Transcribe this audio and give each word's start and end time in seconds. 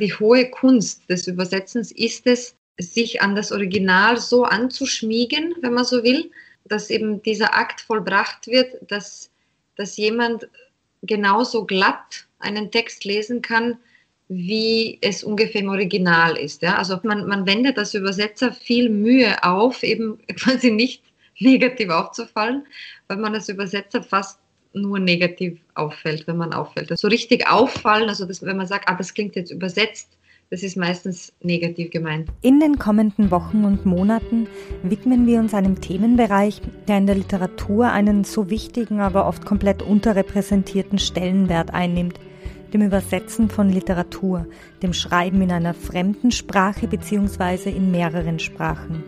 Die 0.00 0.14
hohe 0.14 0.50
Kunst 0.50 1.08
des 1.08 1.26
Übersetzens 1.26 1.92
ist 1.92 2.26
es, 2.26 2.56
sich 2.78 3.20
an 3.20 3.34
das 3.34 3.52
Original 3.52 4.16
so 4.16 4.44
anzuschmiegen, 4.44 5.54
wenn 5.60 5.74
man 5.74 5.84
so 5.84 6.02
will, 6.02 6.30
dass 6.64 6.88
eben 6.88 7.22
dieser 7.22 7.56
Akt 7.56 7.80
vollbracht 7.82 8.46
wird, 8.46 8.76
dass, 8.90 9.30
dass 9.76 9.96
jemand 9.96 10.48
genauso 11.02 11.64
glatt 11.66 12.26
einen 12.38 12.70
Text 12.70 13.04
lesen 13.04 13.42
kann, 13.42 13.78
wie 14.28 14.98
es 15.02 15.24
ungefähr 15.24 15.60
im 15.60 15.68
Original 15.68 16.36
ist. 16.36 16.62
Ja? 16.62 16.76
Also 16.76 16.98
man, 17.02 17.26
man 17.26 17.46
wendet 17.46 17.78
als 17.78 17.94
Übersetzer 17.94 18.52
viel 18.52 18.88
Mühe 18.88 19.42
auf, 19.42 19.82
eben 19.82 20.18
quasi 20.36 20.70
nicht 20.70 21.02
negativ 21.38 21.90
aufzufallen, 21.90 22.66
weil 23.08 23.16
man 23.18 23.34
als 23.34 23.48
Übersetzer 23.48 24.02
fast 24.02 24.39
nur 24.72 24.98
negativ 24.98 25.58
auffällt, 25.74 26.26
wenn 26.26 26.36
man 26.36 26.52
auffällt. 26.52 26.96
So 26.96 27.08
richtig 27.08 27.48
auffallen, 27.48 28.08
also 28.08 28.24
das, 28.24 28.42
wenn 28.42 28.56
man 28.56 28.66
sagt, 28.66 28.88
ah, 28.88 28.94
das 28.94 29.14
klingt 29.14 29.36
jetzt 29.36 29.50
übersetzt, 29.50 30.08
das 30.50 30.62
ist 30.64 30.76
meistens 30.76 31.32
negativ 31.42 31.90
gemeint. 31.90 32.28
In 32.42 32.58
den 32.58 32.78
kommenden 32.78 33.30
Wochen 33.30 33.64
und 33.64 33.86
Monaten 33.86 34.48
widmen 34.82 35.26
wir 35.26 35.38
uns 35.38 35.54
einem 35.54 35.80
Themenbereich, 35.80 36.60
der 36.88 36.98
in 36.98 37.06
der 37.06 37.14
Literatur 37.14 37.92
einen 37.92 38.24
so 38.24 38.50
wichtigen, 38.50 39.00
aber 39.00 39.26
oft 39.26 39.46
komplett 39.46 39.82
unterrepräsentierten 39.82 40.98
Stellenwert 40.98 41.72
einnimmt– 41.72 42.18
dem 42.70 42.82
Übersetzen 42.82 43.50
von 43.50 43.68
Literatur, 43.68 44.46
dem 44.82 44.92
Schreiben 44.92 45.42
in 45.42 45.52
einer 45.52 45.74
fremden 45.74 46.30
Sprache 46.30 46.86
bzw. 46.86 47.70
in 47.70 47.90
mehreren 47.90 48.38
Sprachen. 48.38 49.04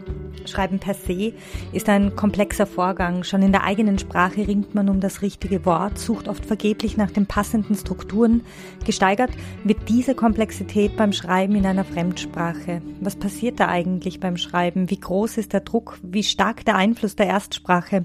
Schreiben 0.46 0.78
per 0.78 0.94
se 0.94 1.32
ist 1.72 1.88
ein 1.88 2.16
komplexer 2.16 2.66
Vorgang. 2.66 3.22
Schon 3.22 3.42
in 3.42 3.52
der 3.52 3.64
eigenen 3.64 3.98
Sprache 3.98 4.46
ringt 4.46 4.74
man 4.74 4.88
um 4.88 5.00
das 5.00 5.22
richtige 5.22 5.64
Wort, 5.64 5.98
sucht 5.98 6.28
oft 6.28 6.44
vergeblich 6.44 6.96
nach 6.96 7.10
den 7.10 7.26
passenden 7.26 7.74
Strukturen. 7.74 8.42
Gesteigert 8.84 9.30
wird 9.64 9.88
diese 9.88 10.14
Komplexität 10.14 10.96
beim 10.96 11.12
Schreiben 11.12 11.54
in 11.54 11.66
einer 11.66 11.84
Fremdsprache. 11.84 12.82
Was 13.00 13.16
passiert 13.16 13.60
da 13.60 13.68
eigentlich 13.68 14.20
beim 14.20 14.36
Schreiben? 14.36 14.90
Wie 14.90 15.00
groß 15.00 15.38
ist 15.38 15.52
der 15.52 15.60
Druck? 15.60 15.98
Wie 16.02 16.24
stark 16.24 16.64
der 16.64 16.76
Einfluss 16.76 17.16
der 17.16 17.26
Erstsprache? 17.26 18.04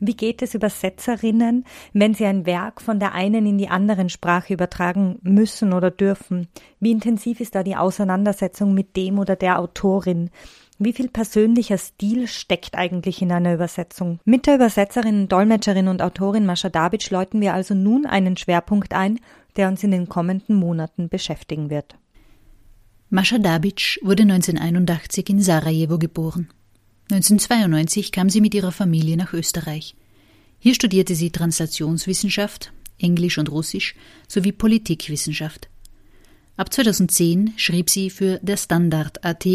Wie 0.00 0.16
geht 0.16 0.42
es 0.42 0.54
Übersetzerinnen, 0.54 1.64
wenn 1.92 2.14
sie 2.14 2.26
ein 2.26 2.46
Werk 2.46 2.80
von 2.80 3.00
der 3.00 3.14
einen 3.14 3.46
in 3.46 3.58
die 3.58 3.68
anderen 3.68 4.08
Sprache 4.08 4.54
übertragen 4.54 5.18
müssen 5.22 5.72
oder 5.72 5.90
dürfen? 5.90 6.48
Wie 6.80 6.92
intensiv 6.92 7.40
ist 7.40 7.54
da 7.54 7.62
die 7.62 7.76
Auseinandersetzung 7.76 8.74
mit 8.74 8.96
dem 8.96 9.18
oder 9.18 9.36
der 9.36 9.58
Autorin? 9.58 10.30
Wie 10.78 10.92
viel 10.92 11.08
persönlicher 11.08 11.76
Stil 11.76 12.28
steckt 12.28 12.76
eigentlich 12.76 13.20
in 13.20 13.32
einer 13.32 13.54
Übersetzung? 13.54 14.20
Mit 14.24 14.46
der 14.46 14.54
Übersetzerin, 14.54 15.26
Dolmetscherin 15.26 15.88
und 15.88 16.00
Autorin 16.00 16.46
Mascha 16.46 16.68
Dabic 16.68 17.10
läuten 17.10 17.40
wir 17.40 17.54
also 17.54 17.74
nun 17.74 18.06
einen 18.06 18.36
Schwerpunkt 18.36 18.94
ein, 18.94 19.18
der 19.56 19.66
uns 19.66 19.82
in 19.82 19.90
den 19.90 20.08
kommenden 20.08 20.54
Monaten 20.54 21.08
beschäftigen 21.08 21.68
wird. 21.70 21.96
Mascha 23.10 23.38
Dabic 23.38 23.98
wurde 24.02 24.22
1981 24.22 25.30
in 25.30 25.40
Sarajevo 25.40 25.98
geboren. 25.98 26.48
1992 27.10 28.12
kam 28.12 28.28
sie 28.28 28.42
mit 28.42 28.54
ihrer 28.54 28.72
Familie 28.72 29.16
nach 29.16 29.32
Österreich. 29.32 29.94
Hier 30.58 30.74
studierte 30.74 31.14
sie 31.14 31.30
Translationswissenschaft, 31.30 32.72
Englisch 32.98 33.38
und 33.38 33.50
Russisch 33.50 33.94
sowie 34.26 34.52
Politikwissenschaft. 34.52 35.68
Ab 36.58 36.72
2010 36.72 37.54
schrieb 37.56 37.88
sie 37.88 38.10
für 38.10 38.40
der 38.42 38.56
Standard 38.56 39.24
AT, 39.24 39.46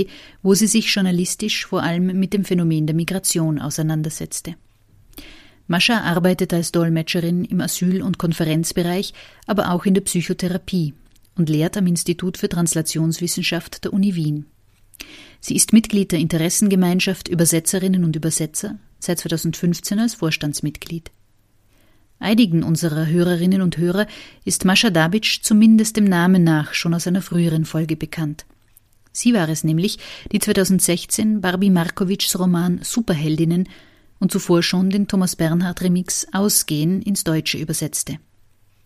wo 0.41 0.55
sie 0.55 0.67
sich 0.67 0.87
journalistisch 0.87 1.65
vor 1.65 1.83
allem 1.83 2.17
mit 2.17 2.33
dem 2.33 2.45
Phänomen 2.45 2.87
der 2.87 2.95
Migration 2.95 3.59
auseinandersetzte. 3.59 4.55
Mascha 5.67 6.01
arbeitet 6.01 6.53
als 6.53 6.71
Dolmetscherin 6.71 7.45
im 7.45 7.61
Asyl- 7.61 8.01
und 8.01 8.17
Konferenzbereich, 8.17 9.13
aber 9.45 9.71
auch 9.71 9.85
in 9.85 9.93
der 9.93 10.01
Psychotherapie 10.01 10.93
und 11.35 11.49
lehrt 11.49 11.77
am 11.77 11.87
Institut 11.87 12.37
für 12.37 12.49
Translationswissenschaft 12.49 13.83
der 13.83 13.93
Uni 13.93 14.15
Wien. 14.15 14.45
Sie 15.45 15.57
ist 15.57 15.73
Mitglied 15.73 16.13
der 16.13 16.19
Interessengemeinschaft 16.19 17.27
Übersetzerinnen 17.27 18.05
und 18.05 18.15
Übersetzer, 18.15 18.79
seit 18.97 19.19
2015 19.19 19.99
als 19.99 20.15
Vorstandsmitglied. 20.15 21.11
Einigen 22.17 22.63
unserer 22.63 23.07
Hörerinnen 23.07 23.61
und 23.61 23.77
Hörer 23.77 24.07
ist 24.45 24.63
Mascha 24.63 24.89
Dabic 24.89 25.39
zumindest 25.43 25.97
dem 25.97 26.05
Namen 26.05 26.45
nach 26.45 26.73
schon 26.73 26.93
aus 26.93 27.07
einer 27.07 27.21
früheren 27.21 27.65
Folge 27.65 27.97
bekannt. 27.97 28.45
Sie 29.11 29.33
war 29.33 29.49
es 29.49 29.65
nämlich, 29.65 29.99
die 30.31 30.39
2016 30.39 31.41
Barbie 31.41 31.71
Markovics 31.71 32.39
Roman 32.39 32.79
Superheldinnen 32.81 33.67
und 34.21 34.31
zuvor 34.31 34.63
schon 34.63 34.91
den 34.91 35.09
Thomas 35.09 35.35
Bernhard 35.35 35.81
Remix 35.81 36.25
Ausgehen 36.31 37.01
ins 37.01 37.25
Deutsche 37.25 37.57
übersetzte. 37.57 38.17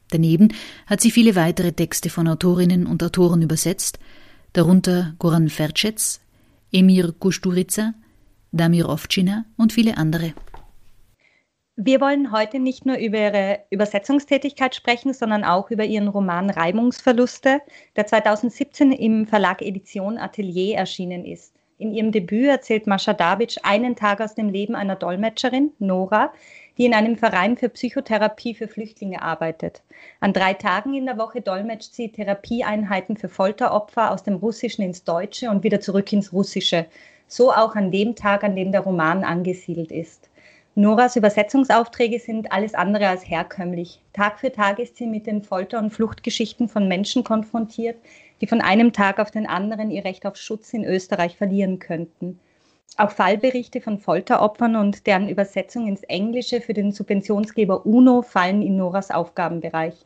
Daneben 0.10 0.56
hat 0.88 1.02
sie 1.02 1.12
viele 1.12 1.36
weitere 1.36 1.72
Texte 1.72 2.10
von 2.10 2.28
Autorinnen 2.28 2.88
und 2.88 3.04
Autoren 3.04 3.44
übersetzt, 3.44 4.00
darunter 4.54 5.14
Goran 5.20 5.50
Fercets, 5.50 6.20
Emir 6.72 7.14
Kusturica, 7.20 7.94
Damir 8.52 8.90
Ovcina 8.90 9.46
und 9.58 9.74
viele 9.74 9.98
andere. 9.98 10.34
Wir 11.76 12.02
wollen 12.02 12.32
heute 12.32 12.60
nicht 12.60 12.86
nur 12.86 12.98
über 12.98 13.20
Ihre 13.20 13.60
Übersetzungstätigkeit 13.70 14.74
sprechen, 14.74 15.14
sondern 15.14 15.44
auch 15.44 15.70
über 15.70 15.86
Ihren 15.86 16.08
Roman 16.08 16.50
Reibungsverluste, 16.50 17.62
der 17.96 18.08
2017 18.08 18.92
im 18.92 19.28
Verlag 19.28 19.62
Edition 19.62 20.18
Atelier 20.18 20.78
erschienen 20.78 21.24
ist. 21.24 21.54
In 21.80 21.94
ihrem 21.94 22.12
Debüt 22.12 22.48
erzählt 22.48 22.88
Mascha 22.88 23.14
Dabic 23.14 23.58
einen 23.62 23.96
Tag 23.96 24.20
aus 24.20 24.34
dem 24.34 24.50
Leben 24.50 24.76
einer 24.76 24.96
Dolmetscherin, 24.96 25.72
Nora, 25.78 26.34
die 26.78 26.86
in 26.86 26.94
einem 26.94 27.18
Verein 27.18 27.58
für 27.58 27.70
Psychotherapie 27.70 28.54
für 28.54 28.68
Flüchtlinge 28.68 29.22
arbeitet. 29.22 29.82
An 30.20 30.34
drei 30.34 30.54
Tagen 30.54 30.94
in 30.94 31.06
der 31.06 31.18
Woche 31.18 31.42
dolmetscht 31.42 31.94
sie 31.94 32.12
Therapieeinheiten 32.12 33.18
für 33.18 33.30
Folteropfer 33.30 34.12
aus 34.12 34.24
dem 34.24 34.36
Russischen 34.36 34.84
ins 34.84 35.04
Deutsche 35.04 35.50
und 35.50 35.64
wieder 35.64 35.82
zurück 35.82 36.14
ins 36.14 36.32
Russische. 36.32 36.86
So 37.28 37.52
auch 37.52 37.76
an 37.76 37.92
dem 37.92 38.16
Tag, 38.16 38.44
an 38.44 38.56
dem 38.56 38.72
der 38.72 38.82
Roman 38.82 39.24
angesiedelt 39.24 39.92
ist. 39.92 40.30
Noras 40.76 41.16
Übersetzungsaufträge 41.16 42.20
sind 42.20 42.52
alles 42.52 42.76
andere 42.76 43.08
als 43.08 43.28
herkömmlich. 43.28 44.00
Tag 44.14 44.40
für 44.40 44.52
Tag 44.52 44.78
ist 44.78 44.96
sie 44.96 45.08
mit 45.08 45.26
den 45.26 45.42
Folter- 45.42 45.80
und 45.80 45.90
Fluchtgeschichten 45.90 46.70
von 46.70 46.88
Menschen 46.88 47.24
konfrontiert, 47.24 47.98
die 48.42 48.46
von 48.46 48.62
einem 48.62 48.94
Tag 48.94 49.18
auf 49.18 49.32
den 49.32 49.48
anderen 49.48 49.90
ihr 49.90 50.06
Recht 50.06 50.28
auf 50.28 50.36
Schutz 50.36 50.74
in 50.74 50.86
Österreich 50.86 51.36
verlieren 51.36 51.80
könnten. 51.80 52.40
Auch 52.96 53.12
Fallberichte 53.12 53.82
von 53.82 54.00
Folteropfern 54.00 54.76
und 54.76 55.06
deren 55.06 55.30
Übersetzung 55.30 55.88
ins 55.88 56.04
Englische 56.04 56.62
für 56.62 56.74
den 56.74 56.92
Subventionsgeber 56.92 57.86
UNO 57.86 58.22
fallen 58.22 58.62
in 58.62 58.78
Noras 58.78 59.12
Aufgabenbereich. 59.12 60.06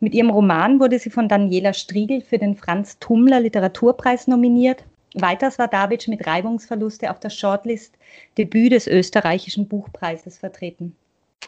Mit 0.00 0.14
ihrem 0.14 0.30
Roman 0.30 0.80
wurde 0.80 0.98
sie 0.98 1.10
von 1.10 1.28
Daniela 1.28 1.72
Striegel 1.72 2.20
für 2.20 2.38
den 2.38 2.56
Franz 2.56 2.98
Tummler 2.98 3.40
Literaturpreis 3.40 4.26
nominiert. 4.26 4.84
Weiters 5.14 5.58
war 5.58 5.68
David 5.68 6.08
mit 6.08 6.26
Reibungsverluste 6.26 7.10
auf 7.10 7.20
der 7.20 7.30
Shortlist 7.30 7.96
Debüt 8.36 8.72
des 8.72 8.86
österreichischen 8.86 9.66
Buchpreises 9.68 10.38
vertreten. 10.38 10.94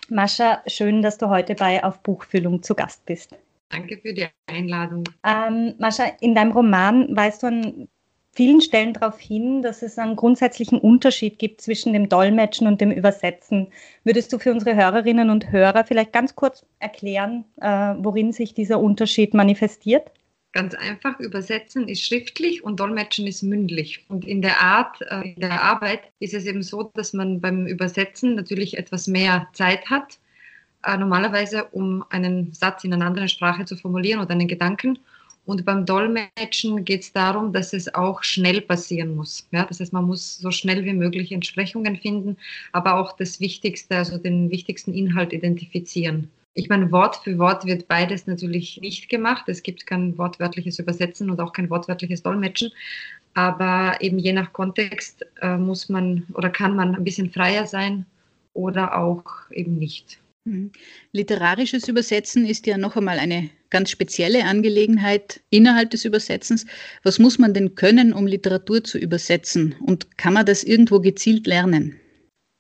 Mascha, 0.09 0.63
schön, 0.67 1.03
dass 1.03 1.19
du 1.19 1.29
heute 1.29 1.55
bei 1.55 1.85
Auf 1.85 2.01
Buchfüllung 2.01 2.63
zu 2.63 2.75
Gast 2.75 3.05
bist. 3.05 3.37
Danke 3.69 3.99
für 3.99 4.15
die 4.15 4.27
Einladung. 4.47 5.05
Ähm, 5.27 5.75
Mascha, 5.79 6.05
in 6.21 6.35
deinem 6.35 6.53
Roman 6.53 7.15
weißt 7.15 7.43
du 7.43 7.47
an 7.49 7.89
vielen 8.39 8.61
Stellen 8.61 8.93
darauf 8.93 9.19
hin, 9.19 9.63
dass 9.63 9.83
es 9.83 9.99
einen 9.99 10.15
grundsätzlichen 10.15 10.79
Unterschied 10.79 11.41
gibt 11.41 11.61
zwischen 11.61 11.93
dem 11.93 12.09
Dolmetschen 12.09 12.69
und 12.69 12.81
dem 12.81 12.93
Übersetzen. 12.93 13.67
Würdest 14.05 14.33
du 14.33 14.39
für 14.39 14.53
unsere 14.53 14.77
Hörerinnen 14.77 15.29
und 15.29 15.51
Hörer 15.51 15.83
vielleicht 15.85 16.13
ganz 16.13 16.37
kurz 16.37 16.65
erklären, 16.79 17.45
äh, 17.61 17.95
worin 17.99 18.31
sich 18.31 18.55
dieser 18.55 18.79
Unterschied 18.79 19.35
manifestiert? 19.35 20.13
Ganz 20.53 20.77
einfach, 20.77 21.19
übersetzen 21.19 21.89
ist 21.89 22.05
schriftlich 22.05 22.63
und 22.63 22.79
dolmetschen 22.79 23.27
ist 23.27 23.43
mündlich. 23.43 24.07
Und 24.09 24.25
in 24.25 24.41
der 24.41 24.61
Art, 24.61 25.03
äh, 25.11 25.33
in 25.33 25.41
der 25.41 25.61
Arbeit 25.61 26.03
ist 26.21 26.33
es 26.33 26.47
eben 26.47 26.63
so, 26.63 26.93
dass 26.95 27.13
man 27.13 27.41
beim 27.41 27.67
Übersetzen 27.67 28.37
natürlich 28.37 28.79
etwas 28.79 29.09
mehr 29.09 29.49
Zeit 29.53 29.91
hat, 29.91 30.21
äh, 30.85 30.97
normalerweise 30.97 31.65
um 31.73 32.05
einen 32.11 32.53
Satz 32.53 32.85
in 32.85 32.95
einer 32.95 33.07
anderen 33.07 33.29
Sprache 33.29 33.65
zu 33.65 33.75
formulieren 33.77 34.21
oder 34.21 34.31
einen 34.31 34.47
Gedanken. 34.47 35.01
Und 35.49 35.65
beim 35.65 35.87
Dolmetschen 35.87 36.85
geht 36.85 37.01
es 37.01 37.13
darum, 37.15 37.55
dass 37.55 37.73
es 37.73 37.95
auch 37.95 38.23
schnell 38.23 38.61
passieren 38.61 39.17
muss. 39.17 39.49
Ja? 39.51 39.65
Das 39.65 39.81
heißt, 39.81 39.95
man 39.95 40.05
muss 40.05 40.37
so 40.37 40.51
schnell 40.51 40.85
wie 40.85 40.93
möglich 40.93 41.33
Entsprechungen 41.33 41.97
finden, 41.97 42.37
aber 42.73 43.01
auch 43.01 43.17
das 43.17 43.41
Wichtigste, 43.41 43.97
also 43.97 44.19
den 44.19 44.51
wichtigsten 44.51 44.93
Inhalt 44.93 45.33
identifizieren. 45.33 46.29
Ich 46.53 46.69
meine, 46.69 46.93
Wort 46.93 47.17
für 47.25 47.39
Wort 47.39 47.65
wird 47.65 47.89
beides 47.89 48.27
natürlich 48.27 48.79
nicht 48.83 49.09
gemacht. 49.09 49.49
Es 49.49 49.63
gibt 49.63 49.87
kein 49.87 50.19
wortwörtliches 50.19 50.81
Übersetzen 50.81 51.31
und 51.31 51.41
auch 51.41 51.55
kein 51.55 51.71
wortwörtliches 51.71 52.23
Dolmetschen. 52.23 52.71
Aber 53.33 53.97
eben 54.01 54.19
je 54.19 54.35
nach 54.35 54.53
Kontext 54.53 55.25
äh, 55.41 55.57
muss 55.57 55.89
man 55.89 56.27
oder 56.35 56.51
kann 56.51 56.77
man 56.77 56.95
ein 56.95 57.05
bisschen 57.05 57.31
freier 57.31 57.67
sein 57.67 58.05
oder 58.53 58.99
auch 58.99 59.25
eben 59.51 59.79
nicht. 59.79 60.19
Mhm. 60.45 60.73
Literarisches 61.13 61.89
Übersetzen 61.89 62.45
ist 62.45 62.67
ja 62.67 62.77
noch 62.77 62.97
einmal 62.97 63.19
eine 63.19 63.49
ganz 63.71 63.91
spezielle 63.91 64.45
Angelegenheit 64.45 65.41
innerhalb 65.51 65.91
des 65.91 66.05
Übersetzens. 66.05 66.67
Was 67.03 67.19
muss 67.19 67.39
man 67.39 67.55
denn 67.55 67.75
können, 67.75 68.13
um 68.13 68.27
Literatur 68.27 68.83
zu 68.85 68.99
übersetzen? 68.99 69.75
Und 69.81 70.17
kann 70.19 70.33
man 70.33 70.47
das 70.47 70.65
irgendwo 70.65 71.01
gezielt 71.01 71.47
lernen? 71.47 72.01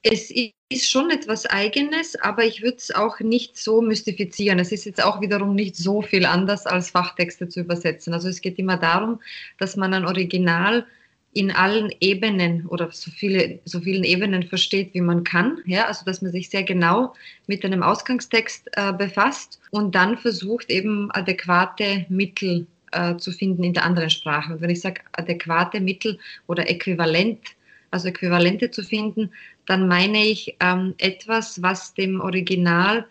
Es 0.02 0.30
ist 0.70 0.90
schon 0.90 1.10
etwas 1.10 1.46
Eigenes, 1.46 2.14
aber 2.16 2.44
ich 2.44 2.62
würde 2.62 2.76
es 2.76 2.94
auch 2.94 3.20
nicht 3.20 3.56
so 3.56 3.80
mystifizieren. 3.80 4.58
Es 4.58 4.70
ist 4.70 4.84
jetzt 4.84 5.02
auch 5.02 5.20
wiederum 5.20 5.54
nicht 5.54 5.76
so 5.76 6.02
viel 6.02 6.26
anders 6.26 6.66
als 6.66 6.90
Fachtexte 6.90 7.48
zu 7.48 7.60
übersetzen. 7.60 8.12
Also 8.12 8.28
es 8.28 8.40
geht 8.40 8.58
immer 8.58 8.76
darum, 8.76 9.20
dass 9.58 9.76
man 9.76 9.94
ein 9.94 10.04
Original 10.04 10.86
in 11.32 11.50
allen 11.50 11.92
Ebenen 12.00 12.66
oder 12.66 12.90
so, 12.90 13.10
viele, 13.10 13.60
so 13.64 13.80
vielen 13.80 14.04
Ebenen 14.04 14.44
versteht, 14.44 14.94
wie 14.94 15.00
man 15.00 15.24
kann. 15.24 15.58
Ja, 15.66 15.86
also 15.86 16.04
dass 16.04 16.22
man 16.22 16.32
sich 16.32 16.48
sehr 16.48 16.62
genau 16.62 17.14
mit 17.46 17.64
einem 17.64 17.82
Ausgangstext 17.82 18.68
äh, 18.72 18.92
befasst 18.92 19.60
und 19.70 19.94
dann 19.94 20.16
versucht 20.18 20.70
eben 20.70 21.10
adäquate 21.12 22.06
Mittel 22.08 22.66
äh, 22.92 23.16
zu 23.16 23.30
finden 23.30 23.62
in 23.62 23.74
der 23.74 23.84
anderen 23.84 24.10
Sprache. 24.10 24.54
Und 24.54 24.60
wenn 24.62 24.70
ich 24.70 24.80
sage 24.80 25.02
adäquate 25.12 25.80
Mittel 25.80 26.18
oder 26.46 26.68
äquivalent, 26.68 27.40
also 27.90 28.08
Äquivalente 28.08 28.70
zu 28.70 28.82
finden, 28.82 29.30
dann 29.66 29.86
meine 29.88 30.24
ich 30.24 30.56
ähm, 30.60 30.94
etwas, 30.98 31.62
was 31.62 31.94
dem 31.94 32.20
Original 32.20 33.06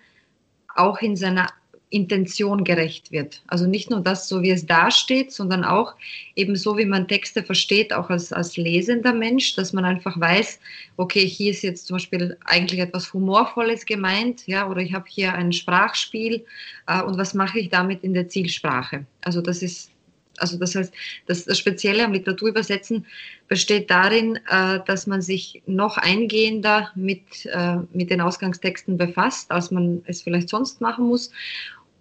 auch 0.76 1.02
in 1.02 1.16
seiner 1.16 1.48
Intention 1.90 2.66
gerecht 2.66 3.12
wird. 3.12 3.42
Also 3.48 3.66
nicht 3.66 3.90
nur 3.90 4.02
das, 4.02 4.28
so 4.28 4.42
wie 4.42 4.52
es 4.52 4.66
dasteht, 4.66 5.32
sondern 5.32 5.64
auch 5.64 5.96
eben 6.36 6.56
so, 6.56 6.78
wie 6.78 6.86
man 6.86 7.08
Texte 7.08 7.44
versteht, 7.44 7.94
auch 7.94 8.10
als, 8.10 8.34
als 8.34 8.58
lesender 8.58 9.14
Mensch, 9.14 9.56
dass 9.56 9.72
man 9.72 9.86
einfach 9.86 10.20
weiß, 10.20 10.60
okay, 10.98 11.26
hier 11.26 11.52
ist 11.52 11.62
jetzt 11.62 11.88
zum 11.88 11.96
Beispiel 11.96 12.38
eigentlich 12.44 12.82
etwas 12.82 13.14
Humorvolles 13.14 13.86
gemeint, 13.86 14.46
ja, 14.48 14.70
oder 14.70 14.82
ich 14.82 14.94
habe 14.94 15.06
hier 15.08 15.34
ein 15.34 15.54
Sprachspiel 15.54 16.46
äh, 16.88 17.02
und 17.02 17.18
was 17.18 17.34
mache 17.34 17.60
ich 17.60 17.70
damit 17.70 18.04
in 18.04 18.14
der 18.14 18.28
Zielsprache? 18.28 19.06
Also 19.22 19.42
das 19.42 19.62
ist 19.62 19.92
also 20.38 20.58
das 20.58 20.76
heißt, 20.76 20.94
das, 21.26 21.46
das 21.46 21.58
Spezielle 21.58 22.06
am 22.06 22.14
Literaturübersetzen 22.14 23.06
besteht 23.48 23.90
darin, 23.90 24.40
äh, 24.50 24.80
dass 24.86 25.08
man 25.08 25.22
sich 25.22 25.62
noch 25.66 25.98
eingehender 25.98 26.92
mit, 26.96 27.46
äh, 27.46 27.78
mit 27.92 28.10
den 28.10 28.22
Ausgangstexten 28.22 28.98
befasst, 28.98 29.52
als 29.52 29.72
man 29.72 30.04
es 30.06 30.22
vielleicht 30.22 30.50
sonst 30.50 30.82
machen 30.82 31.08
muss. 31.08 31.32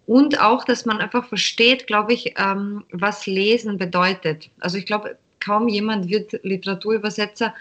Und 0.06 0.40
auch, 0.40 0.64
dass 0.64 0.86
man 0.86 0.98
einfach 0.98 1.28
versteht, 1.28 1.86
glaube 1.86 2.14
ich, 2.14 2.34
ähm, 2.38 2.84
was 2.92 3.26
Lesen 3.26 3.76
bedeutet. 3.76 4.50
Also 4.60 4.78
ich 4.78 4.86
glaube, 4.86 5.18
kaum 5.40 5.68
jemand 5.68 6.08
wird 6.08 6.32
Literaturübersetzer, 6.44 7.54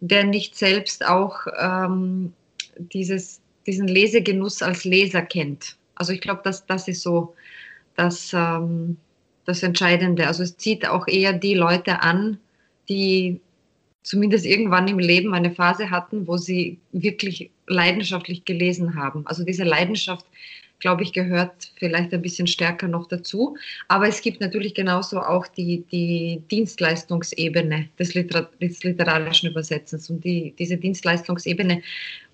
der 0.00 0.24
nicht 0.24 0.56
selbst 0.56 1.06
auch 1.06 1.46
ähm, 1.58 2.32
dieses, 2.78 3.40
diesen 3.66 3.86
Lesegenuss 3.86 4.62
als 4.62 4.84
Leser 4.84 5.22
kennt. 5.22 5.76
Also 5.94 6.12
ich 6.12 6.22
glaube, 6.22 6.40
dass 6.42 6.64
das 6.64 6.88
ist 6.88 7.02
so, 7.02 7.34
dass 7.96 8.32
ähm, 8.32 8.96
das 9.44 9.62
Entscheidende. 9.62 10.26
Also 10.26 10.42
es 10.42 10.56
zieht 10.56 10.86
auch 10.86 11.06
eher 11.06 11.34
die 11.34 11.54
Leute 11.54 12.00
an, 12.00 12.38
die 12.88 13.40
zumindest 14.02 14.46
irgendwann 14.46 14.88
im 14.88 14.98
Leben 14.98 15.34
eine 15.34 15.50
Phase 15.50 15.90
hatten, 15.90 16.26
wo 16.26 16.38
sie 16.38 16.78
wirklich 16.92 17.50
leidenschaftlich 17.66 18.46
gelesen 18.46 18.94
haben. 18.94 19.26
Also 19.26 19.44
diese 19.44 19.64
Leidenschaft 19.64 20.24
glaube 20.80 21.02
ich, 21.02 21.12
gehört 21.12 21.72
vielleicht 21.76 22.12
ein 22.12 22.22
bisschen 22.22 22.46
stärker 22.46 22.88
noch 22.88 23.06
dazu. 23.06 23.56
Aber 23.88 24.08
es 24.08 24.20
gibt 24.22 24.40
natürlich 24.40 24.74
genauso 24.74 25.20
auch 25.20 25.46
die, 25.46 25.84
die 25.92 26.42
Dienstleistungsebene 26.50 27.88
des, 27.98 28.14
Liter 28.14 28.50
des 28.60 28.82
literarischen 28.82 29.50
Übersetzens. 29.50 30.10
Und 30.10 30.24
die, 30.24 30.54
diese 30.58 30.76
Dienstleistungsebene 30.76 31.82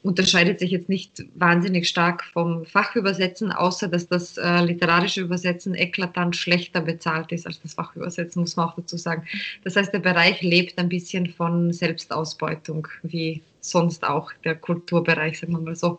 unterscheidet 0.02 0.60
sich 0.60 0.70
jetzt 0.70 0.88
nicht 0.88 1.24
wahnsinnig 1.34 1.88
stark 1.88 2.24
vom 2.24 2.64
Fachübersetzen, 2.64 3.50
außer 3.50 3.88
dass 3.88 4.06
das 4.06 4.36
äh, 4.38 4.60
literarische 4.64 5.22
Übersetzen 5.22 5.74
eklatant 5.74 6.36
schlechter 6.36 6.80
bezahlt 6.80 7.32
ist 7.32 7.46
als 7.46 7.60
das 7.60 7.74
Fachübersetzen, 7.74 8.40
muss 8.40 8.56
man 8.56 8.68
auch 8.68 8.76
dazu 8.76 8.96
sagen. 8.96 9.26
Das 9.64 9.74
heißt, 9.74 9.92
der 9.92 9.98
Bereich 9.98 10.42
lebt 10.42 10.78
ein 10.78 10.88
bisschen 10.88 11.28
von 11.28 11.72
Selbstausbeutung, 11.72 12.86
wie 13.02 13.42
sonst 13.60 14.04
auch 14.04 14.32
der 14.44 14.54
Kulturbereich, 14.54 15.40
sagen 15.40 15.52
wir 15.52 15.60
mal 15.60 15.76
so 15.76 15.98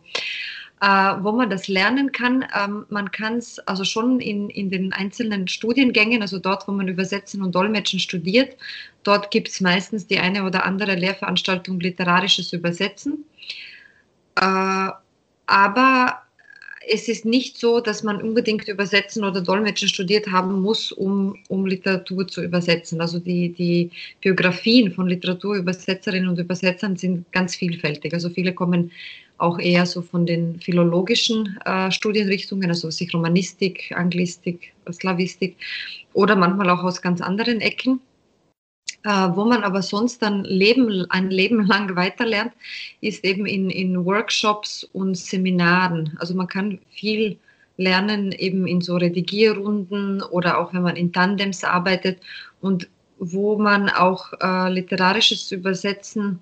äh, 0.80 0.86
wo 1.22 1.32
man 1.32 1.50
das 1.50 1.68
lernen 1.68 2.12
kann. 2.12 2.44
Ähm, 2.54 2.86
man 2.88 3.10
kann 3.10 3.38
es 3.38 3.58
also 3.60 3.84
schon 3.84 4.20
in, 4.20 4.48
in 4.50 4.70
den 4.70 4.92
einzelnen 4.92 5.48
Studiengängen, 5.48 6.22
also 6.22 6.38
dort, 6.38 6.68
wo 6.68 6.72
man 6.72 6.88
Übersetzen 6.88 7.42
und 7.42 7.54
Dolmetschen 7.54 8.00
studiert, 8.00 8.56
dort 9.02 9.30
gibt 9.30 9.48
es 9.48 9.60
meistens 9.60 10.06
die 10.06 10.18
eine 10.18 10.44
oder 10.44 10.64
andere 10.64 10.94
Lehrveranstaltung 10.94 11.80
literarisches 11.80 12.52
Übersetzen. 12.52 13.24
Äh, 14.36 14.90
aber 15.46 16.22
es 16.90 17.08
ist 17.08 17.24
nicht 17.24 17.58
so, 17.58 17.80
dass 17.80 18.02
man 18.02 18.22
unbedingt 18.22 18.68
Übersetzen 18.68 19.24
oder 19.24 19.42
Dolmetschen 19.42 19.88
studiert 19.88 20.28
haben 20.28 20.62
muss, 20.62 20.90
um, 20.92 21.36
um 21.48 21.66
Literatur 21.66 22.26
zu 22.26 22.42
übersetzen. 22.42 23.00
Also 23.00 23.18
die, 23.18 23.50
die 23.52 23.90
Biografien 24.20 24.92
von 24.92 25.08
Literaturübersetzerinnen 25.08 26.28
und 26.28 26.38
Übersetzern 26.38 26.96
sind 26.96 27.30
ganz 27.32 27.56
vielfältig. 27.56 28.14
Also 28.14 28.30
viele 28.30 28.54
kommen 28.54 28.90
auch 29.38 29.58
eher 29.58 29.86
so 29.86 30.02
von 30.02 30.26
den 30.26 30.60
philologischen 30.60 31.58
äh, 31.64 31.90
Studienrichtungen, 31.90 32.68
also 32.70 32.90
sich 32.90 33.14
Romanistik, 33.14 33.92
Anglistik, 33.96 34.74
Slavistik 34.92 35.56
oder 36.12 36.36
manchmal 36.36 36.70
auch 36.70 36.82
aus 36.82 37.00
ganz 37.00 37.20
anderen 37.20 37.60
Ecken. 37.60 38.00
Äh, 39.04 39.10
wo 39.34 39.44
man 39.44 39.62
aber 39.62 39.80
sonst 39.80 40.22
dann 40.22 40.44
Leben, 40.44 41.06
ein 41.10 41.30
Leben 41.30 41.64
lang 41.66 41.94
weiterlernt, 41.94 42.52
ist 43.00 43.24
eben 43.24 43.46
in, 43.46 43.70
in 43.70 44.04
Workshops 44.04 44.82
und 44.92 45.16
Seminaren. 45.16 46.16
Also 46.18 46.34
man 46.34 46.48
kann 46.48 46.80
viel 46.90 47.38
lernen 47.76 48.32
eben 48.32 48.66
in 48.66 48.80
so 48.80 48.96
Redigierrunden 48.96 50.20
oder 50.20 50.58
auch 50.58 50.74
wenn 50.74 50.82
man 50.82 50.96
in 50.96 51.12
Tandems 51.12 51.62
arbeitet 51.62 52.18
und 52.60 52.88
wo 53.20 53.56
man 53.56 53.88
auch 53.88 54.32
äh, 54.40 54.72
literarisches 54.72 55.52
Übersetzen 55.52 56.40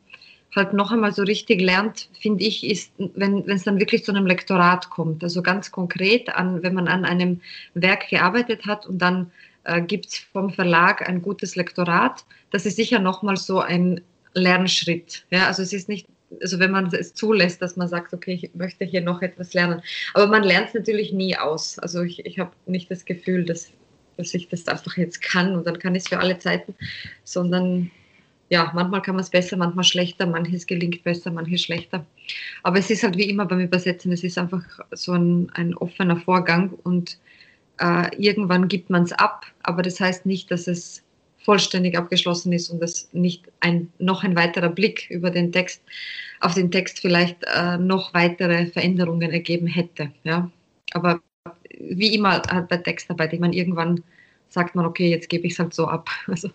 halt 0.57 0.73
noch 0.73 0.91
einmal 0.91 1.13
so 1.13 1.23
richtig 1.23 1.61
lernt, 1.61 2.09
finde 2.21 2.45
ich, 2.45 2.65
ist, 2.65 2.93
wenn 2.99 3.49
es 3.49 3.65
dann 3.65 3.79
wirklich 3.79 4.05
zu 4.05 4.13
einem 4.13 4.27
Lektorat 4.27 4.91
kommt. 4.91 5.23
Also 5.23 5.43
ganz 5.43 5.71
konkret, 5.71 6.35
an, 6.35 6.63
wenn 6.63 6.75
man 6.75 6.89
an 6.89 7.05
einem 7.05 7.41
Werk 7.75 8.09
gearbeitet 8.09 8.67
hat 8.67 8.87
und 8.87 8.99
dann 8.99 9.31
äh, 9.65 9.83
gibt 9.83 10.07
es 10.07 10.19
vom 10.33 10.51
Verlag 10.51 11.09
ein 11.09 11.23
gutes 11.23 11.57
Lektorat, 11.57 12.25
das 12.51 12.67
ist 12.67 12.77
sicher 12.77 12.99
noch 12.99 13.23
mal 13.23 13.37
so 13.37 13.61
ein 13.61 14.01
Lernschritt. 14.35 15.25
Ja, 15.31 15.47
also 15.47 15.63
es 15.63 15.73
ist 15.73 15.89
nicht, 15.89 16.07
also 16.41 16.59
wenn 16.59 16.71
man 16.71 16.87
es 16.95 17.15
zulässt, 17.15 17.63
dass 17.63 17.77
man 17.77 17.89
sagt, 17.89 18.13
okay, 18.15 18.39
ich 18.41 18.55
möchte 18.55 18.85
hier 18.85 19.01
noch 19.01 19.23
etwas 19.23 19.55
lernen. 19.55 19.83
Aber 20.15 20.27
man 20.27 20.43
lernt 20.43 20.69
es 20.69 20.75
natürlich 20.75 21.13
nie 21.13 21.37
aus. 21.37 21.79
Also 21.79 22.03
ich, 22.03 22.25
ich 22.25 22.39
habe 22.39 22.53
nicht 22.67 22.91
das 22.91 23.05
Gefühl, 23.05 23.45
dass, 23.45 23.71
dass 24.17 24.35
ich 24.35 24.49
das 24.49 24.67
einfach 24.69 24.97
jetzt 24.97 25.23
kann 25.23 25.55
und 25.55 25.67
dann 25.67 25.79
kann 25.79 25.95
ich 25.95 26.05
es 26.05 26.09
für 26.09 26.19
alle 26.19 26.39
Zeiten, 26.39 26.75
sondern 27.25 27.91
ja, 28.49 28.71
manchmal 28.75 29.03
kann 29.03 29.17
man 29.17 29.25
es 29.25 29.31
besser, 29.31 29.57
manchmal 29.57 29.85
schlechter, 29.85 30.27
manches 30.27 30.67
gelingt 30.67 31.03
besser, 31.03 31.31
manches 31.31 31.63
schlechter. 31.63 32.07
Aber 32.63 32.79
es 32.79 32.91
ist 32.91 33.03
halt 33.03 33.17
wie 33.17 33.29
immer 33.29 33.47
beim 33.47 33.61
Übersetzen, 33.61 34.13
es 34.13 34.23
ist 34.23 34.39
einfach 34.39 34.63
so 34.93 35.13
ein, 35.13 35.51
ein 35.55 35.75
offener 35.75 36.17
Vorgang 36.17 36.71
und 36.85 37.19
äh, 37.81 38.15
irgendwann 38.17 38.69
gibt 38.69 38.91
man 38.91 39.03
es 39.03 39.13
ab, 39.13 39.47
aber 39.63 39.83
das 39.83 40.01
heißt 40.01 40.27
nicht, 40.27 40.51
dass 40.51 40.69
es 40.69 41.03
vollständig 41.39 41.97
abgeschlossen 41.97 42.53
ist 42.53 42.71
und 42.71 42.81
dass 42.81 43.09
nicht 43.13 43.45
ein, 43.61 43.93
noch 43.99 44.25
ein 44.25 44.35
weiterer 44.35 44.69
Blick 44.69 45.09
über 45.11 45.31
den 45.31 45.53
Text, 45.53 45.81
auf 46.41 46.55
den 46.55 46.71
Text 46.71 47.01
vielleicht 47.01 47.37
äh, 47.55 47.79
noch 47.79 48.15
weitere 48.15 48.67
Veränderungen 48.67 49.31
ergeben 49.31 49.69
hätte. 49.69 50.11
Ja? 50.25 50.51
Aber 50.93 51.21
wie 51.79 52.15
immer 52.15 52.43
halt 52.49 52.69
bei 52.69 52.79
Textarbeit, 52.79 53.33
ich 53.33 53.41
meine, 53.41 53.55
irgendwann 53.55 54.03
sagt 54.49 54.75
man, 54.75 54.87
okay, 54.87 55.09
jetzt 55.09 55.29
gebe 55.29 55.47
ich 55.47 55.53
es 55.53 55.59
halt 55.59 55.75
so 55.75 55.87
ab. 55.87 56.09
Also, 56.27 56.51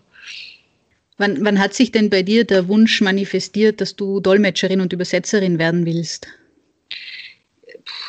Wann, 1.22 1.44
wann 1.44 1.60
hat 1.60 1.72
sich 1.72 1.92
denn 1.92 2.10
bei 2.10 2.24
dir 2.24 2.42
der 2.42 2.66
Wunsch 2.66 3.00
manifestiert, 3.00 3.80
dass 3.80 3.94
du 3.94 4.18
Dolmetscherin 4.18 4.80
und 4.80 4.92
Übersetzerin 4.92 5.60
werden 5.60 5.86
willst? 5.86 6.26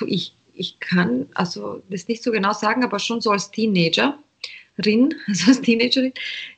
Ich, 0.07 0.33
ich 0.55 0.79
kann 0.79 1.27
also 1.35 1.83
das 1.91 2.07
nicht 2.07 2.23
so 2.23 2.31
genau 2.31 2.53
sagen, 2.53 2.83
aber 2.83 2.97
schon 2.97 3.21
so 3.21 3.29
als 3.29 3.51
Teenagerin, 3.51 4.15
also 5.27 5.47
als 5.47 5.61
Teenagerin. 5.61 6.13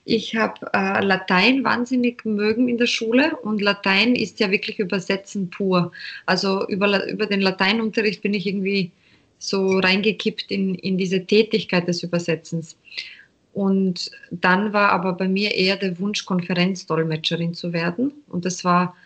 Ich 0.05 0.37
habe 0.37 0.65
äh, 0.71 1.03
Latein 1.03 1.61
wahnsinnig 1.65 2.23
mögen 2.23 2.69
in 2.69 2.77
der 2.77 2.87
Schule 2.87 3.35
und 3.35 3.61
Latein 3.61 4.15
ist 4.15 4.39
ja 4.39 4.49
wirklich 4.49 4.79
Übersetzen 4.79 5.49
pur. 5.49 5.91
Also 6.25 6.65
über, 6.69 7.05
über 7.09 7.25
den 7.25 7.41
Lateinunterricht 7.41 8.21
bin 8.21 8.33
ich 8.33 8.47
irgendwie 8.47 8.91
so 9.39 9.79
reingekippt 9.79 10.49
in, 10.51 10.75
in 10.75 10.97
diese 10.97 11.25
Tätigkeit 11.25 11.85
des 11.89 12.01
Übersetzens. 12.01 12.77
Und 13.55 14.11
dann 14.31 14.73
war 14.73 14.89
aber 14.89 15.13
bei 15.13 15.29
mir 15.29 15.55
eher 15.55 15.77
der 15.77 15.97
Wunsch, 15.97 16.25
Konferenzdolmetscherin 16.25 17.53
zu 17.53 17.71
werden. 17.71 18.11
Und 18.27 18.43
das 18.43 18.65
war, 18.65 18.97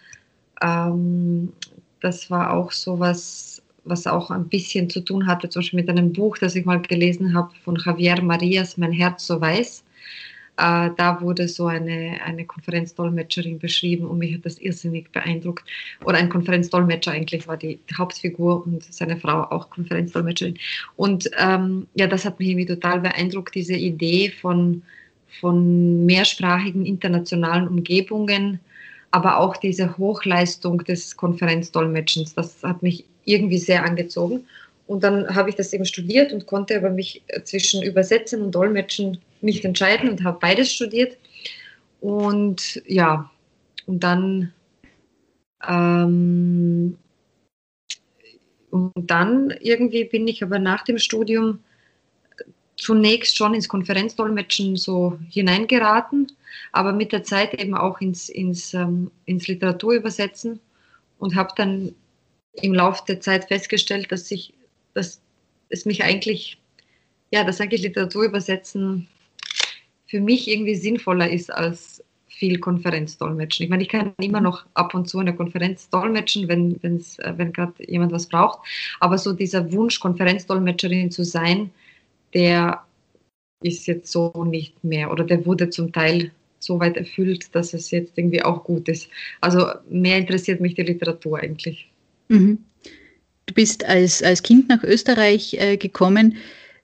ähm, 0.59 1.53
das 2.01 2.31
war 2.31 2.51
auch 2.51 2.71
so 2.71 2.99
was, 2.99 3.61
was 3.85 4.07
auch 4.07 4.31
ein 4.31 4.49
bisschen 4.49 4.89
zu 4.89 5.01
tun 5.01 5.27
hatte, 5.27 5.49
zum 5.49 5.59
Beispiel 5.59 5.81
mit 5.81 5.89
einem 5.89 6.13
Buch, 6.13 6.39
das 6.39 6.55
ich 6.55 6.65
mal 6.65 6.81
gelesen 6.81 7.35
habe 7.35 7.51
von 7.63 7.75
Javier 7.75 8.23
Marias, 8.23 8.75
Mein 8.75 8.91
Herz 8.91 9.27
so 9.27 9.39
weiß. 9.39 9.83
Äh, 10.59 10.91
da 10.97 11.21
wurde 11.21 11.47
so 11.47 11.67
eine, 11.67 12.19
eine 12.23 12.45
Konferenzdolmetscherin 12.45 13.59
beschrieben 13.59 14.05
und 14.07 14.19
mich 14.19 14.33
hat 14.35 14.45
das 14.45 14.57
irrsinnig 14.57 15.11
beeindruckt. 15.11 15.63
Oder 16.03 16.17
ein 16.17 16.29
Konferenzdolmetscher 16.29 17.11
eigentlich 17.11 17.47
war 17.47 17.57
die 17.57 17.79
Hauptfigur 17.97 18.65
und 18.65 18.83
seine 18.93 19.17
Frau 19.17 19.43
auch 19.43 19.69
Konferenzdolmetscherin. 19.69 20.57
Und 20.95 21.29
ähm, 21.39 21.87
ja, 21.95 22.07
das 22.07 22.25
hat 22.25 22.39
mich 22.39 22.49
irgendwie 22.49 22.65
total 22.65 22.99
beeindruckt, 22.99 23.55
diese 23.55 23.75
Idee 23.75 24.29
von, 24.29 24.81
von 25.39 26.05
mehrsprachigen 26.05 26.85
internationalen 26.85 27.67
Umgebungen 27.67 28.59
aber 29.11 29.37
auch 29.37 29.57
diese 29.57 29.97
Hochleistung 29.97 30.83
des 30.83 31.17
Konferenzdolmetschens, 31.17 32.35
das 32.35 32.61
hat 32.61 32.83
mich 32.83 33.05
irgendwie 33.25 33.57
sehr 33.57 33.83
angezogen. 33.83 34.45
Und 34.89 35.03
dann 35.03 35.35
habe 35.35 35.49
ich 35.49 35.55
das 35.55 35.71
eben 35.71 35.85
studiert 35.85 36.33
und 36.33 36.47
konnte 36.47 36.75
aber 36.75 36.89
mich 36.89 37.21
zwischen 37.43 37.83
Übersetzen 37.83 38.41
und 38.41 38.55
Dolmetschen 38.55 39.19
nicht 39.39 39.63
entscheiden 39.63 40.09
und 40.09 40.23
habe 40.23 40.39
beides 40.41 40.73
studiert. 40.73 41.15
Und 42.01 42.81
ja, 42.87 43.29
und 43.85 44.03
dann 44.03 44.51
ähm, 45.67 46.97
und 48.71 48.91
dann 48.95 49.53
irgendwie 49.61 50.05
bin 50.05 50.27
ich 50.27 50.41
aber 50.41 50.57
nach 50.57 50.83
dem 50.85 50.97
Studium 50.97 51.59
zunächst 52.75 53.37
schon 53.37 53.53
ins 53.53 53.69
Konferenzdolmetschen 53.69 54.75
so 54.75 55.19
hineingeraten, 55.29 56.31
aber 56.71 56.93
mit 56.93 57.11
der 57.11 57.23
Zeit 57.23 57.53
eben 57.53 57.75
auch 57.75 58.01
ins, 58.01 58.27
ins, 58.27 58.73
ähm, 58.73 59.11
ins 59.25 59.47
Literaturübersetzen 59.47 60.59
und 61.19 61.35
habe 61.35 61.53
dann 61.55 61.93
im 62.53 62.73
Laufe 62.73 63.03
der 63.07 63.21
Zeit 63.21 63.45
festgestellt, 63.49 64.11
dass 64.11 64.31
ich, 64.31 64.55
dass 64.93 65.21
es 65.69 65.85
mich 65.85 66.03
eigentlich, 66.03 66.59
ja, 67.31 67.43
dass 67.43 67.61
eigentlich 67.61 67.81
Literaturübersetzen 67.81 69.07
für 70.07 70.19
mich 70.19 70.47
irgendwie 70.47 70.75
sinnvoller 70.75 71.29
ist 71.29 71.53
als 71.53 72.03
viel 72.27 72.59
Konferenzdolmetschen. 72.59 73.65
Ich 73.65 73.69
meine, 73.69 73.83
ich 73.83 73.89
kann 73.89 74.13
immer 74.21 74.39
noch 74.39 74.65
ab 74.73 74.93
und 74.93 75.09
zu 75.09 75.19
eine 75.19 75.35
Konferenz 75.35 75.89
dolmetschen, 75.89 76.47
wenn, 76.47 76.81
wenn's, 76.81 77.19
äh, 77.19 77.33
wenn 77.35 77.51
gerade 77.51 77.73
jemand 77.85 78.13
was 78.13 78.27
braucht. 78.27 78.59
Aber 78.99 79.17
so 79.17 79.33
dieser 79.33 79.71
Wunsch, 79.73 79.99
Konferenzdolmetscherin 79.99 81.11
zu 81.11 81.23
sein, 81.23 81.69
der 82.33 82.83
ist 83.61 83.87
jetzt 83.87 84.11
so 84.11 84.31
nicht 84.45 84.83
mehr 84.83 85.11
oder 85.11 85.25
der 85.25 85.45
wurde 85.45 85.69
zum 85.69 85.91
Teil 85.91 86.31
so 86.59 86.79
weit 86.79 86.97
erfüllt, 86.97 87.53
dass 87.55 87.73
es 87.73 87.91
jetzt 87.91 88.17
irgendwie 88.17 88.43
auch 88.43 88.63
gut 88.63 88.87
ist. 88.87 89.09
Also 89.41 89.67
mehr 89.89 90.17
interessiert 90.17 90.61
mich 90.61 90.75
die 90.75 90.83
Literatur 90.83 91.39
eigentlich. 91.39 91.89
Mhm. 92.29 92.59
Du 93.49 93.55
bist 93.55 93.83
als, 93.83 94.21
als 94.21 94.43
Kind 94.43 94.69
nach 94.69 94.83
Österreich 94.83 95.55
äh, 95.55 95.75
gekommen. 95.75 96.37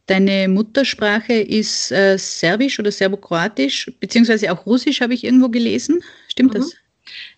Deine 0.08 0.48
Muttersprache 0.48 1.34
ist 1.34 1.92
äh, 1.92 2.18
Serbisch 2.18 2.80
oder 2.80 2.92
Serbokroatisch, 2.92 3.92
beziehungsweise 4.00 4.52
auch 4.52 4.66
Russisch, 4.66 5.00
habe 5.00 5.14
ich 5.14 5.24
irgendwo 5.24 5.48
gelesen. 5.48 6.04
Stimmt 6.28 6.56
mhm. 6.56 6.58
das? 6.58 6.74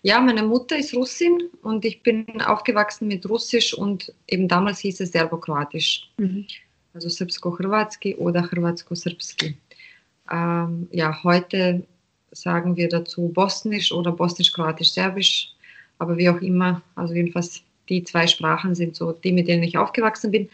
Ja, 0.00 0.18
meine 0.18 0.42
Mutter 0.42 0.78
ist 0.78 0.94
Russin 0.94 1.42
und 1.60 1.84
ich 1.84 2.02
bin 2.02 2.24
aufgewachsen 2.40 3.06
mit 3.06 3.28
Russisch 3.28 3.74
und 3.74 4.14
eben 4.28 4.48
damals 4.48 4.78
hieß 4.78 5.00
es 5.00 5.12
Serbokroatisch. 5.12 6.08
Mhm. 6.16 6.46
Also 6.94 7.10
Serbsko-Hrvatski 7.10 8.14
oder 8.14 8.50
Hrvatsko-Serbski. 8.50 9.58
Ähm, 10.32 10.88
ja, 10.90 11.22
heute 11.22 11.84
sagen 12.30 12.76
wir 12.76 12.88
dazu 12.88 13.28
Bosnisch 13.28 13.92
oder 13.92 14.10
Bosnisch-Kroatisch-Serbisch, 14.10 15.52
aber 15.98 16.16
wie 16.16 16.30
auch 16.30 16.40
immer, 16.40 16.80
also 16.94 17.12
jedenfalls 17.12 17.62
die 17.88 18.04
zwei 18.04 18.26
Sprachen 18.26 18.74
sind 18.74 18.96
so 18.96 19.12
die, 19.12 19.32
mit 19.32 19.48
denen 19.48 19.62
ich 19.62 19.78
aufgewachsen 19.78 20.30
bin. 20.30 20.48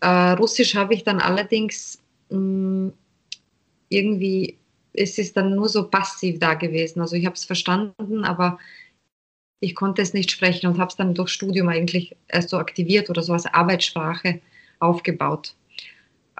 Äh, 0.00 0.32
Russisch 0.32 0.74
habe 0.74 0.94
ich 0.94 1.04
dann 1.04 1.20
allerdings 1.20 2.00
mh, 2.30 2.38
mm, 2.38 2.92
irgendwie, 3.88 4.58
es 4.92 5.18
ist 5.18 5.36
dann 5.36 5.54
nur 5.54 5.68
so 5.68 5.88
passiv 5.88 6.38
da 6.38 6.54
gewesen. 6.54 7.00
Also 7.00 7.16
ich 7.16 7.26
habe 7.26 7.34
es 7.34 7.44
verstanden, 7.44 8.24
aber 8.24 8.58
ich 9.60 9.74
konnte 9.74 10.02
es 10.02 10.14
nicht 10.14 10.30
sprechen 10.30 10.66
und 10.66 10.78
habe 10.78 10.90
es 10.90 10.96
dann 10.96 11.14
durch 11.14 11.30
Studium 11.30 11.68
eigentlich 11.68 12.14
erst 12.28 12.50
so 12.50 12.58
aktiviert 12.58 13.08
oder 13.10 13.22
so 13.22 13.32
als 13.32 13.46
Arbeitssprache 13.46 14.40
aufgebaut. 14.78 15.54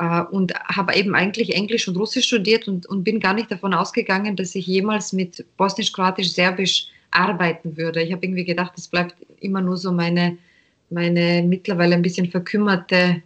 Uh, 0.00 0.24
und 0.32 0.52
habe 0.54 0.96
eben 0.96 1.14
eigentlich 1.14 1.54
Englisch 1.54 1.86
und 1.86 1.96
Russisch 1.96 2.26
studiert 2.26 2.66
und, 2.66 2.84
und, 2.86 3.04
bin 3.04 3.20
gar 3.20 3.32
nicht 3.32 3.48
davon 3.52 3.72
ausgegangen, 3.72 4.34
dass 4.34 4.56
ich 4.56 4.66
jemals 4.66 5.12
mit 5.12 5.44
Bosnisch, 5.56 5.92
Kroatisch, 5.92 6.32
Serbisch 6.32 6.88
arbeiten 7.14 7.76
würde. 7.76 8.02
Ich 8.02 8.12
habe 8.12 8.24
irgendwie 8.24 8.44
gedacht, 8.44 8.72
es 8.76 8.88
bleibt 8.88 9.14
immer 9.40 9.60
nur 9.60 9.76
so 9.76 9.92
meine, 9.92 10.36
meine 10.90 11.42
mittlerweile 11.42 11.94
ein 11.94 12.02
bisschen 12.02 12.30
verkümmerte 12.30 13.22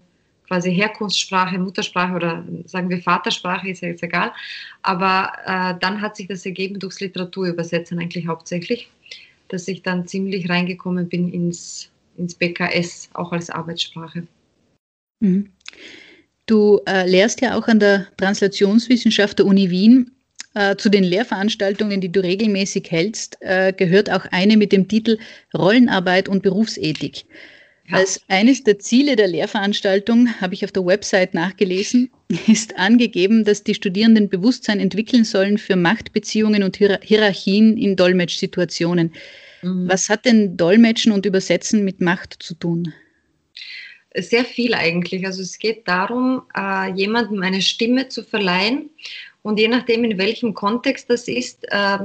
quasi 0.49 0.75
Herkunftssprache, 0.75 1.59
Muttersprache 1.59 2.15
oder 2.15 2.45
sagen 2.65 2.89
wir 2.89 3.01
Vatersprache, 3.03 3.69
ist 3.69 3.83
ja 3.83 3.89
jetzt 3.89 4.03
egal. 4.03 4.33
Aber 4.83 5.33
äh, 5.45 5.75
dann 5.81 6.01
hat 6.01 6.17
sich 6.17 6.27
das 6.27 6.45
ergeben 6.47 6.79
durchs 6.79 7.01
Literaturübersetzen 7.01 7.99
eigentlich 7.99 8.27
hauptsächlich, 8.27 8.91
dass 9.49 9.69
ich 9.69 9.83
dann 9.83 10.07
ziemlich 10.07 10.49
reingekommen 10.49 11.09
bin 11.09 11.31
ins, 11.31 11.91
ins 12.17 12.35
BKS, 12.35 13.11
auch 13.13 13.33
als 13.33 13.51
Arbeitssprache. 13.51 14.27
Mhm. 15.21 15.51
Du 16.47 16.81
äh, 16.87 17.07
lehrst 17.07 17.43
ja 17.43 17.59
auch 17.59 17.69
an 17.69 17.79
der 17.79 18.07
Translationswissenschaft 18.17 19.39
der 19.39 19.47
Uni 19.47 19.69
Wien. 19.69 20.11
Äh, 20.59 20.77
zu 20.77 20.89
den 20.89 21.05
Lehrveranstaltungen, 21.05 22.01
die 22.01 22.11
du 22.11 22.19
regelmäßig 22.19 22.91
hältst, 22.91 23.37
äh, 23.39 23.73
gehört 23.73 24.11
auch 24.11 24.27
eine 24.33 24.57
mit 24.57 24.73
dem 24.73 24.89
Titel 24.89 25.17
Rollenarbeit 25.57 26.29
und 26.29 26.43
Berufsethik. 26.43 27.27
Als 27.93 28.21
eines 28.27 28.65
der 28.65 28.81
Ziele 28.81 29.15
der 29.15 29.29
Lehrveranstaltung, 29.29 30.29
habe 30.41 30.55
ich 30.55 30.65
auf 30.65 30.73
der 30.73 30.85
Website 30.85 31.33
nachgelesen, 31.33 32.11
ist 32.49 32.77
angegeben, 32.77 33.45
dass 33.45 33.63
die 33.63 33.75
Studierenden 33.75 34.29
Bewusstsein 34.29 34.81
entwickeln 34.81 35.23
sollen 35.23 35.59
für 35.59 35.77
Machtbeziehungen 35.77 36.65
und 36.65 36.77
Hierarchien 36.77 37.77
in 37.77 37.95
Dolmetschsituationen. 37.95 39.13
Mhm. 39.63 39.89
Was 39.89 40.09
hat 40.09 40.25
denn 40.25 40.57
Dolmetschen 40.57 41.13
und 41.13 41.25
Übersetzen 41.25 41.85
mit 41.85 42.01
Macht 42.01 42.35
zu 42.43 42.55
tun? 42.55 42.93
Sehr 44.17 44.45
viel 44.45 44.75
eigentlich. 44.75 45.25
Also 45.25 45.43
es 45.43 45.57
geht 45.61 45.87
darum, 45.87 46.43
äh, 46.57 46.91
jemandem 46.95 47.43
eine 47.43 47.63
Stimme 47.63 48.09
zu 48.09 48.25
verleihen 48.25 48.91
und 49.49 49.59
je 49.59 49.67
nachdem, 49.67 50.05
in 50.05 50.19
welchem 50.19 50.53
Kontext 50.53 51.09
das 51.09 51.27
ist, 51.27 51.65
äh, 51.71 51.99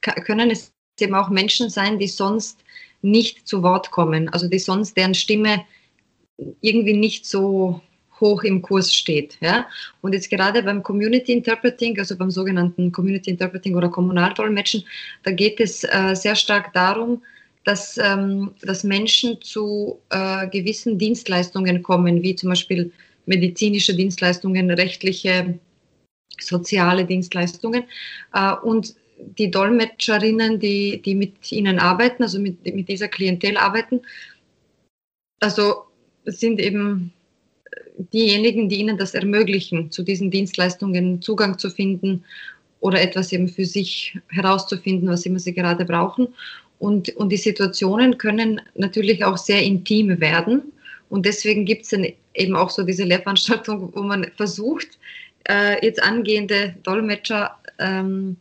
können 0.00 0.50
es 0.50 0.72
eben 0.98 1.14
auch 1.14 1.30
Menschen 1.30 1.70
sein, 1.70 2.00
die 2.00 2.08
sonst 2.08 2.58
nicht 3.02 3.46
zu 3.46 3.62
Wort 3.62 3.92
kommen, 3.92 4.28
also 4.30 4.48
die 4.48 4.58
sonst 4.58 4.96
deren 4.96 5.14
Stimme 5.14 5.64
irgendwie 6.60 6.94
nicht 6.94 7.24
so 7.24 7.80
hoch 8.18 8.42
im 8.42 8.62
Kurs 8.62 8.92
steht. 8.92 9.38
Ja? 9.40 9.68
Und 10.00 10.12
jetzt 10.12 10.28
gerade 10.28 10.60
beim 10.64 10.82
Community 10.82 11.32
Interpreting, 11.32 11.96
also 12.00 12.18
beim 12.18 12.32
sogenannten 12.32 12.90
Community 12.90 13.30
Interpreting 13.30 13.76
oder 13.76 13.88
Kommunaldolmetschen, 13.88 14.82
da 15.22 15.30
geht 15.30 15.60
es 15.60 15.84
äh, 15.84 16.14
sehr 16.14 16.34
stark 16.34 16.72
darum, 16.72 17.22
dass, 17.62 17.96
ähm, 17.96 18.56
dass 18.62 18.82
Menschen 18.82 19.40
zu 19.40 20.00
äh, 20.10 20.48
gewissen 20.48 20.98
Dienstleistungen 20.98 21.80
kommen, 21.84 22.24
wie 22.24 22.34
zum 22.34 22.48
Beispiel 22.48 22.90
medizinische 23.26 23.94
Dienstleistungen, 23.94 24.68
rechtliche, 24.72 25.60
soziale 26.46 27.04
Dienstleistungen. 27.04 27.84
Äh, 28.34 28.54
und 28.62 28.94
die 29.38 29.50
Dolmetscherinnen, 29.50 30.58
die, 30.58 31.00
die 31.02 31.14
mit 31.14 31.52
ihnen 31.52 31.78
arbeiten, 31.78 32.22
also 32.22 32.38
mit, 32.38 32.64
mit 32.74 32.88
dieser 32.88 33.08
Klientel 33.08 33.56
arbeiten, 33.56 34.00
also 35.40 35.84
sind 36.24 36.60
eben 36.60 37.12
diejenigen, 38.12 38.68
die 38.68 38.76
ihnen 38.76 38.98
das 38.98 39.14
ermöglichen, 39.14 39.90
zu 39.90 40.02
diesen 40.02 40.30
Dienstleistungen 40.30 41.20
Zugang 41.22 41.58
zu 41.58 41.70
finden 41.70 42.24
oder 42.80 43.00
etwas 43.00 43.32
eben 43.32 43.48
für 43.48 43.64
sich 43.64 44.18
herauszufinden, 44.28 45.08
was 45.08 45.26
immer 45.26 45.38
sie 45.38 45.52
gerade 45.52 45.84
brauchen. 45.84 46.28
Und, 46.78 47.10
und 47.16 47.30
die 47.30 47.36
Situationen 47.36 48.18
können 48.18 48.60
natürlich 48.74 49.24
auch 49.24 49.36
sehr 49.36 49.62
intim 49.62 50.20
werden. 50.20 50.72
Und 51.08 51.26
deswegen 51.26 51.64
gibt 51.64 51.84
es 51.84 51.92
eben 52.34 52.56
auch 52.56 52.70
so 52.70 52.82
diese 52.82 53.04
Lehrveranstaltung, 53.04 53.92
wo 53.94 54.02
man 54.02 54.26
versucht, 54.36 54.98
äh, 55.48 55.84
jetzt 55.84 56.02
angehende 56.02 56.74
Dolmetscher 56.82 57.58
ähm, 57.78 58.36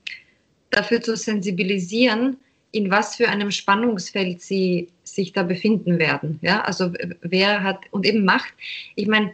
dafür 0.70 1.01
zu 1.01 1.15
sensibilisieren, 1.15 2.38
in 2.72 2.89
was 2.89 3.15
für 3.15 3.27
einem 3.27 3.51
Spannungsfeld 3.51 4.41
sie 4.41 4.88
sich 5.03 5.34
da 5.34 5.43
befinden 5.43 6.00
werden. 6.00 6.39
Ja, 6.41 6.62
also 6.62 6.93
wer 7.22 7.63
hat 7.63 7.79
und 7.91 8.05
eben 8.05 8.24
Macht. 8.24 8.53
Ich 8.96 9.08
meine, 9.08 9.34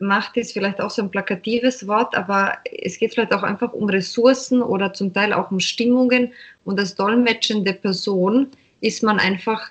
Macht 0.00 0.36
ist 0.36 0.52
vielleicht 0.52 0.80
auch 0.80 0.90
so 0.90 1.02
ein 1.02 1.10
plakatives 1.10 1.86
Wort, 1.86 2.14
aber 2.14 2.58
es 2.82 2.98
geht 2.98 3.14
vielleicht 3.14 3.32
auch 3.32 3.42
einfach 3.42 3.72
um 3.72 3.88
Ressourcen 3.88 4.60
oder 4.62 4.92
zum 4.92 5.12
Teil 5.12 5.32
auch 5.32 5.50
um 5.50 5.60
Stimmungen. 5.60 6.32
Und 6.64 6.78
als 6.78 6.94
dolmetschende 6.94 7.72
Person 7.72 8.48
ist 8.80 9.02
man 9.02 9.18
einfach 9.18 9.70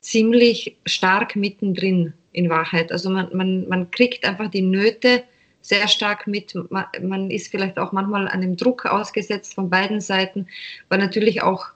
ziemlich 0.00 0.76
stark 0.86 1.36
mittendrin 1.36 2.14
in 2.32 2.48
Wahrheit. 2.48 2.90
Also 2.90 3.10
man, 3.10 3.28
man, 3.32 3.68
man 3.68 3.90
kriegt 3.90 4.24
einfach 4.24 4.50
die 4.50 4.62
Nöte 4.62 5.22
sehr 5.60 5.88
stark 5.88 6.26
mit. 6.26 6.54
Man 7.00 7.30
ist 7.30 7.48
vielleicht 7.48 7.78
auch 7.78 7.92
manchmal 7.92 8.28
einem 8.28 8.56
Druck 8.56 8.86
ausgesetzt 8.86 9.54
von 9.54 9.70
beiden 9.70 10.00
Seiten, 10.00 10.46
weil 10.88 10.98
natürlich 10.98 11.42
auch 11.42 11.66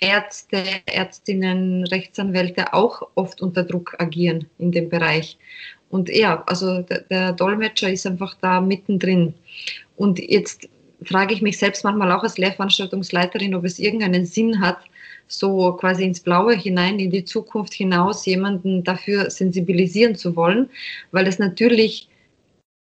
Ärzte, 0.00 0.64
Ärztinnen, 0.86 1.84
Rechtsanwälte 1.86 2.74
auch 2.74 3.08
oft 3.14 3.40
unter 3.40 3.62
Druck 3.62 3.94
agieren 3.98 4.46
in 4.58 4.72
dem 4.72 4.88
Bereich. 4.88 5.38
Und 5.90 6.08
ja, 6.08 6.42
also 6.46 6.82
der, 6.82 7.02
der 7.02 7.32
Dolmetscher 7.32 7.90
ist 7.90 8.06
einfach 8.06 8.34
da 8.40 8.60
mittendrin. 8.60 9.34
Und 9.96 10.18
jetzt 10.18 10.68
frage 11.04 11.34
ich 11.34 11.42
mich 11.42 11.58
selbst 11.58 11.84
manchmal 11.84 12.10
auch 12.10 12.22
als 12.22 12.38
Lehrveranstaltungsleiterin, 12.38 13.54
ob 13.54 13.64
es 13.64 13.78
irgendeinen 13.78 14.24
Sinn 14.24 14.60
hat, 14.60 14.78
so 15.28 15.72
quasi 15.74 16.04
ins 16.04 16.20
Blaue 16.20 16.54
hinein, 16.54 16.98
in 16.98 17.10
die 17.10 17.24
Zukunft 17.24 17.72
hinaus 17.72 18.26
jemanden 18.26 18.84
dafür 18.84 19.30
sensibilisieren 19.30 20.14
zu 20.14 20.34
wollen, 20.36 20.68
weil 21.12 21.26
es 21.26 21.38
natürlich 21.38 22.08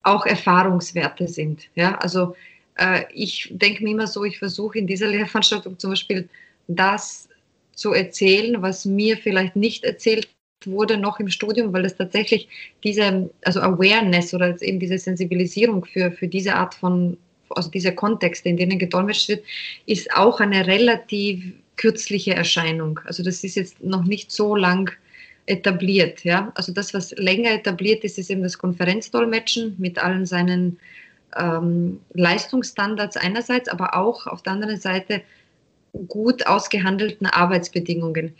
auch 0.03 0.25
Erfahrungswerte 0.25 1.27
sind. 1.27 1.69
Ja, 1.75 1.97
also 1.97 2.35
äh, 2.77 3.03
ich 3.13 3.49
denke 3.51 3.83
mir 3.83 3.91
immer 3.91 4.07
so, 4.07 4.23
ich 4.23 4.39
versuche 4.39 4.79
in 4.79 4.87
dieser 4.87 5.07
Lehrveranstaltung 5.07 5.77
zum 5.77 5.91
Beispiel 5.91 6.27
das 6.67 7.29
zu 7.73 7.93
erzählen, 7.93 8.61
was 8.61 8.85
mir 8.85 9.17
vielleicht 9.17 9.55
nicht 9.55 9.83
erzählt 9.83 10.27
wurde 10.65 10.97
noch 10.97 11.19
im 11.19 11.29
Studium, 11.29 11.73
weil 11.73 11.83
das 11.83 11.95
tatsächlich 11.95 12.47
diese, 12.83 13.29
also 13.43 13.61
Awareness 13.61 14.33
oder 14.33 14.61
eben 14.61 14.79
diese 14.79 14.97
Sensibilisierung 14.97 15.85
für, 15.85 16.11
für 16.11 16.27
diese 16.27 16.53
Art 16.53 16.75
von, 16.75 17.17
also 17.49 17.69
diese 17.69 17.93
Kontexte, 17.93 18.49
in 18.49 18.57
denen 18.57 18.77
gedolmetscht 18.77 19.29
wird, 19.29 19.43
ist 19.85 20.13
auch 20.13 20.39
eine 20.39 20.67
relativ 20.67 21.53
kürzliche 21.77 22.35
Erscheinung. 22.35 22.99
Also 23.05 23.23
das 23.23 23.43
ist 23.43 23.55
jetzt 23.55 23.81
noch 23.83 24.03
nicht 24.03 24.31
so 24.31 24.55
lang 24.55 24.91
etabliert. 25.45 26.23
Ja? 26.23 26.51
Also 26.55 26.71
das, 26.71 26.93
was 26.93 27.11
länger 27.11 27.51
etabliert 27.51 28.03
ist, 28.03 28.17
ist 28.17 28.29
eben 28.29 28.43
das 28.43 28.57
Konferenzdolmetschen 28.57 29.75
mit 29.77 29.97
allen 30.01 30.25
seinen 30.25 30.79
ähm, 31.37 31.99
Leistungsstandards 32.13 33.17
einerseits, 33.17 33.69
aber 33.69 33.95
auch 33.95 34.27
auf 34.27 34.41
der 34.41 34.53
anderen 34.53 34.79
Seite 34.79 35.21
gut 36.07 36.47
ausgehandelten 36.47 37.27
Arbeitsbedingungen. 37.27 38.33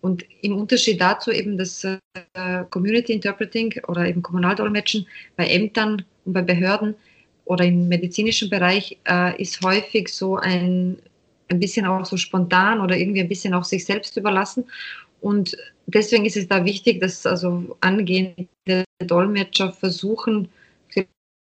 Und 0.00 0.24
im 0.42 0.56
Unterschied 0.56 1.00
dazu 1.00 1.32
eben 1.32 1.58
das 1.58 1.84
äh, 1.84 1.98
Community 2.70 3.12
Interpreting 3.12 3.80
oder 3.88 4.06
eben 4.06 4.22
Kommunaldolmetschen 4.22 5.06
bei 5.36 5.46
Ämtern 5.46 6.04
und 6.24 6.32
bei 6.32 6.42
Behörden 6.42 6.94
oder 7.44 7.64
im 7.64 7.88
medizinischen 7.88 8.50
Bereich 8.50 8.98
äh, 9.08 9.40
ist 9.40 9.62
häufig 9.64 10.08
so 10.08 10.36
ein, 10.36 10.98
ein 11.48 11.58
bisschen 11.58 11.86
auch 11.86 12.04
so 12.04 12.16
spontan 12.16 12.80
oder 12.80 12.96
irgendwie 12.96 13.20
ein 13.20 13.28
bisschen 13.28 13.54
auch 13.54 13.64
sich 13.64 13.84
selbst 13.84 14.16
überlassen. 14.16 14.66
Und 15.20 15.56
deswegen 15.86 16.24
ist 16.24 16.36
es 16.36 16.48
da 16.48 16.64
wichtig, 16.64 17.00
dass 17.00 17.26
also 17.26 17.76
angehende 17.80 18.84
Dolmetscher 19.00 19.72
versuchen, 19.72 20.48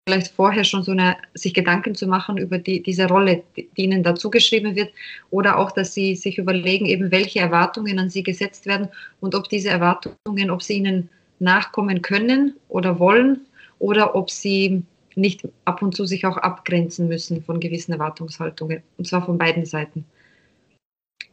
vielleicht 0.05 0.33
vorher 0.33 0.63
schon 0.63 0.83
so 0.83 0.91
eine, 0.91 1.17
sich 1.33 1.53
Gedanken 1.53 1.95
zu 1.95 2.07
machen 2.07 2.37
über 2.37 2.57
die, 2.57 2.83
diese 2.83 3.07
Rolle, 3.07 3.43
die, 3.55 3.69
ihnen 3.75 4.03
dazu 4.03 4.29
geschrieben 4.29 4.75
wird, 4.75 4.91
oder 5.29 5.57
auch, 5.57 5.71
dass 5.71 5.93
sie 5.93 6.15
sich 6.15 6.37
überlegen, 6.37 6.85
eben 6.85 7.11
welche 7.11 7.39
Erwartungen 7.39 7.99
an 7.99 8.09
sie 8.09 8.23
gesetzt 8.23 8.65
werden 8.65 8.89
und 9.21 9.33
ob 9.35 9.49
diese 9.49 9.69
Erwartungen, 9.69 10.51
ob 10.51 10.61
sie 10.61 10.73
ihnen 10.75 11.09
nachkommen 11.39 12.01
können 12.01 12.55
oder 12.67 12.99
wollen 12.99 13.41
oder 13.79 14.15
ob 14.15 14.29
sie 14.29 14.83
nicht 15.15 15.47
ab 15.65 15.81
und 15.81 15.95
zu 15.95 16.05
sich 16.05 16.25
auch 16.25 16.37
abgrenzen 16.37 17.07
müssen 17.07 17.43
von 17.43 17.59
gewissen 17.59 17.93
Erwartungshaltungen, 17.93 18.81
und 18.97 19.07
zwar 19.07 19.25
von 19.25 19.37
beiden 19.37 19.65
Seiten. 19.65 20.05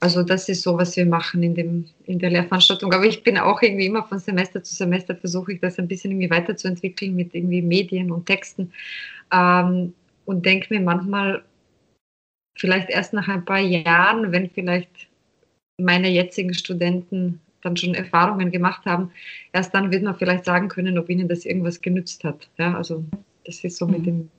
Also 0.00 0.22
das 0.22 0.48
ist 0.48 0.62
so, 0.62 0.78
was 0.78 0.96
wir 0.96 1.04
machen 1.04 1.42
in, 1.42 1.54
dem, 1.54 1.84
in 2.06 2.18
der 2.18 2.30
Lehrveranstaltung. 2.30 2.92
Aber 2.92 3.04
ich 3.04 3.22
bin 3.22 3.36
auch 3.36 3.60
irgendwie 3.60 3.86
immer 3.86 4.02
von 4.02 4.18
Semester 4.18 4.62
zu 4.62 4.74
Semester 4.74 5.14
versuche 5.14 5.52
ich 5.52 5.60
das 5.60 5.78
ein 5.78 5.88
bisschen 5.88 6.12
irgendwie 6.12 6.30
weiterzuentwickeln 6.30 7.14
mit 7.14 7.34
irgendwie 7.34 7.60
Medien 7.60 8.10
und 8.10 8.24
Texten 8.24 8.72
ähm, 9.30 9.92
und 10.24 10.46
denke 10.46 10.72
mir 10.72 10.80
manchmal 10.80 11.44
vielleicht 12.56 12.88
erst 12.88 13.12
nach 13.12 13.28
ein 13.28 13.44
paar 13.44 13.60
Jahren, 13.60 14.32
wenn 14.32 14.48
vielleicht 14.48 15.08
meine 15.78 16.08
jetzigen 16.08 16.54
Studenten 16.54 17.40
dann 17.62 17.76
schon 17.76 17.94
Erfahrungen 17.94 18.50
gemacht 18.50 18.86
haben, 18.86 19.10
erst 19.52 19.74
dann 19.74 19.92
wird 19.92 20.02
man 20.02 20.16
vielleicht 20.16 20.46
sagen 20.46 20.68
können, 20.68 20.98
ob 20.98 21.10
ihnen 21.10 21.28
das 21.28 21.44
irgendwas 21.44 21.80
genützt 21.80 22.24
hat. 22.24 22.48
Ja, 22.58 22.74
also 22.74 23.04
das 23.44 23.62
ist 23.64 23.76
so 23.76 23.86
mit 23.86 24.00
mhm. 24.00 24.04
dem 24.04 24.30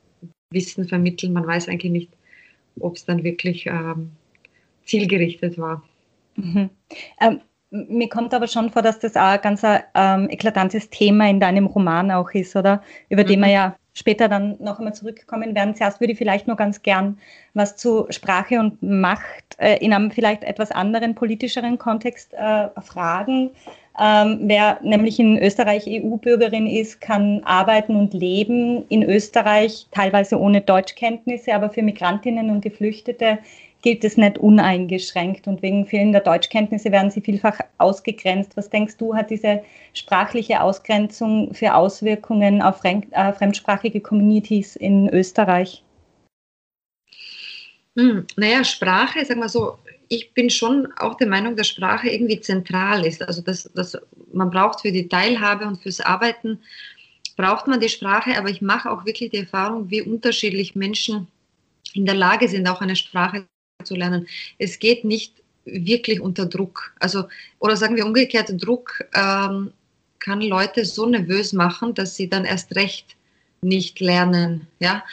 Wissen 0.51 0.87
vermitteln. 0.87 1.33
Man 1.33 1.45
weiß 1.45 1.69
eigentlich 1.69 1.91
nicht, 1.91 2.09
ob 2.79 2.95
es 2.95 3.05
dann 3.05 3.23
wirklich 3.23 3.67
ähm, 3.67 4.11
zielgerichtet 4.91 5.57
war. 5.57 5.81
Mhm. 6.35 6.69
Ähm, 7.21 7.41
mir 7.71 8.09
kommt 8.09 8.33
aber 8.33 8.47
schon 8.47 8.69
vor, 8.69 8.81
dass 8.81 8.99
das 8.99 9.15
auch 9.15 9.21
ein 9.21 9.41
ganz 9.41 9.63
ähm, 9.63 10.29
eklatantes 10.29 10.89
Thema 10.89 11.29
in 11.29 11.39
deinem 11.39 11.67
Roman 11.67 12.11
auch 12.11 12.29
ist, 12.31 12.55
oder? 12.55 12.83
Über 13.07 13.23
mhm. 13.23 13.27
den 13.27 13.39
wir 13.39 13.49
ja 13.49 13.75
später 13.93 14.27
dann 14.27 14.57
noch 14.59 14.77
einmal 14.79 14.93
zurückkommen 14.93 15.55
werden. 15.55 15.75
Zuerst 15.75 15.99
würde 15.99 16.13
ich 16.13 16.17
vielleicht 16.17 16.47
nur 16.47 16.57
ganz 16.57 16.81
gern 16.81 17.17
was 17.53 17.75
zu 17.77 18.07
Sprache 18.09 18.59
und 18.59 18.81
Macht 18.83 19.57
äh, 19.57 19.77
in 19.77 19.93
einem 19.93 20.11
vielleicht 20.11 20.43
etwas 20.43 20.71
anderen 20.71 21.15
politischeren 21.15 21.77
Kontext 21.77 22.33
äh, 22.33 22.69
fragen. 22.81 23.51
Ähm, 23.99 24.39
wer 24.43 24.79
nämlich 24.81 25.19
in 25.19 25.37
Österreich 25.37 25.85
EU-Bürgerin 25.87 26.67
ist, 26.67 27.01
kann 27.01 27.41
arbeiten 27.43 27.95
und 27.95 28.13
leben 28.13 28.85
in 28.87 29.03
Österreich, 29.03 29.87
teilweise 29.91 30.39
ohne 30.39 30.61
Deutschkenntnisse, 30.61 31.53
aber 31.53 31.69
für 31.69 31.83
Migrantinnen 31.83 32.49
und 32.49 32.61
Geflüchtete 32.61 33.39
gilt 33.81 34.03
es 34.03 34.17
nicht 34.17 34.37
uneingeschränkt 34.37 35.47
und 35.47 35.61
wegen 35.61 35.85
fehlender 35.85 36.19
Deutschkenntnisse 36.19 36.91
werden 36.91 37.11
sie 37.11 37.21
vielfach 37.21 37.59
ausgegrenzt. 37.77 38.55
Was 38.55 38.69
denkst 38.69 38.97
du, 38.97 39.15
hat 39.15 39.29
diese 39.29 39.63
sprachliche 39.93 40.61
Ausgrenzung 40.61 41.53
für 41.53 41.73
Auswirkungen 41.75 42.61
auf 42.61 42.83
äh, 42.83 43.33
fremdsprachige 43.33 44.01
Communities 44.01 44.75
in 44.75 45.09
Österreich? 45.09 45.83
Hm, 47.97 48.25
naja, 48.37 48.63
Sprache, 48.63 49.25
sag 49.25 49.37
mal 49.37 49.49
so, 49.49 49.77
ich 50.07 50.33
bin 50.33 50.49
schon 50.49 50.87
auch 50.97 51.15
der 51.15 51.27
Meinung, 51.27 51.55
dass 51.55 51.67
Sprache 51.67 52.09
irgendwie 52.09 52.39
zentral 52.39 53.05
ist. 53.05 53.21
Also 53.21 53.41
dass, 53.41 53.71
dass 53.73 53.97
man 54.33 54.49
braucht 54.49 54.81
für 54.81 54.91
die 54.91 55.07
Teilhabe 55.07 55.65
und 55.65 55.81
fürs 55.81 56.01
Arbeiten 56.01 56.59
braucht 57.37 57.67
man 57.67 57.79
die 57.79 57.89
Sprache, 57.89 58.37
aber 58.37 58.49
ich 58.49 58.61
mache 58.61 58.91
auch 58.91 59.05
wirklich 59.05 59.31
die 59.31 59.37
Erfahrung, 59.37 59.89
wie 59.89 60.01
unterschiedlich 60.01 60.75
Menschen 60.75 61.27
in 61.93 62.05
der 62.05 62.15
Lage 62.15 62.47
sind, 62.47 62.67
auch 62.67 62.81
eine 62.81 62.95
Sprache 62.95 63.47
zu 63.83 63.95
lernen. 63.95 64.27
Es 64.57 64.79
geht 64.79 65.03
nicht 65.03 65.33
wirklich 65.65 66.19
unter 66.19 66.45
Druck. 66.45 66.93
Also, 66.99 67.25
oder 67.59 67.77
sagen 67.77 67.95
wir 67.95 68.05
umgekehrt, 68.05 68.51
Druck 68.57 69.03
ähm, 69.13 69.71
kann 70.19 70.41
Leute 70.41 70.85
so 70.85 71.05
nervös 71.05 71.53
machen, 71.53 71.93
dass 71.93 72.15
sie 72.15 72.29
dann 72.29 72.45
erst 72.45 72.75
recht 72.75 73.15
nicht 73.61 73.99
lernen. 73.99 74.67
Ja? 74.79 75.03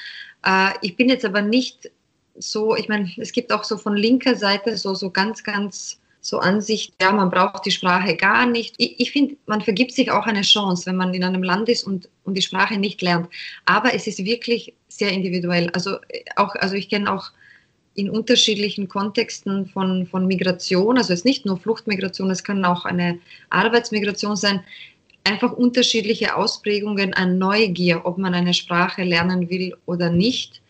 Äh, 0.44 0.70
ich 0.82 0.96
bin 0.96 1.08
jetzt 1.08 1.24
aber 1.24 1.42
nicht 1.42 1.90
so, 2.36 2.76
ich 2.76 2.88
meine, 2.88 3.10
es 3.16 3.32
gibt 3.32 3.52
auch 3.52 3.64
so 3.64 3.76
von 3.76 3.96
linker 3.96 4.36
Seite 4.36 4.76
so, 4.76 4.94
so 4.94 5.10
ganz, 5.10 5.42
ganz 5.42 5.98
so 6.20 6.38
Ansicht, 6.38 6.94
ja, 7.00 7.12
man 7.12 7.30
braucht 7.30 7.64
die 7.64 7.70
Sprache 7.70 8.16
gar 8.16 8.46
nicht. 8.46 8.74
Ich, 8.78 9.00
ich 9.00 9.12
finde, 9.12 9.36
man 9.46 9.60
vergibt 9.60 9.92
sich 9.92 10.10
auch 10.10 10.26
eine 10.26 10.42
Chance, 10.42 10.86
wenn 10.86 10.96
man 10.96 11.14
in 11.14 11.24
einem 11.24 11.42
Land 11.42 11.68
ist 11.68 11.84
und, 11.84 12.08
und 12.24 12.34
die 12.34 12.42
Sprache 12.42 12.76
nicht 12.76 13.00
lernt. 13.02 13.28
Aber 13.64 13.94
es 13.94 14.06
ist 14.06 14.24
wirklich 14.24 14.74
sehr 14.88 15.10
individuell. 15.10 15.70
Also 15.70 15.98
auch, 16.36 16.54
also 16.56 16.74
ich 16.74 16.88
kenne 16.88 17.12
auch 17.12 17.30
in 17.98 18.10
unterschiedlichen 18.10 18.86
Kontexten 18.86 19.66
von, 19.66 20.06
von 20.06 20.26
Migration, 20.26 20.98
also 20.98 21.12
es 21.12 21.20
ist 21.20 21.24
nicht 21.24 21.44
nur 21.44 21.58
Fluchtmigration, 21.58 22.30
es 22.30 22.44
kann 22.44 22.64
auch 22.64 22.84
eine 22.84 23.18
Arbeitsmigration 23.50 24.36
sein, 24.36 24.60
einfach 25.24 25.52
unterschiedliche 25.52 26.36
Ausprägungen 26.36 27.12
an 27.12 27.38
Neugier, 27.38 28.02
ob 28.06 28.16
man 28.16 28.34
eine 28.34 28.54
Sprache 28.54 29.02
lernen 29.02 29.50
will 29.50 29.74
oder 29.84 30.10
nicht. 30.10 30.62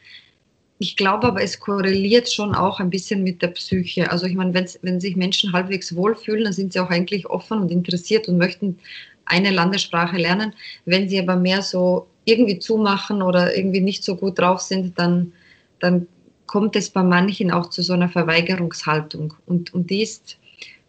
Ich 0.78 0.96
glaube 0.96 1.26
aber, 1.26 1.42
es 1.42 1.60
korreliert 1.60 2.32
schon 2.32 2.54
auch 2.54 2.80
ein 2.80 2.88
bisschen 2.88 3.22
mit 3.24 3.42
der 3.42 3.48
Psyche. 3.48 4.10
Also 4.10 4.26
ich 4.26 4.34
meine, 4.34 4.54
wenn 4.80 5.00
sich 5.00 5.14
Menschen 5.14 5.52
halbwegs 5.52 5.94
wohlfühlen, 5.94 6.44
dann 6.44 6.52
sind 6.54 6.72
sie 6.72 6.80
auch 6.80 6.90
eigentlich 6.90 7.26
offen 7.26 7.58
und 7.58 7.70
interessiert 7.70 8.26
und 8.26 8.38
möchten 8.38 8.78
eine 9.26 9.50
Landessprache 9.50 10.16
lernen. 10.16 10.54
Wenn 10.86 11.08
sie 11.08 11.18
aber 11.18 11.36
mehr 11.36 11.60
so 11.60 12.06
irgendwie 12.24 12.58
zumachen 12.58 13.20
oder 13.20 13.54
irgendwie 13.54 13.80
nicht 13.80 14.02
so 14.02 14.16
gut 14.16 14.38
drauf 14.38 14.60
sind, 14.60 14.98
dann, 14.98 15.32
dann 15.80 16.06
kommt 16.48 16.74
es 16.74 16.90
bei 16.90 17.04
manchen 17.04 17.52
auch 17.52 17.70
zu 17.70 17.82
so 17.82 17.92
einer 17.92 18.08
Verweigerungshaltung. 18.08 19.34
Und, 19.46 19.72
und 19.72 19.90
die 19.90 20.02
ist 20.02 20.36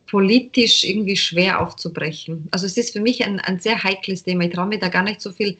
politisch 0.07 0.83
irgendwie 0.83 1.15
schwer 1.15 1.61
aufzubrechen. 1.61 2.47
Also 2.49 2.65
es 2.65 2.77
ist 2.77 2.93
für 2.93 3.01
mich 3.01 3.23
ein, 3.23 3.39
ein 3.39 3.59
sehr 3.59 3.83
heikles 3.83 4.23
Thema. 4.23 4.45
Ich 4.45 4.53
traue 4.53 4.65
mir 4.65 4.79
da 4.79 4.87
gar 4.89 5.03
nicht 5.03 5.21
so 5.21 5.31
viel 5.31 5.57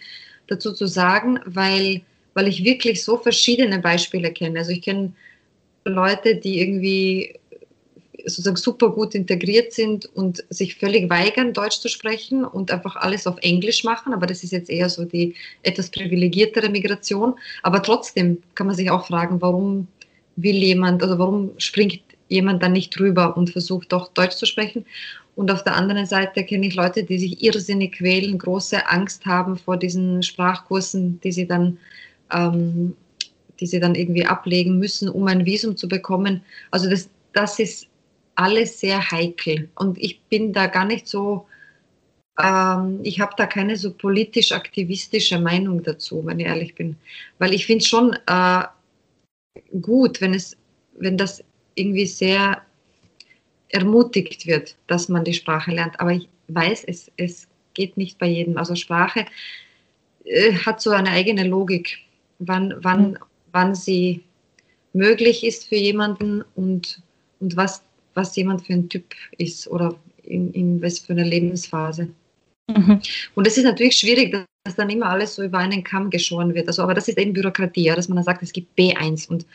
dazu 0.48 0.74
zu 0.74 0.88
sagen, 0.88 1.40
weil, 1.46 2.02
weil 2.34 2.48
ich 2.48 2.64
wirklich 2.64 3.04
so 3.04 3.18
verschiedene 3.18 3.78
Beispiele 3.78 4.32
kenne. 4.32 4.60
Also 4.60 4.72
ich 4.72 4.82
kenne 4.82 5.14
Leute, 5.86 6.36
die 6.36 6.60
irgendwie 6.60 7.39
sozusagen 8.26 8.58
super 8.58 8.90
gut 8.90 9.16
integriert 9.16 9.74
sind 9.74 10.06
und 10.16 10.44
sich 10.50 10.76
völlig 10.76 11.10
weigern, 11.10 11.54
Deutsch 11.54 11.80
zu 11.80 11.88
sprechen 11.88 12.46
und 12.46 12.72
einfach 12.72 12.96
alles 12.96 13.28
auf 13.28 13.38
Englisch 13.42 13.84
machen. 13.84 14.14
Aber 14.14 14.28
das 14.28 14.44
ist 14.44 14.52
jetzt 14.52 14.70
eher 14.70 14.90
so 14.90 15.06
die 15.06 15.36
etwas 15.64 15.90
privilegiertere 15.90 16.70
Migration. 16.70 17.36
Aber 17.64 17.82
trotzdem 17.82 18.42
kann 18.56 18.68
man 18.68 18.76
sich 18.76 18.92
auch 18.92 19.08
fragen, 19.08 19.42
warum 19.42 19.88
will 20.36 20.56
jemand, 20.56 21.04
also 21.04 21.20
warum 21.20 21.52
springt 21.58 22.02
jemand 22.30 22.64
dann 22.64 22.74
nicht 22.74 22.98
drüber 22.98 23.36
und 23.36 23.50
versucht 23.50 23.92
doch 23.92 24.14
Deutsch 24.14 24.36
zu 24.36 24.46
sprechen. 24.46 24.86
Und 25.36 25.52
auf 25.52 25.64
der 25.64 25.76
anderen 25.76 26.06
Seite 26.06 26.44
kenne 26.44 26.68
ich 26.68 26.76
Leute, 26.76 27.04
die 27.04 27.18
sich 27.18 27.44
irrsinnig 27.44 27.94
quälen, 27.94 28.38
große 28.38 28.88
Angst 28.88 29.26
haben 29.26 29.58
vor 29.58 29.78
diesen 29.78 30.22
Sprachkursen, 30.22 31.20
die 31.22 31.32
sie 31.32 31.48
dann, 31.48 31.78
ähm, 32.34 32.96
die 33.60 33.66
sie 33.66 33.80
dann 33.80 33.96
irgendwie 33.96 34.26
ablegen 34.26 34.78
müssen, 34.78 35.10
um 35.10 35.28
ein 35.28 35.46
Visum 35.46 35.78
zu 35.78 35.88
bekommen. 35.88 36.42
Also 36.72 36.90
das, 36.90 37.10
das 37.34 37.58
ist 37.60 37.89
alles 38.40 38.80
sehr 38.80 39.12
heikel. 39.12 39.70
Und 39.76 39.98
ich 39.98 40.22
bin 40.22 40.54
da 40.54 40.68
gar 40.68 40.86
nicht 40.86 41.08
so, 41.08 41.46
ähm, 42.42 43.02
ich 43.04 43.20
habe 43.20 43.34
da 43.36 43.46
keine 43.46 43.76
so 43.76 43.94
politisch-aktivistische 43.94 45.40
Meinung 45.40 45.84
dazu, 45.84 46.26
wenn 46.26 46.40
ich 46.40 46.46
ehrlich 46.46 46.74
bin. 46.74 46.96
Weil 47.38 47.54
ich 47.54 47.66
finde 47.66 47.84
schon 47.86 48.18
äh, 48.28 48.64
gut, 49.82 50.22
wenn, 50.22 50.34
es, 50.34 50.56
wenn 50.98 51.18
das 51.18 51.44
irgendwie 51.76 52.06
sehr 52.06 52.62
ermutigt 53.68 54.48
wird, 54.48 54.78
dass 54.88 55.10
man 55.10 55.26
die 55.26 55.34
Sprache 55.34 55.72
lernt. 55.72 56.00
Aber 56.00 56.14
ich 56.14 56.30
weiß, 56.48 56.86
es, 56.86 57.12
es 57.18 57.46
geht 57.74 57.98
nicht 57.98 58.18
bei 58.20 58.28
jedem. 58.28 58.58
Also 58.58 58.76
Sprache 58.76 59.26
äh, 60.24 60.54
hat 60.54 60.80
so 60.80 60.92
eine 60.92 61.10
eigene 61.10 61.44
Logik, 61.44 61.98
wann, 62.40 62.74
wann, 62.78 63.12
mhm. 63.12 63.18
wann 63.52 63.76
sie 63.76 64.24
möglich 64.94 65.44
ist 65.44 65.68
für 65.68 65.76
jemanden 65.76 66.42
und, 66.56 67.02
und 67.42 67.58
was 67.58 67.84
was 68.14 68.36
jemand 68.36 68.66
für 68.66 68.74
ein 68.74 68.90
Typ 68.90 69.06
ist 69.38 69.68
oder 69.68 69.96
in, 70.24 70.52
in 70.54 70.82
was 70.82 71.00
für 71.00 71.14
einer 71.14 71.26
Lebensphase. 71.26 72.10
Mhm. 72.68 73.02
Und 73.36 73.48
es 73.48 73.58
ist 73.58 73.64
natürlich 73.64 73.96
schwierig, 73.96 74.32
dass 74.64 74.76
dann 74.76 74.90
immer 74.90 75.08
alles 75.08 75.36
so 75.36 75.44
über 75.44 75.58
einen 75.58 75.84
Kamm 75.84 76.10
geschoren 76.10 76.54
wird. 76.54 76.68
Also, 76.68 76.84
aber 76.84 76.94
das 76.94 77.08
ist 77.08 77.18
eben 77.18 77.34
Bürokratie, 77.34 77.84
ja, 77.84 77.96
dass 77.96 78.08
man 78.08 78.18
dann 78.18 78.26
sagt, 78.26 78.44
es 78.44 78.54
gibt 78.54 78.78
B1 78.78 79.28
und 79.28 79.46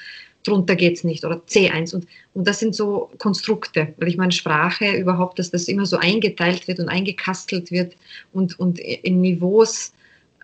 drunter 0.45 0.77
geht 0.77 0.97
es 0.97 1.05
nicht 1.05 1.25
oder 1.25 1.37
C1 1.49 1.95
und, 1.95 2.07
und 2.35 2.47
das 2.47 2.59
sind 2.59 2.75
so 2.75 3.11
Konstrukte, 3.19 3.95
weil 3.97 4.09
ich 4.09 4.17
meine 4.17 4.33
Sprache 4.33 4.95
überhaupt, 4.97 5.39
dass 5.39 5.51
das 5.51 5.69
immer 5.69 5.87
so 5.87 5.97
eingeteilt 5.97 6.69
wird 6.69 6.81
und 6.81 6.89
eingekastelt 6.89 7.71
wird 7.71 7.97
und, 8.33 8.59
und 8.59 8.79
in 8.79 9.23
Niveaus 9.23 9.93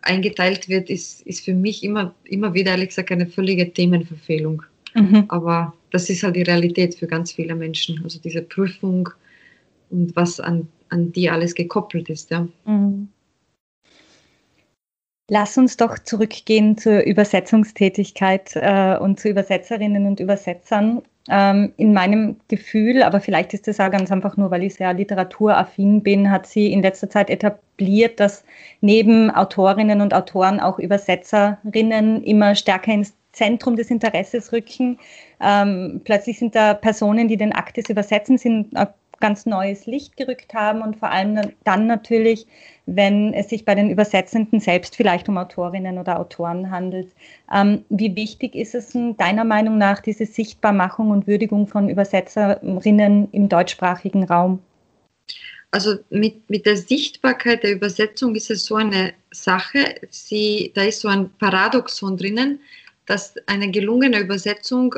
eingeteilt 0.02 0.68
wird, 0.68 0.88
ist, 0.88 1.20
ist 1.26 1.44
für 1.44 1.54
mich 1.54 1.84
immer, 1.84 2.14
immer 2.24 2.54
wieder, 2.54 2.70
ehrlich 2.70 2.88
gesagt, 2.88 3.10
eine 3.10 3.26
völlige 3.26 3.70
Themenverfehlung. 3.70 4.62
Mhm. 4.94 5.24
Aber 5.28 5.74
das 5.90 6.08
ist 6.10 6.22
halt 6.22 6.36
die 6.36 6.42
Realität 6.42 6.94
für 6.94 7.06
ganz 7.06 7.32
viele 7.32 7.54
Menschen. 7.54 8.00
Also 8.04 8.18
diese 8.18 8.42
Prüfung 8.42 9.08
und 9.90 10.14
was 10.16 10.40
an, 10.40 10.68
an 10.88 11.12
die 11.12 11.28
alles 11.30 11.54
gekoppelt 11.54 12.08
ist. 12.08 12.30
Ja. 12.30 12.46
Mhm. 12.64 13.08
Lass 15.32 15.56
uns 15.56 15.76
doch 15.76 15.96
zurückgehen 15.98 16.76
zur 16.76 17.04
Übersetzungstätigkeit 17.04 18.50
äh, 18.56 18.96
und 18.98 19.20
zu 19.20 19.28
Übersetzerinnen 19.28 20.06
und 20.06 20.18
Übersetzern. 20.18 21.02
Ähm, 21.28 21.72
in 21.76 21.92
meinem 21.92 22.40
Gefühl, 22.48 23.02
aber 23.04 23.20
vielleicht 23.20 23.54
ist 23.54 23.68
das 23.68 23.78
auch 23.78 23.90
ganz 23.90 24.10
einfach 24.10 24.36
nur, 24.36 24.50
weil 24.50 24.64
ich 24.64 24.74
sehr 24.74 24.92
literaturaffin 24.92 26.02
bin, 26.02 26.30
hat 26.30 26.46
sie 26.46 26.72
in 26.72 26.82
letzter 26.82 27.08
Zeit 27.08 27.30
etabliert, 27.30 28.18
dass 28.18 28.42
neben 28.80 29.30
Autorinnen 29.30 30.00
und 30.00 30.14
Autoren 30.14 30.58
auch 30.58 30.80
Übersetzerinnen 30.80 32.24
immer 32.24 32.56
stärker 32.56 32.92
ins 32.92 33.14
Zentrum 33.32 33.76
des 33.76 33.90
Interesses 33.90 34.50
rücken. 34.50 34.98
Ähm, 35.40 36.00
plötzlich 36.04 36.38
sind 36.38 36.54
da 36.54 36.74
Personen, 36.74 37.28
die 37.28 37.36
den 37.36 37.52
Akt 37.52 37.76
des 37.76 37.88
Übersetzens 37.88 38.44
in 38.44 38.70
ganz 39.20 39.46
neues 39.46 39.86
Licht 39.86 40.16
gerückt 40.16 40.54
haben 40.54 40.82
und 40.82 40.96
vor 40.96 41.10
allem 41.10 41.52
dann 41.64 41.86
natürlich, 41.86 42.46
wenn 42.86 43.32
es 43.34 43.50
sich 43.50 43.64
bei 43.64 43.74
den 43.74 43.90
Übersetzenden 43.90 44.60
selbst 44.60 44.96
vielleicht 44.96 45.28
um 45.28 45.38
Autorinnen 45.38 45.98
oder 45.98 46.18
Autoren 46.18 46.70
handelt. 46.70 47.08
Ähm, 47.54 47.84
wie 47.90 48.16
wichtig 48.16 48.54
ist 48.54 48.74
es 48.74 48.96
deiner 49.18 49.44
Meinung 49.44 49.78
nach, 49.78 50.00
diese 50.00 50.26
Sichtbarmachung 50.26 51.10
und 51.10 51.26
Würdigung 51.26 51.66
von 51.66 51.88
Übersetzerinnen 51.88 53.28
im 53.32 53.48
deutschsprachigen 53.48 54.24
Raum? 54.24 54.60
Also 55.70 55.98
mit, 56.08 56.50
mit 56.50 56.66
der 56.66 56.76
Sichtbarkeit 56.76 57.62
der 57.62 57.72
Übersetzung 57.72 58.34
ist 58.34 58.50
es 58.50 58.64
so 58.64 58.74
eine 58.74 59.12
Sache, 59.30 59.94
sie, 60.10 60.72
da 60.74 60.82
ist 60.82 61.00
so 61.00 61.08
ein 61.08 61.30
Paradoxon 61.38 62.16
drinnen, 62.16 62.58
dass 63.06 63.34
eine 63.46 63.70
gelungene 63.70 64.18
Übersetzung 64.18 64.96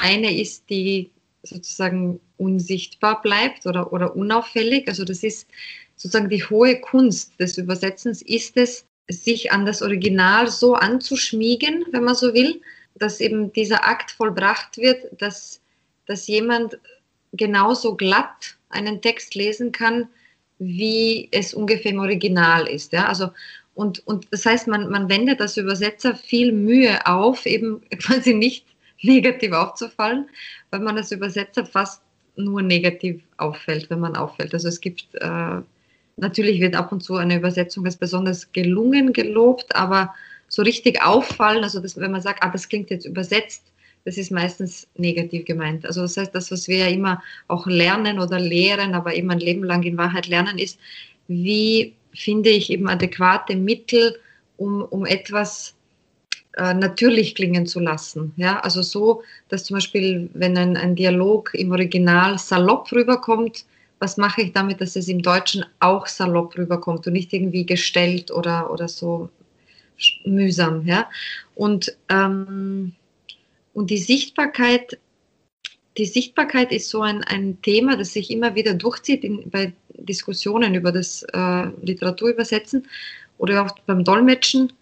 eine 0.00 0.40
ist, 0.40 0.70
die 0.70 1.10
sozusagen 1.42 2.20
unsichtbar 2.36 3.22
bleibt 3.22 3.66
oder, 3.66 3.92
oder 3.92 4.16
unauffällig. 4.16 4.88
Also 4.88 5.04
das 5.04 5.22
ist 5.22 5.48
sozusagen 5.96 6.28
die 6.28 6.44
hohe 6.44 6.80
Kunst 6.80 7.38
des 7.38 7.58
Übersetzens, 7.58 8.22
ist 8.22 8.56
es, 8.56 8.84
sich 9.10 9.52
an 9.52 9.64
das 9.64 9.80
Original 9.82 10.48
so 10.50 10.74
anzuschmiegen, 10.74 11.86
wenn 11.92 12.04
man 12.04 12.14
so 12.14 12.34
will, 12.34 12.60
dass 12.94 13.20
eben 13.20 13.52
dieser 13.52 13.86
Akt 13.86 14.10
vollbracht 14.10 14.76
wird, 14.76 15.20
dass, 15.20 15.60
dass 16.06 16.26
jemand 16.26 16.78
genauso 17.32 17.94
glatt 17.94 18.56
einen 18.68 19.00
Text 19.00 19.34
lesen 19.34 19.72
kann, 19.72 20.08
wie 20.58 21.28
es 21.30 21.54
ungefähr 21.54 21.92
im 21.92 22.00
Original 22.00 22.66
ist. 22.68 22.92
Ja? 22.92 23.06
Also, 23.06 23.30
und, 23.74 24.06
und 24.06 24.26
das 24.30 24.44
heißt, 24.44 24.66
man, 24.66 24.90
man 24.90 25.08
wendet 25.08 25.40
als 25.40 25.56
Übersetzer 25.56 26.14
viel 26.14 26.52
Mühe 26.52 27.06
auf, 27.06 27.46
eben 27.46 27.80
quasi 27.98 28.34
nicht 28.34 28.66
negativ 29.02 29.52
aufzufallen, 29.52 30.28
weil 30.70 30.80
man 30.80 30.96
als 30.96 31.12
Übersetzer 31.12 31.64
fast 31.64 32.02
nur 32.36 32.62
negativ 32.62 33.22
auffällt, 33.36 33.90
wenn 33.90 34.00
man 34.00 34.16
auffällt. 34.16 34.54
Also 34.54 34.68
es 34.68 34.80
gibt, 34.80 35.06
äh, 35.14 35.60
natürlich 36.16 36.60
wird 36.60 36.76
ab 36.76 36.92
und 36.92 37.02
zu 37.02 37.16
eine 37.16 37.36
Übersetzung 37.36 37.84
als 37.84 37.96
besonders 37.96 38.52
gelungen 38.52 39.12
gelobt, 39.12 39.74
aber 39.74 40.14
so 40.48 40.62
richtig 40.62 41.02
auffallen, 41.02 41.62
also 41.62 41.80
das, 41.80 41.96
wenn 41.96 42.10
man 42.10 42.22
sagt, 42.22 42.42
ah, 42.42 42.50
das 42.50 42.68
klingt 42.68 42.90
jetzt 42.90 43.04
übersetzt, 43.04 43.64
das 44.04 44.16
ist 44.16 44.30
meistens 44.30 44.88
negativ 44.96 45.44
gemeint. 45.44 45.84
Also 45.84 46.02
das 46.02 46.16
heißt, 46.16 46.34
das, 46.34 46.50
was 46.50 46.66
wir 46.68 46.78
ja 46.78 46.86
immer 46.86 47.22
auch 47.48 47.66
lernen 47.66 48.18
oder 48.18 48.40
lehren, 48.40 48.94
aber 48.94 49.14
eben 49.14 49.30
ein 49.30 49.40
Leben 49.40 49.64
lang 49.64 49.82
in 49.82 49.98
Wahrheit 49.98 50.26
lernen, 50.28 50.58
ist, 50.58 50.78
wie 51.26 51.94
finde 52.14 52.48
ich 52.50 52.70
eben 52.70 52.88
adäquate 52.88 53.54
Mittel, 53.54 54.18
um, 54.56 54.82
um 54.82 55.04
etwas 55.04 55.74
äh, 56.58 56.74
natürlich 56.74 57.34
klingen 57.34 57.66
zu 57.66 57.80
lassen. 57.80 58.32
Ja? 58.36 58.60
Also 58.60 58.82
so, 58.82 59.22
dass 59.48 59.64
zum 59.64 59.74
Beispiel, 59.74 60.28
wenn 60.34 60.58
ein, 60.58 60.76
ein 60.76 60.96
Dialog 60.96 61.54
im 61.54 61.70
Original 61.70 62.38
salopp 62.38 62.90
rüberkommt, 62.92 63.64
was 64.00 64.16
mache 64.16 64.42
ich 64.42 64.52
damit, 64.52 64.80
dass 64.80 64.96
es 64.96 65.08
im 65.08 65.22
Deutschen 65.22 65.64
auch 65.80 66.06
salopp 66.06 66.56
rüberkommt 66.58 67.06
und 67.06 67.12
nicht 67.12 67.32
irgendwie 67.32 67.64
gestellt 67.64 68.30
oder, 68.30 68.70
oder 68.70 68.88
so 68.88 69.30
mühsam. 70.24 70.86
Ja? 70.86 71.08
Und, 71.54 71.96
ähm, 72.08 72.92
und 73.74 73.90
die 73.90 73.98
Sichtbarkeit, 73.98 74.98
die 75.96 76.06
Sichtbarkeit 76.06 76.72
ist 76.72 76.90
so 76.90 77.02
ein, 77.02 77.22
ein 77.24 77.60
Thema, 77.62 77.96
das 77.96 78.12
sich 78.12 78.30
immer 78.30 78.54
wieder 78.54 78.74
durchzieht 78.74 79.24
in, 79.24 79.48
bei 79.50 79.72
Diskussionen 79.94 80.74
über 80.74 80.92
das 80.92 81.24
äh, 81.32 81.66
Literaturübersetzen 81.82 82.86
oder 83.38 83.64
auch 83.64 83.78
beim 83.86 84.04
Dolmetschen. 84.04 84.72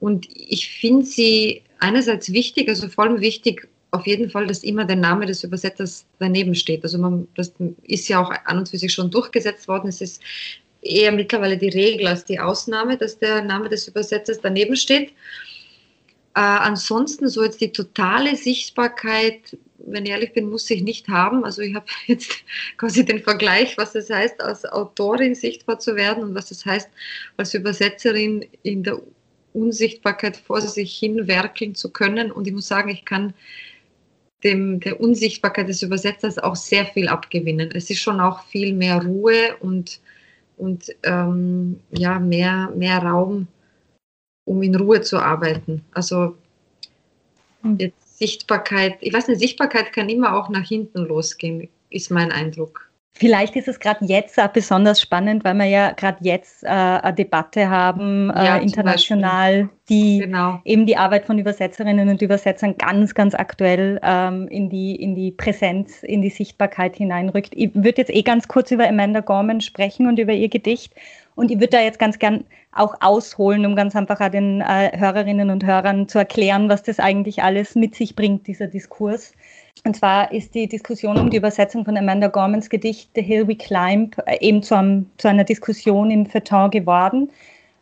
Und 0.00 0.26
ich 0.34 0.68
finde 0.68 1.04
sie 1.04 1.62
einerseits 1.78 2.32
wichtig, 2.32 2.68
also 2.68 2.88
vor 2.88 3.04
allem 3.04 3.20
wichtig 3.20 3.68
auf 3.92 4.06
jeden 4.06 4.30
Fall, 4.30 4.46
dass 4.46 4.64
immer 4.64 4.84
der 4.84 4.96
Name 4.96 5.26
des 5.26 5.44
Übersetzers 5.44 6.06
daneben 6.18 6.54
steht. 6.54 6.82
Also 6.84 6.98
man, 6.98 7.26
das 7.34 7.52
ist 7.82 8.08
ja 8.08 8.20
auch 8.22 8.30
an 8.44 8.58
und 8.58 8.68
für 8.68 8.78
sich 8.78 8.92
schon 8.92 9.10
durchgesetzt 9.10 9.68
worden. 9.68 9.88
Es 9.88 10.00
ist 10.00 10.22
eher 10.82 11.12
mittlerweile 11.12 11.58
die 11.58 11.68
Regel 11.68 12.06
als 12.06 12.24
die 12.24 12.38
Ausnahme, 12.38 12.96
dass 12.96 13.18
der 13.18 13.42
Name 13.42 13.68
des 13.68 13.88
Übersetzers 13.88 14.40
daneben 14.40 14.76
steht. 14.76 15.10
Äh, 16.34 16.40
ansonsten 16.40 17.28
so 17.28 17.42
jetzt 17.42 17.60
die 17.60 17.72
totale 17.72 18.36
Sichtbarkeit, 18.36 19.58
wenn 19.78 20.04
ich 20.04 20.12
ehrlich 20.12 20.32
bin, 20.32 20.48
muss 20.48 20.70
ich 20.70 20.82
nicht 20.82 21.08
haben. 21.08 21.44
Also 21.44 21.62
ich 21.62 21.74
habe 21.74 21.86
jetzt 22.06 22.32
quasi 22.76 23.04
den 23.04 23.22
Vergleich, 23.22 23.76
was 23.76 23.94
es 23.96 24.08
heißt, 24.08 24.40
als 24.40 24.64
Autorin 24.64 25.34
sichtbar 25.34 25.80
zu 25.80 25.96
werden 25.96 26.22
und 26.22 26.34
was 26.34 26.52
es 26.52 26.64
heißt, 26.64 26.88
als 27.36 27.54
Übersetzerin 27.54 28.46
in 28.62 28.84
der 28.84 29.00
Unsichtbarkeit 29.52 30.36
vor 30.36 30.60
sich 30.60 30.96
hin 30.96 31.26
werkeln 31.26 31.74
zu 31.74 31.90
können. 31.90 32.30
Und 32.30 32.46
ich 32.46 32.52
muss 32.52 32.68
sagen, 32.68 32.90
ich 32.90 33.04
kann 33.04 33.34
dem, 34.44 34.80
der 34.80 35.00
Unsichtbarkeit 35.00 35.68
des 35.68 35.82
Übersetzers 35.82 36.38
auch 36.38 36.56
sehr 36.56 36.86
viel 36.86 37.08
abgewinnen. 37.08 37.70
Es 37.74 37.90
ist 37.90 38.00
schon 38.00 38.20
auch 38.20 38.44
viel 38.44 38.72
mehr 38.74 39.02
Ruhe 39.02 39.56
und, 39.60 40.00
und 40.56 40.94
ähm, 41.02 41.80
ja, 41.90 42.18
mehr, 42.18 42.72
mehr 42.74 42.98
Raum, 42.98 43.48
um 44.44 44.62
in 44.62 44.74
Ruhe 44.74 45.02
zu 45.02 45.18
arbeiten. 45.18 45.84
Also 45.92 46.36
hm. 47.62 47.78
jetzt 47.78 48.18
Sichtbarkeit, 48.18 48.98
ich 49.00 49.12
weiß 49.12 49.28
nicht, 49.28 49.40
Sichtbarkeit 49.40 49.92
kann 49.92 50.08
immer 50.08 50.34
auch 50.36 50.48
nach 50.48 50.66
hinten 50.66 51.00
losgehen, 51.00 51.68
ist 51.90 52.10
mein 52.10 52.32
Eindruck. 52.32 52.89
Vielleicht 53.12 53.56
ist 53.56 53.68
es 53.68 53.80
gerade 53.80 54.04
jetzt 54.06 54.40
auch 54.40 54.48
besonders 54.48 55.00
spannend, 55.00 55.44
weil 55.44 55.54
wir 55.54 55.66
ja 55.66 55.92
gerade 55.92 56.18
jetzt 56.22 56.62
äh, 56.62 56.68
eine 56.68 57.12
Debatte 57.12 57.68
haben, 57.68 58.30
äh, 58.30 58.44
ja, 58.44 58.56
international, 58.56 59.68
die 59.88 60.20
genau. 60.20 60.60
eben 60.64 60.86
die 60.86 60.96
Arbeit 60.96 61.26
von 61.26 61.38
Übersetzerinnen 61.38 62.08
und 62.08 62.22
Übersetzern 62.22 62.78
ganz, 62.78 63.14
ganz 63.14 63.34
aktuell 63.34 64.00
ähm, 64.02 64.48
in, 64.48 64.70
die, 64.70 64.94
in 64.94 65.14
die 65.14 65.32
Präsenz, 65.32 66.02
in 66.02 66.22
die 66.22 66.30
Sichtbarkeit 66.30 66.96
hineinrückt. 66.96 67.50
Ich 67.52 67.74
würde 67.74 67.98
jetzt 67.98 68.10
eh 68.10 68.22
ganz 68.22 68.48
kurz 68.48 68.70
über 68.70 68.88
Amanda 68.88 69.20
Gorman 69.20 69.60
sprechen 69.60 70.06
und 70.06 70.18
über 70.18 70.32
ihr 70.32 70.48
Gedicht. 70.48 70.94
Und 71.34 71.50
ich 71.50 71.58
würde 71.58 71.76
da 71.76 71.80
jetzt 71.80 71.98
ganz 71.98 72.18
gern 72.18 72.44
auch 72.72 72.94
ausholen, 73.00 73.66
um 73.66 73.74
ganz 73.74 73.96
einfach 73.96 74.20
auch 74.20 74.28
den 74.28 74.60
äh, 74.60 74.96
Hörerinnen 74.96 75.50
und 75.50 75.66
Hörern 75.66 76.08
zu 76.08 76.18
erklären, 76.18 76.68
was 76.68 76.84
das 76.84 77.00
eigentlich 77.00 77.42
alles 77.42 77.74
mit 77.74 77.94
sich 77.94 78.14
bringt, 78.14 78.46
dieser 78.46 78.68
Diskurs. 78.68 79.32
Und 79.84 79.96
zwar 79.96 80.30
ist 80.30 80.54
die 80.54 80.68
Diskussion 80.68 81.18
um 81.18 81.30
die 81.30 81.38
Übersetzung 81.38 81.84
von 81.84 81.96
Amanda 81.96 82.28
Gormans 82.28 82.68
Gedicht 82.68 83.10
The 83.14 83.22
Hill 83.22 83.48
We 83.48 83.56
Climb 83.56 84.16
äh, 84.26 84.38
eben 84.40 84.62
zu, 84.62 84.76
einem, 84.76 85.10
zu 85.16 85.28
einer 85.28 85.44
Diskussion 85.44 86.10
im 86.10 86.26
Feuilleton 86.26 86.70
geworden. 86.70 87.30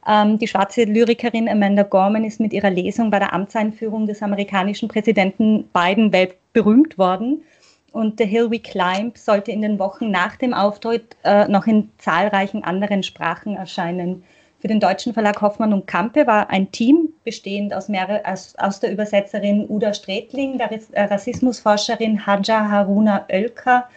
Ähm, 0.07 0.39
die 0.39 0.47
schwarze 0.47 0.85
Lyrikerin 0.85 1.49
Amanda 1.49 1.83
Gorman 1.83 2.25
ist 2.25 2.41
mit 2.41 2.53
ihrer 2.53 2.71
Lesung 2.71 3.11
bei 3.11 3.19
der 3.19 3.33
Amtseinführung 3.33 4.07
des 4.07 4.23
amerikanischen 4.23 4.89
Präsidenten 4.89 5.65
Biden 5.73 6.13
weltberühmt 6.13 6.99
worden. 6.99 7.43
Und 7.91 8.19
The 8.19 8.27
Hill 8.27 8.51
We 8.51 8.61
Climb 8.61 9.19
sollte 9.19 9.51
in 9.51 9.63
den 9.63 9.79
Wochen 9.79 10.11
nach 10.11 10.37
dem 10.37 10.55
Auftritt 10.55 11.17
äh, 11.25 11.49
noch 11.49 11.67
in 11.67 11.91
zahlreichen 11.99 12.63
anderen 12.63 13.03
Sprachen 13.03 13.57
erscheinen. 13.57 14.23
Für 14.61 14.67
den 14.67 14.81
deutschen 14.81 15.15
Verlag 15.15 15.41
Hoffmann 15.41 15.73
und 15.73 15.87
Kampe 15.87 16.27
war 16.27 16.51
ein 16.51 16.73
Team 16.73 17.11
bestehend 17.23 17.73
aus, 17.73 17.89
mehrere, 17.89 18.23
aus, 18.25 18.57
aus 18.59 18.81
der 18.81 18.91
Übersetzerin 18.91 19.67
Uda 19.69 19.95
Stretling, 19.95 20.59
der 20.59 20.71
äh, 20.73 21.05
Rassismusforscherin 21.05 22.27
Haja 22.27 22.69
Haruna 22.69 23.25
Oelker 23.31 23.89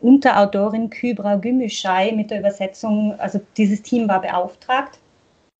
und 0.00 0.22
der 0.24 0.40
Autorin 0.40 0.88
Kybra 0.88 1.34
Gümüşay 1.34 2.12
mit 2.12 2.30
der 2.30 2.38
Übersetzung, 2.38 3.18
also 3.18 3.40
dieses 3.56 3.82
Team 3.82 4.08
war 4.08 4.20
beauftragt. 4.20 5.00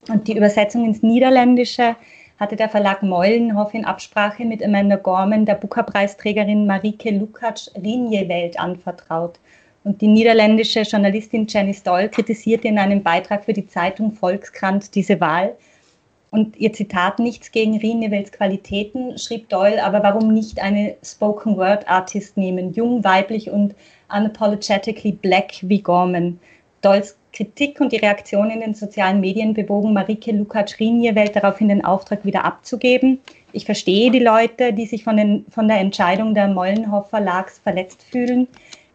Und 0.09 0.29
die 0.29 0.37
Übersetzung 0.37 0.85
ins 0.85 1.03
Niederländische 1.03 1.97
hatte 2.39 2.55
der 2.55 2.69
Verlag 2.69 3.03
Meulenhoff 3.03 3.75
in 3.75 3.85
Absprache 3.85 4.45
mit 4.45 4.63
Amanda 4.63 4.97
Gorman 4.97 5.47
der 5.47 5.55
Booker-Preisträgerin 5.55 6.67
Marike 6.67 7.11
Lukacs 7.11 7.73
Rinje-Welt 7.75 8.61
anvertraut. 8.61 9.41
Und 9.85 10.01
die 10.01 10.09
niederländische 10.09 10.81
Journalistin 10.81 11.47
Jenny 11.47 11.75
Stoll 11.75 12.09
kritisierte 12.09 12.69
in 12.69 12.79
einem 12.79 13.03
Beitrag 13.03 13.45
für 13.45 13.53
die 13.53 13.67
Zeitung 13.67 14.13
Volkskrant 14.13 14.95
diese 14.95 15.21
Wahl. 15.21 15.55
Und 16.31 16.57
ihr 16.57 16.73
Zitat, 16.73 17.21
nichts 17.21 17.53
gegen 17.53 17.79
Rinewels 17.79 18.33
Qualitäten, 18.33 19.17
schrieb 19.19 19.49
Doyle, 19.51 19.85
aber 19.85 20.03
warum 20.03 20.33
nicht 20.33 20.61
eine 20.61 20.97
Spoken 21.05 21.57
Word 21.57 21.89
Artist 21.89 22.37
nehmen, 22.37 22.73
jung, 22.73 23.05
weiblich 23.05 23.51
und 23.51 23.75
unapologetically 24.09 25.13
black 25.13 25.53
wie 25.61 25.81
Gorman? 25.81 26.41
Doyles 26.81 27.17
Kritik 27.33 27.81
und 27.81 27.93
die 27.93 27.99
Reaktion 27.99 28.51
in 28.51 28.61
den 28.61 28.75
sozialen 28.75 29.21
Medien 29.21 29.55
bewogen 29.55 29.93
Marike 29.93 30.33
Lukacs-Rinjewelt 30.33 31.37
daraufhin 31.37 31.69
den 31.69 31.85
Auftrag 31.85 32.25
wieder 32.25 32.45
abzugeben. 32.45 33.21
Ich 33.53 33.65
verstehe 33.65 34.11
die 34.11 34.21
Leute, 34.21 34.73
die 34.73 34.87
sich 34.87 35.05
von, 35.05 35.17
den, 35.17 35.45
von 35.51 35.69
der 35.69 35.79
Entscheidung 35.79 36.35
der 36.35 36.49
Mollenhoff 36.49 37.11
Verlags 37.11 37.59
verletzt 37.59 38.03
fühlen. 38.11 38.49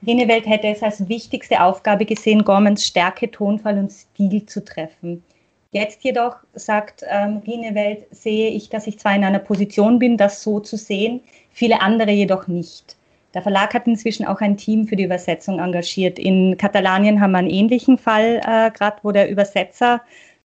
Rinewelt 0.06 0.48
hätte 0.48 0.68
es 0.68 0.82
als 0.82 1.08
wichtigste 1.10 1.62
Aufgabe 1.62 2.06
gesehen, 2.06 2.46
Gormans 2.46 2.86
Stärke, 2.86 3.30
Tonfall 3.30 3.78
und 3.78 3.92
Stil 3.92 4.46
zu 4.46 4.64
treffen. 4.64 5.24
Jetzt 5.72 6.04
jedoch, 6.04 6.38
sagt 6.54 7.04
ähm, 7.08 7.42
Rinewelt, 7.46 8.08
sehe 8.12 8.50
ich, 8.50 8.70
dass 8.70 8.88
ich 8.88 8.98
zwar 8.98 9.16
in 9.16 9.24
einer 9.24 9.40
Position 9.40 10.00
bin, 10.00 10.18
das 10.18 10.42
so 10.42 10.60
zu 10.60 10.78
sehen, 10.78 11.22
viele 11.52 11.82
andere 11.82 12.12
jedoch 12.12 12.48
nicht. 12.48 12.96
Der 13.36 13.44
Verlag 13.44 13.76
hat 13.76 13.86
inzwischen 13.86 14.26
auch 14.26 14.42
ein 14.42 14.58
Team 14.58 14.88
für 14.88 14.96
die 14.96 15.04
Übersetzung 15.04 15.60
engagiert. 15.60 16.18
In 16.18 16.58
Katalanien 16.58 17.22
haben 17.22 17.32
wir 17.32 17.38
einen 17.38 17.50
ähnlichen 17.50 18.00
Fall, 18.00 18.42
äh, 18.44 18.72
gerade 18.72 18.98
wo 19.04 19.12
der 19.12 19.30
Übersetzer 19.30 20.02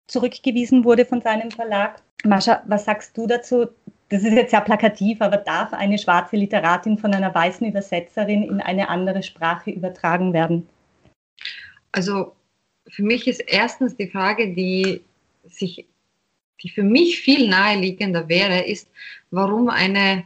zurückgewiesen 0.09 0.85
wurde 0.85 1.05
von 1.05 1.21
seinem 1.21 1.53
Verlag. 1.53 2.03
Mascha, 2.25 2.62
was 2.67 2.85
sagst 2.85 3.17
du 3.17 3.29
dazu? 3.29 3.69
Das 4.12 4.25
ist 4.25 4.35
jetzt 4.35 4.51
sehr 4.51 4.61
plakativ, 4.61 5.22
aber 5.22 5.38
darf 5.38 5.72
eine 5.72 5.96
schwarze 5.96 6.37
Literatin 6.37 6.98
von 6.98 7.14
einer 7.14 7.35
weißen 7.35 7.66
Übersetzerin 7.66 8.42
in 8.42 8.61
eine 8.61 8.90
andere 8.90 9.22
Sprache 9.22 9.70
übertragen 9.70 10.35
werden? 10.35 10.68
Also 11.92 12.35
für 12.88 13.03
mich 13.03 13.27
ist 13.27 13.40
erstens 13.40 13.96
die 13.96 14.09
Frage, 14.09 14.53
die 14.53 15.01
sich, 15.46 15.87
die 16.62 16.68
für 16.68 16.83
mich 16.83 17.20
viel 17.20 17.48
naheliegender 17.48 18.29
wäre, 18.29 18.61
ist, 18.61 18.90
warum 19.31 19.70
eine 19.70 20.25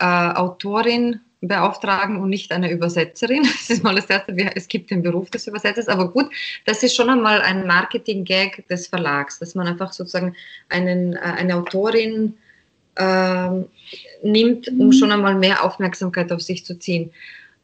äh, 0.00 0.04
Autorin 0.04 1.20
beauftragen 1.40 2.16
und 2.16 2.30
nicht 2.30 2.50
eine 2.50 2.72
Übersetzerin. 2.72 3.44
Das 3.60 3.70
ist 3.70 3.84
mal 3.84 3.94
das 3.94 4.06
Erste, 4.06 4.34
es 4.56 4.66
gibt 4.66 4.90
den 4.90 5.02
Beruf 5.02 5.30
des 5.30 5.46
Übersetzers, 5.46 5.86
aber 5.86 6.10
gut, 6.10 6.26
das 6.64 6.82
ist 6.82 6.96
schon 6.96 7.08
einmal 7.08 7.42
ein 7.42 7.64
Marketing-Gag 7.64 8.66
des 8.66 8.88
Verlags, 8.88 9.38
dass 9.38 9.54
man 9.54 9.68
einfach 9.68 9.92
sozusagen 9.92 10.34
einen, 10.68 11.12
äh, 11.12 11.20
eine 11.20 11.54
Autorin 11.54 12.36
ähm, 12.96 13.66
nimmt, 14.22 14.68
um 14.68 14.86
mhm. 14.86 14.92
schon 14.92 15.12
einmal 15.12 15.34
mehr 15.34 15.64
Aufmerksamkeit 15.64 16.32
auf 16.32 16.42
sich 16.42 16.64
zu 16.64 16.78
ziehen. 16.78 17.10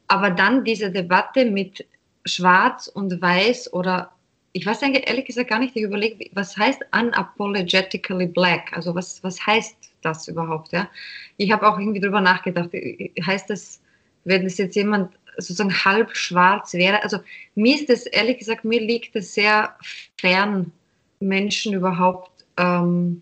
Aber 0.09 0.31
dann 0.31 0.65
diese 0.65 0.91
Debatte 0.91 1.45
mit 1.45 1.85
Schwarz 2.25 2.89
und 2.89 3.21
Weiß 3.21 3.73
oder 3.73 4.11
ich 4.53 4.65
weiß 4.65 4.83
eigentlich 4.83 5.07
ehrlich 5.07 5.27
gesagt 5.27 5.51
gar 5.51 5.59
nicht, 5.59 5.77
ich 5.77 5.83
überlege, 5.83 6.31
was 6.33 6.57
heißt 6.57 6.81
unapologetically 6.99 8.27
black? 8.27 8.75
Also 8.75 8.95
was, 8.95 9.23
was 9.23 9.45
heißt 9.47 9.77
das 10.01 10.29
überhaupt? 10.29 10.73
Ja? 10.73 10.89
Ich 11.37 11.53
habe 11.53 11.69
auch 11.69 11.79
irgendwie 11.79 12.01
darüber 12.01 12.23
nachgedacht, 12.23 12.71
heißt 12.73 13.51
das, 13.51 13.83
wenn 14.25 14.47
es 14.47 14.57
jetzt 14.57 14.75
jemand 14.75 15.13
sozusagen 15.37 15.85
halb 15.85 16.17
schwarz 16.17 16.73
wäre? 16.73 17.03
Also 17.03 17.19
mir 17.55 17.75
ist 17.75 17.91
es 17.91 18.07
ehrlich 18.07 18.39
gesagt, 18.39 18.65
mir 18.65 18.81
liegt 18.81 19.15
es 19.15 19.35
sehr 19.35 19.75
fern, 20.17 20.73
Menschen 21.21 21.75
überhaupt 21.75 22.31
ähm, 22.57 23.21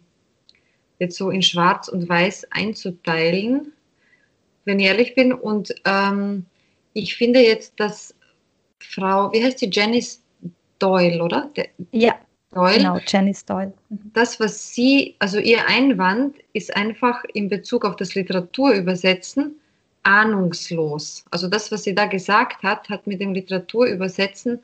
jetzt 0.98 1.16
so 1.16 1.30
in 1.30 1.42
Schwarz 1.42 1.88
und 1.88 2.08
Weiß 2.08 2.46
einzuteilen, 2.50 3.72
wenn 4.64 4.78
ich 4.78 4.86
ehrlich 4.86 5.14
bin. 5.14 5.32
Und 5.32 5.74
ähm, 5.84 6.46
ich 6.92 7.16
finde 7.16 7.40
jetzt, 7.40 7.78
dass 7.78 8.14
Frau, 8.78 9.32
wie 9.32 9.42
heißt 9.42 9.60
die, 9.60 9.70
Janice 9.70 10.22
Doyle, 10.78 11.22
oder? 11.22 11.50
Der, 11.56 11.68
ja, 11.92 12.14
Doyle, 12.52 12.78
genau, 12.78 12.98
Janice 13.06 13.44
Doyle. 13.44 13.72
Mhm. 13.88 14.10
Das, 14.12 14.38
was 14.40 14.74
sie, 14.74 15.16
also 15.18 15.38
ihr 15.38 15.66
Einwand 15.66 16.36
ist 16.52 16.74
einfach 16.76 17.24
in 17.34 17.48
Bezug 17.48 17.84
auf 17.84 17.96
das 17.96 18.14
Literaturübersetzen 18.14 19.56
ahnungslos. 20.04 21.24
Also 21.30 21.48
das, 21.48 21.72
was 21.72 21.82
sie 21.82 21.94
da 21.94 22.06
gesagt 22.06 22.62
hat, 22.62 22.88
hat 22.88 23.06
mit 23.06 23.20
dem 23.20 23.34
Literaturübersetzen 23.34 24.60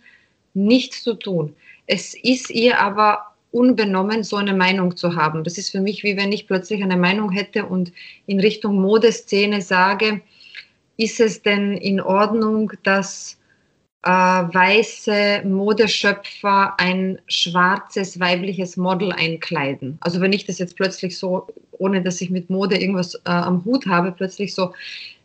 nichts 0.54 1.02
zu 1.02 1.14
tun. 1.14 1.54
Es 1.86 2.14
ist 2.14 2.50
ihr 2.50 2.78
aber 2.78 3.29
unbenommen 3.52 4.22
so 4.22 4.36
eine 4.36 4.54
Meinung 4.54 4.96
zu 4.96 5.16
haben. 5.16 5.44
Das 5.44 5.58
ist 5.58 5.70
für 5.70 5.80
mich 5.80 6.02
wie 6.04 6.16
wenn 6.16 6.32
ich 6.32 6.46
plötzlich 6.46 6.82
eine 6.82 6.96
Meinung 6.96 7.30
hätte 7.30 7.66
und 7.66 7.92
in 8.26 8.40
Richtung 8.40 8.80
Modeszene 8.80 9.60
sage, 9.60 10.20
ist 10.96 11.20
es 11.20 11.42
denn 11.42 11.76
in 11.76 12.00
Ordnung, 12.00 12.72
dass 12.82 13.38
äh, 14.02 14.08
weiße 14.10 15.42
Modeschöpfer 15.44 16.74
ein 16.78 17.20
schwarzes 17.26 18.20
weibliches 18.20 18.76
Model 18.76 19.12
einkleiden? 19.12 19.98
Also 20.00 20.20
wenn 20.20 20.32
ich 20.32 20.44
das 20.46 20.58
jetzt 20.58 20.76
plötzlich 20.76 21.18
so, 21.18 21.46
ohne 21.72 22.02
dass 22.02 22.20
ich 22.20 22.30
mit 22.30 22.50
Mode 22.50 22.78
irgendwas 22.78 23.14
äh, 23.14 23.20
am 23.24 23.64
Hut 23.64 23.86
habe, 23.86 24.12
plötzlich 24.12 24.54
so 24.54 24.72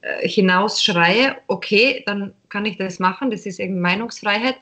äh, 0.02 0.28
hinausschreie, 0.28 1.36
okay, 1.48 2.04
dann 2.06 2.34
kann 2.50 2.66
ich 2.66 2.78
das 2.78 3.00
machen, 3.00 3.32
das 3.32 3.46
ist 3.46 3.60
eben 3.60 3.80
Meinungsfreiheit. 3.80 4.56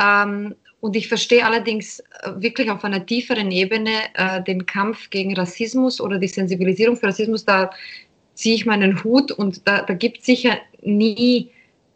Ähm, 0.00 0.54
und 0.84 0.96
ich 0.96 1.08
verstehe 1.08 1.46
allerdings 1.46 2.00
äh, 2.00 2.32
wirklich 2.36 2.70
auf 2.70 2.84
einer 2.84 3.06
tieferen 3.06 3.50
Ebene 3.50 3.90
äh, 4.16 4.42
den 4.42 4.66
Kampf 4.66 5.08
gegen 5.08 5.34
Rassismus 5.34 5.98
oder 5.98 6.18
die 6.18 6.28
Sensibilisierung 6.28 6.94
für 6.98 7.06
Rassismus. 7.06 7.46
Da 7.46 7.70
ziehe 8.34 8.54
ich 8.54 8.66
meinen 8.66 9.02
Hut 9.02 9.32
und 9.32 9.66
da, 9.66 9.80
da 9.80 9.94
gibt 9.94 10.18
es 10.18 10.26
sicher 10.26 10.58
nie, 10.82 11.48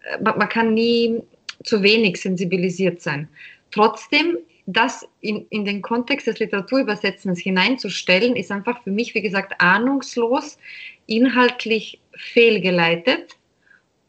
äh, 0.05 0.23
man, 0.23 0.49
kann 0.49 0.73
nie 0.73 1.21
zu 1.65 1.83
wenig 1.83 2.19
sensibilisiert 2.19 3.03
sein. 3.03 3.29
Trotzdem, 3.73 4.39
das 4.65 5.07
in, 5.21 5.45
in 5.51 5.67
den 5.67 5.83
Kontext 5.83 6.27
des 6.27 6.39
Literaturübersetzens 6.39 7.41
hineinzustellen, 7.41 8.37
ist 8.37 8.51
einfach 8.51 8.83
für 8.85 8.91
mich, 8.91 9.15
wie 9.15 9.21
gesagt, 9.21 9.61
ahnungslos, 9.61 10.57
inhaltlich 11.05 12.01
fehlgeleitet 12.17 13.37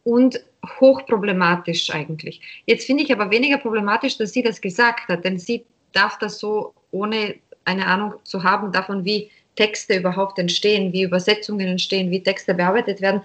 und 0.06 0.42
hochproblematisch 0.80 1.89
eigentlich. 1.91 2.41
Jetzt 2.65 2.86
finde 2.86 3.04
ich 3.04 3.12
aber 3.12 3.32
weniger 3.32 3.58
problematisch, 3.58 4.17
dass 4.17 4.34
sie 4.34 4.43
das 4.43 4.62
gesagt 4.62 5.08
hat, 5.08 5.24
denn 5.24 5.38
sie 5.39 5.65
darf 5.93 6.17
das 6.19 6.39
so, 6.39 6.74
ohne 6.91 7.36
eine 7.65 7.86
Ahnung 7.86 8.13
zu 8.24 8.43
haben 8.43 8.72
davon, 8.72 9.06
wie 9.06 9.30
Texte 9.56 9.98
überhaupt 9.98 10.39
entstehen, 10.39 10.93
wie 10.93 11.04
Übersetzungen 11.04 11.67
entstehen, 11.67 12.12
wie 12.12 12.24
Texte 12.24 12.54
bearbeitet 12.54 13.02
werden. 13.02 13.22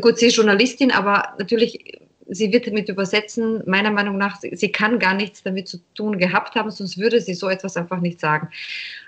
Gut, 0.00 0.18
sie 0.18 0.26
ist 0.26 0.36
Journalistin, 0.36 0.90
aber 0.90 1.34
natürlich, 1.38 2.00
sie 2.28 2.52
wird 2.52 2.66
mit 2.72 2.88
Übersetzen, 2.88 3.62
meiner 3.66 3.90
Meinung 3.90 4.18
nach, 4.18 4.40
sie 4.40 4.72
kann 4.72 4.98
gar 4.98 5.14
nichts 5.14 5.42
damit 5.42 5.68
zu 5.68 5.78
tun 5.94 6.18
gehabt 6.18 6.54
haben, 6.54 6.70
sonst 6.70 6.98
würde 6.98 7.20
sie 7.20 7.34
so 7.34 7.48
etwas 7.48 7.76
einfach 7.76 8.00
nicht 8.00 8.20
sagen. 8.20 8.48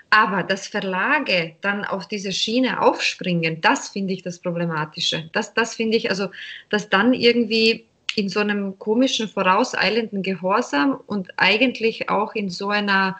Aber 0.09 0.43
dass 0.43 0.67
Verlage 0.67 1.55
dann 1.61 1.83
auf 1.83 2.07
diese 2.07 2.31
Schiene 2.31 2.81
aufspringen, 2.81 3.59
das 3.61 3.89
finde 3.89 4.13
ich 4.13 4.23
das 4.23 4.39
Problematische. 4.39 5.29
Das, 5.33 5.53
das 5.53 5.75
finde 5.75 5.97
ich, 5.97 6.09
also, 6.09 6.29
dass 6.69 6.89
dann 6.89 7.13
irgendwie 7.13 7.85
in 8.15 8.29
so 8.29 8.39
einem 8.39 8.79
komischen, 8.79 9.27
vorauseilenden 9.27 10.23
Gehorsam 10.23 10.99
und 11.05 11.29
eigentlich 11.37 12.09
auch 12.09 12.33
in 12.35 12.49
so 12.49 12.69
einer 12.69 13.17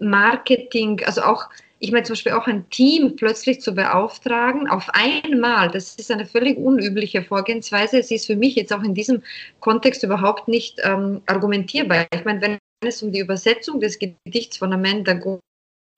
Marketing, 0.00 1.02
also 1.04 1.22
auch, 1.22 1.50
ich 1.80 1.92
meine 1.92 2.04
zum 2.04 2.14
Beispiel 2.14 2.32
auch 2.32 2.46
ein 2.46 2.68
Team 2.70 3.16
plötzlich 3.16 3.60
zu 3.60 3.74
beauftragen, 3.74 4.68
auf 4.68 4.88
einmal, 4.92 5.70
das 5.70 5.96
ist 5.96 6.10
eine 6.10 6.24
völlig 6.24 6.56
unübliche 6.56 7.22
Vorgehensweise. 7.22 7.98
Es 7.98 8.10
ist 8.10 8.26
für 8.26 8.36
mich 8.36 8.54
jetzt 8.54 8.72
auch 8.72 8.82
in 8.82 8.94
diesem 8.94 9.22
Kontext 9.60 10.02
überhaupt 10.02 10.46
nicht 10.48 10.78
ähm, 10.82 11.20
argumentierbar. 11.26 12.06
Ich 12.14 12.24
meine, 12.24 12.40
wenn 12.40 12.58
es 12.86 13.02
um 13.02 13.12
die 13.12 13.20
Übersetzung 13.20 13.80
des 13.80 13.98
Gedichts 13.98 14.56
von 14.56 14.72
Amanda 14.72 15.14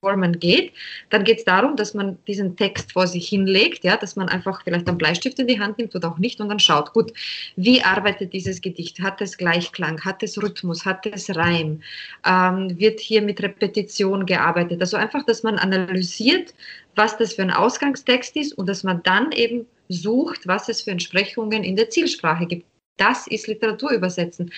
Gorman 0.03 0.39
geht, 0.39 0.73
dann 1.09 1.23
geht 1.23 1.39
es 1.39 1.45
darum, 1.45 1.75
dass 1.75 1.93
man 1.93 2.17
diesen 2.27 2.55
Text 2.57 2.91
vor 2.91 3.07
sich 3.07 3.27
hinlegt, 3.29 3.83
ja, 3.83 3.97
dass 3.97 4.15
man 4.15 4.29
einfach 4.29 4.63
vielleicht 4.63 4.87
einen 4.87 4.97
Bleistift 4.97 5.39
in 5.39 5.47
die 5.47 5.59
Hand 5.59 5.77
nimmt 5.77 5.95
oder 5.95 6.09
auch 6.11 6.19
nicht 6.19 6.39
und 6.41 6.49
dann 6.49 6.59
schaut, 6.59 6.93
gut, 6.93 7.13
wie 7.55 7.81
arbeitet 7.81 8.33
dieses 8.33 8.61
Gedicht? 8.61 8.99
Hat 8.99 9.21
es 9.21 9.37
Gleichklang? 9.37 9.99
Hat 10.01 10.21
es 10.21 10.41
Rhythmus? 10.41 10.85
Hat 10.85 11.05
es 11.05 11.35
Reim? 11.35 11.81
Ähm, 12.25 12.77
wird 12.77 12.99
hier 12.99 13.21
mit 13.21 13.41
Repetition 13.41 14.25
gearbeitet? 14.25 14.81
Also 14.81 14.97
einfach, 14.97 15.25
dass 15.25 15.41
man 15.41 15.57
analysiert, 15.57 16.53
was 16.95 17.17
das 17.17 17.33
für 17.33 17.41
ein 17.41 17.51
Ausgangstext 17.51 18.35
ist 18.35 18.53
und 18.53 18.67
dass 18.67 18.83
man 18.83 19.01
dann 19.03 19.31
eben 19.31 19.65
sucht, 19.87 20.47
was 20.47 20.69
es 20.69 20.81
für 20.81 20.91
Entsprechungen 20.91 21.63
in 21.63 21.75
der 21.75 21.89
Zielsprache 21.89 22.45
gibt. 22.45 22.65
Das 22.97 23.27
ist 23.27 23.47
Literaturübersetzen. 23.47 24.51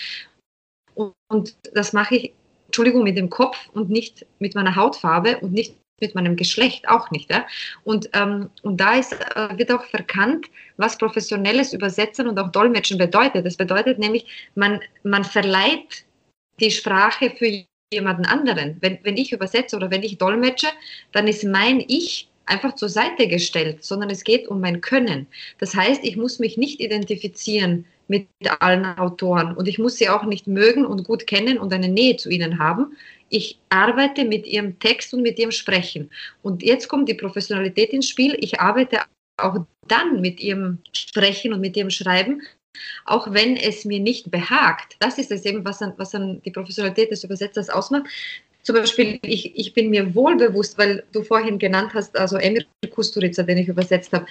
Und, 0.96 1.14
und 1.30 1.56
das 1.74 1.94
mache 1.94 2.16
ich 2.16 2.34
Entschuldigung, 2.76 3.04
mit 3.04 3.18
dem 3.18 3.30
Kopf 3.30 3.70
und 3.72 3.90
nicht 3.90 4.26
mit 4.40 4.54
meiner 4.54 4.76
Hautfarbe 4.76 5.40
und 5.40 5.54
nicht 5.54 5.76
mit 6.02 6.14
meinem 6.14 6.36
Geschlecht 6.36 6.90
auch 6.90 7.10
nicht. 7.10 7.32
Ja? 7.32 7.48
Und, 7.86 8.10
ähm, 8.12 8.50
und 8.64 8.82
da 8.82 8.96
ist, 8.96 9.14
äh, 9.14 9.58
wird 9.58 9.72
auch 9.72 9.86
verkannt, 9.86 10.48
was 10.76 10.98
professionelles 10.98 11.72
Übersetzen 11.72 12.28
und 12.28 12.38
auch 12.38 12.52
Dolmetschen 12.52 12.98
bedeutet. 12.98 13.46
Das 13.46 13.56
bedeutet 13.56 13.98
nämlich, 13.98 14.26
man, 14.56 14.82
man 15.04 15.24
verleiht 15.24 16.04
die 16.60 16.70
Sprache 16.70 17.30
für 17.30 17.64
jemanden 17.94 18.26
anderen. 18.26 18.76
Wenn, 18.82 19.00
wenn 19.04 19.16
ich 19.16 19.32
übersetze 19.32 19.78
oder 19.78 19.90
wenn 19.90 20.04
ich 20.04 20.18
dolmetsche, 20.18 20.68
dann 21.14 21.30
ist 21.30 21.46
mein 21.46 21.80
Ich 21.80 22.28
einfach 22.46 22.76
zur 22.76 22.90
Seite 22.90 23.30
gestellt, 23.30 23.86
sondern 23.86 24.10
es 24.10 24.26
geht 24.26 24.50
um 24.50 24.60
mein 24.60 24.82
Können. 24.82 25.28
Das 25.60 25.74
heißt, 25.74 26.04
ich 26.04 26.18
muss 26.18 26.40
mich 26.40 26.58
nicht 26.58 26.82
identifizieren 26.82 27.86
mit 28.08 28.28
allen 28.60 28.86
Autoren 28.86 29.56
und 29.56 29.68
ich 29.68 29.80
muss 29.80 29.98
sie 29.98 30.10
auch 30.10 30.26
nicht 30.26 30.48
mögen 30.48 30.86
und 30.86 31.04
gut 31.04 31.28
kennen 31.28 31.58
und 31.58 31.74
eine 31.74 31.90
Nähe 31.90 32.18
zu 32.18 32.30
ihnen 32.30 32.60
haben. 32.60 32.96
Ich 33.30 33.60
arbeite 33.70 34.26
mit 34.26 34.46
ihrem 34.46 34.78
Text 34.80 35.14
und 35.14 35.24
mit 35.24 35.40
ihrem 35.40 35.52
Sprechen. 35.52 36.12
Und 36.44 36.62
jetzt 36.62 36.88
kommt 36.88 37.10
die 37.10 37.16
Professionalität 37.16 37.92
ins 37.92 38.08
Spiel. 38.08 38.38
Ich 38.40 38.60
arbeite 38.60 39.00
auch 39.38 39.66
dann 39.88 40.22
mit 40.22 40.40
ihrem 40.40 40.80
Sprechen 40.94 41.54
und 41.54 41.62
mit 41.62 41.76
ihrem 41.76 41.90
Schreiben, 41.90 42.42
auch 43.06 43.34
wenn 43.34 43.58
es 43.58 43.86
mir 43.86 44.00
nicht 44.00 44.32
behagt. 44.32 44.96
Das 45.00 45.18
ist 45.18 45.32
es 45.32 45.46
eben, 45.46 45.66
was 45.66 45.82
an, 45.82 45.94
was 45.98 46.14
an 46.14 46.42
die 46.44 46.52
Professionalität 46.52 47.12
des 47.12 47.24
Übersetzers 47.24 47.70
ausmacht. 47.70 48.06
Zum 48.64 48.76
Beispiel, 48.76 49.20
ich, 49.22 49.56
ich 49.56 49.74
bin 49.74 49.92
mir 49.92 50.16
wohl 50.16 50.38
bewusst, 50.38 50.78
weil 50.80 51.04
du 51.12 51.22
vorhin 51.22 51.60
genannt 51.60 51.92
hast, 51.94 52.18
also 52.18 52.38
Emir 52.38 52.66
Kusturica, 52.90 53.44
den 53.44 53.60
ich 53.60 53.68
übersetzt 53.68 54.12
habe, 54.12 54.26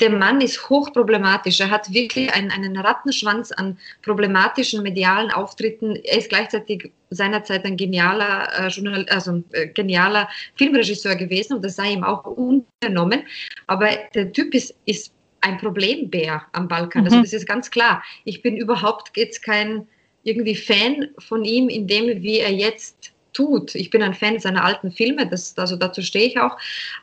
der 0.00 0.10
Mann 0.10 0.40
ist 0.40 0.68
hochproblematisch. 0.68 1.60
Er 1.60 1.70
hat 1.70 1.92
wirklich 1.92 2.32
einen, 2.32 2.50
einen 2.50 2.76
Rattenschwanz 2.76 3.52
an 3.52 3.78
problematischen 4.02 4.82
medialen 4.82 5.30
Auftritten. 5.30 5.96
Er 5.96 6.18
ist 6.18 6.28
gleichzeitig 6.28 6.90
seinerzeit 7.10 7.64
ein 7.64 7.76
genialer, 7.76 8.48
äh, 8.58 8.68
Journal 8.68 9.06
also, 9.08 9.42
äh, 9.52 9.68
genialer 9.68 10.28
Filmregisseur 10.56 11.16
gewesen 11.16 11.54
und 11.54 11.64
das 11.64 11.76
sei 11.76 11.92
ihm 11.92 12.04
auch 12.04 12.24
unternommen. 12.24 13.22
Aber 13.66 13.88
der 14.14 14.32
Typ 14.32 14.54
ist, 14.54 14.74
ist 14.86 15.12
ein 15.40 15.58
Problembär 15.58 16.42
am 16.52 16.68
Balkan. 16.68 17.04
Also 17.04 17.16
mhm. 17.16 17.22
Also 17.22 17.32
das 17.32 17.42
ist 17.42 17.48
ganz 17.48 17.70
klar. 17.70 18.02
Ich 18.24 18.42
bin 18.42 18.56
überhaupt 18.56 19.16
jetzt 19.16 19.42
kein 19.42 19.86
irgendwie 20.24 20.56
Fan 20.56 21.08
von 21.18 21.44
ihm, 21.44 21.68
in 21.68 21.86
dem, 21.86 22.22
wie 22.22 22.40
er 22.40 22.52
jetzt 22.52 22.97
tut. 23.38 23.76
Ich 23.76 23.90
bin 23.90 24.02
ein 24.02 24.14
Fan 24.14 24.40
seiner 24.40 24.64
alten 24.64 24.90
Filme, 24.90 25.24
das, 25.28 25.56
also 25.56 25.76
dazu 25.76 26.02
stehe 26.02 26.26
ich 26.26 26.40
auch. 26.40 26.56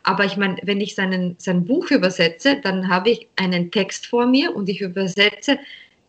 Aber 0.04 0.26
ich 0.26 0.36
meine, 0.36 0.58
wenn 0.64 0.82
ich 0.82 0.94
seinen, 0.94 1.36
sein 1.38 1.64
Buch 1.64 1.90
übersetze, 1.92 2.60
dann 2.62 2.90
habe 2.90 3.12
ich 3.12 3.28
einen 3.38 3.72
Text 3.72 4.06
vor 4.08 4.26
mir 4.26 4.54
und 4.54 4.68
ich 4.68 4.82
übersetze 4.82 5.58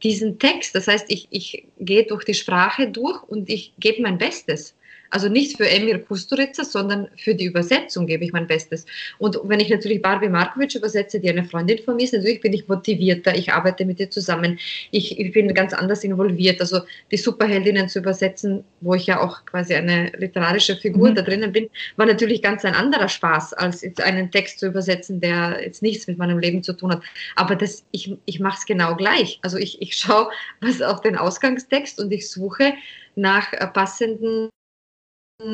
diesen 0.02 0.40
Text. 0.40 0.74
Das 0.74 0.88
heißt, 0.88 1.06
ich, 1.08 1.28
ich 1.30 1.64
gehe 1.78 2.04
durch 2.04 2.24
die 2.24 2.34
Sprache 2.34 2.88
durch 2.88 3.22
und 3.22 3.48
ich 3.48 3.72
gebe 3.78 4.02
mein 4.02 4.18
Bestes. 4.18 4.74
Also 5.10 5.28
nicht 5.28 5.56
für 5.56 5.68
Emir 5.68 5.98
Kusturica, 5.98 6.64
sondern 6.64 7.08
für 7.16 7.34
die 7.34 7.44
Übersetzung 7.44 8.06
gebe 8.06 8.24
ich 8.24 8.32
mein 8.32 8.46
Bestes. 8.46 8.86
Und 9.18 9.38
wenn 9.44 9.60
ich 9.60 9.70
natürlich 9.70 10.02
Barbie 10.02 10.28
Markovic 10.28 10.74
übersetze, 10.74 11.20
die 11.20 11.30
eine 11.30 11.44
Freundin 11.44 11.78
von 11.84 11.96
mir 11.96 12.04
ist, 12.04 12.12
natürlich 12.12 12.40
bin 12.40 12.52
ich 12.52 12.68
motivierter, 12.68 13.34
ich 13.34 13.52
arbeite 13.52 13.84
mit 13.84 14.00
ihr 14.00 14.10
zusammen, 14.10 14.58
ich, 14.90 15.18
ich 15.18 15.32
bin 15.32 15.52
ganz 15.54 15.72
anders 15.72 16.04
involviert. 16.04 16.60
Also 16.60 16.80
die 17.10 17.16
Superheldinnen 17.16 17.88
zu 17.88 18.00
übersetzen, 18.00 18.64
wo 18.80 18.94
ich 18.94 19.06
ja 19.06 19.20
auch 19.20 19.44
quasi 19.46 19.74
eine 19.74 20.12
literarische 20.16 20.76
Figur 20.76 21.10
mhm. 21.10 21.14
da 21.14 21.22
drinnen 21.22 21.52
bin, 21.52 21.68
war 21.96 22.06
natürlich 22.06 22.42
ganz 22.42 22.64
ein 22.64 22.74
anderer 22.74 23.08
Spaß, 23.08 23.54
als 23.54 23.82
jetzt 23.82 24.00
einen 24.00 24.30
Text 24.30 24.58
zu 24.58 24.66
übersetzen, 24.66 25.20
der 25.20 25.60
jetzt 25.62 25.82
nichts 25.82 26.06
mit 26.06 26.18
meinem 26.18 26.38
Leben 26.38 26.62
zu 26.62 26.72
tun 26.72 26.92
hat. 26.92 27.02
Aber 27.36 27.56
das, 27.56 27.84
ich, 27.92 28.16
ich 28.24 28.40
mache 28.40 28.58
es 28.58 28.66
genau 28.66 28.96
gleich. 28.96 29.38
Also 29.42 29.56
ich, 29.58 29.80
ich 29.80 29.96
schaue 29.96 30.30
was 30.60 30.82
auf 30.82 31.00
den 31.00 31.16
Ausgangstext 31.16 32.00
und 32.00 32.12
ich 32.12 32.30
suche 32.30 32.74
nach 33.14 33.50
passenden 33.72 34.50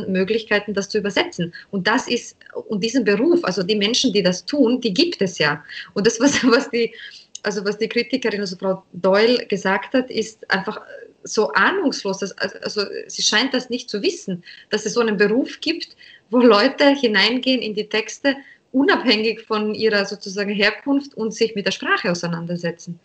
Möglichkeiten, 0.09 0.75
das 0.75 0.89
zu 0.89 0.99
übersetzen. 0.99 1.53
Und 1.71 1.87
das 1.87 2.07
ist, 2.07 2.37
und 2.69 2.85
diesen 2.85 3.05
Beruf, 3.05 3.45
also 3.45 3.63
die 3.63 3.75
Menschen, 3.75 4.13
die 4.13 4.23
das 4.23 4.45
tun, 4.45 4.81
die 4.81 4.95
gibt 4.95 5.21
es 5.21 5.39
ja. 5.39 5.63
Und 5.95 6.07
das, 6.07 6.21
was, 6.21 6.45
was 6.45 6.71
die, 6.71 6.95
also 7.43 7.65
was 7.65 7.79
die 7.79 7.89
Kritikerin, 7.89 8.41
also 8.41 8.57
Frau 8.57 8.85
Doyle 8.93 9.45
gesagt 9.47 9.95
hat, 9.95 10.11
ist 10.11 10.49
einfach 10.51 10.81
so 11.25 11.51
ahnungslos. 11.53 12.19
Dass, 12.19 12.33
also 12.39 12.83
sie 13.09 13.23
scheint 13.23 13.55
das 13.55 13.71
nicht 13.71 13.91
zu 13.91 14.03
wissen, 14.03 14.45
dass 14.71 14.87
es 14.87 14.95
so 14.95 15.01
einen 15.01 15.17
Beruf 15.17 15.61
gibt, 15.61 15.97
wo 16.31 16.39
Leute 16.39 16.91
hineingehen 16.91 17.61
in 17.61 17.75
die 17.75 17.89
Texte, 17.89 18.37
unabhängig 18.71 19.43
von 19.43 19.75
ihrer 19.75 20.05
sozusagen 20.07 20.51
Herkunft 20.51 21.15
und 21.15 21.35
sich 21.35 21.55
mit 21.55 21.67
der 21.67 21.73
Sprache 21.73 22.11
auseinandersetzen. 22.11 22.99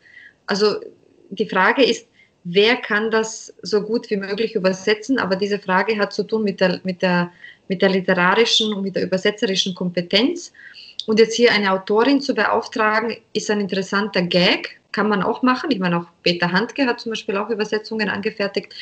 Also 0.46 0.80
die 1.30 1.50
Frage 1.50 1.84
ist, 1.84 2.08
wer 2.50 2.78
kann 2.78 3.12
das 3.12 3.54
so 3.62 3.82
gut 3.82 4.10
wie 4.10 4.18
möglich 4.18 4.56
übersetzen, 4.56 5.20
aber 5.20 5.36
diese 5.36 5.60
Frage 5.60 5.98
hat 5.98 6.14
zu 6.14 6.24
tun 6.24 6.44
mit 6.44 6.62
der, 6.62 6.80
mit 6.84 7.02
der, 7.02 7.32
mit 7.68 7.82
der 7.82 7.90
literarischen 7.90 8.74
und 8.74 8.84
mit 8.84 8.96
der 8.96 9.04
übersetzerischen 9.04 9.76
Kompetenz. 9.76 10.54
Und 11.06 11.20
jetzt 11.20 11.36
hier 11.36 11.52
eine 11.52 11.72
Autorin 11.72 12.22
zu 12.22 12.34
beauftragen, 12.34 13.18
ist 13.34 13.50
ein 13.50 13.62
interessanter 13.62 14.22
Gag, 14.22 14.80
kann 14.92 15.10
man 15.10 15.24
auch 15.24 15.42
machen. 15.44 15.72
Ich 15.72 15.80
meine, 15.80 15.98
auch 15.98 16.06
Peter 16.24 16.52
Handke 16.52 16.86
hat 16.86 17.00
zum 17.00 17.12
Beispiel 17.12 17.38
auch 17.38 17.50
Übersetzungen 17.50 18.10
angefertigt 18.10 18.74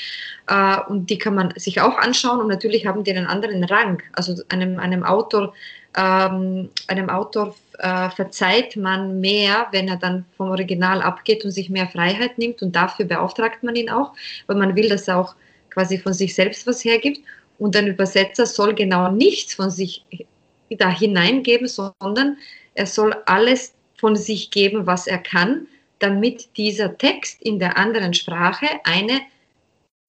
äh, 0.48 0.78
und 0.88 1.10
die 1.10 1.18
kann 1.18 1.36
man 1.36 1.54
sich 1.56 1.82
auch 1.82 1.98
anschauen 1.98 2.40
und 2.40 2.48
natürlich 2.48 2.86
haben 2.86 3.04
die 3.04 3.12
einen 3.12 3.28
anderen 3.28 3.64
Rang. 3.64 4.02
Also 4.14 4.42
einem, 4.50 4.80
einem 4.80 5.04
Autor 5.04 5.54
ähm, 5.96 6.70
einem 6.88 7.10
Autor 7.10 7.56
äh, 7.80 8.10
verzeiht 8.10 8.76
man 8.76 9.20
mehr, 9.20 9.68
wenn 9.72 9.88
er 9.88 9.98
dann 9.98 10.26
vom 10.36 10.50
Original 10.50 11.02
abgeht 11.02 11.46
und 11.46 11.52
sich 11.52 11.70
mehr 11.70 11.88
Freiheit 11.88 12.38
nimmt 12.38 12.62
und 12.62 12.76
dafür 12.76 13.06
beauftragt 13.06 13.64
man 13.64 13.76
ihn 13.76 13.90
auch, 13.90 14.14
weil 14.48 14.58
man 14.58 14.76
will, 14.76 14.90
dass 14.90 15.08
er 15.08 15.20
auch 15.20 15.36
quasi 15.70 15.98
von 15.98 16.14
sich 16.14 16.36
selbst 16.36 16.68
was 16.68 16.84
hergibt. 16.84 17.22
Und 17.58 17.76
ein 17.76 17.88
Übersetzer 17.88 18.46
soll 18.46 18.74
genau 18.74 19.12
nichts 19.12 19.54
von 19.54 19.70
sich 19.70 20.04
da 20.70 20.90
hineingeben, 20.90 21.68
sondern 21.68 22.38
er 22.74 22.86
soll 22.86 23.16
alles 23.26 23.74
von 23.98 24.16
sich 24.16 24.52
geben, 24.52 24.86
was 24.86 25.08
er 25.08 25.20
kann, 25.20 25.68
damit 26.00 26.58
dieser 26.58 26.98
Text 26.98 27.42
in 27.42 27.60
der 27.60 27.78
anderen 27.78 28.14
Sprache 28.14 28.68
eine 28.84 29.22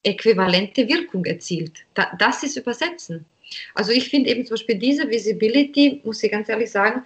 äquivalente 0.03 0.89
Wirkung 0.89 1.25
erzielt. 1.25 1.79
Da, 1.95 2.11
das 2.19 2.43
ist 2.43 2.57
Übersetzen. 2.57 3.25
Also 3.75 3.93
ich 3.93 4.09
finde 4.09 4.31
eben 4.31 4.45
zum 4.45 4.55
Beispiel 4.55 4.77
diese 4.77 5.09
Visibility, 5.09 6.01
muss 6.05 6.23
ich 6.23 6.31
ganz 6.31 6.49
ehrlich 6.49 6.71
sagen, 6.71 7.03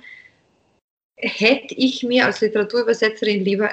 hätte 1.17 1.75
ich 1.75 2.03
mir 2.03 2.27
als 2.27 2.41
Literaturübersetzerin 2.41 3.45
lieber 3.45 3.71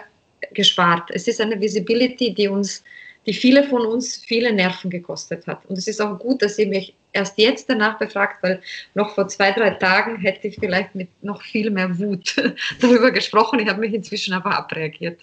gespart. 0.53 1.09
Es 1.11 1.27
ist 1.27 1.41
eine 1.41 1.59
Visibility, 1.59 2.33
die 2.33 2.47
uns, 2.47 2.83
die 3.25 3.33
viele 3.33 3.63
von 3.63 3.85
uns 3.85 4.17
viele 4.17 4.53
Nerven 4.53 4.89
gekostet 4.89 5.47
hat. 5.47 5.65
Und 5.65 5.77
es 5.77 5.87
ist 5.87 6.01
auch 6.01 6.19
gut, 6.19 6.41
dass 6.41 6.55
sie 6.55 6.65
mich 6.65 6.93
erst 7.13 7.37
jetzt 7.37 7.69
danach 7.69 7.97
befragt, 7.97 8.43
weil 8.43 8.61
noch 8.93 9.15
vor 9.15 9.27
zwei, 9.27 9.51
drei 9.51 9.71
Tagen 9.71 10.17
hätte 10.17 10.47
ich 10.47 10.57
vielleicht 10.59 10.93
mit 10.93 11.09
noch 11.23 11.41
viel 11.41 11.71
mehr 11.71 11.97
Wut 11.97 12.35
darüber 12.81 13.11
gesprochen. 13.11 13.59
Ich 13.59 13.67
habe 13.67 13.79
mich 13.79 13.93
inzwischen 13.93 14.33
aber 14.33 14.55
abreagiert. 14.55 15.19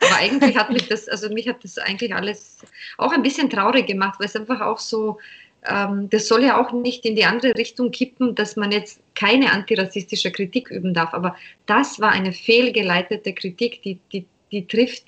Aber 0.00 0.16
eigentlich 0.16 0.56
hat 0.56 0.70
mich 0.70 0.88
das, 0.88 1.08
also 1.08 1.28
mich 1.30 1.48
hat 1.48 1.64
das 1.64 1.78
eigentlich 1.78 2.14
alles 2.14 2.58
auch 2.98 3.12
ein 3.12 3.22
bisschen 3.22 3.50
traurig 3.50 3.86
gemacht, 3.86 4.20
weil 4.20 4.26
es 4.26 4.36
einfach 4.36 4.60
auch 4.60 4.78
so, 4.78 5.18
ähm, 5.66 6.10
das 6.10 6.28
soll 6.28 6.44
ja 6.44 6.60
auch 6.60 6.72
nicht 6.72 7.04
in 7.04 7.16
die 7.16 7.24
andere 7.24 7.54
Richtung 7.56 7.90
kippen, 7.90 8.34
dass 8.34 8.56
man 8.56 8.72
jetzt 8.72 9.00
keine 9.14 9.52
antirassistische 9.52 10.32
Kritik 10.32 10.70
üben 10.70 10.94
darf. 10.94 11.14
Aber 11.14 11.36
das 11.66 12.00
war 12.00 12.10
eine 12.10 12.32
fehlgeleitete 12.32 13.32
Kritik, 13.32 13.82
die, 13.82 13.98
die, 14.12 14.26
die 14.50 14.66
trifft 14.66 15.04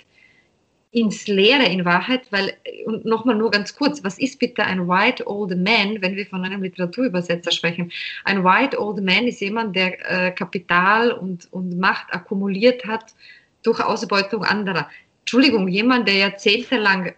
ins 0.92 1.26
Leere 1.26 1.64
in 1.64 1.84
Wahrheit, 1.84 2.22
weil, 2.30 2.52
und 2.86 3.04
nochmal 3.04 3.34
nur 3.34 3.50
ganz 3.50 3.74
kurz, 3.74 4.04
was 4.04 4.16
ist 4.16 4.38
bitte 4.38 4.62
ein 4.62 4.86
White 4.86 5.26
Old 5.26 5.50
Man, 5.50 6.00
wenn 6.00 6.14
wir 6.14 6.24
von 6.24 6.44
einem 6.44 6.62
Literaturübersetzer 6.62 7.50
sprechen? 7.50 7.90
Ein 8.24 8.44
White 8.44 8.80
Old 8.80 9.02
Man 9.02 9.26
ist 9.26 9.40
jemand, 9.40 9.74
der 9.74 9.98
äh, 10.08 10.30
Kapital 10.30 11.10
und, 11.10 11.52
und 11.52 11.76
Macht 11.78 12.14
akkumuliert 12.14 12.86
hat 12.86 13.12
durch 13.64 13.80
Ausbeutung 13.80 14.44
anderer. 14.44 14.88
Entschuldigung, 15.22 15.66
jemand, 15.66 16.06
der 16.06 16.16
jahrzehntelang 16.16 17.12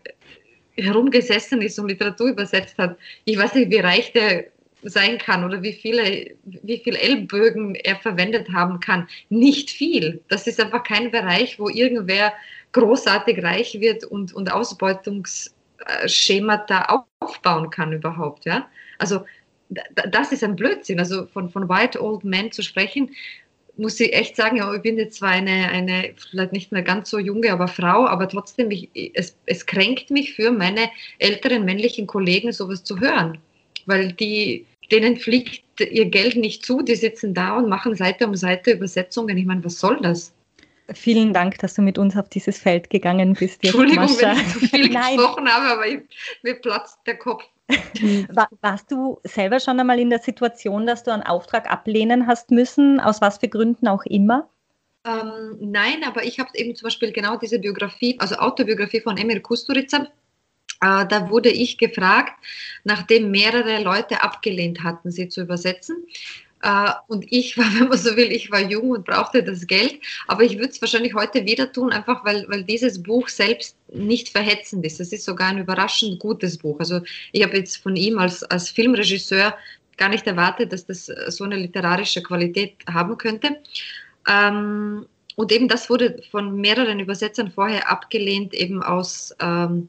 herumgesessen 0.79 1.63
ist 1.63 1.79
und 1.79 1.89
Literatur 1.89 2.29
übersetzt 2.29 2.77
hat. 2.79 2.99
Ich 3.25 3.39
weiß 3.39 3.55
nicht, 3.55 3.71
wie 3.71 3.79
reich 3.79 4.13
der 4.13 4.45
sein 4.83 5.19
kann 5.19 5.45
oder 5.45 5.63
wie 5.63 5.73
viele, 5.73 6.35
wie 6.45 6.79
viel 6.79 6.97
Ellbögen 6.97 7.75
er 7.75 7.97
verwendet 7.97 8.53
haben 8.53 8.81
kann. 8.81 9.09
Nicht 9.31 9.71
viel. 9.71 10.21
Das 10.29 10.47
ist 10.47 10.61
einfach 10.61 10.85
kein 10.85 11.11
Bereich, 11.11 11.59
wo 11.59 11.69
irgendwer 11.69 12.33
großartig 12.73 13.43
reich 13.43 13.81
wird 13.81 14.05
und, 14.05 14.35
und 14.35 14.53
Ausbeutungsschemata 14.53 17.05
aufbauen 17.21 17.71
kann 17.71 17.93
überhaupt. 17.93 18.45
Ja? 18.45 18.69
Also 18.99 19.25
das 19.69 20.33
ist 20.33 20.45
ein 20.45 20.57
Blödsinn. 20.57 21.01
Also 21.01 21.27
von, 21.27 21.51
von 21.51 21.69
White 21.69 22.03
Old 22.03 22.25
Men 22.25 22.51
zu 22.53 22.63
sprechen, 22.63 23.11
muss 23.79 24.01
ich 24.01 24.13
echt 24.13 24.37
sagen, 24.37 24.57
ja, 24.57 24.73
ich 24.75 24.83
bin 24.83 24.97
jetzt 24.97 25.19
zwar 25.19 25.31
eine, 25.31 25.69
eine 25.69 26.15
vielleicht 26.17 26.53
nicht 26.53 26.73
mehr 26.73 26.83
ganz 26.83 27.11
so 27.11 27.19
junge, 27.19 27.53
aber 27.53 27.69
Frau, 27.69 28.07
aber 28.07 28.29
trotzdem, 28.29 28.71
ich, 28.71 28.89
es, 29.15 29.37
es 29.47 29.67
kränkt 29.67 30.11
mich 30.11 30.35
für 30.35 30.51
meine 30.51 30.91
älteren 31.19 31.65
männlichen 31.65 32.07
Kollegen, 32.07 32.53
sowas 32.53 32.85
zu 32.85 33.01
hören. 33.01 33.39
Weil 33.87 34.13
die, 34.13 34.67
denen 34.91 35.17
fliegt 35.17 35.63
ihr 35.81 36.07
Geld 36.07 36.37
nicht 36.37 36.65
zu, 36.65 36.83
die 36.83 36.97
sitzen 36.97 37.35
da 37.35 37.57
und 37.57 37.69
machen 37.69 37.95
Seite 37.95 38.27
um 38.27 38.35
Seite 38.35 38.73
Übersetzungen. 38.73 39.37
Ich 39.37 39.47
meine, 39.47 39.65
was 39.65 39.79
soll 39.79 39.99
das? 40.01 40.33
Vielen 40.95 41.33
Dank, 41.33 41.59
dass 41.59 41.75
du 41.75 41.83
mit 41.83 41.99
uns 41.99 42.17
auf 42.17 42.29
dieses 42.29 42.59
Feld 42.59 42.91
gegangen 42.91 43.35
bist. 43.35 43.63
Jetzt, 43.63 43.75
Entschuldigung, 43.75 44.05
Mascha. 44.05 44.37
wenn 44.37 44.39
ich 44.39 44.53
zu 44.53 44.61
viel 44.61 44.89
gesprochen 44.89 45.49
habe, 45.49 45.67
aber 45.67 45.87
ich, 45.87 46.01
mir 46.43 46.55
platzt 46.55 46.99
der 47.07 47.19
Kopf. 47.19 47.45
War, 48.31 48.49
warst 48.61 48.91
du 48.93 49.21
selber 49.25 49.61
schon 49.61 49.81
einmal 49.81 49.99
in 49.99 50.11
der 50.11 50.21
Situation, 50.21 50.87
dass 50.87 51.03
du 51.03 51.13
einen 51.13 51.23
Auftrag 51.25 51.71
ablehnen 51.71 52.27
hast 52.27 52.51
müssen, 52.51 53.01
aus 53.01 53.21
was 53.21 53.39
für 53.39 53.49
Gründen 53.49 53.89
auch 53.89 54.05
immer? 54.07 54.49
Ähm, 55.05 55.57
nein, 55.61 56.05
aber 56.05 56.25
ich 56.25 56.39
habe 56.39 56.51
eben 56.55 56.75
zum 56.77 56.87
Beispiel 56.87 57.13
genau 57.13 57.37
diese 57.37 57.59
Biografie, 57.59 58.17
also 58.21 58.37
Autobiografie 58.37 59.01
von 59.01 59.17
Emir 59.17 59.41
Kusturica, 59.41 60.09
Äh, 60.83 61.07
da 61.09 61.31
wurde 61.31 61.51
ich 61.51 61.79
gefragt, 61.79 62.35
nachdem 62.85 63.31
mehrere 63.31 63.83
Leute 63.83 64.23
abgelehnt 64.23 64.83
hatten, 64.83 65.11
sie 65.11 65.29
zu 65.29 65.43
übersetzen. 65.43 66.07
Äh, 66.63 66.91
und 67.09 67.25
ich 67.31 67.57
war, 67.57 67.67
wenn 67.79 67.89
man 67.89 67.99
so 67.99 68.17
will, 68.17 68.33
ich 68.33 68.51
war 68.51 68.61
jung 68.61 68.91
und 68.91 69.05
brauchte 69.05 69.43
das 69.43 69.67
Geld. 69.67 70.01
Aber 70.27 70.43
ich 70.43 70.59
würde 70.59 70.71
es 70.71 70.81
wahrscheinlich 70.81 71.15
heute 71.15 71.45
wieder 71.45 71.73
tun, 71.73 71.93
einfach 71.93 72.25
weil, 72.25 72.47
weil 72.49 72.65
dieses 72.65 73.03
Buch 73.03 73.29
selbst 73.29 73.77
nicht 73.93 74.31
verhetzend 74.31 74.85
ist. 74.85 75.01
Es 75.01 75.13
ist 75.13 75.25
sogar 75.25 75.49
ein 75.49 75.59
überraschend 75.59 76.19
gutes 76.19 76.59
Buch. 76.59 76.79
Also 76.81 77.01
ich 77.33 77.43
habe 77.43 77.57
jetzt 77.57 77.77
von 77.79 77.97
ihm 77.97 78.19
als, 78.19 78.43
als 78.45 78.71
Filmregisseur 78.71 79.57
gar 79.97 80.09
nicht 80.09 80.27
erwartet, 80.27 80.73
dass 80.73 80.87
das 80.87 81.07
so 81.07 81.45
eine 81.45 81.57
literarische 81.57 82.23
Qualität 82.23 82.75
haben 82.89 83.17
könnte. 83.17 83.57
Ähm, 84.29 85.07
und 85.37 85.53
eben 85.53 85.69
das 85.69 85.91
wurde 85.91 86.23
von 86.31 86.61
mehreren 86.61 86.99
Übersetzern 86.99 87.51
vorher 87.51 87.91
abgelehnt, 87.91 88.55
eben 88.55 88.83
aus, 88.83 89.35
ähm, 89.41 89.89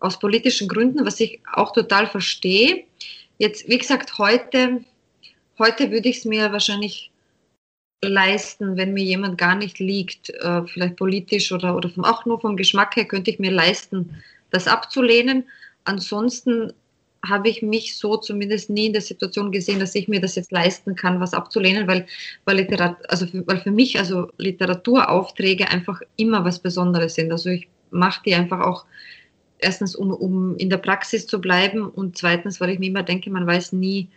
aus 0.00 0.18
politischen 0.18 0.68
Gründen, 0.68 1.04
was 1.04 1.20
ich 1.20 1.40
auch 1.52 1.72
total 1.72 2.06
verstehe. 2.06 2.84
Jetzt, 3.38 3.68
wie 3.68 3.78
gesagt, 3.78 4.16
heute 4.18 4.82
heute 5.58 5.90
würde 5.90 6.08
ich 6.08 6.18
es 6.18 6.24
mir 6.24 6.52
wahrscheinlich 6.52 7.10
leisten, 8.02 8.76
wenn 8.76 8.92
mir 8.92 9.04
jemand 9.04 9.38
gar 9.38 9.54
nicht 9.54 9.78
liegt, 9.78 10.30
äh, 10.30 10.62
vielleicht 10.66 10.96
politisch 10.96 11.52
oder, 11.52 11.76
oder 11.76 11.88
vom, 11.88 12.04
auch 12.04 12.24
nur 12.26 12.40
vom 12.40 12.56
Geschmack 12.56 12.96
her, 12.96 13.06
könnte 13.06 13.30
ich 13.30 13.38
mir 13.38 13.50
leisten, 13.50 14.22
das 14.50 14.68
abzulehnen. 14.68 15.44
Ansonsten 15.84 16.72
habe 17.28 17.48
ich 17.48 17.62
mich 17.62 17.96
so 17.96 18.16
zumindest 18.16 18.70
nie 18.70 18.86
in 18.86 18.92
der 18.92 19.02
Situation 19.02 19.50
gesehen, 19.50 19.80
dass 19.80 19.94
ich 19.94 20.08
mir 20.08 20.20
das 20.20 20.36
jetzt 20.36 20.52
leisten 20.52 20.94
kann, 20.94 21.20
was 21.20 21.34
abzulehnen, 21.34 21.88
weil, 21.88 22.06
weil, 22.44 22.56
Literat 22.56 23.08
also 23.10 23.26
für, 23.26 23.46
weil 23.46 23.58
für 23.58 23.70
mich 23.70 23.98
also 23.98 24.30
Literaturaufträge 24.38 25.68
einfach 25.68 26.00
immer 26.16 26.44
was 26.44 26.58
Besonderes 26.58 27.14
sind. 27.14 27.32
Also 27.32 27.50
ich 27.50 27.68
mache 27.90 28.22
die 28.24 28.34
einfach 28.34 28.60
auch 28.60 28.84
erstens, 29.58 29.96
um, 29.96 30.12
um 30.12 30.56
in 30.56 30.70
der 30.70 30.76
Praxis 30.76 31.26
zu 31.26 31.40
bleiben 31.40 31.88
und 31.88 32.16
zweitens, 32.16 32.60
weil 32.60 32.70
ich 32.70 32.78
mir 32.78 32.88
immer 32.88 33.02
denke, 33.02 33.30
man 33.30 33.46
weiß 33.46 33.72
nie, 33.72 34.08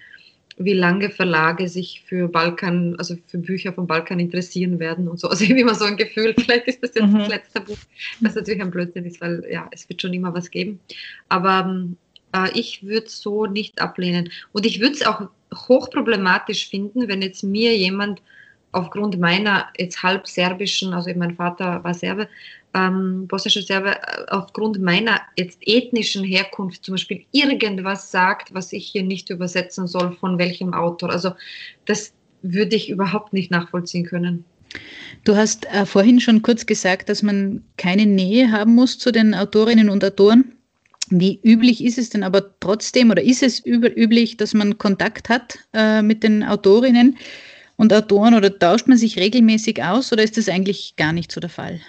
wie 0.59 0.73
lange 0.73 1.09
Verlage 1.09 1.69
sich 1.69 2.03
für 2.05 2.27
Balkan, 2.27 2.95
also 2.97 3.15
für 3.27 3.37
Bücher 3.37 3.71
vom 3.71 3.87
Balkan 3.87 4.19
interessieren 4.19 4.77
werden 4.77 5.07
und 5.07 5.19
so. 5.19 5.29
Also 5.29 5.43
ich 5.45 5.49
habe 5.49 5.61
immer 5.61 5.73
so 5.73 5.85
ein 5.85 5.95
Gefühl, 5.95 6.35
vielleicht 6.37 6.67
ist 6.67 6.83
das 6.83 6.91
jetzt 6.93 7.07
mhm. 7.07 7.19
das 7.19 7.29
letzte 7.29 7.61
Buch, 7.61 7.77
was 8.19 8.35
natürlich 8.35 8.61
ein 8.61 8.69
Blödsinn 8.69 9.05
ist, 9.05 9.21
weil 9.21 9.43
ja, 9.49 9.67
es 9.71 9.87
wird 9.87 10.01
schon 10.01 10.13
immer 10.13 10.33
was 10.33 10.51
geben. 10.51 10.81
Aber 11.29 11.87
äh, 12.33 12.49
ich 12.53 12.83
würde 12.83 13.07
es 13.07 13.21
so 13.21 13.45
nicht 13.45 13.81
ablehnen. 13.81 14.31
Und 14.51 14.65
ich 14.65 14.81
würde 14.81 14.95
es 14.95 15.05
auch 15.05 15.29
hochproblematisch 15.55 16.69
finden, 16.69 17.07
wenn 17.07 17.21
jetzt 17.21 17.43
mir 17.43 17.75
jemand 17.77 18.21
aufgrund 18.71 19.19
meiner 19.19 19.67
jetzt 19.77 20.03
halb 20.03 20.27
serbischen, 20.27 20.93
also 20.93 21.11
mein 21.15 21.35
Vater 21.35 21.83
war 21.83 21.93
Serbe, 21.93 22.27
ähm, 22.73 23.27
bosnische 23.27 23.61
Serbe 23.61 23.95
äh, 23.95 24.25
aufgrund 24.29 24.79
meiner 24.79 25.21
jetzt 25.37 25.59
ethnischen 25.61 26.23
Herkunft 26.23 26.85
zum 26.85 26.93
Beispiel 26.93 27.25
irgendwas 27.31 28.11
sagt, 28.11 28.53
was 28.53 28.73
ich 28.73 28.87
hier 28.87 29.03
nicht 29.03 29.29
übersetzen 29.29 29.87
soll, 29.87 30.13
von 30.13 30.37
welchem 30.37 30.73
Autor. 30.73 31.09
Also 31.09 31.31
das 31.85 32.13
würde 32.41 32.75
ich 32.75 32.89
überhaupt 32.89 33.33
nicht 33.33 33.51
nachvollziehen 33.51 34.05
können. 34.05 34.45
Du 35.23 35.35
hast 35.35 35.65
äh, 35.65 35.85
vorhin 35.85 36.19
schon 36.19 36.43
kurz 36.43 36.65
gesagt, 36.65 37.09
dass 37.09 37.23
man 37.23 37.63
keine 37.77 38.05
Nähe 38.05 38.51
haben 38.51 38.75
muss 38.75 38.99
zu 38.99 39.11
den 39.11 39.33
Autorinnen 39.33 39.89
und 39.89 40.03
Autoren. 40.05 40.53
Wie 41.09 41.39
üblich 41.43 41.83
ist 41.83 41.97
es 41.97 42.11
denn 42.11 42.23
aber 42.23 42.59
trotzdem 42.59 43.09
oder 43.09 43.23
ist 43.23 43.41
es 43.41 43.65
üblich, 43.65 44.37
dass 44.37 44.53
man 44.53 44.77
Kontakt 44.77 45.27
hat 45.27 45.57
äh, 45.73 46.03
mit 46.03 46.21
den 46.21 46.43
Autorinnen 46.43 47.17
und 47.79 47.93
Autoren 47.93 48.35
oder 48.35 48.59
tauscht 48.59 48.87
man 48.87 48.97
sich 48.97 49.17
regelmäßig 49.17 49.81
aus 49.81 50.11
oder 50.11 50.21
ist 50.21 50.35
das 50.35 50.49
eigentlich 50.49 50.97
gar 50.97 51.13
nicht 51.13 51.31
so 51.31 51.39
der 51.39 51.49
Fall? 51.49 51.79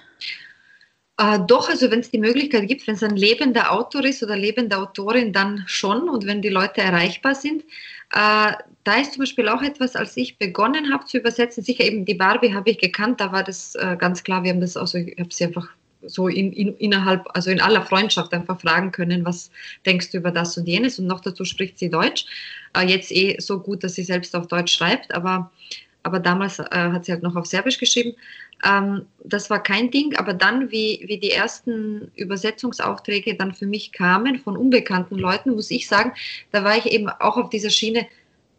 Äh, 1.18 1.40
doch, 1.48 1.68
also 1.68 1.90
wenn 1.90 1.98
es 1.98 2.12
die 2.12 2.20
Möglichkeit 2.20 2.68
gibt, 2.68 2.86
wenn 2.86 2.94
es 2.94 3.02
ein 3.02 3.16
lebender 3.16 3.72
Autor 3.72 4.04
ist 4.04 4.22
oder 4.22 4.36
lebende 4.36 4.78
Autorin, 4.78 5.32
dann 5.32 5.64
schon 5.66 6.08
und 6.08 6.26
wenn 6.26 6.42
die 6.42 6.48
Leute 6.48 6.80
erreichbar 6.80 7.34
sind. 7.34 7.64
Äh, 8.12 8.52
da 8.84 9.00
ist 9.00 9.14
zum 9.14 9.22
Beispiel 9.22 9.48
auch 9.48 9.62
etwas, 9.62 9.96
als 9.96 10.16
ich 10.16 10.38
begonnen 10.38 10.92
habe 10.92 11.06
zu 11.06 11.18
übersetzen, 11.18 11.64
sicher 11.64 11.82
eben 11.82 12.04
die 12.04 12.14
Barbie 12.14 12.54
habe 12.54 12.70
ich 12.70 12.78
gekannt, 12.78 13.20
da 13.20 13.32
war 13.32 13.42
das 13.42 13.74
äh, 13.74 13.96
ganz 13.98 14.22
klar, 14.22 14.44
wir 14.44 14.52
haben 14.52 14.60
das, 14.60 14.76
also 14.76 14.96
ich 14.96 15.18
habe 15.18 15.34
sie 15.34 15.46
einfach 15.46 15.68
so 16.02 16.28
in, 16.28 16.52
in, 16.52 16.76
innerhalb, 16.76 17.26
also 17.34 17.50
in 17.50 17.60
aller 17.60 17.82
Freundschaft 17.82 18.32
einfach 18.32 18.60
fragen 18.60 18.92
können, 18.92 19.24
was 19.24 19.50
denkst 19.86 20.10
du 20.10 20.18
über 20.18 20.30
das 20.30 20.56
und 20.56 20.66
jenes 20.66 20.98
und 20.98 21.06
noch 21.06 21.20
dazu 21.20 21.44
spricht 21.44 21.78
sie 21.78 21.90
Deutsch. 21.90 22.26
Äh, 22.76 22.86
jetzt 22.86 23.12
eh 23.12 23.36
so 23.38 23.60
gut, 23.60 23.84
dass 23.84 23.94
sie 23.94 24.04
selbst 24.04 24.34
auf 24.34 24.46
Deutsch 24.46 24.72
schreibt, 24.72 25.12
aber, 25.14 25.50
aber 26.02 26.20
damals 26.20 26.58
äh, 26.58 26.64
hat 26.70 27.04
sie 27.04 27.12
halt 27.12 27.22
noch 27.22 27.36
auf 27.36 27.46
Serbisch 27.46 27.78
geschrieben. 27.78 28.14
Ähm, 28.64 29.06
das 29.24 29.50
war 29.50 29.62
kein 29.62 29.90
Ding, 29.90 30.16
aber 30.16 30.34
dann, 30.34 30.70
wie, 30.70 31.02
wie 31.06 31.18
die 31.18 31.30
ersten 31.30 32.10
Übersetzungsaufträge 32.16 33.34
dann 33.34 33.54
für 33.54 33.66
mich 33.66 33.92
kamen 33.92 34.38
von 34.38 34.56
unbekannten 34.56 35.16
Leuten, 35.16 35.54
muss 35.54 35.70
ich 35.70 35.88
sagen, 35.88 36.12
da 36.52 36.64
war 36.64 36.76
ich 36.76 36.86
eben 36.86 37.08
auch 37.08 37.36
auf 37.36 37.50
dieser 37.50 37.70
Schiene 37.70 38.06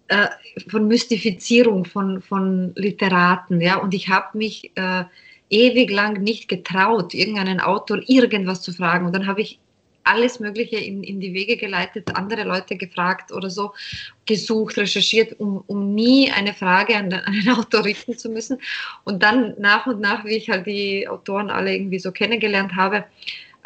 äh, 0.07 0.27
von 0.69 0.87
Mystifizierung 0.87 1.85
von, 1.85 2.21
von 2.21 2.73
Literaten, 2.75 3.61
ja, 3.61 3.77
und 3.77 3.93
ich 3.93 4.09
habe 4.09 4.37
mich 4.37 4.71
äh, 4.75 5.05
ewig 5.51 5.91
lang 5.91 6.23
nicht 6.23 6.47
getraut, 6.47 7.13
irgendeinen 7.13 7.59
Autor 7.59 7.99
irgendwas 8.07 8.61
zu 8.61 8.73
fragen. 8.73 9.05
Und 9.05 9.13
dann 9.13 9.27
habe 9.27 9.41
ich 9.41 9.59
alles 10.03 10.39
Mögliche 10.39 10.77
in, 10.77 11.03
in 11.03 11.19
die 11.19 11.33
Wege 11.33 11.57
geleitet, 11.57 12.15
andere 12.15 12.43
Leute 12.43 12.75
gefragt 12.75 13.31
oder 13.31 13.49
so, 13.49 13.73
gesucht, 14.25 14.77
recherchiert, 14.77 15.39
um, 15.39 15.63
um 15.67 15.93
nie 15.93 16.31
eine 16.31 16.53
Frage 16.53 16.95
an, 16.95 17.13
an 17.13 17.21
einen 17.25 17.49
Autor 17.57 17.85
richten 17.85 18.17
zu 18.17 18.29
müssen. 18.29 18.59
Und 19.03 19.21
dann 19.21 19.53
nach 19.59 19.85
und 19.85 19.99
nach, 19.99 20.25
wie 20.25 20.35
ich 20.37 20.49
halt 20.49 20.65
die 20.65 21.07
Autoren 21.07 21.49
alle 21.49 21.73
irgendwie 21.73 21.99
so 21.99 22.11
kennengelernt 22.11 22.75
habe, 22.75 23.03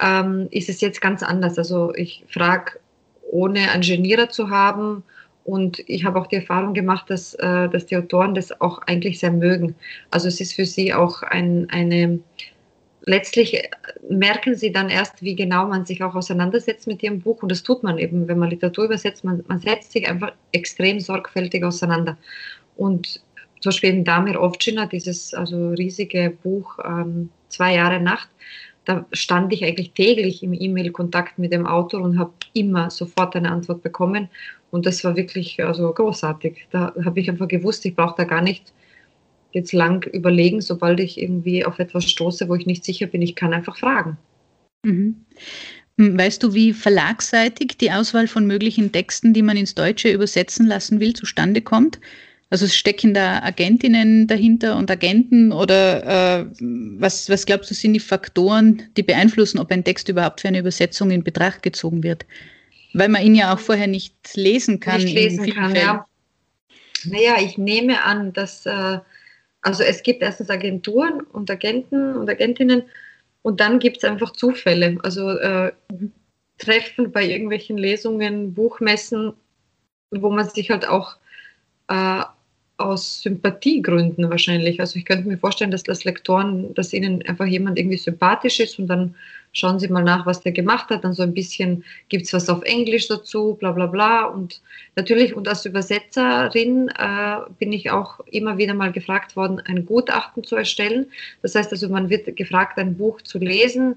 ähm, 0.01 0.47
ist 0.51 0.67
es 0.67 0.81
jetzt 0.81 0.99
ganz 0.99 1.23
anders. 1.23 1.57
Also 1.57 1.93
ich 1.95 2.23
frage, 2.27 2.79
ohne 3.31 3.71
einen 3.71 3.81
Genierer 3.81 4.29
zu 4.29 4.49
haben, 4.49 5.03
und 5.45 5.79
ich 5.87 6.03
habe 6.03 6.19
auch 6.19 6.27
die 6.27 6.37
Erfahrung 6.37 6.73
gemacht, 6.73 7.09
dass, 7.09 7.35
äh, 7.35 7.69
dass 7.69 7.85
die 7.85 7.95
Autoren 7.95 8.33
das 8.33 8.59
auch 8.61 8.79
eigentlich 8.79 9.19
sehr 9.19 9.31
mögen. 9.31 9.75
Also 10.09 10.27
es 10.27 10.41
ist 10.41 10.53
für 10.53 10.65
sie 10.65 10.91
auch 10.93 11.21
ein, 11.21 11.67
eine 11.69 12.19
letztlich 13.05 13.61
merken 14.09 14.55
sie 14.55 14.71
dann 14.71 14.89
erst, 14.89 15.21
wie 15.21 15.35
genau 15.35 15.67
man 15.67 15.85
sich 15.85 16.01
auch 16.01 16.15
auseinandersetzt 16.15 16.87
mit 16.87 17.03
ihrem 17.03 17.19
Buch. 17.19 17.43
Und 17.43 17.51
das 17.51 17.61
tut 17.61 17.83
man 17.83 17.99
eben, 17.99 18.27
wenn 18.27 18.39
man 18.39 18.49
Literatur 18.49 18.85
übersetzt. 18.85 19.23
Man, 19.23 19.43
man 19.47 19.59
setzt 19.59 19.91
sich 19.91 20.09
einfach 20.09 20.31
extrem 20.51 20.99
sorgfältig 20.99 21.63
auseinander. 21.63 22.17
Und 22.75 23.21
zum 23.59 23.69
Beispiel 23.69 23.91
in 23.91 24.03
Damir 24.03 24.41
Ovcina, 24.41 24.87
dieses 24.87 25.35
also 25.35 25.69
riesige 25.69 26.35
Buch 26.41 26.79
ähm, 26.83 27.29
Zwei 27.49 27.75
Jahre 27.75 28.01
Nacht, 28.01 28.27
da 28.85 29.05
stand 29.13 29.53
ich 29.53 29.63
eigentlich 29.63 29.91
täglich 29.93 30.43
im 30.43 30.53
E-Mail-Kontakt 30.53 31.39
mit 31.39 31.53
dem 31.53 31.65
Autor 31.65 32.01
und 32.01 32.19
habe 32.19 32.33
immer 32.53 32.89
sofort 32.89 33.35
eine 33.35 33.51
Antwort 33.51 33.81
bekommen. 33.81 34.29
Und 34.75 34.85
das 34.85 35.05
war 35.05 35.15
wirklich 35.15 35.63
also 35.63 35.89
großartig. 35.89 36.67
Da 36.69 36.93
habe 37.05 37.21
ich 37.21 37.29
einfach 37.29 37.47
gewusst, 37.47 37.85
ich 37.85 37.95
brauche 37.95 38.15
da 38.17 38.25
gar 38.25 38.41
nicht 38.41 38.73
jetzt 39.53 39.71
lang 39.71 40.05
überlegen, 40.11 40.59
sobald 40.59 40.99
ich 40.99 41.17
irgendwie 41.17 41.63
auf 41.63 41.79
etwas 41.79 42.03
stoße, 42.03 42.49
wo 42.49 42.55
ich 42.55 42.65
nicht 42.65 42.83
sicher 42.83 43.07
bin. 43.07 43.21
Ich 43.21 43.35
kann 43.35 43.53
einfach 43.53 43.77
fragen. 43.77 44.17
Mhm. 44.83 45.15
Hm, 45.97 46.19
weißt 46.19 46.43
du, 46.43 46.53
wie 46.53 46.73
verlagsseitig 46.73 47.77
die 47.77 47.89
Auswahl 47.89 48.27
von 48.27 48.47
möglichen 48.47 48.91
Texten, 48.91 49.33
die 49.33 49.43
man 49.43 49.55
ins 49.55 49.75
Deutsche 49.75 50.11
übersetzen 50.11 50.67
lassen 50.67 50.99
will, 50.99 51.13
zustande 51.13 51.61
kommt? 51.61 52.01
Also 52.49 52.67
stecken 52.67 53.13
da 53.13 53.43
Agentinnen 53.43 54.27
dahinter 54.27 54.75
und 54.75 54.91
Agenten 54.91 55.53
oder 55.53 56.41
äh, 56.41 56.45
was, 56.59 57.29
was 57.29 57.45
glaubst 57.45 57.71
du, 57.71 57.75
sind 57.75 57.93
die 57.93 58.01
Faktoren, 58.01 58.81
die 58.97 59.03
beeinflussen, 59.03 59.57
ob 59.59 59.71
ein 59.71 59.85
Text 59.85 60.09
überhaupt 60.09 60.41
für 60.41 60.49
eine 60.49 60.59
Übersetzung 60.59 61.11
in 61.11 61.23
Betracht 61.23 61.63
gezogen 61.63 62.03
wird? 62.03 62.25
Weil 62.97 63.09
man 63.09 63.23
ihn 63.23 63.35
ja 63.35 63.53
auch 63.53 63.59
vorher 63.59 63.87
nicht 63.87 64.15
lesen 64.35 64.79
kann. 64.79 65.03
Nicht 65.03 65.13
lesen 65.13 65.53
kann, 65.53 65.75
ja. 65.75 66.07
Naja, 67.03 67.35
ich 67.41 67.57
nehme 67.57 68.03
an, 68.03 68.31
dass 68.31 68.65
äh, 68.65 68.99
also 69.61 69.83
es 69.83 70.01
gibt 70.03 70.21
erstens 70.21 70.49
Agenturen 70.49 71.21
und 71.21 71.51
Agenten 71.51 72.15
und 72.15 72.29
Agentinnen 72.29 72.83
und 73.41 73.59
dann 73.59 73.79
gibt 73.79 73.97
es 73.97 74.03
einfach 74.03 74.31
Zufälle. 74.31 74.97
Also 75.03 75.29
äh, 75.31 75.71
Treffen 76.57 77.11
bei 77.11 77.25
irgendwelchen 77.25 77.77
Lesungen, 77.77 78.53
Buchmessen, 78.53 79.33
wo 80.11 80.29
man 80.29 80.47
sich 80.47 80.69
halt 80.69 80.87
auch 80.87 81.17
äh, 81.89 82.21
aus 82.77 83.21
Sympathiegründen 83.21 84.29
wahrscheinlich. 84.29 84.79
Also 84.79 84.99
ich 84.99 85.05
könnte 85.05 85.27
mir 85.27 85.37
vorstellen, 85.37 85.71
dass 85.71 85.83
das 85.83 86.03
Lektoren, 86.03 86.73
dass 86.73 86.93
ihnen 86.93 87.21
einfach 87.25 87.45
jemand 87.45 87.79
irgendwie 87.79 87.97
sympathisch 87.97 88.59
ist 88.59 88.79
und 88.79 88.87
dann 88.87 89.15
schauen 89.53 89.79
sie 89.79 89.87
mal 89.87 90.03
nach, 90.03 90.25
was 90.25 90.41
der 90.41 90.51
gemacht 90.51 90.89
hat. 90.89 91.05
Dann 91.05 91.13
so 91.13 91.23
ein 91.23 91.33
bisschen 91.33 91.85
gibt 92.09 92.25
es 92.25 92.33
was 92.33 92.49
auf 92.49 92.61
Englisch 92.63 93.07
dazu, 93.07 93.55
bla 93.55 93.71
bla 93.71 93.85
bla. 93.85 94.25
Und 94.25 94.61
natürlich, 94.95 95.33
und 95.35 95.47
als 95.47 95.65
Übersetzerin 95.65 96.89
äh, 96.89 97.37
bin 97.59 97.71
ich 97.71 97.91
auch 97.91 98.19
immer 98.31 98.57
wieder 98.57 98.73
mal 98.73 98.91
gefragt 98.91 99.37
worden, 99.37 99.61
ein 99.65 99.85
Gutachten 99.85 100.43
zu 100.43 100.57
erstellen. 100.57 101.07
Das 101.41 101.55
heißt 101.55 101.71
also, 101.71 101.87
man 101.87 102.09
wird 102.09 102.35
gefragt, 102.35 102.77
ein 102.77 102.97
Buch 102.97 103.21
zu 103.21 103.39
lesen, 103.39 103.95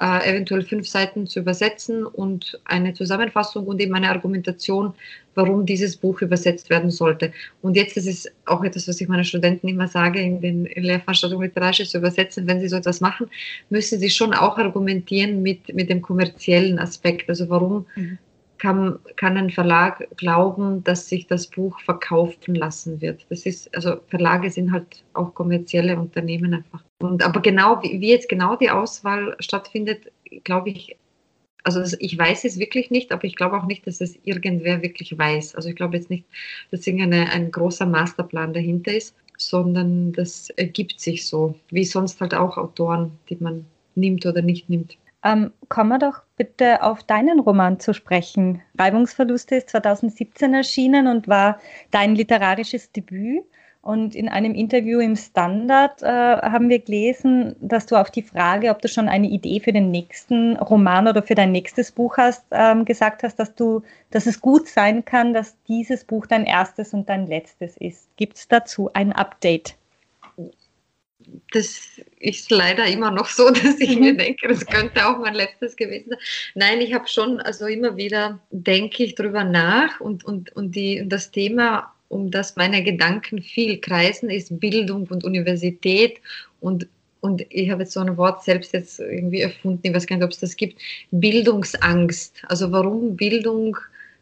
äh, 0.00 0.30
eventuell 0.30 0.62
fünf 0.62 0.88
Seiten 0.88 1.26
zu 1.26 1.40
übersetzen 1.40 2.06
und 2.06 2.60
eine 2.64 2.94
Zusammenfassung 2.94 3.66
und 3.66 3.80
eben 3.80 3.94
eine 3.94 4.10
Argumentation, 4.10 4.94
warum 5.34 5.66
dieses 5.66 5.96
Buch 5.96 6.20
übersetzt 6.22 6.70
werden 6.70 6.90
sollte. 6.90 7.32
Und 7.62 7.76
jetzt 7.76 7.96
ist 7.96 8.06
es 8.06 8.30
auch 8.44 8.62
etwas, 8.64 8.88
was 8.88 9.00
ich 9.00 9.08
meinen 9.08 9.24
Studenten 9.24 9.68
immer 9.68 9.88
sage, 9.88 10.20
in 10.20 10.40
den 10.40 10.64
Lehrveranstaltungen 10.64 11.48
literarisches 11.48 11.90
zu 11.90 11.98
übersetzen, 11.98 12.46
wenn 12.46 12.60
sie 12.60 12.68
so 12.68 12.76
etwas 12.76 13.00
machen, 13.00 13.28
müssen 13.70 13.98
sie 13.98 14.10
schon 14.10 14.34
auch 14.34 14.58
argumentieren 14.58 15.42
mit, 15.42 15.74
mit 15.74 15.90
dem 15.90 16.02
kommerziellen 16.02 16.78
Aspekt. 16.78 17.28
Also 17.28 17.48
warum 17.48 17.86
mhm 17.96 18.18
kann, 18.58 18.98
kann 19.16 19.36
ein 19.36 19.50
Verlag 19.50 20.08
glauben, 20.16 20.82
dass 20.84 21.08
sich 21.08 21.26
das 21.26 21.46
Buch 21.46 21.78
verkaufen 21.80 22.54
lassen 22.54 23.00
wird. 23.00 23.26
Das 23.30 23.46
ist, 23.46 23.74
also 23.74 23.96
Verlage 24.08 24.50
sind 24.50 24.72
halt 24.72 25.04
auch 25.14 25.34
kommerzielle 25.34 25.98
Unternehmen 25.98 26.54
einfach. 26.54 26.82
Und 27.00 27.24
aber 27.24 27.40
genau, 27.40 27.82
wie, 27.82 28.00
wie 28.00 28.10
jetzt 28.10 28.28
genau 28.28 28.56
die 28.56 28.70
Auswahl 28.70 29.36
stattfindet, 29.40 30.10
glaube 30.44 30.70
ich, 30.70 30.96
also 31.64 31.80
das, 31.80 31.96
ich 32.00 32.16
weiß 32.16 32.44
es 32.44 32.58
wirklich 32.58 32.90
nicht, 32.90 33.12
aber 33.12 33.24
ich 33.24 33.36
glaube 33.36 33.56
auch 33.56 33.66
nicht, 33.66 33.86
dass 33.86 34.00
es 34.00 34.18
irgendwer 34.24 34.82
wirklich 34.82 35.16
weiß. 35.16 35.54
Also 35.54 35.68
ich 35.68 35.76
glaube 35.76 35.96
jetzt 35.96 36.10
nicht, 36.10 36.24
dass 36.70 36.86
irgendein 36.86 37.28
ein 37.28 37.50
großer 37.50 37.86
Masterplan 37.86 38.52
dahinter 38.52 38.94
ist, 38.94 39.14
sondern 39.36 40.12
das 40.12 40.50
ergibt 40.50 41.00
sich 41.00 41.26
so, 41.26 41.54
wie 41.70 41.84
sonst 41.84 42.20
halt 42.20 42.34
auch 42.34 42.56
Autoren, 42.56 43.12
die 43.28 43.36
man 43.36 43.66
nimmt 43.94 44.26
oder 44.26 44.42
nicht 44.42 44.68
nimmt. 44.68 44.96
Ähm, 45.24 45.52
kommen 45.68 45.90
wir 45.90 45.98
doch 45.98 46.22
bitte 46.36 46.82
auf 46.82 47.02
deinen 47.02 47.40
Roman 47.40 47.80
zu 47.80 47.92
sprechen. 47.92 48.62
Reibungsverluste 48.78 49.56
ist 49.56 49.70
2017 49.70 50.54
erschienen 50.54 51.08
und 51.08 51.26
war 51.26 51.58
dein 51.90 52.14
literarisches 52.14 52.92
Debüt. 52.92 53.44
Und 53.80 54.14
in 54.14 54.28
einem 54.28 54.54
Interview 54.54 54.98
im 54.98 55.16
Standard 55.16 56.02
äh, 56.02 56.06
haben 56.06 56.68
wir 56.68 56.80
gelesen, 56.80 57.56
dass 57.60 57.86
du 57.86 57.96
auf 57.96 58.10
die 58.10 58.22
Frage, 58.22 58.70
ob 58.70 58.82
du 58.82 58.88
schon 58.88 59.08
eine 59.08 59.28
Idee 59.28 59.60
für 59.60 59.72
den 59.72 59.90
nächsten 59.90 60.56
Roman 60.56 61.08
oder 61.08 61.22
für 61.22 61.34
dein 61.34 61.52
nächstes 61.52 61.92
Buch 61.92 62.18
hast, 62.18 62.44
ähm, 62.50 62.84
gesagt 62.84 63.22
hast, 63.22 63.36
dass 63.36 63.54
du, 63.54 63.82
dass 64.10 64.26
es 64.26 64.42
gut 64.42 64.68
sein 64.68 65.04
kann, 65.06 65.32
dass 65.32 65.56
dieses 65.68 66.04
Buch 66.04 66.26
dein 66.26 66.44
erstes 66.44 66.92
und 66.92 67.08
dein 67.08 67.26
letztes 67.26 67.76
ist. 67.78 68.14
Gibt 68.16 68.36
es 68.36 68.48
dazu 68.48 68.90
ein 68.92 69.12
Update? 69.12 69.77
Das 71.52 71.80
ist 72.18 72.50
leider 72.50 72.86
immer 72.86 73.10
noch 73.10 73.26
so, 73.26 73.50
dass 73.50 73.80
ich 73.80 73.96
mhm. 73.96 74.00
mir 74.00 74.16
denke, 74.16 74.48
das 74.48 74.66
könnte 74.66 75.06
auch 75.06 75.18
mein 75.18 75.34
letztes 75.34 75.76
gewesen 75.76 76.10
sein. 76.10 76.18
Nein, 76.54 76.80
ich 76.80 76.94
habe 76.94 77.08
schon, 77.08 77.40
also 77.40 77.66
immer 77.66 77.96
wieder 77.96 78.40
denke 78.50 79.04
ich 79.04 79.14
darüber 79.14 79.44
nach 79.44 80.00
und, 80.00 80.24
und, 80.24 80.54
und, 80.56 80.74
die, 80.74 81.00
und 81.00 81.10
das 81.10 81.30
Thema, 81.30 81.92
um 82.08 82.30
das 82.30 82.56
meine 82.56 82.82
Gedanken 82.82 83.42
viel 83.42 83.80
kreisen, 83.80 84.30
ist 84.30 84.60
Bildung 84.60 85.06
und 85.08 85.24
Universität 85.24 86.20
und 86.60 86.88
und 87.20 87.44
ich 87.50 87.68
habe 87.70 87.82
jetzt 87.82 87.94
so 87.94 88.00
ein 88.00 88.16
Wort 88.16 88.44
selbst 88.44 88.72
jetzt 88.72 89.00
irgendwie 89.00 89.40
erfunden, 89.40 89.80
ich 89.82 89.92
weiß 89.92 90.06
gar 90.06 90.16
nicht, 90.16 90.24
ob 90.24 90.30
es 90.30 90.38
das 90.38 90.56
gibt, 90.56 90.80
Bildungsangst. 91.10 92.44
Also 92.46 92.70
warum 92.70 93.16
Bildung 93.16 93.76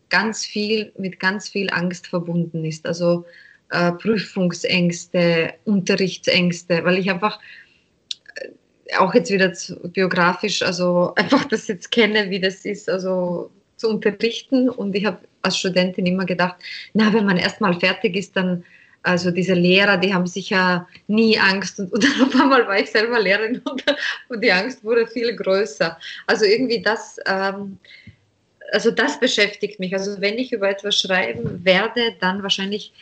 ganz 0.09 0.47
viel 0.47 0.93
mit 0.97 1.21
ganz 1.21 1.49
viel 1.49 1.69
Angst 1.71 2.07
verbunden 2.07 2.65
ist. 2.65 2.87
Also 2.87 3.27
äh, 3.71 3.93
Prüfungsängste, 3.93 5.55
Unterrichtsängste, 5.65 6.85
weil 6.85 6.99
ich 6.99 7.11
einfach 7.11 7.41
äh, 8.37 8.97
auch 8.97 9.15
jetzt 9.15 9.31
wieder 9.31 9.53
zu, 9.53 9.77
biografisch, 9.91 10.63
also 10.63 11.15
einfach 11.17 11.45
das 11.47 11.69
jetzt 11.69 11.91
kenne, 11.91 12.31
wie 12.31 12.41
das 12.41 12.65
ist, 12.65 12.89
also 12.89 13.51
zu 13.77 13.89
unterrichten. 13.89 14.69
Und 14.69 14.95
ich 14.95 15.05
habe 15.05 15.19
als 15.43 15.59
Studentin 15.59 16.07
immer 16.07 16.25
gedacht, 16.25 16.57
na, 16.95 17.13
wenn 17.13 17.27
man 17.27 17.37
erstmal 17.37 17.79
fertig 17.79 18.17
ist, 18.17 18.37
dann, 18.37 18.65
also 19.03 19.31
diese 19.31 19.55
Lehrer, 19.55 19.97
die 19.97 20.15
haben 20.15 20.27
sicher 20.27 20.89
nie 21.07 21.39
Angst. 21.39 21.79
Und, 21.79 21.93
und 21.93 22.05
dann 22.05 22.29
auf 22.29 22.41
einmal 22.41 22.67
war 22.67 22.79
ich 22.79 22.91
selber 22.91 23.21
Lehrerin 23.21 23.59
und, 23.65 23.85
und 24.29 24.43
die 24.43 24.53
Angst 24.53 24.85
wurde 24.85 25.07
viel 25.07 25.35
größer. 25.35 25.99
Also 26.27 26.45
irgendwie 26.45 26.83
das, 26.83 27.19
ähm, 27.27 27.79
also 28.73 28.91
das 28.91 29.21
beschäftigt 29.21 29.79
mich. 29.81 29.93
Also 29.95 30.21
wenn 30.21 30.39
ich 30.39 30.53
über 30.53 30.69
etwas 30.69 31.01
schreiben 31.01 31.65
werde, 31.65 32.15
dann 32.21 32.43
wahrscheinlich 32.43 32.93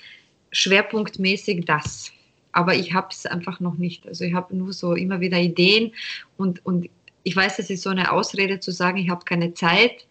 schwerpunktmäßig 0.55 1.65
das. 1.65 2.13
Aber 2.53 2.75
ich 2.75 2.95
habe 2.95 3.09
es 3.11 3.27
einfach 3.27 3.61
noch 3.61 3.75
nicht. 3.75 4.07
Also 4.07 4.25
ich 4.25 4.33
habe 4.33 4.57
nur 4.57 4.73
so 4.73 4.95
immer 4.95 5.21
wieder 5.21 5.39
Ideen 5.39 5.93
und, 6.37 6.65
und 6.65 6.89
ich 7.25 7.35
weiß, 7.35 7.59
es 7.59 7.71
ist 7.71 7.83
so 7.83 7.91
eine 7.91 8.13
Ausrede 8.13 8.61
zu 8.61 8.71
sagen, 8.71 8.99
ich 8.99 9.11
habe 9.11 9.25
keine 9.25 9.55
Zeit, 9.55 10.07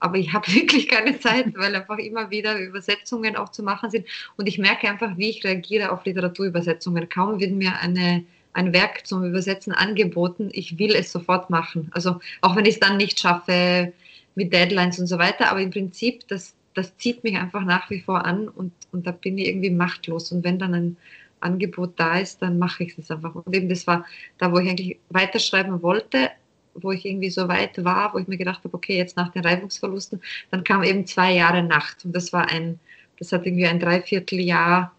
aber 0.00 0.18
ich 0.18 0.32
habe 0.32 0.46
wirklich 0.52 0.88
keine 0.88 1.18
Zeit, 1.20 1.56
weil 1.56 1.74
einfach 1.74 1.98
immer 1.98 2.30
wieder 2.30 2.58
Übersetzungen 2.58 3.36
auch 3.36 3.50
zu 3.50 3.62
machen 3.62 3.90
sind. 3.90 4.06
Und 4.36 4.48
ich 4.48 4.58
merke 4.58 4.88
einfach, 4.88 5.16
wie 5.16 5.30
ich 5.30 5.44
reagiere 5.44 5.92
auf 5.92 6.04
Literaturübersetzungen. 6.04 7.08
Kaum 7.08 7.38
wird 7.38 7.52
mir 7.52 7.78
eine, 7.78 8.24
ein 8.54 8.72
Werk 8.72 9.06
zum 9.06 9.24
Übersetzen 9.24 9.72
angeboten, 9.72 10.48
ich 10.52 10.78
will 10.78 10.94
es 10.94 11.12
sofort 11.12 11.50
machen. 11.50 11.90
Also 11.92 12.18
auch 12.40 12.56
wenn 12.56 12.64
ich 12.64 12.74
es 12.74 12.80
dann 12.80 12.96
nicht 12.96 13.20
schaffe 13.20 13.92
mit 14.34 14.52
Deadlines 14.52 14.98
und 14.98 15.06
so 15.06 15.18
weiter, 15.18 15.50
aber 15.50 15.60
im 15.60 15.70
Prinzip, 15.70 16.26
das, 16.28 16.54
das 16.74 16.96
zieht 16.96 17.24
mich 17.24 17.36
einfach 17.36 17.64
nach 17.64 17.88
wie 17.90 18.00
vor 18.00 18.24
an 18.24 18.48
und, 18.48 18.72
und 18.92 19.06
da 19.06 19.12
bin 19.12 19.38
ich 19.38 19.48
irgendwie 19.48 19.70
machtlos. 19.70 20.32
Und 20.32 20.44
wenn 20.44 20.58
dann 20.58 20.74
ein 20.74 20.96
Angebot 21.40 21.92
da 21.96 22.18
ist, 22.18 22.42
dann 22.42 22.58
mache 22.58 22.84
ich 22.84 22.98
es 22.98 23.10
einfach. 23.10 23.34
Und 23.34 23.54
eben 23.54 23.68
das 23.68 23.86
war 23.86 24.04
da, 24.38 24.52
wo 24.52 24.58
ich 24.58 24.68
eigentlich 24.68 24.98
weiterschreiben 25.10 25.82
wollte, 25.82 26.30
wo 26.74 26.90
ich 26.90 27.04
irgendwie 27.04 27.30
so 27.30 27.48
weit 27.48 27.84
war, 27.84 28.12
wo 28.14 28.18
ich 28.18 28.26
mir 28.26 28.36
gedacht 28.36 28.64
habe, 28.64 28.74
okay, 28.74 28.96
jetzt 28.96 29.16
nach 29.16 29.30
den 29.30 29.44
Reibungsverlusten, 29.44 30.20
dann 30.50 30.64
kam 30.64 30.82
eben 30.82 31.06
zwei 31.06 31.32
Jahre 31.32 31.62
Nacht. 31.62 32.04
Und 32.04 32.14
das 32.14 32.32
war 32.32 32.50
ein, 32.50 32.80
das 33.18 33.30
hat 33.32 33.46
irgendwie 33.46 33.66
ein 33.66 33.78
Dreivierteljahr 33.78 34.92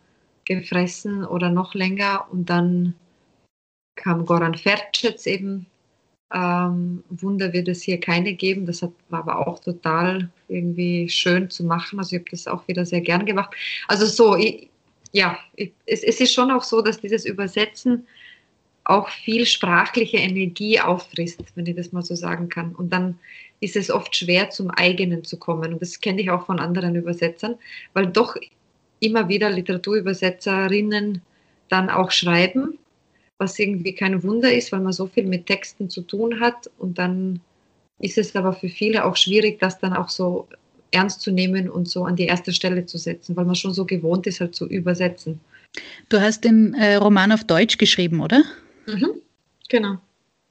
gefressen 0.46 1.26
oder 1.26 1.50
noch 1.50 1.74
länger. 1.74 2.28
Und 2.32 2.50
dann 2.50 2.96
kam 3.96 4.26
Goran 4.26 4.56
Fercec 4.56 5.26
eben 5.26 5.66
ähm, 6.36 7.04
Wunder 7.10 7.54
wird 7.54 7.70
es 7.70 7.82
hier 7.82 8.00
keine 8.00 8.34
geben. 8.34 8.66
Das 8.66 8.82
hat, 8.82 8.92
war 9.10 9.20
aber 9.20 9.48
auch 9.48 9.60
total 9.60 10.30
irgendwie 10.50 11.08
schön 11.08 11.50
zu 11.50 11.64
machen. 11.64 11.98
Also 11.98 12.16
ich 12.16 12.22
habe 12.22 12.30
das 12.30 12.48
auch 12.48 12.68
wieder 12.68 12.86
sehr 12.86 13.02
gern 13.02 13.26
gemacht. 13.26 13.56
Also 13.88 14.06
so, 14.06 14.36
ich, 14.36 14.70
ja, 15.14 15.38
ich, 15.56 15.72
es, 15.86 16.04
es 16.04 16.20
ist 16.20 16.34
schon 16.34 16.52
auch 16.52 16.64
so, 16.64 16.82
dass 16.82 17.00
dieses 17.00 17.26
Übersetzen 17.26 18.06
auch 18.84 19.10
viel 19.10 19.46
sprachliche 19.46 20.18
Energie 20.18 20.80
auffrisst, 20.80 21.42
wenn 21.56 21.66
ich 21.66 21.76
das 21.76 21.94
mal 21.94 22.04
so 22.04 22.16
sagen 22.16 22.50
kann. 22.50 22.76
Und 22.76 22.92
dann 22.92 23.18
ist 23.62 23.78
es 23.78 23.90
oft 23.90 24.14
schwer, 24.16 24.50
zum 24.50 24.70
eigenen 24.72 25.24
zu 25.24 25.40
kommen. 25.40 25.74
Und 25.74 25.82
das 25.82 26.02
kenne 26.02 26.22
ich 26.22 26.30
auch 26.30 26.46
von 26.46 26.60
anderen 26.60 26.96
Übersetzern, 26.96 27.56
weil 27.94 28.08
doch 28.08 28.36
immer 29.00 29.30
wieder 29.30 29.50
Literaturübersetzerinnen 29.50 31.22
dann 31.70 31.90
auch 31.90 32.12
schreiben 32.12 32.78
was 33.38 33.60
irgendwie 33.60 33.94
kein 33.94 34.24
Wunder 34.24 34.52
ist, 34.54 34.72
weil 34.72 34.80
man 34.80 34.94
so 34.94 35.08
viel 35.08 35.26
mit 35.26 35.46
Texten 35.46 35.90
zu 35.90 36.02
tun 36.02 36.40
hat. 36.40 36.70
Und 36.78 36.98
dann 36.98 37.42
ist 38.00 38.18
es 38.18 38.36
aber 38.36 38.54
für 38.54 38.70
viele 38.70 39.06
auch 39.06 39.16
schwierig, 39.16 39.60
das 39.60 39.80
dann 39.80 39.94
auch 39.94 40.10
so 40.10 40.48
ernst 40.92 41.22
zu 41.22 41.32
nehmen 41.32 41.70
und 41.70 41.90
so 41.90 42.06
an 42.06 42.16
die 42.16 42.26
erste 42.26 42.54
Stelle 42.54 42.86
zu 42.86 42.98
setzen, 42.98 43.36
weil 43.36 43.46
man 43.46 43.56
schon 43.56 43.74
so 43.74 43.86
gewohnt 43.86 44.28
ist, 44.28 44.40
halt 44.40 44.56
zu 44.56 44.68
übersetzen. 44.68 45.40
Du 46.10 46.22
hast 46.22 46.44
den 46.44 46.74
äh, 46.76 46.96
Roman 46.96 47.32
auf 47.32 47.44
Deutsch 47.44 47.78
geschrieben, 47.78 48.22
oder? 48.22 48.44
Mhm, 48.88 49.10
genau. 49.68 49.98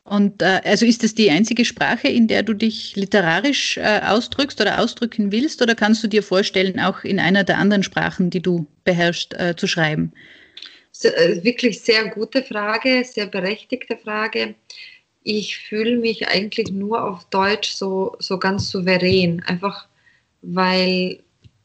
Und 0.05 0.43
äh, 0.43 0.61
also 0.65 0.85
ist 0.85 1.03
das 1.03 1.15
die 1.15 1.31
einzige 1.31 1.65
Sprache, 1.65 2.09
in 2.09 2.29
der 2.29 2.43
du 2.43 2.53
dich 2.53 2.95
literarisch 2.95 3.79
äh, 3.79 4.03
ausdrückst 4.05 4.61
oder 4.61 4.81
ausdrücken 4.81 5.33
willst, 5.33 5.63
oder 5.63 5.75
kannst 5.75 6.05
du 6.05 6.09
dir 6.09 6.23
vorstellen, 6.23 6.79
auch 6.79 7.05
in 7.05 7.19
einer 7.19 7.43
der 7.43 7.57
anderen 7.57 7.83
Sprachen, 7.83 8.29
die 8.29 8.43
du 8.43 8.67
beherrschst, 8.85 9.33
äh, 9.39 9.57
zu 9.57 9.67
schreiben? 9.67 10.13
Äh, 11.03 11.43
wirklich 11.43 11.81
sehr 11.81 12.09
gute 12.11 12.43
Frage, 12.43 13.05
sehr 13.05 13.27
berechtigte 13.27 13.97
Frage. 13.97 14.55
Ich 15.23 15.59
fühle 15.59 15.97
mich 15.99 16.29
eigentlich 16.29 16.71
nur 16.71 17.05
auf 17.05 17.25
Deutsch 17.31 17.73
so, 17.73 18.17
so 18.19 18.39
ganz 18.39 18.71
souverän, 18.71 19.43
einfach 19.45 19.87
weil, 20.43 21.21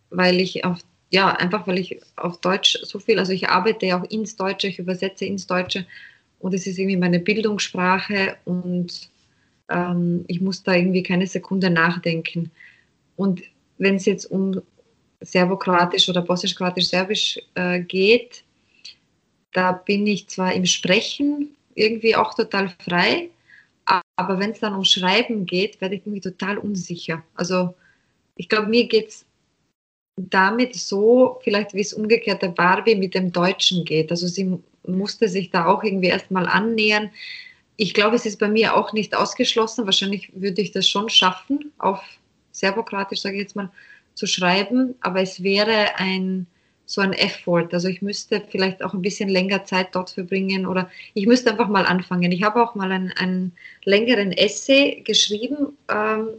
weil 0.10 0.40
ich 0.40 0.66
auf 0.66 0.80
ja, 1.12 1.32
einfach 1.32 1.66
weil 1.68 1.80
ich 1.80 2.00
auf 2.16 2.40
Deutsch 2.40 2.78
so 2.84 3.00
viel, 3.00 3.18
also 3.20 3.32
ich 3.32 3.50
arbeite 3.50 3.88
ja 3.88 4.00
auch 4.00 4.10
ins 4.10 4.36
Deutsche, 4.36 4.68
ich 4.68 4.80
übersetze 4.80 5.26
ins 5.26 5.48
Deutsche 5.48 5.86
und 6.40 6.54
es 6.54 6.68
ist 6.68 6.78
irgendwie 6.78 6.98
meine 6.98 7.20
Bildungssprache 7.20 8.38
und 8.46 9.10
ähm, 9.70 10.24
ich 10.28 10.42
muss 10.42 10.64
da 10.64 10.74
irgendwie 10.76 11.04
keine 11.04 11.28
Sekunde 11.28 11.70
nachdenken. 11.70 12.52
Und 13.16 13.42
wenn 13.78 13.96
es 13.96 14.06
jetzt 14.06 14.26
um 14.26 14.62
Serbokroatisch 15.22 16.08
oder 16.10 16.22
Bosnisch-Kroatisch-Serbisch 16.22 17.40
äh, 17.56 17.82
geht, 17.82 18.44
da 19.54 19.72
bin 19.72 20.06
ich 20.08 20.28
zwar 20.28 20.54
im 20.54 20.66
Sprechen 20.66 21.56
irgendwie 21.76 22.16
auch 22.16 22.34
total 22.34 22.74
frei, 22.84 23.30
aber 24.16 24.40
wenn 24.40 24.52
es 24.52 24.60
dann 24.60 24.76
um 24.76 24.84
Schreiben 24.84 25.46
geht, 25.46 25.82
werde 25.82 25.96
ich 25.96 26.02
irgendwie 26.02 26.22
total 26.22 26.58
unsicher. 26.58 27.24
Also 27.36 27.74
ich 28.36 28.50
glaube, 28.50 28.68
mir 28.68 28.88
geht 28.88 29.10
es 29.10 29.26
damit 30.18 30.76
so, 30.76 31.40
vielleicht 31.44 31.74
wie 31.74 31.82
es 31.82 31.94
umgekehrt 31.94 32.42
der 32.42 32.50
Barbie 32.50 32.96
mit 32.96 33.16
dem 33.16 33.32
Deutschen 33.32 33.86
geht. 33.86 34.12
Also 34.12 34.28
sie 34.28 34.60
musste 34.86 35.30
sich 35.30 35.50
da 35.50 35.66
auch 35.66 35.84
irgendwie 35.84 36.10
erstmal 36.10 36.48
annähern. 36.48 37.10
Ich 37.78 37.94
glaube, 37.94 38.18
es 38.18 38.26
ist 38.26 38.40
bei 38.40 38.50
mir 38.50 38.76
auch 38.76 38.94
nicht 38.94 39.16
ausgeschlossen. 39.16 39.86
Wahrscheinlich 39.86 40.32
würde 40.34 40.62
ich 40.62 40.72
das 40.72 40.88
schon 40.88 41.10
schaffen, 41.10 41.72
auf 41.78 42.02
Serbokratisch, 42.52 43.22
sage 43.22 43.36
ich 43.36 43.44
jetzt 43.44 43.56
mal, 43.56 43.72
zu 44.16 44.28
schreiben. 44.28 44.96
Aber 45.00 45.22
es 45.22 45.42
wäre 45.42 45.96
ein 45.96 46.46
so 46.90 47.02
ein 47.02 47.14
Effort. 47.14 47.70
Also 47.72 47.88
ich 47.88 48.02
müsste 48.02 48.42
vielleicht 48.50 48.84
auch 48.84 48.96
ein 48.96 49.04
bisschen 49.04 49.30
länger 49.30 49.64
Zeit 49.64 49.90
dort 49.92 50.10
verbringen 50.10 50.66
oder 50.66 50.90
ich 51.14 51.28
müsste 51.28 51.52
einfach 51.52 51.68
mal 51.68 51.86
anfangen. 51.86 52.32
Ich 52.32 52.42
habe 52.42 52.64
auch 52.64 52.74
mal 52.74 52.92
einen, 52.92 53.12
einen 53.12 53.52
längeren 53.86 54.32
Essay 54.32 55.04
geschrieben 55.06 55.78
ähm, 55.88 56.30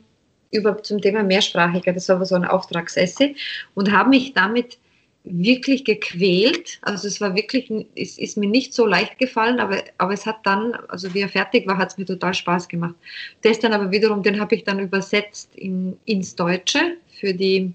über, 0.50 0.82
zum 0.82 1.00
Thema 1.00 1.22
Mehrsprachigkeit. 1.22 1.94
Das 1.94 2.08
war 2.08 2.16
aber 2.16 2.24
so 2.24 2.34
ein 2.34 2.44
Auftragsessay 2.44 3.36
und 3.76 3.92
habe 3.92 4.10
mich 4.10 4.34
damit 4.34 4.78
wirklich 5.22 5.84
gequält. 5.84 6.80
Also 6.82 7.06
es 7.06 7.20
war 7.20 7.36
wirklich, 7.36 7.70
es 7.94 8.18
ist 8.18 8.36
mir 8.36 8.48
nicht 8.48 8.74
so 8.74 8.86
leicht 8.86 9.20
gefallen, 9.20 9.60
aber, 9.60 9.84
aber 9.98 10.14
es 10.14 10.26
hat 10.26 10.44
dann, 10.44 10.74
also 10.88 11.14
wie 11.14 11.20
er 11.20 11.28
fertig 11.28 11.64
war, 11.68 11.78
hat 11.78 11.92
es 11.92 11.98
mir 11.98 12.06
total 12.06 12.34
Spaß 12.34 12.66
gemacht. 12.66 12.96
Ist 13.42 13.62
dann 13.62 13.72
aber 13.72 13.92
wiederum, 13.92 14.24
den 14.24 14.40
habe 14.40 14.56
ich 14.56 14.64
dann 14.64 14.80
übersetzt 14.80 15.54
in, 15.54 15.96
ins 16.06 16.34
Deutsche 16.34 16.96
für 17.20 17.32
die, 17.32 17.72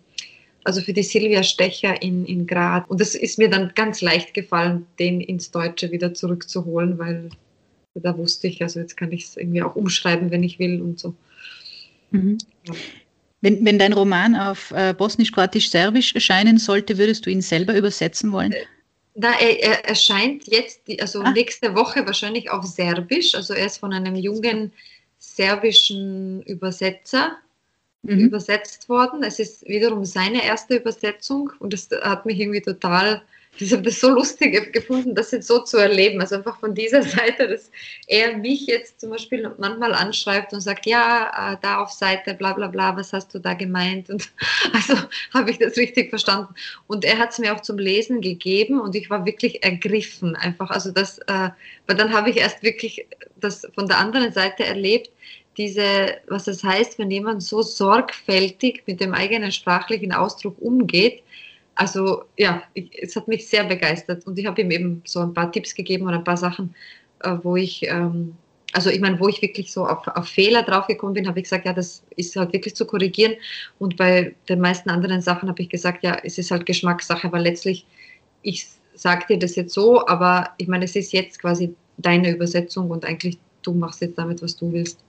also 0.65 0.81
für 0.81 0.93
die 0.93 1.03
Silvia 1.03 1.43
Stecher 1.43 2.01
in, 2.01 2.25
in 2.25 2.47
Graz. 2.47 2.85
Und 2.87 2.99
es 2.99 3.15
ist 3.15 3.37
mir 3.37 3.49
dann 3.49 3.71
ganz 3.75 4.01
leicht 4.01 4.33
gefallen, 4.33 4.85
den 4.99 5.21
ins 5.21 5.51
Deutsche 5.51 5.91
wieder 5.91 6.13
zurückzuholen, 6.13 6.97
weil 6.97 7.29
da 7.93 8.17
wusste 8.17 8.47
ich, 8.47 8.61
also 8.61 8.79
jetzt 8.79 8.97
kann 8.97 9.11
ich 9.11 9.25
es 9.25 9.37
irgendwie 9.37 9.61
auch 9.61 9.75
umschreiben, 9.75 10.31
wenn 10.31 10.43
ich 10.43 10.59
will 10.59 10.81
und 10.81 10.99
so. 10.99 11.13
Mhm. 12.11 12.37
Ja. 12.67 12.73
Wenn, 13.41 13.63
wenn 13.63 13.77
dein 13.77 13.93
Roman 13.93 14.35
auf 14.35 14.71
äh, 14.71 14.93
Bosnisch, 14.97 15.31
Kroatisch, 15.31 15.69
Serbisch 15.69 16.15
erscheinen 16.15 16.57
sollte, 16.57 16.97
würdest 16.97 17.25
du 17.25 17.29
ihn 17.29 17.41
selber 17.41 17.75
übersetzen 17.77 18.31
wollen? 18.31 18.51
Äh, 18.51 18.65
na, 19.13 19.39
er, 19.39 19.61
er 19.61 19.85
erscheint 19.85 20.47
jetzt, 20.47 20.81
also 20.99 21.21
ah. 21.21 21.31
nächste 21.31 21.75
Woche 21.75 22.05
wahrscheinlich 22.05 22.49
auf 22.49 22.65
Serbisch. 22.65 23.35
Also 23.35 23.53
er 23.53 23.67
ist 23.67 23.77
von 23.77 23.93
einem 23.93 24.15
jungen 24.15 24.73
serbischen 25.19 26.41
Übersetzer 26.41 27.37
mhm. 28.05 28.25
übersetzt 28.25 28.89
worden. 28.89 29.23
Es 29.23 29.39
ist 29.39 29.67
wiederum 29.67 30.05
seine 30.05 30.43
erste 30.43 30.75
Übersetzung 30.77 31.51
und 31.59 31.73
das 31.73 31.89
hat 32.03 32.25
mich 32.25 32.39
irgendwie 32.39 32.61
total 32.61 33.21
ich 33.59 33.71
habe 33.71 33.83
das 33.83 33.99
so 33.99 34.09
lustig 34.09 34.73
gefunden, 34.73 35.15
das 35.15 35.31
jetzt 35.31 35.47
so 35.47 35.59
zu 35.59 35.77
erleben. 35.77 36.19
Also 36.19 36.35
einfach 36.35 36.59
von 36.59 36.73
dieser 36.73 37.01
Seite, 37.03 37.47
dass 37.47 37.71
er 38.07 38.37
mich 38.37 38.67
jetzt 38.67 38.99
zum 38.99 39.11
Beispiel 39.11 39.49
manchmal 39.57 39.93
anschreibt 39.93 40.53
und 40.53 40.61
sagt, 40.61 40.85
ja, 40.85 41.53
äh, 41.53 41.57
da 41.61 41.81
auf 41.81 41.91
Seite, 41.91 42.33
bla 42.33 42.53
bla 42.53 42.67
bla, 42.67 42.95
was 42.97 43.13
hast 43.13 43.33
du 43.33 43.39
da 43.39 43.53
gemeint? 43.53 44.09
Und 44.09 44.29
also 44.73 44.95
habe 45.33 45.51
ich 45.51 45.57
das 45.57 45.77
richtig 45.77 46.09
verstanden. 46.09 46.53
Und 46.87 47.05
er 47.05 47.17
hat 47.17 47.31
es 47.31 47.39
mir 47.39 47.53
auch 47.53 47.61
zum 47.61 47.77
Lesen 47.77 48.21
gegeben 48.21 48.79
und 48.79 48.95
ich 48.95 49.09
war 49.09 49.25
wirklich 49.25 49.63
ergriffen 49.63 50.35
einfach. 50.35 50.69
Also 50.69 50.91
das, 50.91 51.19
äh, 51.19 51.49
weil 51.87 51.95
dann 51.95 52.13
habe 52.13 52.29
ich 52.29 52.37
erst 52.37 52.63
wirklich 52.63 53.07
das 53.37 53.67
von 53.73 53.87
der 53.87 53.99
anderen 53.99 54.31
Seite 54.31 54.65
erlebt, 54.65 55.11
diese, 55.57 56.17
was 56.27 56.47
es 56.47 56.63
heißt, 56.63 56.99
wenn 56.99 57.11
jemand 57.11 57.43
so 57.43 57.61
sorgfältig 57.61 58.83
mit 58.85 58.99
dem 58.99 59.13
eigenen 59.13 59.51
sprachlichen 59.51 60.11
Ausdruck 60.11 60.55
umgeht, 60.59 61.23
also 61.75 62.23
ja, 62.37 62.63
ich, 62.73 62.89
es 63.01 63.15
hat 63.15 63.27
mich 63.27 63.47
sehr 63.47 63.65
begeistert. 63.65 64.25
Und 64.25 64.39
ich 64.39 64.45
habe 64.45 64.61
ihm 64.61 64.71
eben 64.71 65.01
so 65.05 65.19
ein 65.19 65.33
paar 65.33 65.51
Tipps 65.51 65.75
gegeben 65.75 66.07
und 66.07 66.13
ein 66.13 66.23
paar 66.23 66.37
Sachen, 66.37 66.73
äh, 67.19 67.35
wo 67.43 67.55
ich, 67.57 67.83
ähm, 67.87 68.35
also 68.71 68.89
ich 68.89 69.01
meine, 69.01 69.19
wo 69.19 69.27
ich 69.27 69.41
wirklich 69.41 69.71
so 69.71 69.85
auf, 69.85 70.07
auf 70.07 70.27
Fehler 70.27 70.63
draufgekommen 70.63 71.13
bin, 71.13 71.27
habe 71.27 71.39
ich 71.39 71.43
gesagt, 71.43 71.65
ja, 71.65 71.73
das 71.73 72.03
ist 72.15 72.35
halt 72.35 72.53
wirklich 72.53 72.75
zu 72.75 72.85
korrigieren. 72.85 73.35
Und 73.77 73.97
bei 73.97 74.35
den 74.49 74.61
meisten 74.61 74.89
anderen 74.89 75.21
Sachen 75.21 75.49
habe 75.49 75.61
ich 75.61 75.69
gesagt, 75.69 76.03
ja, 76.03 76.17
es 76.23 76.37
ist 76.37 76.51
halt 76.51 76.65
Geschmackssache, 76.65 77.31
weil 77.31 77.43
letztlich, 77.43 77.85
ich 78.41 78.67
sage 78.93 79.25
dir 79.27 79.39
das 79.39 79.55
jetzt 79.55 79.73
so, 79.73 80.07
aber 80.07 80.51
ich 80.57 80.67
meine, 80.67 80.85
es 80.85 80.95
ist 80.95 81.11
jetzt 81.11 81.39
quasi 81.39 81.75
deine 81.97 82.31
Übersetzung 82.31 82.89
und 82.89 83.05
eigentlich 83.05 83.37
du 83.61 83.73
machst 83.73 84.01
jetzt 84.01 84.17
damit, 84.17 84.41
was 84.41 84.55
du 84.55 84.71
willst. 84.71 84.99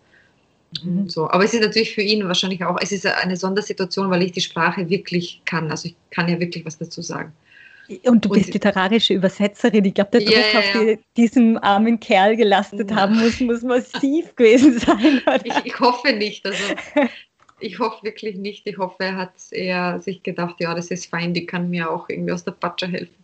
Mhm. 0.82 1.08
So. 1.08 1.30
Aber 1.30 1.44
es 1.44 1.54
ist 1.54 1.62
natürlich 1.62 1.94
für 1.94 2.02
ihn 2.02 2.26
wahrscheinlich 2.26 2.64
auch, 2.64 2.76
es 2.80 2.92
ist 2.92 3.06
eine 3.06 3.36
Sondersituation, 3.36 4.10
weil 4.10 4.22
ich 4.22 4.32
die 4.32 4.40
Sprache 4.40 4.88
wirklich 4.88 5.42
kann. 5.44 5.70
Also 5.70 5.88
ich 5.88 5.96
kann 6.10 6.28
ja 6.28 6.38
wirklich 6.40 6.64
was 6.64 6.78
dazu 6.78 7.02
sagen. 7.02 7.32
Und 8.04 8.24
du 8.24 8.30
bist 8.30 8.46
und, 8.46 8.54
literarische 8.54 9.14
Übersetzerin. 9.14 9.84
Ich 9.84 9.94
glaube, 9.94 10.10
der 10.12 10.20
Druck, 10.22 10.34
ja, 10.34 10.40
ja, 10.40 10.82
ja. 10.82 10.92
auf 10.92 10.98
diesem 11.16 11.56
armen 11.58 12.00
Kerl 12.00 12.36
gelastet 12.36 12.92
haben 12.92 13.16
muss, 13.18 13.38
muss 13.40 13.62
massiv 13.62 14.34
gewesen 14.34 14.78
sein. 14.78 15.22
Ich, 15.44 15.54
ich, 15.64 15.80
hoffe 15.80 16.12
nicht. 16.12 16.44
Also, 16.44 16.64
ich 17.60 17.78
hoffe 17.78 18.02
wirklich 18.02 18.36
nicht. 18.36 18.66
Ich 18.66 18.78
hoffe, 18.78 18.96
er 19.04 19.16
hat 19.16 19.34
eher 19.52 20.00
sich 20.00 20.22
gedacht, 20.24 20.56
ja, 20.58 20.74
das 20.74 20.90
ist 20.90 21.06
fein, 21.06 21.32
die 21.32 21.46
kann 21.46 21.70
mir 21.70 21.88
auch 21.88 22.08
irgendwie 22.08 22.32
aus 22.32 22.44
der 22.44 22.52
Patsche 22.52 22.88
helfen. 22.88 23.14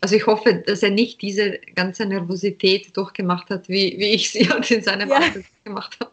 Also 0.00 0.16
ich 0.16 0.26
hoffe, 0.26 0.62
dass 0.66 0.82
er 0.82 0.90
nicht 0.90 1.20
diese 1.20 1.58
ganze 1.74 2.06
Nervosität 2.06 2.96
durchgemacht 2.96 3.50
hat, 3.50 3.68
wie, 3.68 3.98
wie 3.98 4.14
ich 4.14 4.30
sie 4.30 4.48
halt 4.48 4.70
in 4.70 4.82
seinem 4.82 5.12
Alter 5.12 5.40
gemacht 5.64 5.98
habe. 6.00 6.10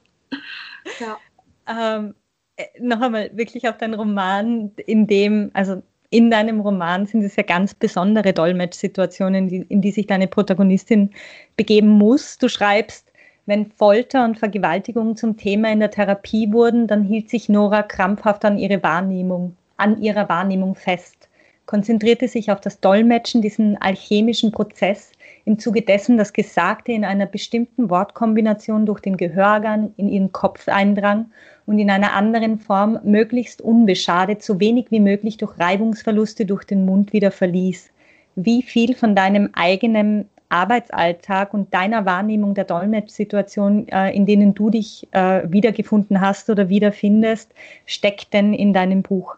Ähm, 1.67 2.15
äh, 2.55 2.65
noch 2.79 3.01
einmal 3.01 3.29
wirklich 3.33 3.67
auf 3.67 3.77
deinen 3.77 3.93
Roman, 3.93 4.71
in 4.85 5.07
dem, 5.07 5.51
also 5.53 5.81
in 6.09 6.31
deinem 6.31 6.61
Roman 6.61 7.05
sind 7.05 7.23
es 7.23 7.35
ja 7.35 7.43
ganz 7.43 7.73
besondere 7.73 8.33
Dolmetschsituationen, 8.33 9.49
die, 9.49 9.65
in 9.69 9.81
die 9.81 9.91
sich 9.91 10.07
deine 10.07 10.27
Protagonistin 10.27 11.11
begeben 11.57 11.89
muss. 11.89 12.37
Du 12.37 12.47
schreibst, 12.47 13.11
wenn 13.45 13.71
Folter 13.71 14.25
und 14.25 14.39
Vergewaltigung 14.39 15.15
zum 15.15 15.37
Thema 15.37 15.71
in 15.71 15.79
der 15.79 15.91
Therapie 15.91 16.51
wurden, 16.51 16.87
dann 16.87 17.03
hielt 17.03 17.29
sich 17.29 17.49
Nora 17.49 17.83
krampfhaft 17.83 18.45
an 18.45 18.57
ihre 18.57 18.81
Wahrnehmung, 18.83 19.55
an 19.77 20.01
ihrer 20.01 20.27
Wahrnehmung 20.29 20.75
fest, 20.75 21.29
konzentrierte 21.65 22.27
sich 22.27 22.51
auf 22.51 22.61
das 22.61 22.79
Dolmetschen, 22.79 23.41
diesen 23.41 23.77
alchemischen 23.77 24.51
Prozess, 24.51 25.11
im 25.47 25.57
Zuge 25.59 25.81
dessen 25.81 26.17
das 26.17 26.33
Gesagte 26.33 26.91
in 26.91 27.05
einer 27.05 27.25
bestimmten 27.25 27.89
Wortkombination 27.89 28.85
durch 28.85 28.99
den 28.99 29.15
Gehörgang 29.15 29.93
in 29.95 30.09
ihren 30.09 30.33
Kopf 30.33 30.67
eindrang 30.67 31.31
und 31.65 31.79
in 31.79 31.89
einer 31.89 32.11
anderen 32.13 32.59
Form 32.59 32.99
möglichst 33.05 33.61
unbeschadet, 33.61 34.43
so 34.43 34.59
wenig 34.59 34.87
wie 34.89 34.99
möglich 34.99 35.37
durch 35.37 35.57
Reibungsverluste 35.57 36.45
durch 36.45 36.65
den 36.65 36.85
Mund 36.85 37.13
wieder 37.13 37.31
verließ. 37.31 37.89
Wie 38.35 38.61
viel 38.61 38.93
von 38.93 39.15
deinem 39.15 39.49
eigenen 39.53 40.27
Arbeitsalltag 40.49 41.53
und 41.53 41.73
deiner 41.73 42.05
Wahrnehmung 42.05 42.53
der 42.53 42.65
Dolmetschsituation, 42.65 43.87
äh, 43.87 44.13
in 44.13 44.25
denen 44.25 44.53
du 44.53 44.69
dich 44.69 45.07
äh, 45.11 45.43
wiedergefunden 45.49 46.19
hast 46.19 46.49
oder 46.49 46.67
wiederfindest, 46.67 47.53
steckt 47.85 48.33
denn 48.33 48.53
in 48.53 48.73
deinem 48.73 49.01
Buch? 49.01 49.37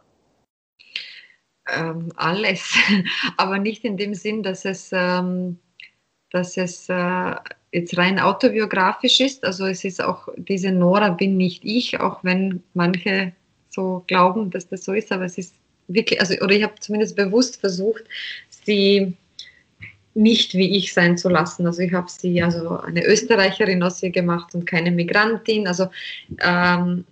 Ähm, 1.71 2.11
alles, 2.15 2.75
aber 3.37 3.59
nicht 3.59 3.85
in 3.85 3.95
dem 3.95 4.15
Sinn, 4.15 4.41
dass 4.41 4.65
es 4.65 4.89
ähm, 4.91 5.59
dass 6.31 6.57
es 6.57 6.87
äh, 6.89 7.35
jetzt 7.71 7.97
rein 7.97 8.19
autobiografisch 8.19 9.19
ist. 9.19 9.43
Also 9.43 9.65
es 9.65 9.83
ist 9.83 10.03
auch, 10.03 10.27
diese 10.37 10.71
Nora 10.71 11.09
bin 11.09 11.37
nicht 11.37 11.63
ich, 11.63 11.99
auch 11.99 12.23
wenn 12.23 12.63
manche 12.73 13.33
so 13.69 14.03
glauben, 14.07 14.49
dass 14.49 14.67
das 14.67 14.85
so 14.85 14.93
ist, 14.93 15.11
aber 15.11 15.25
es 15.25 15.37
ist 15.37 15.53
wirklich, 15.87 16.19
also, 16.19 16.35
oder 16.41 16.55
ich 16.55 16.63
habe 16.63 16.75
zumindest 16.79 17.15
bewusst 17.15 17.59
versucht, 17.59 18.03
sie 18.49 19.13
nicht 20.15 20.53
wie 20.53 20.75
ich 20.77 20.93
sein 20.93 21.17
zu 21.17 21.29
lassen. 21.29 21.65
Also 21.65 21.81
ich 21.81 21.93
habe 21.93 22.09
sie 22.09 22.41
also 22.41 22.79
eine 22.79 23.05
Österreicherin 23.05 23.83
aus 23.83 24.01
ihr 24.03 24.09
gemacht 24.09 24.53
und 24.53 24.65
keine 24.65 24.91
Migrantin. 24.91 25.67
Also 25.67 25.87
ähm, 26.41 27.05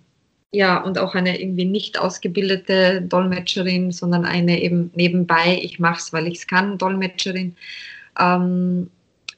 ja, 0.50 0.78
und 0.82 0.98
auch 0.98 1.14
eine 1.14 1.40
irgendwie 1.40 1.64
nicht 1.64 1.98
ausgebildete 1.98 3.02
Dolmetscherin, 3.02 3.92
sondern 3.92 4.24
eine 4.24 4.60
eben 4.62 4.90
nebenbei, 4.94 5.58
ich 5.62 5.78
mache 5.78 6.00
es, 6.00 6.12
weil 6.12 6.26
ich 6.26 6.38
es 6.38 6.46
kann, 6.46 6.78
Dolmetscherin. 6.78 7.56
Ähm, 8.18 8.90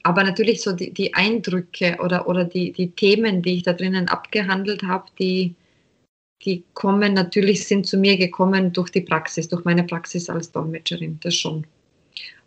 aber 0.03 0.23
natürlich 0.23 0.61
so 0.61 0.71
die, 0.73 0.91
die 0.93 1.13
Eindrücke 1.13 1.97
oder, 2.01 2.27
oder 2.27 2.45
die, 2.45 2.71
die 2.71 2.91
Themen, 2.91 3.41
die 3.41 3.57
ich 3.57 3.63
da 3.63 3.73
drinnen 3.73 4.07
abgehandelt 4.07 4.83
habe, 4.83 5.05
die, 5.19 5.55
die 6.43 6.63
kommen 6.73 7.13
natürlich, 7.13 7.67
sind 7.67 7.85
zu 7.85 7.97
mir 7.97 8.17
gekommen 8.17 8.73
durch 8.73 8.89
die 8.89 9.01
Praxis, 9.01 9.47
durch 9.47 9.63
meine 9.63 9.83
Praxis 9.83 10.29
als 10.29 10.51
Dolmetscherin, 10.51 11.19
das 11.21 11.35
schon. 11.35 11.65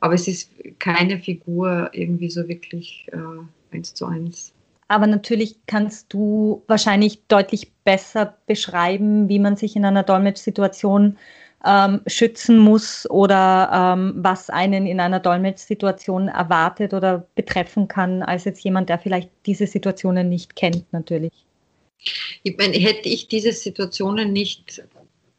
Aber 0.01 0.15
es 0.15 0.29
ist 0.29 0.51
keine 0.79 1.19
Figur 1.19 1.91
irgendwie 1.93 2.31
so 2.31 2.47
wirklich 2.49 3.07
äh, 3.13 3.75
eins 3.75 3.95
zu 3.95 4.07
eins. 4.07 4.53
Aber 4.89 5.07
natürlich 5.07 5.57
kannst 5.67 6.13
du 6.13 6.63
wahrscheinlich 6.67 7.27
deutlich 7.27 7.73
besser 7.85 8.37
beschreiben, 8.47 9.29
wie 9.29 9.39
man 9.39 9.57
sich 9.57 9.77
in 9.77 9.85
einer 9.85 10.03
Dolmetschsituation 10.03 11.17
ähm, 11.65 12.01
schützen 12.07 12.59
muss 12.59 13.09
oder 13.11 13.95
ähm, 13.97 14.15
was 14.17 14.51
einen 14.51 14.87
in 14.87 15.01
einer 15.01 15.21
Dolmetschsituation 15.21 16.29
erwartet 16.29 16.95
oder 16.95 17.27
betreffen 17.35 17.89
kann, 17.89 18.23
als 18.23 18.45
jetzt 18.45 18.63
jemand, 18.65 18.89
der 18.89 18.99
vielleicht 18.99 19.31
diese 19.47 19.67
Situationen 19.67 20.29
nicht 20.29 20.57
kennt, 20.57 20.93
natürlich. 20.93 21.33
Ich 22.43 22.57
meine, 22.59 22.77
hätte 22.77 23.09
ich 23.09 23.29
diese 23.29 23.53
Situationen 23.53 24.33
nicht 24.33 24.85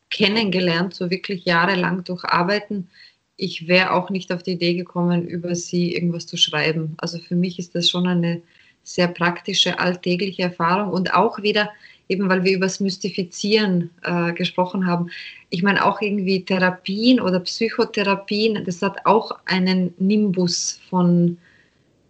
kennengelernt, 0.09 0.93
so 0.93 1.09
wirklich 1.09 1.45
jahrelang 1.45 2.03
durch 2.03 2.23
Arbeiten, 2.23 2.89
ich 3.37 3.67
wäre 3.67 3.91
auch 3.91 4.09
nicht 4.09 4.31
auf 4.31 4.43
die 4.43 4.53
Idee 4.53 4.75
gekommen, 4.75 5.27
über 5.27 5.55
sie 5.55 5.93
irgendwas 5.93 6.25
zu 6.25 6.37
schreiben. 6.37 6.95
Also 6.97 7.19
für 7.19 7.35
mich 7.35 7.59
ist 7.59 7.75
das 7.75 7.89
schon 7.89 8.07
eine 8.07 8.41
sehr 8.83 9.07
praktische, 9.07 9.79
alltägliche 9.79 10.43
Erfahrung 10.43 10.93
und 10.93 11.13
auch 11.13 11.41
wieder, 11.41 11.69
eben 12.07 12.29
weil 12.29 12.43
wir 12.43 12.53
über 12.53 12.65
das 12.65 12.79
Mystifizieren 12.79 13.89
äh, 14.03 14.33
gesprochen 14.33 14.85
haben. 14.85 15.09
Ich 15.49 15.63
meine 15.63 15.85
auch 15.85 16.01
irgendwie 16.01 16.43
Therapien 16.43 17.19
oder 17.19 17.39
Psychotherapien, 17.39 18.63
das 18.65 18.81
hat 18.81 19.05
auch 19.05 19.31
einen 19.45 19.93
Nimbus 19.97 20.79
von, 20.89 21.37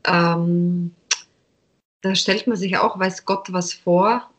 ähm, 0.08 0.92
da 2.02 2.16
stellt 2.16 2.48
man 2.48 2.58
sich 2.58 2.78
auch, 2.78 3.00
weiß 3.00 3.26
Gott, 3.26 3.52
was 3.52 3.74
vor, 3.74 4.30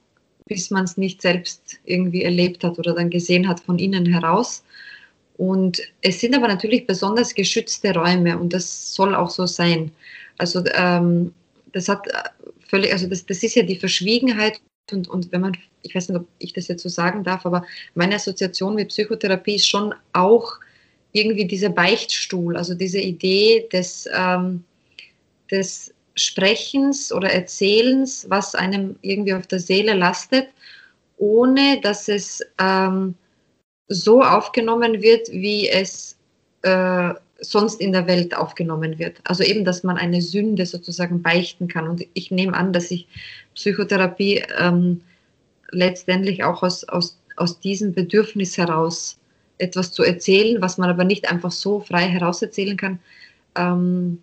bis 0.46 0.70
man 0.70 0.84
es 0.84 0.96
nicht 0.96 1.22
selbst 1.22 1.78
irgendwie 1.84 2.22
erlebt 2.22 2.62
hat 2.62 2.78
oder 2.78 2.94
dann 2.94 3.10
gesehen 3.10 3.48
hat 3.48 3.60
von 3.60 3.78
innen 3.78 4.06
heraus. 4.06 4.62
Und 5.36 5.80
es 6.00 6.20
sind 6.20 6.34
aber 6.34 6.48
natürlich 6.48 6.86
besonders 6.86 7.34
geschützte 7.34 7.92
Räume 7.94 8.38
und 8.38 8.52
das 8.52 8.94
soll 8.94 9.14
auch 9.14 9.28
so 9.28 9.46
sein. 9.46 9.90
Also 10.38 10.64
ähm, 10.74 11.34
das 11.72 11.88
hat 11.88 12.06
äh, 12.08 12.30
völlig, 12.68 12.92
also 12.92 13.06
das, 13.06 13.26
das 13.26 13.42
ist 13.42 13.54
ja 13.54 13.62
die 13.62 13.76
Verschwiegenheit 13.76 14.60
und, 14.92 15.08
und 15.08 15.32
wenn 15.32 15.40
man, 15.40 15.56
ich 15.82 15.94
weiß 15.94 16.08
nicht, 16.08 16.18
ob 16.18 16.26
ich 16.38 16.52
das 16.52 16.68
jetzt 16.68 16.82
so 16.82 16.88
sagen 16.88 17.24
darf, 17.24 17.44
aber 17.46 17.64
meine 17.94 18.16
Assoziation 18.16 18.74
mit 18.74 18.88
Psychotherapie 18.88 19.56
ist 19.56 19.68
schon 19.68 19.94
auch 20.12 20.58
irgendwie 21.12 21.46
dieser 21.46 21.70
Beichtstuhl, 21.70 22.56
also 22.56 22.74
diese 22.74 23.00
Idee 23.00 23.68
des, 23.72 24.08
ähm, 24.14 24.64
des 25.50 25.92
Sprechens 26.14 27.12
oder 27.12 27.30
Erzählens, 27.30 28.26
was 28.28 28.54
einem 28.54 28.96
irgendwie 29.02 29.34
auf 29.34 29.46
der 29.46 29.60
Seele 29.60 29.94
lastet, 29.94 30.48
ohne 31.18 31.80
dass 31.80 32.08
es 32.08 32.42
ähm, 32.58 33.14
so 33.88 34.22
aufgenommen 34.22 35.02
wird, 35.02 35.30
wie 35.30 35.68
es 35.68 36.16
äh, 36.62 37.14
sonst 37.40 37.80
in 37.80 37.92
der 37.92 38.06
Welt 38.06 38.36
aufgenommen 38.36 38.98
wird. 38.98 39.18
Also 39.24 39.42
eben, 39.42 39.64
dass 39.64 39.82
man 39.82 39.98
eine 39.98 40.22
Sünde 40.22 40.64
sozusagen 40.66 41.22
beichten 41.22 41.68
kann. 41.68 41.88
Und 41.88 42.06
ich 42.14 42.30
nehme 42.30 42.56
an, 42.56 42.72
dass 42.72 42.88
sich 42.88 43.06
Psychotherapie 43.54 44.42
ähm, 44.58 45.02
letztendlich 45.70 46.44
auch 46.44 46.62
aus, 46.62 46.84
aus, 46.84 47.18
aus 47.36 47.60
diesem 47.60 47.92
Bedürfnis 47.92 48.56
heraus 48.56 49.18
etwas 49.58 49.92
zu 49.92 50.02
erzählen, 50.02 50.60
was 50.60 50.78
man 50.78 50.90
aber 50.90 51.04
nicht 51.04 51.30
einfach 51.30 51.52
so 51.52 51.80
frei 51.80 52.06
herauserzählen 52.08 52.76
kann, 52.76 52.98
ähm, 53.56 54.18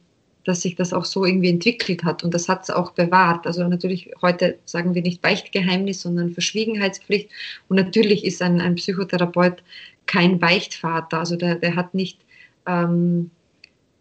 dass 0.45 0.61
sich 0.61 0.76
das 0.76 0.93
auch 0.93 1.05
so 1.05 1.26
irgendwie 1.26 1.49
entwickelt 1.49 2.03
hat. 2.03 2.24
Und 2.24 2.34
das 2.34 2.49
hat 2.49 2.64
es 2.64 2.70
auch 2.70 2.91
bewahrt. 2.91 3.47
Also 3.47 3.68
natürlich, 3.68 4.11
heute 4.22 4.57
sagen 4.66 4.93
wir 4.93 5.01
nicht 5.01 5.22
Beichtgeheimnis, 5.22 6.01
sondern 6.01 6.32
Verschwiegenheitspflicht. 6.32 7.30
Und 7.70 7.78
natürlich 7.78 8.26
ist 8.26 8.41
ein, 8.41 8.59
ein 8.59 8.76
Psychotherapeut 8.76 9.64
kein 10.05 10.39
Beichtvater. 10.39 11.20
Also 11.20 11.36
der, 11.36 11.55
der 11.55 11.76
hat 11.76 11.93
nicht, 11.93 12.20
ähm, 12.66 13.32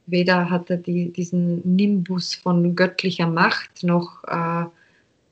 weder 0.07 0.51
hat 0.51 0.71
er 0.71 0.77
die, 0.77 1.13
diesen 1.13 1.61
Nimbus 1.77 2.35
von 2.35 2.75
göttlicher 2.75 3.27
Macht 3.27 3.83
noch 3.83 4.25
äh, 4.25 4.67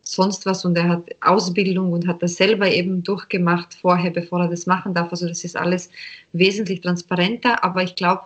sonst 0.03 0.47
was 0.47 0.65
und 0.65 0.77
er 0.77 0.89
hat 0.89 1.05
Ausbildung 1.21 1.93
und 1.93 2.07
hat 2.07 2.23
das 2.23 2.37
selber 2.37 2.71
eben 2.71 3.03
durchgemacht 3.03 3.75
vorher, 3.75 4.11
bevor 4.11 4.43
er 4.43 4.49
das 4.49 4.67
machen 4.67 4.95
darf. 4.95 5.11
Also 5.11 5.29
das 5.29 5.45
ist 5.45 5.57
alles 5.57 5.91
wesentlich 6.33 6.81
transparenter, 6.81 7.63
aber 7.63 7.83
ich 7.83 7.95
glaube, 7.95 8.23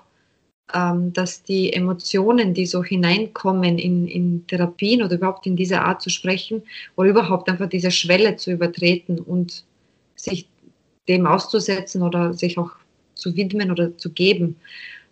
ähm, 0.73 1.13
dass 1.13 1.43
die 1.43 1.73
Emotionen, 1.73 2.55
die 2.55 2.67
so 2.67 2.83
hineinkommen 2.83 3.79
in, 3.79 4.07
in 4.07 4.47
Therapien 4.47 5.03
oder 5.03 5.17
überhaupt 5.17 5.47
in 5.47 5.57
dieser 5.57 5.85
Art 5.85 6.01
zu 6.01 6.09
sprechen 6.09 6.63
oder 6.97 7.11
überhaupt 7.11 7.49
einfach 7.51 7.69
diese 7.69 7.91
Schwelle 7.91 8.37
zu 8.37 8.53
übertreten 8.53 9.19
und 9.19 9.65
sich 10.17 10.49
dem 11.07 11.27
auszusetzen 11.27 12.03
oder 12.03 12.33
sich 12.33 12.57
auch 12.57 12.71
zu 13.15 13.37
widmen 13.37 13.71
oder 13.71 13.97
zu 13.99 14.11
geben, 14.11 14.57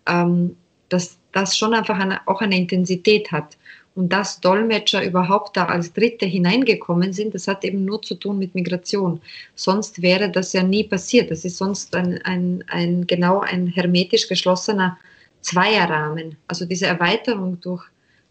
ähm, 0.07 0.55
dass 0.89 1.17
das 1.31 1.57
schon 1.57 1.73
einfach 1.73 1.97
eine, 1.97 2.25
auch 2.27 2.41
eine 2.41 2.57
Intensität 2.57 3.31
hat. 3.31 3.57
Und 3.95 4.11
dass 4.11 4.39
Dolmetscher 4.39 5.03
überhaupt 5.03 5.55
da 5.55 5.65
als 5.65 5.93
Dritte 5.93 6.25
hineingekommen 6.25 7.13
sind, 7.13 7.35
das 7.35 7.47
hat 7.47 7.63
eben 7.63 7.85
nur 7.85 8.01
zu 8.01 8.15
tun 8.15 8.39
mit 8.39 8.55
Migration. 8.55 9.21
Sonst 9.55 10.01
wäre 10.01 10.31
das 10.31 10.53
ja 10.53 10.63
nie 10.63 10.83
passiert. 10.83 11.29
Das 11.29 11.45
ist 11.45 11.57
sonst 11.57 11.95
ein, 11.95 12.19
ein, 12.23 12.63
ein 12.67 13.05
genau 13.05 13.41
ein 13.41 13.67
hermetisch 13.67 14.27
geschlossener 14.27 14.97
Zweierrahmen. 15.41 16.37
Also 16.47 16.65
diese 16.65 16.87
Erweiterung 16.87 17.61
durch, 17.61 17.83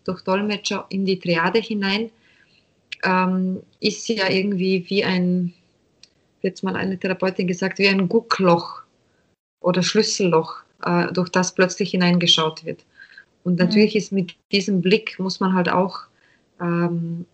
durch 0.05 0.23
Dolmetscher 0.23 0.87
in 0.89 1.05
die 1.05 1.21
Triade 1.21 1.61
hinein 1.61 2.11
ähm, 3.05 3.63
ist 3.79 4.09
ja 4.09 4.29
irgendwie 4.29 4.85
wie 4.89 5.05
ein, 5.05 5.53
jetzt 6.43 6.65
mal 6.65 6.75
eine 6.75 6.99
Therapeutin 6.99 7.47
gesagt, 7.47 7.79
wie 7.79 7.89
ein 7.89 8.09
Guckloch 8.09 8.83
oder 9.61 9.83
Schlüsselloch, 9.83 10.63
äh, 10.85 11.13
durch 11.13 11.29
das 11.29 11.55
plötzlich 11.55 11.91
hineingeschaut 11.91 12.65
wird. 12.65 12.85
Und 13.45 13.59
natürlich 13.59 13.97
ist 13.97 14.13
mit 14.13 14.37
diesem 14.53 14.81
Blick 14.81 15.19
muss 15.19 15.41
man 15.41 15.55
halt 15.55 15.69
auch, 15.69 16.01
ähm, 16.61 17.27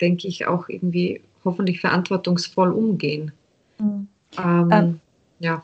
denke 0.00 0.28
ich, 0.28 0.46
auch 0.46 0.68
irgendwie 0.68 1.20
hoffentlich 1.44 1.80
verantwortungsvoll 1.80 2.72
umgehen. 2.72 3.32
Mhm. 3.78 4.08
Ähm, 4.38 4.68
ähm, 4.72 5.00
ja. 5.40 5.62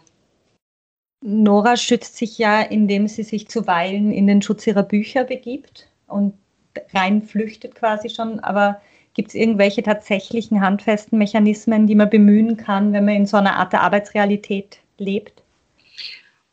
Nora 1.25 1.77
schützt 1.77 2.17
sich 2.17 2.39
ja, 2.39 2.61
indem 2.61 3.09
sie 3.09 3.23
sich 3.23 3.49
zuweilen 3.49 4.13
in 4.13 4.27
den 4.27 4.43
Schutz 4.43 4.67
ihrer 4.67 4.83
Bücher 4.83 5.25
begibt 5.25 5.89
und 6.07 6.35
rein 6.95 7.23
flüchtet 7.23 7.75
quasi 7.75 8.11
schon. 8.11 8.41
Aber 8.41 8.81
gibt 9.15 9.29
es 9.29 9.35
irgendwelche 9.35 9.83
tatsächlichen 9.83 10.61
handfesten 10.61 11.19
Mechanismen, 11.19 11.87
die 11.87 11.95
man 11.95 12.11
bemühen 12.11 12.57
kann, 12.57 12.93
wenn 12.93 13.05
man 13.05 13.15
in 13.15 13.27
so 13.27 13.37
einer 13.37 13.57
Art 13.57 13.73
der 13.73 13.83
Arbeitsrealität 13.83 14.79
lebt? 14.99 15.43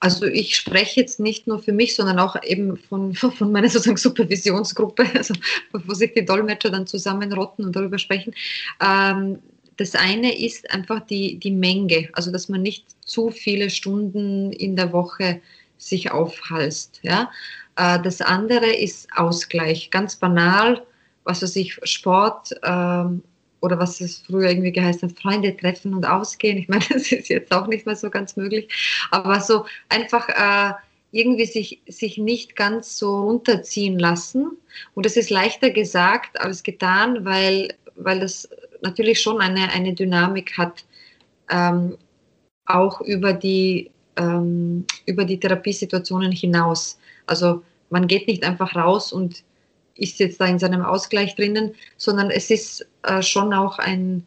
Also 0.06 0.28
ich 0.28 0.56
spreche 0.56 1.00
jetzt 1.00 1.20
nicht 1.20 1.48
nur 1.48 1.58
für 1.58 1.72
mich, 1.72 1.96
sondern 1.96 2.20
auch 2.20 2.36
eben 2.44 2.78
von, 2.78 3.16
von 3.16 3.52
meiner 3.52 3.70
sozusagen 3.70 3.98
Supervisionsgruppe, 3.98 5.04
also 5.16 5.34
wo 5.74 5.94
sich 5.96 6.14
die 6.14 6.24
Dolmetscher 6.24 6.70
dann 6.70 6.86
zusammenrotten 6.86 7.66
und 7.66 7.76
darüber 7.76 7.98
sprechen. 7.98 8.34
Ähm, 8.80 9.40
das 9.78 9.96
eine 9.96 10.38
ist 10.40 10.70
einfach 10.72 11.02
die, 11.02 11.40
die 11.40 11.52
Menge, 11.52 12.10
also 12.14 12.32
dass 12.32 12.50
man 12.50 12.62
nicht 12.62 12.86
zu 13.04 13.32
viele 13.32 13.70
Stunden 13.72 14.52
in 14.54 14.76
der 14.76 14.94
Woche 14.94 15.42
sich 15.80 16.12
aufhalst. 16.12 17.00
Ja? 17.02 17.32
Äh, 17.76 18.00
das 18.02 18.22
andere 18.22 18.68
ist 18.68 19.08
Ausgleich, 19.16 19.90
ganz 19.90 20.16
banal, 20.16 20.86
was 21.24 21.42
weiß 21.42 21.56
ich, 21.56 21.80
Sport 21.84 22.52
ähm, 22.64 23.24
oder 23.66 23.80
was 23.80 24.00
es 24.00 24.20
früher 24.20 24.50
irgendwie 24.50 24.72
geheißen 24.72 25.10
hat, 25.10 25.20
Freunde 25.20 25.58
treffen 25.58 25.94
und 25.94 26.06
ausgehen. 26.06 26.58
Ich 26.58 26.68
meine, 26.68 26.86
das 26.90 27.12
ist 27.12 27.30
jetzt 27.30 27.52
auch 27.52 27.68
nicht 27.68 27.86
mehr 27.86 27.96
so 27.96 28.10
ganz 28.10 28.38
möglich, 28.38 28.70
aber 29.12 29.40
so 29.42 29.66
einfach 29.90 30.30
äh, 30.30 30.74
irgendwie 31.12 31.46
sich, 31.46 31.82
sich 31.88 32.18
nicht 32.18 32.56
ganz 32.56 32.98
so 32.98 33.22
runterziehen 33.22 33.98
lassen. 33.98 34.52
Und 34.94 35.06
das 35.06 35.18
ist 35.18 35.30
leichter 35.30 35.70
gesagt 35.70 36.40
als 36.40 36.62
getan, 36.62 37.26
weil, 37.26 37.74
weil 37.96 38.20
das 38.20 38.50
natürlich 38.82 39.22
schon 39.22 39.42
eine, 39.42 39.72
eine 39.72 39.94
Dynamik 39.94 40.58
hat, 40.58 40.86
ähm, 41.50 41.98
auch 42.66 43.02
über 43.02 43.34
die, 43.34 43.92
ähm, 44.18 44.86
über 45.06 45.26
die 45.26 45.40
Therapiesituationen 45.40 46.32
hinaus. 46.32 47.00
Also 47.26 47.64
man 47.90 48.08
geht 48.08 48.28
nicht 48.28 48.44
einfach 48.44 48.76
raus 48.76 49.14
und 49.14 49.44
ist 49.96 50.20
jetzt 50.20 50.40
da 50.40 50.46
in 50.46 50.60
seinem 50.60 50.82
Ausgleich 50.82 51.36
drinnen, 51.36 51.74
sondern 51.98 52.30
es 52.30 52.50
ist 52.50 52.86
äh, 53.04 53.22
schon 53.22 53.54
auch 53.54 53.80
ein, 53.80 54.26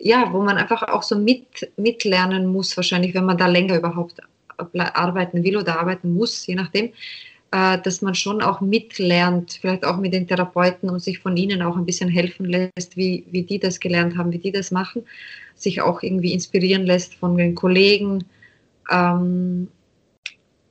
ja, 0.00 0.32
wo 0.32 0.42
man 0.42 0.56
einfach 0.56 0.82
auch 0.82 1.02
so 1.02 1.18
mit, 1.18 1.70
mitlernen 1.76 2.46
muss, 2.46 2.76
wahrscheinlich, 2.76 3.14
wenn 3.14 3.24
man 3.24 3.38
da 3.38 3.46
länger 3.46 3.76
überhaupt 3.78 4.20
arbeiten 4.56 5.44
will 5.44 5.56
oder 5.56 5.78
arbeiten 5.78 6.12
muss, 6.14 6.46
je 6.46 6.56
nachdem, 6.56 6.92
äh, 7.52 7.78
dass 7.78 8.02
man 8.02 8.14
schon 8.14 8.42
auch 8.42 8.60
mitlernt, 8.60 9.58
vielleicht 9.60 9.84
auch 9.84 9.96
mit 9.98 10.12
den 10.12 10.26
Therapeuten 10.26 10.90
und 10.90 11.00
sich 11.00 11.20
von 11.20 11.36
ihnen 11.36 11.62
auch 11.62 11.76
ein 11.76 11.86
bisschen 11.86 12.08
helfen 12.08 12.46
lässt, 12.46 12.96
wie, 12.96 13.24
wie 13.30 13.42
die 13.42 13.58
das 13.58 13.80
gelernt 13.80 14.16
haben, 14.16 14.32
wie 14.32 14.38
die 14.38 14.52
das 14.52 14.70
machen, 14.70 15.04
sich 15.54 15.80
auch 15.80 16.02
irgendwie 16.02 16.32
inspirieren 16.32 16.84
lässt 16.84 17.14
von 17.14 17.36
den 17.36 17.54
Kollegen. 17.54 18.24
Ähm, 18.90 19.68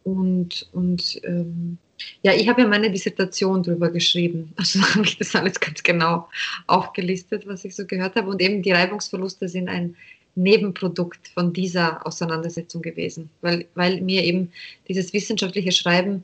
und 0.04 0.70
und 0.72 1.20
ähm, 1.24 1.78
ja, 2.22 2.34
ich 2.34 2.48
habe 2.48 2.62
ja 2.62 2.68
meine 2.68 2.92
Dissertation 2.92 3.64
darüber 3.64 3.90
geschrieben. 3.90 4.54
Also 4.56 4.82
habe 4.96 5.06
ich 5.06 5.18
das 5.18 5.36
alles 5.36 5.60
ganz 5.60 5.84
genau 5.84 6.30
aufgelistet, 6.68 7.48
was 7.48 7.66
ich 7.66 7.76
so 7.76 7.86
gehört 7.86 8.16
habe. 8.16 8.30
Und 8.30 8.42
eben 8.42 8.62
die 8.62 8.72
Reibungsverluste 8.72 9.48
sind 9.48 9.70
ein 9.70 9.96
Nebenprodukt 10.36 11.30
von 11.30 11.52
dieser 11.52 12.06
Auseinandersetzung 12.06 12.84
gewesen, 12.84 13.30
weil, 13.42 13.66
weil 13.74 14.02
mir 14.02 14.24
eben 14.24 14.52
dieses 14.88 15.12
wissenschaftliche 15.12 15.72
Schreiben 15.72 16.24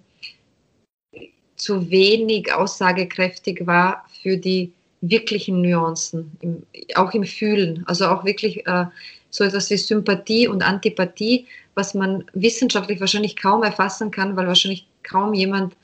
zu 1.55 1.89
wenig 1.89 2.53
aussagekräftig 2.53 3.65
war 3.65 4.05
für 4.21 4.38
die 4.38 4.71
wirklichen 5.01 5.61
Nuancen, 5.61 6.32
im, 6.41 6.63
auch 6.95 7.13
im 7.13 7.24
Fühlen. 7.24 7.84
Also 7.88 8.07
auch 8.07 8.24
wirklich 8.24 8.65
äh, 8.67 8.86
so 9.30 9.43
etwas 9.43 9.69
wie 9.69 9.78
Sympathie 9.78 10.47
und 10.47 10.61
Antipathie, 10.63 11.47
was 11.74 11.93
man 11.95 12.24
wissenschaftlich 12.34 12.99
wahrscheinlich 12.99 13.36
kaum 13.36 13.63
erfassen 13.63 14.11
kann, 14.11 14.36
weil 14.36 14.47
wahrscheinlich 14.47 14.86
kaum 15.04 15.34
jemand 15.34 15.76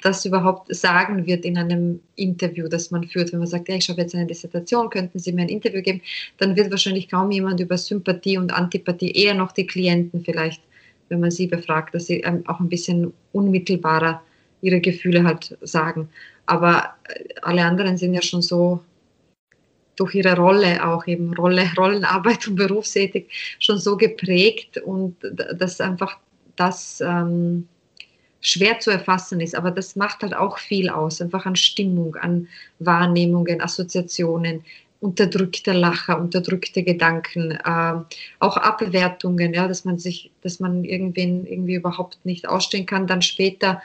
das 0.00 0.24
überhaupt 0.24 0.72
sagen 0.74 1.26
wird 1.26 1.44
in 1.44 1.58
einem 1.58 2.00
Interview, 2.14 2.68
das 2.68 2.90
man 2.90 3.04
führt. 3.04 3.32
Wenn 3.32 3.40
man 3.40 3.48
sagt, 3.48 3.68
ja, 3.68 3.74
ich 3.74 3.84
schreibe 3.84 4.02
jetzt 4.02 4.14
eine 4.14 4.26
Dissertation, 4.26 4.90
könnten 4.90 5.18
Sie 5.18 5.32
mir 5.32 5.42
ein 5.42 5.48
Interview 5.48 5.82
geben, 5.82 6.02
dann 6.38 6.56
wird 6.56 6.70
wahrscheinlich 6.70 7.08
kaum 7.08 7.30
jemand 7.32 7.58
über 7.60 7.76
Sympathie 7.76 8.38
und 8.38 8.52
Antipathie, 8.52 9.10
eher 9.10 9.34
noch 9.34 9.52
die 9.52 9.66
Klienten 9.66 10.22
vielleicht, 10.24 10.62
wenn 11.08 11.20
man 11.20 11.30
sie 11.30 11.48
befragt, 11.48 11.94
dass 11.94 12.06
sie 12.06 12.20
ähm, 12.20 12.44
auch 12.46 12.60
ein 12.60 12.68
bisschen 12.68 13.12
unmittelbarer 13.32 14.22
ihre 14.60 14.80
Gefühle 14.80 15.24
halt 15.24 15.56
sagen. 15.62 16.08
Aber 16.46 16.94
äh, 17.08 17.24
alle 17.42 17.64
anderen 17.64 17.96
sind 17.96 18.14
ja 18.14 18.22
schon 18.22 18.42
so 18.42 18.80
durch 19.96 20.14
ihre 20.14 20.36
Rolle 20.36 20.86
auch 20.86 21.08
eben 21.08 21.34
Rolle, 21.34 21.66
Rollenarbeit 21.76 22.46
und 22.46 22.54
Berufsethik 22.54 23.28
schon 23.58 23.78
so 23.78 23.96
geprägt 23.96 24.78
und 24.78 25.16
dass 25.56 25.80
einfach 25.80 26.18
das 26.54 27.00
ähm, 27.00 27.66
schwer 28.40 28.78
zu 28.80 28.90
erfassen 28.90 29.40
ist. 29.40 29.54
Aber 29.54 29.70
das 29.70 29.96
macht 29.96 30.22
halt 30.22 30.34
auch 30.34 30.58
viel 30.58 30.88
aus, 30.88 31.20
einfach 31.20 31.46
an 31.46 31.56
Stimmung, 31.56 32.16
an 32.16 32.48
Wahrnehmungen, 32.78 33.60
Assoziationen, 33.60 34.64
unterdrückte 35.00 35.72
Lacher, 35.72 36.18
unterdrückte 36.18 36.82
Gedanken, 36.82 37.52
äh, 37.52 37.94
auch 38.40 38.56
Abwertungen, 38.56 39.54
ja, 39.54 39.68
dass 39.68 39.84
man 39.84 39.98
sich, 39.98 40.30
dass 40.42 40.58
man 40.60 40.84
irgendwen 40.84 41.46
irgendwie 41.46 41.74
überhaupt 41.74 42.18
nicht 42.24 42.48
ausstehen 42.48 42.86
kann, 42.86 43.06
dann 43.06 43.22
später 43.22 43.80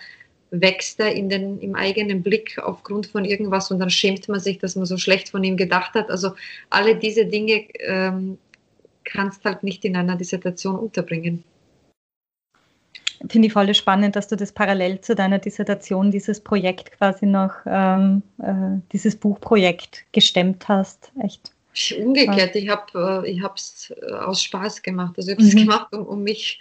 wächst 0.49 0.99
er 0.99 1.13
in 1.13 1.29
den, 1.29 1.59
im 1.59 1.75
eigenen 1.75 2.21
Blick 2.21 2.59
aufgrund 2.59 3.07
von 3.07 3.25
irgendwas 3.25 3.71
und 3.71 3.79
dann 3.79 3.89
schämt 3.89 4.27
man 4.29 4.39
sich, 4.39 4.59
dass 4.59 4.75
man 4.75 4.85
so 4.85 4.97
schlecht 4.97 5.29
von 5.29 5.43
ihm 5.43 5.57
gedacht 5.57 5.95
hat. 5.95 6.11
Also 6.11 6.33
alle 6.69 6.95
diese 6.95 7.25
Dinge 7.25 7.65
ähm, 7.79 8.37
kannst 9.03 9.43
halt 9.45 9.63
nicht 9.63 9.83
in 9.83 9.95
einer 9.95 10.15
Dissertation 10.15 10.75
unterbringen. 10.75 11.43
Finde 13.29 13.47
ich 13.47 13.53
voll 13.53 13.73
spannend, 13.73 14.15
dass 14.15 14.27
du 14.27 14.35
das 14.35 14.51
parallel 14.51 15.01
zu 15.01 15.15
deiner 15.15 15.39
Dissertation, 15.39 16.11
dieses 16.11 16.41
Projekt 16.41 16.91
quasi 16.91 17.25
noch, 17.25 17.53
ähm, 17.65 18.21
äh, 18.41 18.81
dieses 18.91 19.15
Buchprojekt 19.15 20.03
gestemmt 20.11 20.67
hast. 20.67 21.11
Echt. 21.21 21.51
Umgekehrt, 21.97 22.55
ich 22.55 22.69
habe 22.69 23.23
äh, 23.25 23.39
es 23.55 23.93
äh, 24.01 24.11
aus 24.11 24.43
Spaß 24.43 24.81
gemacht. 24.81 25.13
Also 25.17 25.31
ich 25.31 25.37
habe 25.37 25.47
es 25.47 25.53
mhm. 25.53 25.59
gemacht, 25.59 25.93
um, 25.93 26.05
um 26.05 26.23
mich 26.23 26.59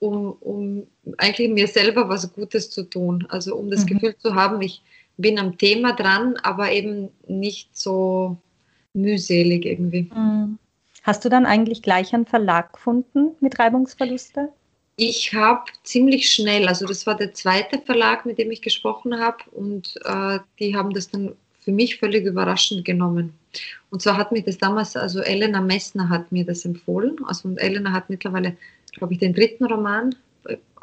um, 0.00 0.32
um 0.40 0.86
eigentlich 1.18 1.50
mir 1.50 1.68
selber 1.68 2.08
was 2.08 2.32
Gutes 2.32 2.70
zu 2.70 2.82
tun. 2.84 3.26
Also 3.28 3.54
um 3.56 3.70
das 3.70 3.84
mhm. 3.84 3.86
Gefühl 3.86 4.16
zu 4.16 4.34
haben, 4.34 4.60
ich 4.62 4.82
bin 5.18 5.38
am 5.38 5.58
Thema 5.58 5.92
dran, 5.92 6.36
aber 6.42 6.72
eben 6.72 7.10
nicht 7.28 7.76
so 7.76 8.36
mühselig 8.94 9.66
irgendwie. 9.66 10.10
Mhm. 10.14 10.58
Hast 11.02 11.24
du 11.24 11.28
dann 11.28 11.46
eigentlich 11.46 11.82
gleich 11.82 12.12
einen 12.14 12.26
Verlag 12.26 12.72
gefunden 12.72 13.36
mit 13.40 13.58
Reibungsverluste? 13.58 14.50
Ich 15.02 15.32
habe 15.32 15.64
ziemlich 15.82 16.30
schnell, 16.30 16.68
also 16.68 16.86
das 16.86 17.06
war 17.06 17.16
der 17.16 17.32
zweite 17.32 17.80
Verlag, 17.80 18.26
mit 18.26 18.36
dem 18.36 18.50
ich 18.50 18.60
gesprochen 18.60 19.18
habe, 19.18 19.38
und 19.50 19.94
äh, 20.04 20.40
die 20.58 20.76
haben 20.76 20.92
das 20.92 21.08
dann 21.08 21.34
für 21.58 21.72
mich 21.72 21.98
völlig 21.98 22.26
überraschend 22.26 22.84
genommen. 22.84 23.32
Und 23.88 24.02
zwar 24.02 24.18
hat 24.18 24.30
mir 24.30 24.42
das 24.42 24.58
damals, 24.58 24.96
also 24.96 25.20
Elena 25.20 25.62
Messner 25.62 26.10
hat 26.10 26.30
mir 26.30 26.44
das 26.44 26.66
empfohlen. 26.66 27.16
Also 27.24 27.48
und 27.48 27.56
Elena 27.56 27.92
hat 27.92 28.10
mittlerweile 28.10 28.58
glaube 28.92 29.14
ich, 29.14 29.20
den 29.20 29.32
dritten 29.32 29.64
Roman, 29.64 30.14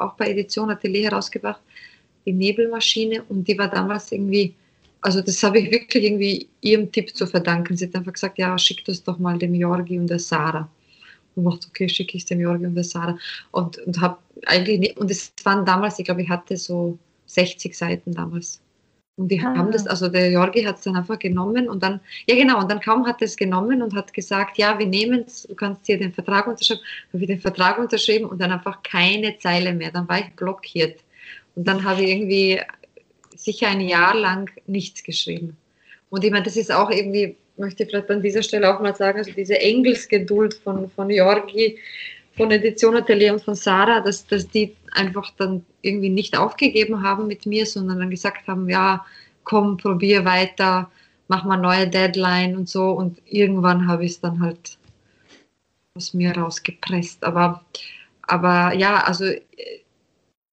auch 0.00 0.14
bei 0.14 0.30
Edition 0.30 0.68
Atelier 0.68 1.10
herausgebracht, 1.10 1.60
die 2.26 2.32
Nebelmaschine. 2.32 3.22
Und 3.28 3.46
die 3.46 3.56
war 3.56 3.68
damals 3.68 4.10
irgendwie, 4.10 4.52
also 5.00 5.20
das 5.20 5.40
habe 5.44 5.60
ich 5.60 5.70
wirklich 5.70 6.02
irgendwie 6.02 6.48
ihrem 6.60 6.90
Tipp 6.90 7.14
zu 7.14 7.24
verdanken. 7.24 7.76
Sie 7.76 7.86
hat 7.86 7.94
einfach 7.94 8.14
gesagt, 8.14 8.38
ja, 8.38 8.58
schick 8.58 8.84
das 8.84 9.04
doch 9.04 9.20
mal 9.20 9.38
dem 9.38 9.54
Jorgi 9.54 9.96
und 9.96 10.08
der 10.08 10.18
Sarah. 10.18 10.68
Und 11.38 11.52
dachte, 11.52 11.68
okay, 11.68 11.88
schicke 11.88 12.16
ich 12.16 12.24
dem 12.24 12.40
Jorgi 12.40 12.66
und 12.66 12.74
der 12.74 12.84
Sarah. 12.84 13.18
Und, 13.50 13.78
und 13.78 14.00
habe 14.00 14.18
eigentlich, 14.46 14.78
nicht, 14.80 14.96
und 14.98 15.10
es 15.10 15.32
waren 15.44 15.64
damals, 15.64 15.98
ich 15.98 16.04
glaube, 16.04 16.22
ich 16.22 16.28
hatte 16.28 16.56
so 16.56 16.98
60 17.26 17.76
Seiten 17.76 18.12
damals. 18.12 18.60
Und 19.16 19.28
die 19.28 19.40
ah. 19.40 19.54
haben 19.56 19.72
das, 19.72 19.86
also 19.86 20.08
der 20.08 20.30
Jorgi 20.30 20.62
hat 20.62 20.76
es 20.76 20.82
dann 20.82 20.96
einfach 20.96 21.18
genommen 21.18 21.68
und 21.68 21.82
dann, 21.82 22.00
ja 22.28 22.36
genau, 22.36 22.60
und 22.60 22.70
dann 22.70 22.80
kaum 22.80 23.04
hat 23.04 23.20
es 23.20 23.36
genommen 23.36 23.82
und 23.82 23.94
hat 23.94 24.12
gesagt, 24.14 24.58
ja, 24.58 24.78
wir 24.78 24.86
nehmen 24.86 25.24
es, 25.26 25.42
du 25.42 25.56
kannst 25.56 25.86
hier 25.86 25.98
den 25.98 26.12
Vertrag 26.12 26.46
unterschreiben, 26.46 26.82
habe 27.12 27.22
ich 27.24 27.28
den 27.28 27.40
Vertrag 27.40 27.78
unterschrieben 27.78 28.26
und 28.26 28.40
dann 28.40 28.52
einfach 28.52 28.80
keine 28.84 29.36
Zeile 29.38 29.74
mehr, 29.74 29.90
dann 29.90 30.08
war 30.08 30.20
ich 30.20 30.32
blockiert. 30.36 31.00
Und 31.56 31.66
dann 31.66 31.84
habe 31.84 32.02
ich 32.02 32.10
irgendwie 32.10 32.60
sicher 33.34 33.68
ein 33.68 33.80
Jahr 33.80 34.14
lang 34.14 34.50
nichts 34.68 35.02
geschrieben. 35.02 35.56
Und 36.10 36.22
ich 36.22 36.30
meine, 36.30 36.44
das 36.44 36.56
ist 36.56 36.70
auch 36.70 36.90
irgendwie, 36.90 37.36
möchte 37.58 37.82
ich 37.82 37.90
vielleicht 37.90 38.10
an 38.10 38.22
dieser 38.22 38.42
Stelle 38.42 38.74
auch 38.74 38.80
mal 38.80 38.94
sagen, 38.94 39.18
also 39.18 39.32
diese 39.32 39.60
Engelsgeduld 39.60 40.54
von, 40.54 40.90
von 40.90 41.10
Jorgi, 41.10 41.78
von 42.36 42.50
Edition 42.50 42.96
Atelier 42.96 43.32
und 43.34 43.42
von 43.42 43.54
Sarah, 43.54 44.00
dass, 44.00 44.26
dass 44.26 44.48
die 44.48 44.76
einfach 44.92 45.32
dann 45.36 45.64
irgendwie 45.82 46.08
nicht 46.08 46.38
aufgegeben 46.38 47.02
haben 47.02 47.26
mit 47.26 47.46
mir, 47.46 47.66
sondern 47.66 47.98
dann 47.98 48.10
gesagt 48.10 48.46
haben, 48.46 48.68
ja, 48.68 49.04
komm, 49.44 49.76
probier 49.76 50.24
weiter, 50.24 50.90
mach 51.26 51.44
mal 51.44 51.56
neue 51.56 51.88
Deadline 51.88 52.56
und 52.56 52.68
so. 52.68 52.90
Und 52.90 53.18
irgendwann 53.26 53.88
habe 53.88 54.04
ich 54.04 54.12
es 54.12 54.20
dann 54.20 54.40
halt 54.40 54.78
aus 55.94 56.14
mir 56.14 56.32
rausgepresst. 56.36 57.24
Aber, 57.24 57.64
aber 58.22 58.74
ja, 58.74 59.02
also 59.04 59.24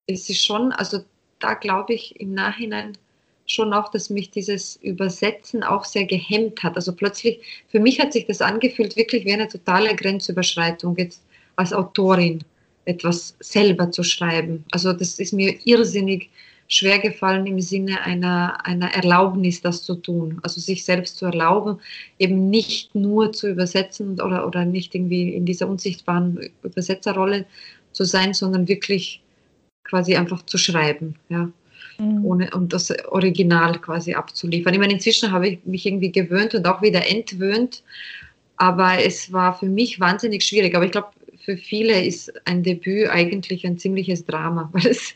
es 0.08 0.30
ist 0.30 0.44
schon, 0.44 0.72
also 0.72 1.04
da 1.40 1.54
glaube 1.54 1.94
ich 1.94 2.20
im 2.20 2.34
Nachhinein 2.34 2.98
schon 3.46 3.74
auch, 3.74 3.92
dass 3.92 4.10
mich 4.10 4.32
dieses 4.32 4.78
Übersetzen 4.78 5.64
auch 5.64 5.86
sehr 5.86 6.06
gehemmt 6.06 6.64
hat. 6.64 6.76
Also 6.76 6.94
plötzlich, 6.94 7.40
für 7.70 7.80
mich 7.80 8.00
hat 8.00 8.14
sich 8.14 8.26
das 8.26 8.42
angefühlt 8.42 8.96
wirklich 8.96 9.26
wie 9.26 9.34
eine 9.34 9.48
totale 9.48 9.96
Grenzüberschreitung. 9.96 10.98
Jetzt 10.98 11.22
als 11.56 11.74
Autorin 11.74 12.44
etwas 12.86 13.36
selber 13.40 13.92
zu 13.92 14.04
schreiben. 14.04 14.64
Also 14.72 14.94
das 14.94 15.20
ist 15.20 15.34
mir 15.34 15.56
irrsinnig 15.66 16.30
schwer 16.68 17.00
gefallen 17.00 17.46
im 17.46 17.62
Sinne 17.62 18.02
einer, 18.02 18.66
einer 18.66 18.92
Erlaubnis, 18.94 19.62
das 19.62 19.84
zu 19.84 19.96
tun. 19.96 20.40
Also 20.42 20.60
sich 20.60 20.84
selbst 20.84 21.18
zu 21.18 21.26
erlauben, 21.26 21.80
eben 22.18 22.50
nicht 22.50 22.96
nur 22.96 23.32
zu 23.32 23.50
übersetzen 23.50 24.20
oder, 24.20 24.48
oder 24.48 24.66
nicht 24.66 24.96
irgendwie 24.96 25.34
in 25.34 25.46
dieser 25.46 25.68
unsichtbaren 25.68 26.52
Übersetzerrolle 26.64 27.46
zu 27.92 28.04
sein, 28.04 28.34
sondern 28.34 28.68
wirklich 28.68 29.22
quasi 29.84 30.16
einfach 30.16 30.44
zu 30.46 30.58
schreiben. 30.58 31.16
Ja. 31.30 31.50
Mhm. 31.98 32.26
Ohne, 32.26 32.50
und 32.52 32.74
das 32.74 32.92
Original 33.08 33.80
quasi 33.80 34.14
abzuliefern. 34.14 34.74
Ich 34.74 34.80
meine, 34.80 34.94
inzwischen 34.94 35.32
habe 35.32 35.48
ich 35.48 35.66
mich 35.66 35.86
irgendwie 35.86 36.12
gewöhnt 36.12 36.54
und 36.56 36.68
auch 36.68 36.82
wieder 36.82 37.10
entwöhnt, 37.10 37.84
aber 38.58 39.04
es 39.04 39.32
war 39.32 39.58
für 39.58 39.68
mich 39.68 40.00
wahnsinnig 40.00 40.44
schwierig. 40.44 40.76
Aber 40.76 40.86
ich 40.86 40.92
glaube, 40.92 41.10
für 41.44 41.58
viele 41.58 42.04
ist 42.04 42.34
ein 42.48 42.64
Debüt 42.64 43.10
eigentlich 43.10 43.66
ein 43.66 43.78
ziemliches 43.78 44.26
Drama, 44.26 44.70
weil 44.74 44.88
es, 44.88 45.14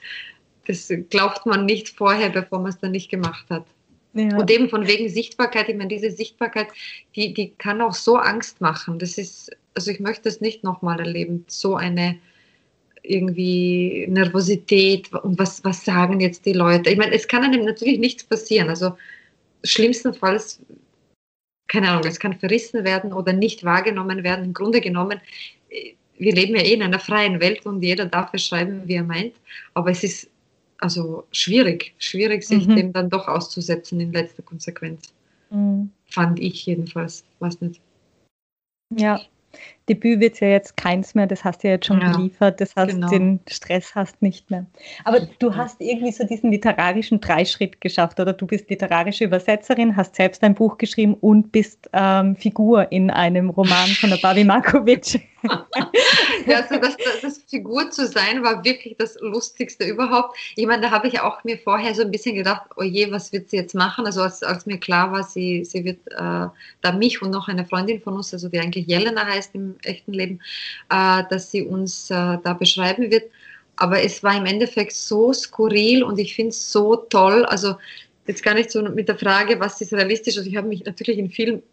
das 0.68 0.92
glaubt 1.10 1.46
man 1.46 1.66
nicht 1.66 1.90
vorher, 1.90 2.30
bevor 2.30 2.60
man 2.60 2.70
es 2.70 2.80
dann 2.80 2.92
nicht 2.92 3.10
gemacht 3.10 3.46
hat. 3.50 3.66
Ja. 4.14 4.38
Und 4.38 4.50
eben 4.50 4.70
von 4.70 4.88
wegen 4.88 5.08
Sichtbarkeit, 5.10 5.70
ich 5.70 5.76
meine, 5.76 5.90
diese 5.90 6.12
Sichtbarkeit, 6.12 6.68
die, 7.16 7.34
die 7.34 7.52
kann 7.58 7.82
auch 7.82 7.94
so 7.94 8.18
Angst 8.18 8.60
machen. 8.60 8.98
Das 9.00 9.18
ist, 9.18 9.52
also 9.76 9.92
ich 9.92 10.00
möchte 10.00 10.30
es 10.30 10.42
nicht 10.42 10.64
nochmal 10.64 11.00
erleben, 11.00 11.46
so 11.48 11.76
eine 11.76 12.18
irgendwie 13.10 14.06
Nervosität 14.10 15.12
und 15.14 15.40
was, 15.40 15.64
was 15.64 15.84
sagen 15.84 16.20
jetzt 16.20 16.46
die 16.46 16.54
Leute. 16.54 16.90
Ich 16.90 16.98
meine, 16.98 17.14
es 17.14 17.28
kann 17.28 17.44
einem 17.44 17.66
natürlich 17.66 18.00
nichts 18.00 18.24
passieren. 18.24 18.70
Also 18.70 18.96
schlimmstenfalls, 19.64 20.62
keine 21.68 21.90
Ahnung, 21.90 22.04
es 22.06 22.20
kann 22.20 22.40
verrissen 22.40 22.84
werden 22.84 23.14
oder 23.14 23.34
nicht 23.34 23.64
wahrgenommen 23.64 24.24
werden. 24.24 24.46
Im 24.46 24.54
Grunde 24.54 24.82
genommen 24.82 25.20
wir 26.20 26.36
leben 26.36 26.56
ja 26.56 26.62
eh 26.62 26.74
in 26.74 26.84
einer 26.84 27.00
freien 27.00 27.40
Welt 27.40 27.66
und 27.66 27.82
jeder 27.82 28.06
darf 28.06 28.34
es 28.34 28.46
schreiben, 28.46 28.82
wie 28.86 28.96
er 28.96 29.04
meint. 29.04 29.34
Aber 29.74 29.90
es 29.90 30.04
ist 30.04 30.30
also 30.78 31.26
schwierig, 31.32 31.94
schwierig, 31.98 32.44
sich 32.44 32.68
mhm. 32.68 32.76
dem 32.76 32.94
dann 32.94 33.10
doch 33.10 33.28
auszusetzen 33.28 34.00
in 34.00 34.12
letzter 34.12 34.44
Konsequenz. 34.44 35.14
Mhm. 35.50 35.92
Fand 36.06 36.40
ich 36.40 36.66
jedenfalls, 36.66 37.24
weiß 37.40 37.62
nicht. 37.62 37.82
Ja, 38.96 39.22
Debüt 39.90 40.20
wird 40.20 40.40
ja 40.40 40.50
jetzt 40.50 40.78
keins 40.78 41.16
mehr, 41.16 41.28
das 41.28 41.44
hast 41.44 41.64
du 41.64 41.68
ja 41.68 41.74
jetzt 41.74 41.88
schon 41.88 42.00
ja, 42.00 42.12
geliefert, 42.12 42.62
das 42.62 42.76
heißt, 42.76 42.94
genau. 42.94 43.10
den 43.10 43.40
Stress 43.50 43.96
hast 43.96 44.22
nicht 44.22 44.52
mehr. 44.52 44.66
Aber 45.04 45.22
du 45.40 45.56
hast 45.56 45.82
irgendwie 45.82 46.12
so 46.12 46.26
diesen 46.26 46.52
literarischen 46.52 47.20
Dreischritt 47.20 47.82
geschafft, 47.82 48.20
oder 48.20 48.34
du 48.34 48.46
bist 48.46 48.70
literarische 48.70 49.26
Übersetzerin, 49.26 49.96
hast 49.96 50.16
selbst 50.16 50.44
ein 50.44 50.56
Buch 50.56 50.78
geschrieben 50.78 51.16
und 51.16 51.52
bist 51.52 51.90
ähm, 51.94 52.36
Figur 52.36 52.92
in 52.92 53.10
einem 53.10 53.50
Roman 53.50 53.90
von 53.90 54.12
der 54.12 54.18
Babi 54.18 54.44
Markovic. 54.44 55.22
ja, 56.46 56.58
also 56.62 56.78
das, 56.78 56.98
das, 57.22 57.38
Figur 57.50 57.90
zu 57.92 58.06
sein 58.08 58.44
war 58.44 58.64
wirklich 58.64 58.96
das 58.98 59.18
Lustigste 59.22 59.86
überhaupt. 59.86 60.38
Ich 60.56 60.66
meine, 60.66 60.82
da 60.82 60.92
habe 60.92 61.08
ich 61.08 61.22
auch 61.22 61.44
mir 61.44 61.58
vorher 61.58 61.96
so 61.96 62.02
ein 62.02 62.12
bisschen 62.12 62.36
gedacht, 62.36 62.64
oh 62.76 62.84
je, 62.84 63.12
was 63.12 63.32
wird 63.32 63.50
sie 63.50 63.58
jetzt 63.58 63.74
machen? 63.74 64.06
Also 64.06 64.22
als, 64.22 64.44
als 64.44 64.66
mir 64.66 64.78
klar 64.78 65.12
war, 65.12 65.24
sie, 65.24 65.64
sie 65.64 65.86
wird 65.86 66.00
äh, 66.12 66.48
da 66.82 66.92
mich 66.92 67.22
und 67.22 67.32
noch 67.32 67.48
eine 67.48 67.66
Freundin 67.66 68.02
von 68.02 68.16
uns, 68.16 68.34
also 68.34 68.50
die 68.50 68.60
eigentlich 68.60 68.88
Jelena 68.88 69.26
heißt 69.26 69.56
im 69.56 69.78
echten 69.86 70.14
Leben, 70.14 70.42
äh, 70.90 71.24
dass 71.30 71.52
sie 71.52 71.64
uns 71.64 72.10
äh, 72.10 72.38
da 72.44 72.54
beschreiben 72.54 73.12
wird. 73.12 73.30
Aber 73.76 74.02
es 74.02 74.24
war 74.24 74.38
im 74.38 74.46
Endeffekt 74.46 74.94
so 74.94 75.32
skurril 75.32 76.04
und 76.04 76.20
ich 76.20 76.36
finde 76.36 76.50
es 76.50 76.72
so 76.72 76.96
toll. 76.96 77.46
Also 77.46 77.76
jetzt 78.28 78.44
gar 78.44 78.54
nicht 78.54 78.72
so 78.72 78.82
mit 78.82 79.08
der 79.08 79.18
Frage, 79.18 79.60
was 79.60 79.80
ist 79.80 79.94
realistisch. 79.94 80.38
Also 80.38 80.50
ich 80.50 80.58
habe 80.58 80.68
mich 80.68 80.84
natürlich 80.84 81.18
in 81.18 81.30
vielen 81.30 81.64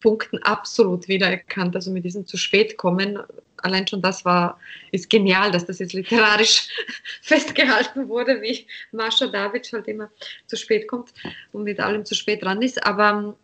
Punkten 0.00 0.38
absolut 0.42 1.08
wiedererkannt. 1.08 1.74
Also 1.76 1.90
mit 1.90 2.04
diesem 2.04 2.26
zu 2.26 2.36
spät 2.36 2.76
kommen, 2.76 3.18
allein 3.58 3.86
schon 3.86 4.02
das 4.02 4.24
war, 4.24 4.58
ist 4.90 5.08
genial, 5.08 5.50
dass 5.50 5.64
das 5.64 5.78
jetzt 5.78 5.92
literarisch 5.92 6.68
festgehalten 7.22 8.08
wurde, 8.08 8.42
wie 8.42 8.66
Marsha 8.90 9.28
David 9.28 9.72
halt 9.72 9.88
immer 9.88 10.10
zu 10.46 10.56
spät 10.56 10.88
kommt 10.88 11.14
und 11.52 11.62
mit 11.62 11.80
allem 11.80 12.04
zu 12.04 12.14
spät 12.14 12.42
dran 12.42 12.60
ist. 12.60 12.84
Aber 12.84 13.36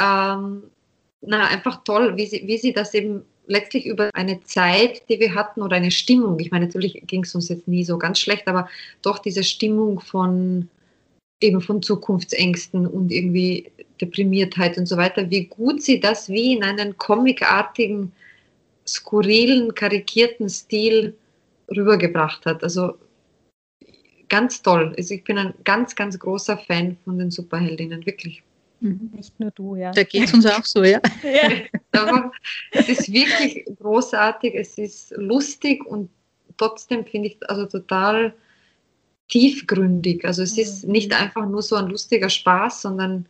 ähm, 0.00 0.62
na, 1.20 1.46
einfach 1.48 1.82
toll, 1.84 2.16
wie 2.16 2.26
sie, 2.26 2.46
wie 2.46 2.58
sie 2.58 2.72
das 2.72 2.94
eben 2.94 3.24
letztlich 3.46 3.86
über 3.86 4.10
eine 4.14 4.42
Zeit, 4.42 5.08
die 5.08 5.20
wir 5.20 5.34
hatten 5.34 5.62
oder 5.62 5.76
eine 5.76 5.90
Stimmung, 5.90 6.38
ich 6.38 6.50
meine, 6.50 6.66
natürlich 6.66 7.02
ging 7.06 7.24
es 7.24 7.34
uns 7.34 7.48
jetzt 7.48 7.68
nie 7.68 7.84
so 7.84 7.98
ganz 7.98 8.18
schlecht, 8.18 8.48
aber 8.48 8.68
doch 9.02 9.18
diese 9.18 9.44
Stimmung 9.44 10.00
von 10.00 10.68
eben 11.40 11.60
von 11.60 11.82
Zukunftsängsten 11.82 12.86
und 12.86 13.12
irgendwie 13.12 13.70
Deprimiertheit 14.00 14.78
und 14.78 14.86
so 14.86 14.96
weiter, 14.96 15.30
wie 15.30 15.44
gut 15.46 15.82
sie 15.82 16.00
das 16.00 16.28
wie 16.28 16.54
in 16.54 16.64
einen 16.64 16.96
comicartigen, 16.96 18.12
skurrilen, 18.86 19.74
karikierten 19.74 20.48
Stil 20.48 21.14
rübergebracht 21.68 22.46
hat. 22.46 22.62
Also 22.62 22.94
ganz 24.28 24.62
toll. 24.62 24.94
Also 24.96 25.14
ich 25.14 25.24
bin 25.24 25.38
ein 25.38 25.54
ganz, 25.64 25.94
ganz 25.94 26.18
großer 26.18 26.56
Fan 26.56 26.96
von 27.04 27.18
den 27.18 27.30
Superheldinnen, 27.30 28.04
wirklich. 28.06 28.42
Mhm. 28.84 29.10
Nicht 29.14 29.40
nur 29.40 29.50
du, 29.50 29.76
ja. 29.76 29.92
Da 29.92 30.02
geht 30.02 30.24
es 30.24 30.34
uns 30.34 30.44
auch 30.44 30.64
so, 30.64 30.84
ja. 30.84 31.00
ja. 31.22 31.50
Aber 31.92 32.32
es 32.70 32.88
ist 32.90 33.10
wirklich 33.10 33.64
großartig, 33.80 34.54
es 34.54 34.76
ist 34.76 35.14
lustig 35.16 35.84
und 35.86 36.10
trotzdem 36.58 37.06
finde 37.06 37.28
ich 37.28 37.38
also 37.48 37.64
total 37.64 38.34
tiefgründig. 39.28 40.26
Also 40.26 40.42
es 40.42 40.58
ist 40.58 40.84
mhm. 40.84 40.92
nicht 40.92 41.18
einfach 41.18 41.48
nur 41.48 41.62
so 41.62 41.76
ein 41.76 41.86
lustiger 41.86 42.28
Spaß, 42.28 42.82
sondern 42.82 43.26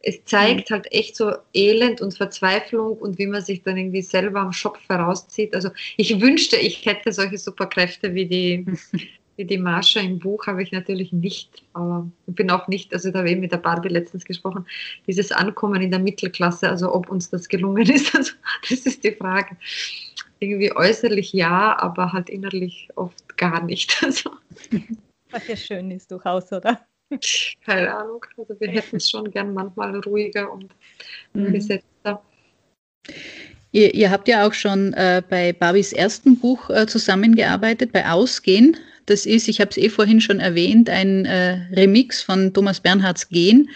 es 0.00 0.24
zeigt 0.24 0.70
mhm. 0.70 0.74
halt 0.74 0.92
echt 0.92 1.14
so 1.14 1.32
Elend 1.54 2.00
und 2.00 2.16
Verzweiflung 2.16 2.98
und 2.98 3.18
wie 3.18 3.26
man 3.28 3.42
sich 3.42 3.62
dann 3.62 3.76
irgendwie 3.76 4.02
selber 4.02 4.40
am 4.40 4.52
Schopf 4.52 4.80
herauszieht. 4.88 5.54
Also 5.54 5.70
ich 5.96 6.20
wünschte, 6.20 6.56
ich 6.56 6.84
hätte 6.86 7.12
solche 7.12 7.38
Superkräfte 7.38 8.14
wie 8.14 8.26
die, 8.26 8.66
die 9.44 9.58
Marsha 9.58 10.00
im 10.00 10.18
Buch, 10.18 10.46
habe 10.46 10.62
ich 10.62 10.72
natürlich 10.72 11.12
nicht. 11.12 11.62
Aber 11.72 12.08
ich 12.26 12.34
bin 12.34 12.50
auch 12.50 12.68
nicht, 12.68 12.92
also 12.92 13.10
da 13.10 13.20
habe 13.20 13.30
ich 13.30 13.38
mit 13.38 13.52
der 13.52 13.58
Barbie 13.58 13.88
letztens 13.88 14.24
gesprochen, 14.24 14.66
dieses 15.06 15.32
Ankommen 15.32 15.80
in 15.80 15.90
der 15.90 16.00
Mittelklasse, 16.00 16.68
also 16.68 16.92
ob 16.92 17.10
uns 17.10 17.30
das 17.30 17.48
gelungen 17.48 17.88
ist, 17.88 18.14
also 18.16 18.32
das 18.68 18.80
ist 18.80 19.04
die 19.04 19.12
Frage. 19.12 19.56
Irgendwie 20.40 20.74
äußerlich 20.74 21.32
ja, 21.32 21.76
aber 21.78 22.12
halt 22.12 22.30
innerlich 22.30 22.88
oft 22.96 23.36
gar 23.36 23.64
nicht. 23.64 23.96
Also. 24.08 24.30
Was 25.30 25.46
ja 25.46 25.56
schön 25.56 25.90
ist 25.90 26.10
durchaus, 26.10 26.50
oder? 26.52 26.80
Keine 27.64 27.94
Ahnung. 27.94 28.24
Also 28.36 28.58
wir 28.58 28.68
hätten 28.68 28.96
es 28.96 29.10
schon 29.10 29.30
gern 29.30 29.52
manchmal 29.52 29.98
ruhiger 30.00 30.50
und 30.50 30.74
mhm. 31.34 31.52
gesetzter. 31.52 32.22
Ihr, 33.72 33.94
ihr, 33.94 34.10
habt 34.10 34.28
ja 34.28 34.46
auch 34.46 34.54
schon 34.54 34.94
äh, 34.94 35.22
bei 35.28 35.52
Barbies 35.52 35.92
ersten 35.92 36.38
Buch 36.38 36.70
äh, 36.70 36.86
zusammengearbeitet, 36.86 37.92
bei 37.92 38.10
Ausgehen. 38.10 38.76
Das 39.10 39.26
ist, 39.26 39.48
ich 39.48 39.60
habe 39.60 39.70
es 39.70 39.76
eh 39.76 39.88
vorhin 39.88 40.20
schon 40.20 40.40
erwähnt, 40.40 40.90
ein 40.90 41.24
äh, 41.24 41.60
Remix 41.72 42.22
von 42.22 42.52
Thomas 42.52 42.80
Bernhards 42.80 43.28
Gehen. 43.28 43.70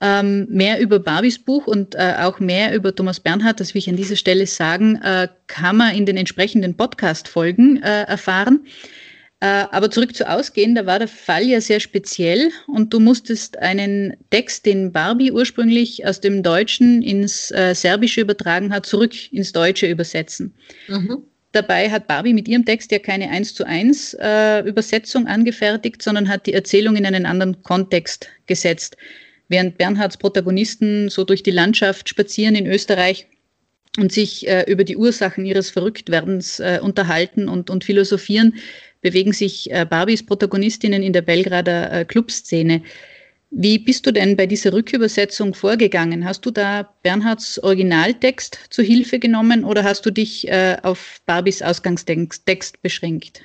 Ähm, 0.00 0.46
mehr 0.50 0.80
über 0.80 0.98
Barbies 0.98 1.38
Buch 1.38 1.66
und 1.66 1.94
äh, 1.94 2.14
auch 2.18 2.38
mehr 2.38 2.74
über 2.74 2.94
Thomas 2.94 3.20
Bernhard, 3.20 3.58
das 3.58 3.74
will 3.74 3.78
ich 3.78 3.88
an 3.88 3.96
dieser 3.96 4.16
Stelle 4.16 4.46
sagen, 4.46 4.96
äh, 5.02 5.28
kann 5.46 5.76
man 5.76 5.94
in 5.94 6.04
den 6.04 6.16
entsprechenden 6.16 6.76
Podcast-Folgen 6.76 7.82
äh, 7.82 8.02
erfahren. 8.02 8.66
Äh, 9.40 9.66
aber 9.70 9.90
zurück 9.90 10.14
zu 10.14 10.28
Ausgehen, 10.28 10.74
da 10.74 10.86
war 10.86 10.98
der 10.98 11.08
Fall 11.08 11.44
ja 11.44 11.60
sehr 11.60 11.80
speziell 11.80 12.50
und 12.66 12.92
du 12.92 13.00
musstest 13.00 13.58
einen 13.58 14.14
Text, 14.30 14.66
den 14.66 14.92
Barbie 14.92 15.32
ursprünglich 15.32 16.06
aus 16.06 16.20
dem 16.20 16.42
Deutschen 16.42 17.02
ins 17.02 17.50
äh, 17.50 17.74
Serbische 17.74 18.20
übertragen 18.20 18.72
hat, 18.72 18.86
zurück 18.86 19.32
ins 19.32 19.52
Deutsche 19.52 19.86
übersetzen. 19.86 20.54
Mhm. 20.88 21.24
Dabei 21.54 21.88
hat 21.88 22.08
Barbie 22.08 22.34
mit 22.34 22.48
ihrem 22.48 22.64
Text 22.64 22.90
ja 22.90 22.98
keine 22.98 23.30
1 23.30 23.54
zu 23.54 23.64
1 23.64 24.14
äh, 24.14 24.68
Übersetzung 24.68 25.28
angefertigt, 25.28 26.02
sondern 26.02 26.28
hat 26.28 26.46
die 26.46 26.52
Erzählung 26.52 26.96
in 26.96 27.06
einen 27.06 27.26
anderen 27.26 27.62
Kontext 27.62 28.28
gesetzt. 28.46 28.96
Während 29.48 29.78
Bernhards 29.78 30.16
Protagonisten 30.16 31.10
so 31.10 31.22
durch 31.22 31.44
die 31.44 31.52
Landschaft 31.52 32.08
spazieren 32.08 32.56
in 32.56 32.66
Österreich 32.66 33.28
und 33.96 34.10
sich 34.10 34.48
äh, 34.48 34.64
über 34.66 34.82
die 34.82 34.96
Ursachen 34.96 35.46
ihres 35.46 35.70
Verrücktwerdens 35.70 36.58
äh, 36.58 36.80
unterhalten 36.82 37.48
und, 37.48 37.70
und 37.70 37.84
philosophieren, 37.84 38.56
bewegen 39.00 39.32
sich 39.32 39.70
äh, 39.70 39.86
Barbies 39.88 40.26
Protagonistinnen 40.26 41.04
in 41.04 41.12
der 41.12 41.22
Belgrader 41.22 41.92
äh, 41.92 42.04
Clubszene. 42.04 42.82
Wie 43.56 43.78
bist 43.78 44.04
du 44.04 44.12
denn 44.12 44.36
bei 44.36 44.46
dieser 44.46 44.72
Rückübersetzung 44.72 45.54
vorgegangen? 45.54 46.24
Hast 46.24 46.44
du 46.44 46.50
da 46.50 46.92
Bernhards 47.04 47.62
Originaltext 47.62 48.58
zu 48.70 48.82
Hilfe 48.82 49.20
genommen 49.20 49.64
oder 49.64 49.84
hast 49.84 50.04
du 50.04 50.10
dich 50.10 50.48
äh, 50.48 50.76
auf 50.82 51.20
Barbies 51.24 51.62
Ausgangstext 51.62 52.82
beschränkt? 52.82 53.42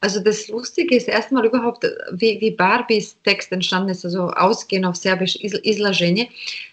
Also 0.00 0.20
das 0.20 0.46
Lustige 0.46 0.94
ist 0.94 1.08
erstmal 1.08 1.44
überhaupt, 1.44 1.84
wie, 2.12 2.40
wie 2.40 2.52
Barbies 2.52 3.16
Text 3.24 3.50
entstanden 3.50 3.88
ist, 3.88 4.04
also 4.04 4.28
ausgehend 4.28 4.86
auf 4.86 4.94
Serbisch 4.94 5.34
Isla 5.34 5.90
Genje, 5.90 6.28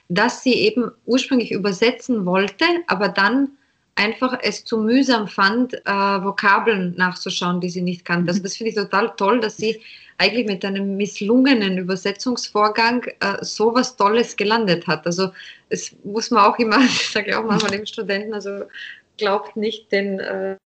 dass 0.09 0.43
sie 0.43 0.53
eben 0.53 0.91
ursprünglich 1.07 1.51
übersetzen 1.51 2.27
wollte, 2.27 2.65
aber 2.85 3.09
dann 3.09 3.49
einfach 3.95 4.39
es 4.41 4.63
zu 4.65 4.77
mühsam 4.77 5.27
fand, 5.27 5.73
äh, 5.73 5.89
Vokabeln 5.89 6.95
nachzuschauen, 6.97 7.61
die 7.61 7.69
sie 7.69 7.81
nicht 7.81 8.05
kannte. 8.05 8.29
Also 8.29 8.39
mhm. 8.39 8.43
das 8.43 8.57
finde 8.57 8.69
ich 8.69 8.75
total 8.75 9.13
toll, 9.17 9.39
dass 9.39 9.57
sie 9.57 9.81
eigentlich 10.17 10.45
mit 10.45 10.63
einem 10.63 10.97
misslungenen 10.97 11.77
Übersetzungsvorgang 11.77 13.05
äh, 13.19 13.37
so 13.41 13.73
was 13.73 13.95
Tolles 13.95 14.35
gelandet 14.35 14.87
hat. 14.87 15.05
Also 15.05 15.31
es 15.69 15.95
muss 16.03 16.31
man 16.31 16.45
auch 16.45 16.59
immer, 16.59 16.79
ich 16.85 17.09
sage 17.09 17.37
auch 17.37 17.43
manchmal 17.43 17.71
dem 17.71 17.85
Studenten, 17.85 18.33
also 18.33 18.65
glaubt 19.17 19.55
nicht 19.55 19.91
den 19.91 20.19
äh, 20.19 20.57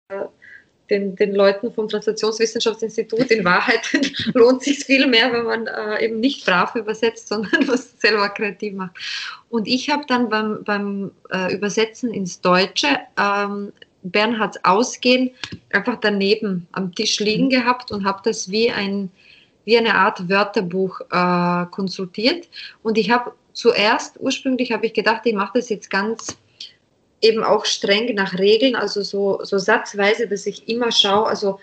den, 0.90 1.16
den 1.16 1.34
Leuten 1.34 1.72
vom 1.74 1.88
Translationswissenschaftsinstitut. 1.88 3.32
In 3.32 3.44
Wahrheit 3.44 3.82
lohnt 4.34 4.64
sich 4.64 4.84
viel 4.84 5.08
mehr, 5.08 5.32
wenn 5.32 5.46
man 5.46 5.68
äh, 5.68 6.06
eben 6.06 6.20
nicht 6.20 6.46
brav 6.46 6.76
übersetzt, 6.76 7.28
sondern 7.30 7.68
was 7.68 8.00
selber 8.00 8.30
kreativ 8.30 8.74
macht. 8.74 8.96
Und 9.50 9.68
ich 9.68 9.90
habe 9.90 10.04
dann 10.08 10.30
beim, 10.30 10.64
beim 10.64 11.12
äh, 11.32 11.54
Übersetzen 11.54 12.14
ins 12.14 12.42
Deutsche 12.42 12.88
ähm, 13.20 13.72
Bernhards 14.04 14.64
Ausgehen 14.64 15.32
einfach 15.72 15.98
daneben 16.00 16.68
am 16.74 16.94
Tisch 16.94 17.20
liegen 17.20 17.46
mhm. 17.46 17.50
gehabt 17.50 17.92
und 17.92 18.06
habe 18.06 18.22
das 18.24 18.50
wie, 18.50 18.70
ein, 18.70 19.10
wie 19.66 19.78
eine 19.78 19.96
Art 19.96 20.30
Wörterbuch 20.30 21.02
äh, 21.12 21.66
konsultiert. 21.72 22.48
Und 22.84 22.98
ich 22.98 23.10
habe 23.10 23.34
zuerst, 23.54 24.20
ursprünglich 24.20 24.72
habe 24.72 24.86
ich 24.86 24.94
gedacht, 24.94 25.22
ich 25.26 25.34
mache 25.34 25.60
das 25.60 25.70
jetzt 25.70 25.90
ganz 25.90 26.38
eben 27.22 27.44
auch 27.44 27.66
streng 27.66 28.14
nach 28.16 28.38
Regeln, 28.38 28.76
also 28.76 29.02
so, 29.02 29.40
so 29.44 29.58
satzweise, 29.58 30.28
dass 30.28 30.46
ich 30.46 30.68
immer 30.68 30.92
schaue, 30.92 31.28
also 31.28 31.60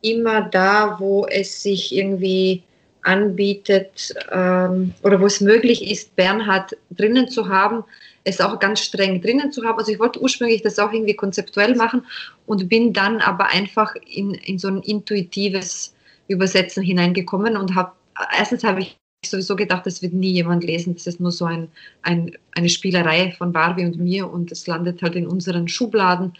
immer 0.00 0.42
da, 0.42 0.96
wo 0.98 1.26
es 1.26 1.62
sich 1.62 1.94
irgendwie 1.94 2.62
anbietet 3.02 4.14
ähm, 4.30 4.94
oder 5.02 5.20
wo 5.20 5.26
es 5.26 5.40
möglich 5.40 5.90
ist, 5.90 6.14
Bernhard 6.14 6.76
drinnen 6.90 7.28
zu 7.28 7.48
haben, 7.48 7.84
es 8.24 8.40
auch 8.40 8.58
ganz 8.60 8.80
streng 8.80 9.20
drinnen 9.20 9.50
zu 9.50 9.64
haben. 9.64 9.78
Also 9.78 9.92
ich 9.92 9.98
wollte 9.98 10.20
ursprünglich 10.20 10.62
das 10.62 10.78
auch 10.78 10.92
irgendwie 10.92 11.16
konzeptuell 11.16 11.74
machen 11.74 12.06
und 12.46 12.68
bin 12.68 12.92
dann 12.92 13.20
aber 13.20 13.46
einfach 13.46 13.94
in, 14.08 14.34
in 14.34 14.58
so 14.58 14.68
ein 14.68 14.82
intuitives 14.82 15.94
Übersetzen 16.28 16.82
hineingekommen 16.82 17.56
und 17.56 17.74
habe, 17.74 17.92
erstens 18.36 18.62
habe 18.62 18.82
ich 18.82 18.96
sowieso 19.30 19.56
gedacht, 19.56 19.86
das 19.86 20.02
wird 20.02 20.12
nie 20.12 20.32
jemand 20.32 20.64
lesen. 20.64 20.94
Das 20.94 21.06
ist 21.06 21.20
nur 21.20 21.32
so 21.32 21.44
ein, 21.44 21.68
ein, 22.02 22.36
eine 22.54 22.68
Spielerei 22.68 23.32
von 23.38 23.52
Barbie 23.52 23.84
und 23.84 23.98
mir 23.98 24.30
und 24.30 24.50
es 24.52 24.66
landet 24.66 25.02
halt 25.02 25.14
in 25.14 25.26
unseren 25.26 25.68
Schubladen. 25.68 26.32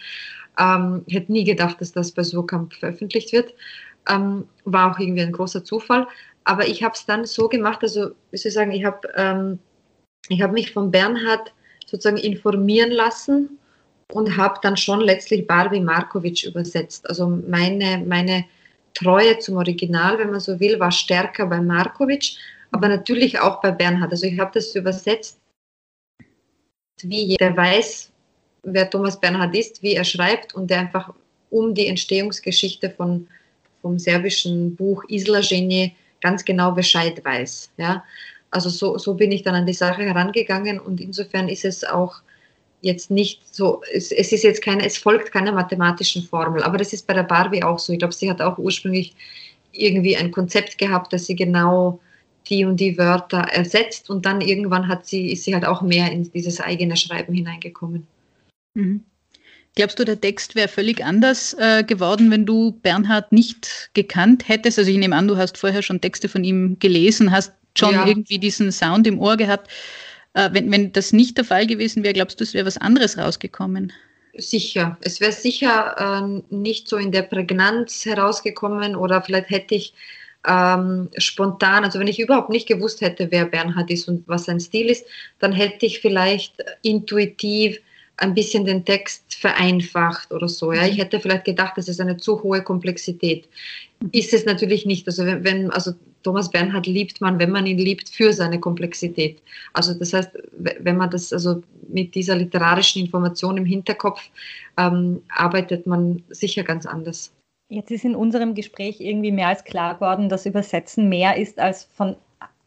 Ähm, 0.59 1.05
hätte 1.09 1.33
nie 1.33 1.45
gedacht, 1.45 1.81
dass 1.81 1.93
das 1.93 2.13
bei 2.13 2.23
Surkamp 2.23 2.75
veröffentlicht 2.75 3.33
wird. 3.33 3.55
Ähm, 4.09 4.45
war 4.65 4.93
auch 4.93 4.99
irgendwie 4.99 5.23
ein 5.23 5.33
großer 5.33 5.65
Zufall. 5.65 6.07
Aber 6.45 6.67
ich 6.67 6.83
habe 6.83 6.95
es 6.95 7.07
dann 7.07 7.25
so 7.25 7.49
gemacht, 7.49 7.79
also 7.83 8.11
wie 8.31 8.37
soll 8.37 8.49
ich 8.49 8.55
sagen, 8.55 8.73
ich 8.73 8.85
habe 8.85 9.09
ähm, 9.17 9.59
hab 10.41 10.53
mich 10.53 10.73
von 10.73 10.91
Bernhard 10.91 11.53
sozusagen 11.87 12.17
informieren 12.17 12.91
lassen 12.91 13.59
und 14.13 14.37
habe 14.37 14.59
dann 14.63 14.77
schon 14.77 15.01
letztlich 15.01 15.47
Barbie 15.47 15.81
Markovic 15.81 16.45
übersetzt. 16.45 17.09
Also 17.09 17.29
meine, 17.29 18.05
meine 18.07 18.45
Treue 18.95 19.39
zum 19.39 19.57
Original, 19.57 20.19
wenn 20.19 20.31
man 20.31 20.41
so 20.41 20.59
will, 20.59 20.79
war 20.81 20.91
stärker 20.91 21.47
bei 21.47 21.61
Markovic, 21.61 22.37
aber 22.73 22.89
natürlich 22.89 23.39
auch 23.39 23.61
bei 23.61 23.71
Bernhard. 23.71 24.11
Also 24.11 24.27
ich 24.27 24.41
habe 24.41 24.51
das 24.55 24.75
übersetzt, 24.75 25.39
wie 27.03 27.23
jeder 27.23 27.57
weiß, 27.57 28.11
wer 28.65 28.91
Thomas 28.91 29.21
Bernhard 29.21 29.55
ist, 29.55 29.83
wie 29.83 29.95
er 29.95 30.05
schreibt 30.05 30.55
und 30.55 30.71
der 30.71 30.81
einfach 30.81 31.13
um 31.51 31.75
die 31.75 31.87
Entstehungsgeschichte 31.87 32.91
von, 32.91 33.29
vom 33.83 33.99
serbischen 33.99 34.75
Buch 34.75 35.05
Isla 35.09 35.41
Genje 35.41 35.93
ganz 36.21 36.45
genau 36.45 36.73
Bescheid 36.73 37.23
weiß. 37.25 37.73
Ja? 37.77 38.05
Also 38.51 38.71
so, 38.71 38.97
so 38.99 39.15
bin 39.15 39.33
ich 39.33 39.43
dann 39.43 39.55
an 39.55 39.67
die 39.67 39.75
Sache 39.75 40.03
herangegangen 40.03 40.81
und 40.81 41.01
insofern 41.01 41.49
ist 41.49 41.65
es 41.65 41.85
auch 41.85 42.23
jetzt 42.81 43.11
nicht 43.11 43.55
so, 43.55 43.83
es, 43.93 44.11
es 44.11 44.33
ist 44.33 44.45
jetzt 44.45 44.63
keine, 44.63 44.85
es 44.85 44.97
folgt 44.97 45.31
keiner 45.31 45.53
mathematischen 45.53 46.23
Formel, 46.23 46.63
aber 46.63 46.79
das 46.79 46.93
ist 46.93 47.07
bei 47.07 47.15
der 47.15 47.23
Barbie 47.23 47.63
auch 47.63 47.79
so. 47.79 47.93
Ich 47.93 47.99
glaube, 47.99 48.15
sie 48.15 48.31
hat 48.31 48.41
auch 48.41 48.59
ursprünglich 48.59 49.15
irgendwie 49.73 50.17
ein 50.17 50.33
Konzept 50.33 50.79
gehabt, 50.79 51.13
dass 51.13 51.27
sie 51.27 51.37
genau 51.37 52.01
die 52.49 52.65
und 52.65 52.79
die 52.79 52.99
Wörter 52.99 53.39
ersetzt 53.39 54.11
und 54.11 54.27
dann 54.27 54.41
irgendwann 54.41 54.89
hat 54.89 55.07
sie, 55.07 55.33
ist 55.33 55.45
sie 55.45 55.55
halt 55.55 55.65
auch 55.65 55.83
mehr 55.83 56.11
in 56.11 56.31
dieses 56.33 56.61
eigene 56.61 56.97
Schreiben 56.97 57.35
hineingekommen. 57.35 58.07
Mhm. 58.75 59.05
Glaubst 59.75 59.99
du, 59.99 60.05
der 60.05 60.21
Text 60.21 60.55
wäre 60.55 60.69
völlig 60.69 61.03
anders 61.03 61.55
äh, 61.59 61.83
geworden, 61.83 62.31
wenn 62.31 62.45
du 62.45 62.73
Bernhard 62.83 63.33
nicht 63.33 63.91
gekannt 63.95 64.47
hättest? 64.47 64.79
Also 64.79 64.91
ich 64.91 64.99
nehme 64.99 65.17
an, 65.17 65.29
du 65.29 65.39
hast 65.39 65.57
vorher 65.57 65.83
schon 65.83 66.01
Texte 66.01 66.29
von 66.29 66.45
ihm 66.45 66.79
gelesen, 66.79 67.33
hast 67.33 67.53
schon 67.77 67.95
ja. 67.95 68.07
irgendwie 68.07 68.39
diesen 68.39 68.71
Sound 68.71 69.07
im 69.07 69.19
Ohr 69.19 69.39
gehabt. 69.39 69.71
Äh, 70.35 70.51
wenn, 70.53 70.71
wenn 70.71 70.93
das 70.93 71.15
nicht 71.15 71.39
der 71.39 71.47
Fall 71.47 71.67
gewesen 71.67 72.05
wäre, 72.05 72.13
glaubst 72.13 72.39
du, 72.39 72.45
es 72.45 72.53
wäre 72.53 72.67
was 72.67 72.77
anderes 72.77 73.17
rausgekommen? 73.17 73.93
Sicher. 74.37 74.99
Es 75.01 75.21
wäre 75.21 75.33
sicher 75.33 76.23
äh, 76.23 76.55
nicht 76.55 76.89
so 76.89 76.99
in 76.99 77.13
der 77.13 77.23
Prägnanz 77.23 78.05
herausgekommen 78.05 78.95
oder 78.95 79.23
vielleicht 79.23 79.49
hätte 79.49 79.75
ich 79.75 79.95
ähm, 80.47 81.09
spontan, 81.19 81.85
also 81.85 81.99
wenn 81.99 82.09
ich 82.09 82.19
überhaupt 82.19 82.51
nicht 82.51 82.67
gewusst 82.67 83.01
hätte, 83.01 83.31
wer 83.31 83.47
Bernhard 83.47 83.91
ist 83.91 84.09
und 84.09 84.27
was 84.27 84.45
sein 84.45 84.61
Stil 84.61 84.91
ist, 84.91 85.07
dann 85.39 85.53
hätte 85.53 85.87
ich 85.87 86.01
vielleicht 86.01 86.55
intuitiv 86.83 87.79
ein 88.17 88.35
bisschen 88.35 88.65
den 88.65 88.85
Text 88.85 89.35
vereinfacht 89.35 90.33
oder 90.33 90.49
so. 90.49 90.73
Ja. 90.73 90.87
Ich 90.87 90.99
hätte 90.99 91.19
vielleicht 91.19 91.45
gedacht, 91.45 91.77
das 91.77 91.89
ist 91.89 92.01
eine 92.01 92.17
zu 92.17 92.43
hohe 92.43 92.63
Komplexität. 92.63 93.49
Ist 94.13 94.33
es 94.35 94.45
natürlich 94.45 94.87
nicht. 94.87 95.07
Also 95.07 95.25
wenn, 95.25 95.45
wenn 95.45 95.71
also 95.71 95.93
Thomas 96.23 96.51
Bernhard 96.51 96.87
liebt 96.87 97.21
man, 97.21 97.39
wenn 97.39 97.51
man 97.51 97.67
ihn 97.67 97.79
liebt, 97.79 98.09
für 98.09 98.33
seine 98.33 98.61
Komplexität. 98.61 99.41
Also 99.73 99.95
das 99.95 100.13
heißt, 100.13 100.31
wenn 100.53 100.97
man 100.97 101.11
das 101.11 101.33
also 101.33 101.63
mit 101.89 102.15
dieser 102.15 102.37
literarischen 102.37 103.03
Information 103.03 103.57
im 103.57 103.65
Hinterkopf 103.65 104.23
ähm, 104.77 105.23
arbeitet 105.29 105.87
man 105.87 106.23
sicher 106.31 106.63
ganz 106.63 106.87
anders. 106.87 107.33
Jetzt 107.73 107.91
ist 107.91 108.05
in 108.05 108.15
unserem 108.15 108.55
Gespräch 108.55 109.01
irgendwie 109.01 109.33
mehr 109.33 109.49
als 109.49 109.65
klar 109.65 109.95
geworden, 109.95 110.29
dass 110.29 110.45
Übersetzen 110.45 111.09
mehr 111.09 111.39
ist 111.39 111.59
als 111.59 111.89
von 111.97 112.17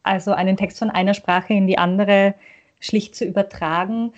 also 0.02 0.32
einen 0.32 0.56
Text 0.56 0.80
von 0.80 0.90
einer 0.90 1.14
Sprache 1.14 1.54
in 1.54 1.68
die 1.68 1.78
andere 1.78 2.34
schlicht 2.80 3.14
zu 3.14 3.24
übertragen. 3.24 4.12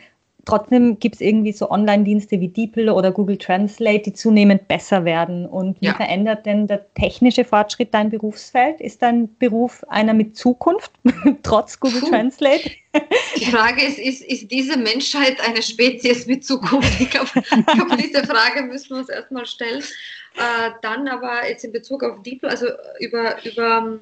Trotzdem 0.47 0.99
gibt 0.99 1.16
es 1.16 1.20
irgendwie 1.20 1.53
so 1.53 1.70
Online-Dienste 1.70 2.41
wie 2.41 2.49
DeepL 2.49 2.89
oder 2.89 3.12
Google 3.12 3.36
Translate, 3.36 4.01
die 4.01 4.14
zunehmend 4.14 4.66
besser 4.66 5.05
werden. 5.05 5.45
Und 5.45 5.78
wie 5.82 5.86
ja. 5.86 5.95
verändert 5.95 6.47
denn 6.47 6.66
der 6.66 6.86
technische 6.95 7.45
Fortschritt 7.45 7.93
dein 7.93 8.09
Berufsfeld? 8.09 8.80
Ist 8.80 9.03
dein 9.03 9.28
Beruf 9.36 9.84
einer 9.89 10.14
mit 10.14 10.39
Zukunft, 10.39 10.93
trotz 11.43 11.78
Google 11.78 12.01
Puh. 12.01 12.09
Translate? 12.09 12.70
Die 13.36 13.45
Frage 13.45 13.84
ist, 13.84 13.99
ist, 13.99 14.24
ist 14.24 14.51
diese 14.51 14.78
Menschheit 14.78 15.36
eine 15.47 15.61
Spezies 15.61 16.26
mit 16.26 16.47
Zukunft? 16.47 16.99
Ich 16.99 17.11
glaube, 17.11 17.28
glaub, 17.74 17.99
diese 17.99 18.24
Frage 18.24 18.62
müssen 18.62 18.91
wir 18.91 18.97
uns 19.01 19.11
erstmal 19.11 19.45
stellen. 19.45 19.82
Äh, 20.39 20.70
dann 20.82 21.09
aber 21.09 21.49
jetzt 21.49 21.64
in 21.64 21.72
Bezug 21.72 22.03
auf 22.03 22.22
DeepL, 22.22 22.49
also 22.49 22.68
über, 23.01 23.45
über 23.45 23.99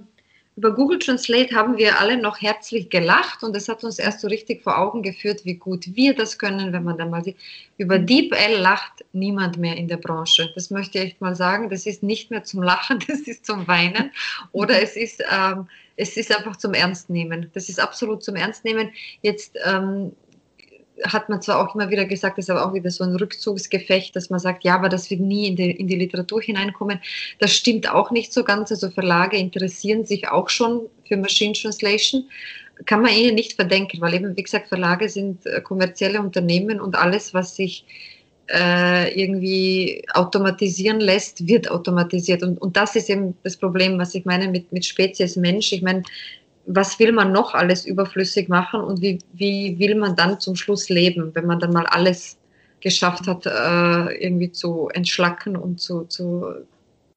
über 0.57 0.75
Google 0.75 0.99
Translate 0.99 1.55
haben 1.55 1.77
wir 1.77 2.01
alle 2.01 2.17
noch 2.17 2.41
herzlich 2.41 2.89
gelacht 2.89 3.43
und 3.43 3.55
das 3.55 3.69
hat 3.69 3.85
uns 3.85 3.99
erst 3.99 4.21
so 4.21 4.29
richtig 4.29 4.63
vor 4.63 4.79
Augen 4.79 5.03
geführt, 5.03 5.45
wie 5.45 5.55
gut 5.55 5.95
wir 5.95 6.15
das 6.15 6.39
können, 6.39 6.73
wenn 6.73 6.83
man 6.83 6.97
dann 6.97 7.11
mal 7.11 7.23
sieht. 7.23 7.37
Über 7.77 7.99
DeepL 7.99 8.57
lacht 8.57 9.05
niemand 9.13 9.59
mehr 9.59 9.77
in 9.77 9.87
der 9.87 9.99
Branche. 9.99 10.51
Das 10.55 10.71
möchte 10.71 10.99
ich 10.99 11.05
echt 11.05 11.21
mal 11.21 11.37
sagen. 11.37 11.69
Das 11.69 11.85
ist 11.85 12.03
nicht 12.03 12.31
mehr 12.31 12.43
zum 12.43 12.63
Lachen, 12.63 12.99
das 13.07 13.21
ist 13.21 13.45
zum 13.45 13.69
Weinen 13.69 14.13
oder 14.53 14.81
es 14.81 14.97
ist, 14.97 15.23
ähm, 15.31 15.69
es 15.97 16.17
ist 16.17 16.35
einfach 16.35 16.57
zum 16.57 16.73
Ernstnehmen. 16.73 17.51
Das 17.53 17.69
ist 17.69 17.79
absolut 17.79 18.25
zum 18.25 18.37
Ernstnehmen. 18.37 18.93
Jetzt 19.21 19.59
ähm, 19.63 20.13
hat 21.05 21.29
man 21.29 21.43
zwar 21.43 21.61
auch 21.61 21.75
immer 21.75 21.91
wieder 21.91 22.05
gesagt, 22.05 22.39
ist 22.39 22.51
aber 22.51 22.67
auch 22.67 22.75
wieder 22.75 22.91
so 22.91 23.05
ein 23.05 23.15
Rückzugsgefecht, 23.15 24.17
dass 24.17 24.31
man 24.31 24.41
sagt, 24.41 24.65
ja, 24.65 24.75
aber 24.75 24.89
das 24.89 25.11
wird 25.11 25.21
nie 25.21 25.49
in 25.49 25.57
die, 25.57 25.71
in 25.71 25.89
die 25.89 25.97
Literatur 25.97 26.41
hineinkommen. 26.41 27.01
Das 27.39 27.53
stimmt 27.53 27.91
auch 27.91 28.11
nicht 28.11 28.33
so 28.33 28.45
ganz. 28.45 28.71
Also 28.71 28.91
Verlage 28.91 29.37
interessieren 29.37 30.05
sich 30.05 30.29
auch 30.29 30.49
schon 30.49 30.83
für 31.07 31.17
Machine 31.17 31.53
Translation. 31.53 32.25
Kann 32.85 33.03
man 33.03 33.13
ihnen 33.13 33.35
nicht 33.35 33.55
verdenken, 33.55 34.01
weil 34.01 34.15
eben, 34.15 34.37
wie 34.37 34.43
gesagt, 34.43 34.69
Verlage 34.69 35.09
sind 35.09 35.47
äh, 35.47 35.61
kommerzielle 35.61 36.21
Unternehmen 36.21 36.81
und 36.81 36.97
alles, 36.97 37.33
was 37.33 37.57
sich 37.57 37.85
äh, 38.49 39.21
irgendwie 39.21 40.05
automatisieren 40.13 41.01
lässt, 41.01 41.47
wird 41.49 41.71
automatisiert. 41.71 42.43
Und, 42.43 42.61
und 42.61 42.77
das 42.77 42.95
ist 42.97 43.11
eben 43.11 43.37
das 43.43 43.57
Problem, 43.57 43.99
was 43.99 44.15
ich 44.15 44.25
meine 44.25 44.49
mit, 44.49 44.73
mit 44.73 44.85
Spezies 44.85 45.37
Mensch. 45.37 45.73
Ich 45.73 45.83
meine, 45.83 46.03
was 46.67 46.99
will 46.99 47.13
man 47.13 47.33
noch 47.33 47.55
alles 47.55 47.87
überflüssig 47.87 48.49
machen 48.49 48.81
und 48.81 49.01
wie, 49.01 49.19
wie 49.33 49.79
will 49.79 49.95
man 49.95 50.17
dann 50.17 50.41
zum 50.41 50.57
Schluss 50.57 50.89
leben, 50.89 51.35
wenn 51.35 51.47
man 51.47 51.61
dann 51.61 51.73
mal 51.73 51.87
alles 51.87 52.37
geschafft 52.81 53.27
hat, 53.27 53.47
äh, 53.47 54.25
irgendwie 54.25 54.53
zu 54.53 54.89
entschlacken 54.93 55.57
und 55.57 55.81
zu, 55.81 56.05
zu 56.05 56.45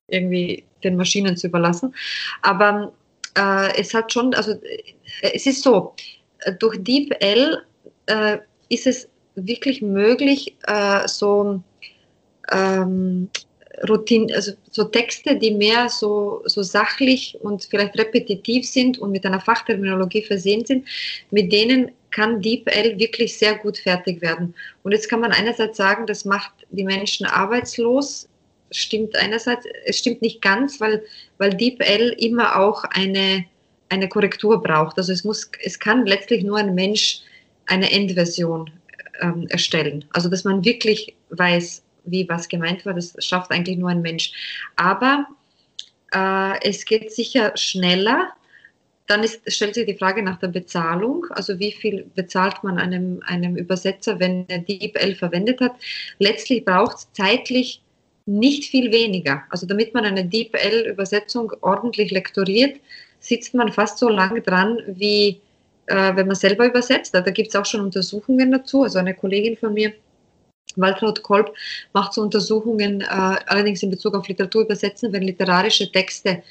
irgendwie 0.07 0.63
den 0.83 0.95
Maschinen 0.95 1.35
zu 1.35 1.47
überlassen. 1.47 1.93
Aber 2.41 2.93
äh, 3.37 3.79
es 3.79 3.93
hat 3.93 4.13
schon, 4.13 4.33
also 4.33 4.51
äh, 4.51 4.83
es 5.33 5.45
ist 5.45 5.63
so, 5.63 5.93
durch 6.59 6.81
DeepL 6.83 7.61
äh, 8.05 8.37
ist 8.69 8.87
es 8.87 9.09
wirklich 9.35 9.81
möglich, 9.81 10.55
äh, 10.67 11.07
so 11.07 11.61
ähm, 12.51 13.29
Routine, 13.87 14.33
also 14.33 14.53
so 14.71 14.85
Texte, 14.85 15.35
die 15.35 15.51
mehr 15.51 15.89
so, 15.89 16.41
so 16.45 16.63
sachlich 16.63 17.37
und 17.41 17.63
vielleicht 17.63 17.97
repetitiv 17.97 18.67
sind 18.67 18.97
und 18.97 19.11
mit 19.11 19.25
einer 19.25 19.39
Fachterminologie 19.39 20.23
versehen 20.23 20.65
sind, 20.65 20.87
mit 21.31 21.51
denen 21.51 21.91
kann 22.11 22.41
DeepL 22.41 22.97
wirklich 22.97 23.37
sehr 23.37 23.55
gut 23.55 23.77
fertig 23.77 24.21
werden. 24.21 24.55
Und 24.83 24.91
jetzt 24.91 25.09
kann 25.09 25.19
man 25.19 25.31
einerseits 25.31 25.77
sagen, 25.77 26.07
das 26.07 26.25
macht 26.25 26.51
die 26.71 26.83
Menschen 26.83 27.25
arbeitslos. 27.25 28.27
Stimmt 28.71 29.15
einerseits, 29.15 29.65
es 29.85 29.99
stimmt 29.99 30.21
nicht 30.21 30.41
ganz, 30.41 30.81
weil, 30.81 31.03
weil 31.37 31.51
DeepL 31.51 32.15
immer 32.19 32.59
auch 32.59 32.83
eine, 32.83 33.45
eine 33.89 34.09
Korrektur 34.09 34.61
braucht. 34.61 34.97
Also 34.97 35.13
es 35.13 35.23
muss, 35.23 35.49
es 35.63 35.79
kann 35.79 36.05
letztlich 36.05 36.43
nur 36.43 36.57
ein 36.57 36.73
Mensch 36.73 37.21
eine 37.67 37.91
Endversion 37.91 38.71
ähm, 39.21 39.47
erstellen. 39.49 40.05
Also 40.11 40.29
dass 40.29 40.43
man 40.43 40.65
wirklich 40.65 41.15
weiß, 41.29 41.83
wie 42.11 42.27
was 42.27 42.47
gemeint 42.47 42.85
war, 42.85 42.93
das 42.93 43.15
schafft 43.19 43.51
eigentlich 43.51 43.77
nur 43.77 43.89
ein 43.89 44.01
Mensch. 44.01 44.31
Aber 44.75 45.27
äh, 46.13 46.67
es 46.67 46.85
geht 46.85 47.11
sicher 47.13 47.51
schneller. 47.55 48.29
Dann 49.07 49.23
ist, 49.23 49.41
stellt 49.51 49.73
sich 49.73 49.87
die 49.87 49.97
Frage 49.97 50.21
nach 50.21 50.39
der 50.39 50.49
Bezahlung. 50.49 51.25
Also 51.31 51.59
wie 51.59 51.71
viel 51.71 52.05
bezahlt 52.15 52.63
man 52.63 52.77
einem, 52.77 53.21
einem 53.25 53.55
Übersetzer, 53.55 54.19
wenn 54.19 54.45
er 54.49 54.59
DeepL 54.59 55.15
verwendet 55.15 55.61
hat? 55.61 55.73
Letztlich 56.19 56.63
braucht 56.63 56.97
es 56.97 57.07
zeitlich 57.13 57.81
nicht 58.25 58.65
viel 58.65 58.91
weniger. 58.91 59.43
Also 59.49 59.65
damit 59.65 59.93
man 59.93 60.05
eine 60.05 60.25
DeepL-Übersetzung 60.25 61.51
ordentlich 61.61 62.11
lektoriert, 62.11 62.79
sitzt 63.19 63.55
man 63.55 63.71
fast 63.71 63.97
so 63.97 64.07
lange 64.07 64.41
dran, 64.41 64.79
wie 64.87 65.41
äh, 65.87 66.15
wenn 66.15 66.27
man 66.27 66.35
selber 66.35 66.67
übersetzt. 66.67 67.15
Da 67.15 67.21
gibt 67.21 67.49
es 67.49 67.55
auch 67.55 67.65
schon 67.65 67.81
Untersuchungen 67.81 68.51
dazu. 68.51 68.83
Also 68.83 68.99
eine 68.99 69.15
Kollegin 69.15 69.57
von 69.57 69.73
mir 69.73 69.93
Waltraud 70.75 71.23
Kolb 71.23 71.53
macht 71.93 72.13
so 72.13 72.21
Untersuchungen, 72.21 73.01
äh, 73.01 73.05
allerdings 73.05 73.83
in 73.83 73.89
Bezug 73.89 74.15
auf 74.15 74.27
Literatur 74.27 74.63
übersetzen, 74.63 75.11
wenn 75.13 75.23
literarische 75.23 75.91
Texte 75.91 76.43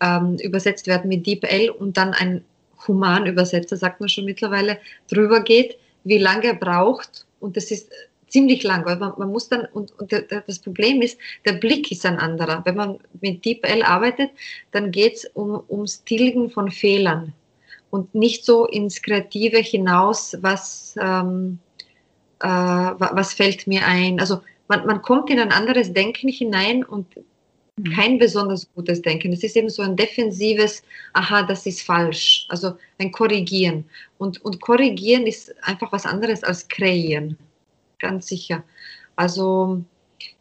ähm, 0.00 0.36
übersetzt 0.38 0.86
werden 0.86 1.08
mit 1.08 1.26
DeepL 1.26 1.70
und 1.70 1.96
dann 1.96 2.12
ein 2.14 2.44
Humanübersetzer, 2.86 3.76
sagt 3.76 4.00
man 4.00 4.08
schon 4.08 4.24
mittlerweile, 4.24 4.78
drüber 5.10 5.40
geht, 5.40 5.78
wie 6.04 6.18
lange 6.18 6.46
er 6.48 6.54
braucht. 6.54 7.26
Und 7.40 7.56
das 7.56 7.70
ist 7.70 7.90
ziemlich 8.28 8.62
lang, 8.62 8.84
weil 8.84 8.96
man, 8.96 9.12
man 9.16 9.30
muss 9.30 9.48
dann, 9.48 9.66
und, 9.72 9.98
und 9.98 10.10
der, 10.12 10.22
das 10.22 10.58
Problem 10.58 11.00
ist, 11.02 11.18
der 11.44 11.54
Blick 11.54 11.90
ist 11.90 12.04
ein 12.04 12.18
anderer. 12.18 12.62
Wenn 12.64 12.76
man 12.76 12.98
mit 13.20 13.44
DeepL 13.44 13.82
arbeitet, 13.82 14.30
dann 14.72 14.90
geht 14.90 15.14
es 15.14 15.24
um, 15.34 15.62
ums 15.68 16.04
Tilgen 16.04 16.50
von 16.50 16.70
Fehlern 16.70 17.32
und 17.90 18.14
nicht 18.14 18.44
so 18.44 18.66
ins 18.66 19.00
Kreative 19.02 19.58
hinaus, 19.58 20.36
was. 20.40 20.94
Ähm, 21.00 21.58
äh, 22.44 22.46
was 22.46 23.32
fällt 23.32 23.66
mir 23.66 23.86
ein. 23.86 24.20
Also 24.20 24.42
man, 24.68 24.86
man 24.86 25.00
kommt 25.00 25.30
in 25.30 25.40
ein 25.40 25.50
anderes 25.50 25.92
Denken 25.92 26.28
hinein 26.28 26.84
und 26.84 27.06
mhm. 27.76 27.92
kein 27.94 28.18
besonders 28.18 28.68
gutes 28.74 29.00
Denken. 29.00 29.32
Es 29.32 29.42
ist 29.42 29.56
eben 29.56 29.70
so 29.70 29.82
ein 29.82 29.96
defensives, 29.96 30.82
aha, 31.14 31.42
das 31.44 31.64
ist 31.64 31.82
falsch. 31.82 32.46
Also 32.50 32.76
ein 32.98 33.10
Korrigieren. 33.12 33.84
Und, 34.18 34.44
und 34.44 34.60
Korrigieren 34.60 35.26
ist 35.26 35.54
einfach 35.64 35.90
was 35.90 36.04
anderes 36.04 36.44
als 36.44 36.68
Kreieren. 36.68 37.38
Ganz 37.98 38.26
sicher. 38.26 38.62
Also 39.16 39.82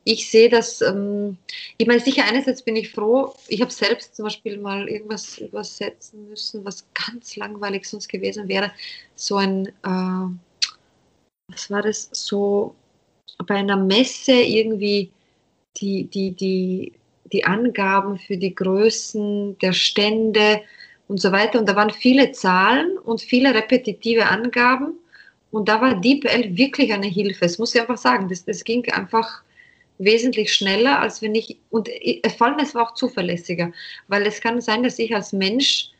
ich 0.03 0.29
sehe 0.29 0.49
das, 0.49 0.81
ähm, 0.81 1.37
ich 1.77 1.87
meine, 1.87 2.01
sicher 2.01 2.25
einerseits 2.25 2.61
bin 2.61 2.75
ich 2.75 2.91
froh, 2.91 3.33
ich 3.47 3.61
habe 3.61 3.71
selbst 3.71 4.17
zum 4.17 4.25
Beispiel 4.25 4.57
mal 4.57 4.89
irgendwas 4.89 5.37
übersetzen 5.37 6.27
müssen, 6.27 6.65
was 6.65 6.85
ganz 6.93 7.37
langweilig 7.37 7.85
sonst 7.85 8.09
gewesen 8.09 8.49
wäre. 8.49 8.71
So 9.15 9.37
ein, 9.37 9.67
äh, 9.67 10.52
was 11.53 11.69
war 11.69 11.81
das, 11.81 12.09
so 12.11 12.75
bei 13.47 13.55
einer 13.55 13.77
Messe 13.77 14.33
irgendwie 14.33 15.11
die, 15.77 16.05
die, 16.05 16.31
die, 16.31 16.93
die 17.31 17.45
Angaben 17.45 18.17
für 18.17 18.37
die 18.37 18.53
Größen 18.53 19.57
der 19.59 19.73
Stände 19.73 20.61
und 21.07 21.19
so 21.19 21.31
weiter. 21.31 21.59
Und 21.59 21.67
da 21.67 21.75
waren 21.75 21.89
viele 21.89 22.31
Zahlen 22.31 22.97
und 22.97 23.21
viele 23.21 23.53
repetitive 23.53 24.25
Angaben. 24.25 24.93
Und 25.51 25.69
da 25.69 25.81
war 25.81 25.99
DeepL 25.99 26.57
wirklich 26.57 26.93
eine 26.93 27.07
Hilfe. 27.07 27.41
Das 27.41 27.57
muss 27.59 27.75
ich 27.75 27.81
einfach 27.81 27.97
sagen. 27.97 28.27
Das, 28.29 28.45
das 28.45 28.63
ging 28.63 28.89
einfach 28.91 29.43
wesentlich 29.99 30.53
schneller, 30.53 30.99
als 30.99 31.21
wenn 31.21 31.35
ich, 31.35 31.57
und 31.69 31.89
vor 32.37 32.47
allem 32.47 32.59
es 32.59 32.73
war 32.73 32.89
auch 32.89 32.93
zuverlässiger, 32.95 33.71
weil 34.07 34.23
es 34.25 34.41
kann 34.41 34.59
sein, 34.59 34.83
dass 34.83 34.97
ich 34.99 35.15
als 35.15 35.33
Mensch 35.33 35.91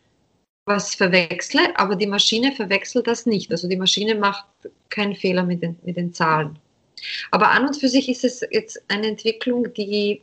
was 0.66 0.96
verwechsle, 0.96 1.78
aber 1.78 1.96
die 1.96 2.08
Maschine 2.08 2.52
verwechselt 2.52 3.08
das 3.08 3.26
nicht. 3.26 3.52
Also 3.52 3.68
die 3.68 3.78
Maschine 3.78 4.16
macht 4.16 4.46
keinen 4.90 5.16
Fehler 5.16 5.44
mit 5.44 5.62
den, 5.62 5.78
mit 5.84 5.98
den 5.98 6.14
Zahlen. 6.14 6.58
Aber 7.32 7.52
an 7.52 7.68
und 7.68 7.78
für 7.78 7.90
sich 7.90 8.08
ist 8.10 8.24
es 8.24 8.42
jetzt 8.52 8.82
eine 8.88 9.08
Entwicklung, 9.08 9.74
die, 9.74 10.22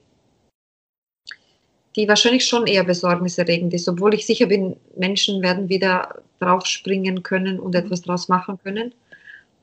die 1.96 2.08
wahrscheinlich 2.08 2.46
schon 2.46 2.66
eher 2.66 2.84
besorgniserregend 2.84 3.74
ist, 3.74 3.88
obwohl 3.88 4.14
ich 4.14 4.26
sicher 4.26 4.46
bin, 4.46 4.76
Menschen 4.96 5.42
werden 5.42 5.68
wieder 5.68 6.22
draufspringen 6.38 7.22
können 7.22 7.60
und 7.60 7.74
etwas 7.74 8.00
draus 8.00 8.28
machen 8.28 8.58
können. 8.62 8.94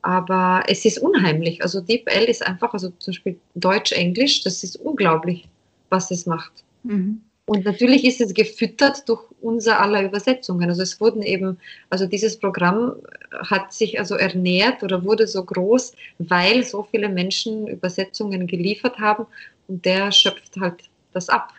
Aber 0.02 0.62
es 0.68 0.84
ist 0.84 0.98
unheimlich. 0.98 1.60
Also 1.62 1.80
DeepL 1.80 2.24
ist 2.24 2.46
einfach, 2.46 2.72
also 2.72 2.90
zum 2.90 3.12
Beispiel 3.12 3.40
Deutsch-Englisch, 3.56 4.44
das 4.44 4.62
ist 4.62 4.76
unglaublich, 4.76 5.48
was 5.90 6.12
es 6.12 6.24
macht. 6.24 6.52
Mhm. 6.84 7.22
Und 7.48 7.64
natürlich 7.64 8.04
ist 8.04 8.20
es 8.20 8.34
gefüttert 8.34 9.08
durch 9.08 9.22
unser 9.40 9.80
aller 9.80 10.02
Übersetzungen. 10.04 10.68
Also 10.68 10.82
es 10.82 11.00
wurden 11.00 11.22
eben, 11.22 11.58
also 11.88 12.04
dieses 12.04 12.38
Programm 12.38 12.96
hat 13.32 13.72
sich 13.72 13.98
also 13.98 14.16
ernährt 14.16 14.82
oder 14.82 15.02
wurde 15.02 15.26
so 15.26 15.42
groß, 15.42 15.94
weil 16.18 16.62
so 16.62 16.82
viele 16.82 17.08
Menschen 17.08 17.66
Übersetzungen 17.66 18.46
geliefert 18.46 18.98
haben 18.98 19.24
und 19.66 19.82
der 19.86 20.12
schöpft 20.12 20.56
halt 20.60 20.90
das 21.14 21.30
ab. 21.30 21.54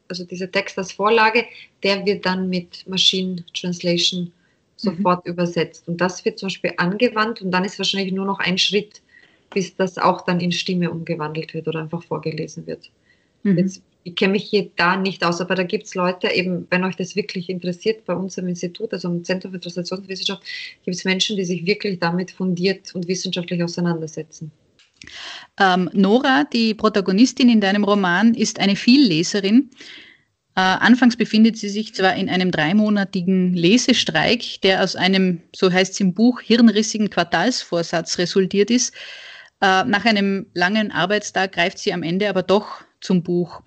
also 0.07 0.23
dieser 0.23 0.51
Text 0.51 0.77
als 0.77 0.91
Vorlage, 0.91 1.45
der 1.81 2.05
wird 2.05 2.27
dann 2.27 2.47
mit 2.47 2.87
Machine 2.87 3.43
Translation 3.55 4.25
mhm. 4.25 4.31
sofort 4.75 5.25
mhm. 5.25 5.31
übersetzt. 5.31 5.87
Und 5.87 5.97
das 5.97 6.23
wird 6.25 6.37
zum 6.37 6.45
Beispiel 6.45 6.73
angewandt 6.77 7.41
und 7.41 7.49
dann 7.49 7.65
ist 7.65 7.79
wahrscheinlich 7.79 8.13
nur 8.13 8.27
noch 8.27 8.37
ein 8.37 8.59
Schritt 8.59 9.01
bis 9.49 9.75
das 9.75 9.97
auch 9.97 10.21
dann 10.21 10.39
in 10.39 10.51
Stimme 10.51 10.91
umgewandelt 10.91 11.53
wird 11.53 11.67
oder 11.67 11.81
einfach 11.81 12.03
vorgelesen 12.03 12.67
wird. 12.67 12.89
Mhm. 13.43 13.57
Jetzt, 13.57 13.81
ich 14.03 14.15
kenne 14.15 14.33
mich 14.33 14.45
hier 14.45 14.69
da 14.75 14.97
nicht 14.97 15.23
aus, 15.23 15.41
aber 15.41 15.55
da 15.55 15.63
gibt 15.63 15.85
es 15.85 15.95
Leute, 15.95 16.31
eben, 16.31 16.67
wenn 16.69 16.83
euch 16.83 16.95
das 16.95 17.15
wirklich 17.15 17.49
interessiert, 17.49 18.05
bei 18.05 18.13
uns 18.13 18.37
im 18.37 18.47
Institut, 18.47 18.93
also 18.93 19.09
im 19.09 19.23
Zentrum 19.23 19.51
für 19.51 19.59
Translationswissenschaft, 19.59 20.43
gibt 20.83 20.95
es 20.95 21.05
Menschen, 21.05 21.35
die 21.35 21.45
sich 21.45 21.65
wirklich 21.65 21.99
damit 21.99 22.31
fundiert 22.31 22.93
und 22.95 23.07
wissenschaftlich 23.07 23.63
auseinandersetzen. 23.63 24.51
Ähm, 25.59 25.89
Nora, 25.93 26.43
die 26.43 26.73
Protagonistin 26.73 27.49
in 27.49 27.61
deinem 27.61 27.83
Roman, 27.83 28.33
ist 28.33 28.59
eine 28.59 28.75
Vielleserin. 28.75 29.69
Äh, 30.55 30.61
anfangs 30.61 31.15
befindet 31.15 31.57
sie 31.57 31.69
sich 31.69 31.93
zwar 31.93 32.15
in 32.15 32.29
einem 32.29 32.51
dreimonatigen 32.51 33.53
Lesestreik, 33.53 34.61
der 34.61 34.83
aus 34.83 34.95
einem, 34.95 35.41
so 35.55 35.71
heißt 35.71 35.93
es 35.93 35.99
im 35.99 36.13
Buch, 36.13 36.41
hirnrissigen 36.41 37.09
Quartalsvorsatz 37.09 38.17
resultiert 38.17 38.71
ist. 38.71 38.93
Äh, 39.61 39.83
nach 39.83 40.05
einem 40.05 40.47
langen 40.53 40.91
Arbeitstag 40.91 41.51
greift 41.51 41.79
sie 41.79 41.93
am 41.93 42.03
Ende 42.03 42.29
aber 42.29 42.43
doch 42.43 42.81
zum 43.01 43.23
Buch. 43.23 43.61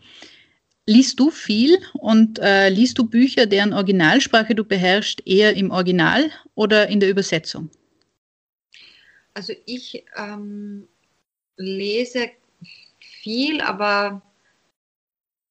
Liest 0.86 1.20
du 1.20 1.30
viel 1.30 1.78
und 1.94 2.38
äh, 2.40 2.68
liest 2.68 2.98
du 2.98 3.08
Bücher, 3.08 3.46
deren 3.46 3.72
Originalsprache 3.72 4.54
du 4.54 4.64
beherrschst, 4.64 5.22
eher 5.26 5.54
im 5.54 5.70
Original 5.70 6.30
oder 6.54 6.88
in 6.88 6.98
der 6.98 7.08
Übersetzung? 7.08 7.70
Also 9.34 9.52
ich 9.64 10.04
ähm, 10.16 10.88
lese 11.56 12.30
viel, 13.00 13.60
aber 13.60 14.22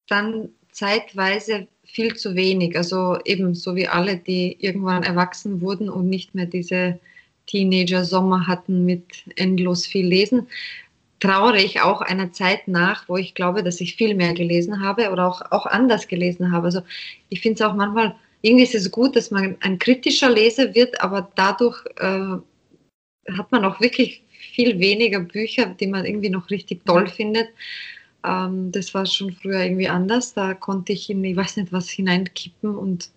dann 0.07 0.49
zeitweise 0.72 1.68
viel 1.85 2.15
zu 2.15 2.35
wenig. 2.35 2.76
Also 2.76 3.19
eben 3.26 3.55
so 3.55 3.76
wie 3.76 3.88
alle, 3.88 4.18
die 4.18 4.57
irgendwann 4.59 5.03
erwachsen 5.03 5.61
wurden 5.61 5.89
und 5.89 6.09
nicht 6.09 6.35
mehr 6.35 6.45
diese 6.45 6.99
Teenager-Sommer 7.47 8.47
hatten 8.47 8.85
mit 8.85 9.05
endlos 9.35 9.85
viel 9.85 10.07
Lesen, 10.07 10.47
trauere 11.19 11.57
ich 11.57 11.81
auch 11.81 12.01
einer 12.01 12.34
Zeit 12.34 12.68
nach, 12.68 13.07
wo 13.07 13.15
ich 13.15 13.35
glaube, 13.35 13.63
dass 13.63 13.80
ich 13.80 13.95
viel 13.95 14.15
mehr 14.15 14.34
gelesen 14.34 14.81
habe 14.81 15.11
oder 15.11 15.27
auch, 15.27 15.41
auch 15.51 15.65
anders 15.65 16.07
gelesen 16.07 16.51
habe. 16.51 16.65
Also 16.65 16.81
ich 17.30 17.41
finde 17.41 17.63
es 17.63 17.69
auch 17.69 17.76
manchmal, 17.76 18.15
irgendwie 18.41 18.63
ist 18.63 18.76
es 18.76 18.91
gut, 18.91 19.15
dass 19.15 19.31
man 19.31 19.55
ein 19.61 19.77
kritischer 19.77 20.30
Leser 20.30 20.73
wird, 20.73 20.99
aber 21.01 21.31
dadurch 21.35 21.85
äh, 21.97 22.38
hat 23.38 23.51
man 23.51 23.63
auch 23.65 23.80
wirklich 23.80 24.23
viel 24.30 24.80
weniger 24.80 25.19
Bücher, 25.19 25.68
die 25.80 25.88
man 25.88 26.05
irgendwie 26.05 26.30
noch 26.30 26.49
richtig 26.49 26.85
toll 26.85 27.07
findet. 27.07 27.49
Ähm, 28.26 28.72
das 28.72 28.93
war 28.93 29.05
schon 29.05 29.31
früher 29.31 29.61
irgendwie 29.61 29.89
anders. 29.89 30.34
Da 30.34 30.55
konnte 30.55 30.93
ich 30.93 31.09
in, 31.09 31.23
ich 31.23 31.35
weiß 31.35 31.57
nicht, 31.57 31.72
was 31.72 31.89
hineinkippen 31.89 32.76
und 32.76 33.11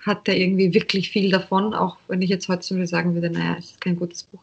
hatte 0.00 0.32
irgendwie 0.32 0.72
wirklich 0.72 1.10
viel 1.10 1.30
davon, 1.30 1.74
auch 1.74 1.96
wenn 2.08 2.22
ich 2.22 2.30
jetzt 2.30 2.48
heute 2.48 2.86
sagen 2.86 3.14
würde, 3.14 3.30
naja, 3.30 3.56
es 3.58 3.72
ist 3.72 3.80
kein 3.80 3.96
gutes 3.96 4.22
Buch. 4.22 4.40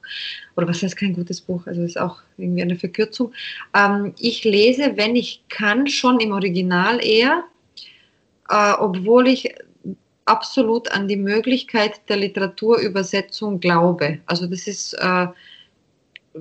Oder 0.56 0.68
was 0.68 0.84
heißt 0.84 0.96
kein 0.96 1.14
gutes 1.14 1.42
Buch? 1.42 1.66
Also 1.66 1.82
es 1.82 1.92
ist 1.92 2.00
auch 2.00 2.22
irgendwie 2.38 2.62
eine 2.62 2.76
Verkürzung. 2.76 3.34
Ähm, 3.76 4.14
ich 4.20 4.44
lese, 4.44 4.98
wenn 4.98 5.16
ich 5.16 5.44
kann, 5.50 5.88
schon 5.88 6.20
im 6.20 6.32
Original 6.32 7.04
eher, 7.04 7.44
äh, 8.50 8.74
obwohl 8.74 9.28
ich 9.28 9.54
absolut 10.26 10.92
an 10.92 11.08
die 11.08 11.16
Möglichkeit 11.16 12.02
der 12.10 12.18
Literaturübersetzung 12.18 13.60
glaube. 13.60 14.20
Also 14.26 14.46
das 14.46 14.68
ist 14.68 14.94
äh, 14.94 15.28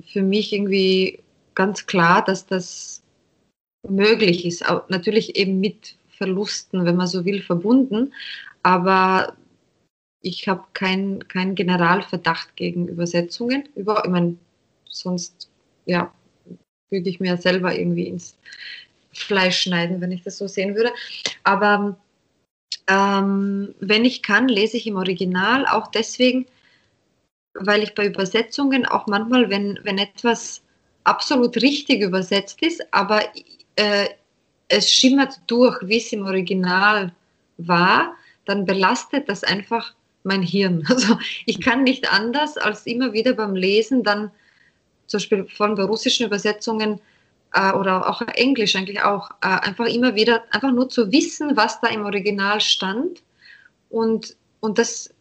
für 0.05 0.21
mich 0.21 0.53
irgendwie 0.53 1.19
ganz 1.55 1.87
klar, 1.87 2.23
dass 2.23 2.45
das 2.45 3.01
möglich 3.87 4.45
ist. 4.45 4.67
Auch 4.69 4.87
natürlich 4.89 5.37
eben 5.37 5.59
mit 5.59 5.95
Verlusten, 6.09 6.85
wenn 6.85 6.95
man 6.95 7.07
so 7.07 7.25
will, 7.25 7.41
verbunden 7.41 8.11
aber 8.67 9.37
ich 10.21 10.49
habe 10.49 10.65
keinen 10.73 11.25
kein 11.29 11.55
Generalverdacht 11.55 12.57
gegen 12.57 12.89
Übersetzungen. 12.89 13.69
Über, 13.75 14.03
ich 14.03 14.11
meine, 14.11 14.35
sonst 14.89 15.49
ja, 15.85 16.13
würde 16.89 17.09
ich 17.09 17.21
mir 17.21 17.37
selber 17.37 17.73
irgendwie 17.73 18.09
ins 18.09 18.37
Fleisch 19.13 19.61
schneiden, 19.61 20.01
wenn 20.01 20.11
ich 20.11 20.21
das 20.23 20.37
so 20.37 20.49
sehen 20.49 20.75
würde. 20.75 20.91
Aber 21.45 21.95
ähm, 22.89 23.73
wenn 23.79 24.03
ich 24.03 24.21
kann, 24.21 24.49
lese 24.49 24.75
ich 24.75 24.85
im 24.85 24.97
Original, 24.97 25.65
auch 25.65 25.87
deswegen, 25.87 26.45
weil 27.53 27.83
ich 27.83 27.95
bei 27.95 28.05
Übersetzungen 28.05 28.85
auch 28.85 29.07
manchmal, 29.07 29.49
wenn, 29.49 29.79
wenn 29.83 29.97
etwas 29.97 30.61
absolut 31.05 31.55
richtig 31.61 32.01
übersetzt 32.01 32.61
ist, 32.61 32.85
aber 32.91 33.21
äh, 33.77 34.09
es 34.67 34.91
schimmert 34.91 35.39
durch, 35.47 35.77
wie 35.83 35.99
es 35.99 36.11
im 36.11 36.25
Original 36.25 37.13
war, 37.55 38.17
dann 38.47 38.65
belastet 38.65 39.29
das 39.29 39.43
einfach 39.43 39.93
mein 40.23 40.41
Hirn. 40.41 40.83
Also 40.89 41.17
ich 41.45 41.61
kann 41.61 41.83
nicht 41.83 42.11
anders, 42.11 42.57
als 42.57 42.85
immer 42.85 43.13
wieder 43.13 43.33
beim 43.33 43.55
Lesen 43.55 44.03
dann 44.03 44.31
zum 45.07 45.19
Beispiel 45.19 45.45
von 45.45 45.79
russischen 45.79 46.25
Übersetzungen 46.25 46.99
äh, 47.53 47.71
oder 47.71 48.09
auch 48.09 48.21
Englisch 48.21 48.75
eigentlich 48.75 49.01
auch, 49.01 49.31
äh, 49.41 49.47
einfach 49.47 49.85
immer 49.85 50.15
wieder, 50.15 50.43
einfach 50.51 50.71
nur 50.71 50.89
zu 50.89 51.11
wissen, 51.11 51.55
was 51.55 51.79
da 51.81 51.87
im 51.87 52.05
Original 52.05 52.61
stand. 52.61 53.23
Und, 53.89 54.35
und 54.59 54.77
das, 54.77 55.13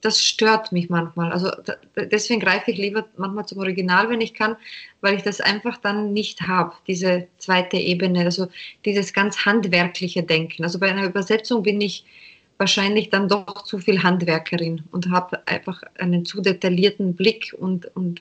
das 0.00 0.22
stört 0.22 0.72
mich 0.72 0.88
manchmal. 0.88 1.30
Also 1.30 1.50
da, 1.64 1.74
deswegen 1.96 2.40
greife 2.40 2.70
ich 2.70 2.78
lieber 2.78 3.06
manchmal 3.16 3.46
zum 3.46 3.58
Original, 3.58 4.08
wenn 4.08 4.22
ich 4.22 4.32
kann, 4.32 4.56
weil 5.02 5.16
ich 5.16 5.22
das 5.22 5.40
einfach 5.40 5.76
dann 5.76 6.14
nicht 6.14 6.42
habe, 6.42 6.74
diese 6.86 7.28
zweite 7.36 7.76
Ebene, 7.76 8.24
also 8.24 8.48
dieses 8.84 9.12
ganz 9.12 9.44
handwerkliche 9.44 10.22
Denken. 10.22 10.64
Also 10.64 10.78
bei 10.78 10.88
einer 10.90 11.04
Übersetzung 11.04 11.62
bin 11.62 11.80
ich 11.82 12.04
wahrscheinlich 12.58 13.08
dann 13.10 13.28
doch 13.28 13.62
zu 13.64 13.78
viel 13.78 14.02
Handwerkerin 14.02 14.82
und 14.90 15.10
habe 15.10 15.46
einfach 15.46 15.82
einen 15.98 16.24
zu 16.24 16.42
detaillierten 16.42 17.14
Blick 17.14 17.54
und, 17.58 17.94
und 17.96 18.20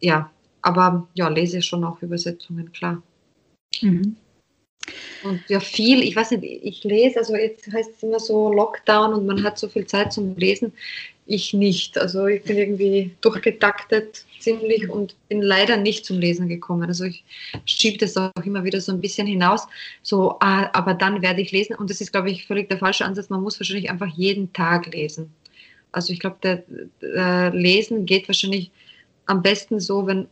ja, 0.00 0.30
aber 0.62 1.08
ja, 1.14 1.28
lese 1.28 1.62
schon 1.62 1.84
auch 1.84 2.02
Übersetzungen, 2.02 2.72
klar. 2.72 3.02
Mhm. 3.80 4.16
Und 5.24 5.42
ja, 5.48 5.60
viel, 5.60 6.02
ich 6.02 6.14
weiß 6.14 6.32
nicht, 6.32 6.44
ich 6.44 6.84
lese, 6.84 7.18
also 7.18 7.34
jetzt 7.36 7.70
heißt 7.72 7.90
es 7.96 8.02
immer 8.02 8.20
so 8.20 8.52
Lockdown 8.52 9.14
und 9.14 9.26
man 9.26 9.42
hat 9.42 9.58
so 9.58 9.68
viel 9.68 9.86
Zeit 9.86 10.12
zum 10.12 10.36
Lesen. 10.36 10.72
Ich 11.26 11.52
nicht. 11.52 11.98
Also 11.98 12.26
ich 12.26 12.44
bin 12.44 12.56
irgendwie 12.56 13.10
durchgetaktet 13.20 14.24
ziemlich 14.38 14.88
und 14.88 15.16
bin 15.28 15.42
leider 15.42 15.76
nicht 15.76 16.04
zum 16.04 16.20
Lesen 16.20 16.48
gekommen. 16.48 16.84
Also 16.84 17.04
ich 17.04 17.24
schiebe 17.64 17.98
das 17.98 18.16
auch 18.16 18.30
immer 18.44 18.62
wieder 18.62 18.80
so 18.80 18.92
ein 18.92 19.00
bisschen 19.00 19.26
hinaus. 19.26 19.66
So, 20.02 20.36
ah, 20.38 20.70
aber 20.72 20.94
dann 20.94 21.22
werde 21.22 21.40
ich 21.40 21.50
lesen. 21.50 21.74
Und 21.74 21.90
das 21.90 22.00
ist, 22.00 22.12
glaube 22.12 22.30
ich, 22.30 22.46
völlig 22.46 22.68
der 22.68 22.78
falsche 22.78 23.04
Ansatz. 23.04 23.28
Man 23.28 23.42
muss 23.42 23.58
wahrscheinlich 23.58 23.90
einfach 23.90 24.12
jeden 24.14 24.52
Tag 24.52 24.86
lesen. 24.94 25.32
Also 25.90 26.12
ich 26.12 26.20
glaube, 26.20 26.36
der, 26.42 26.62
der 27.00 27.50
Lesen 27.50 28.06
geht 28.06 28.28
wahrscheinlich 28.28 28.70
am 29.26 29.42
besten 29.42 29.80
so, 29.80 30.06
wenn 30.06 30.28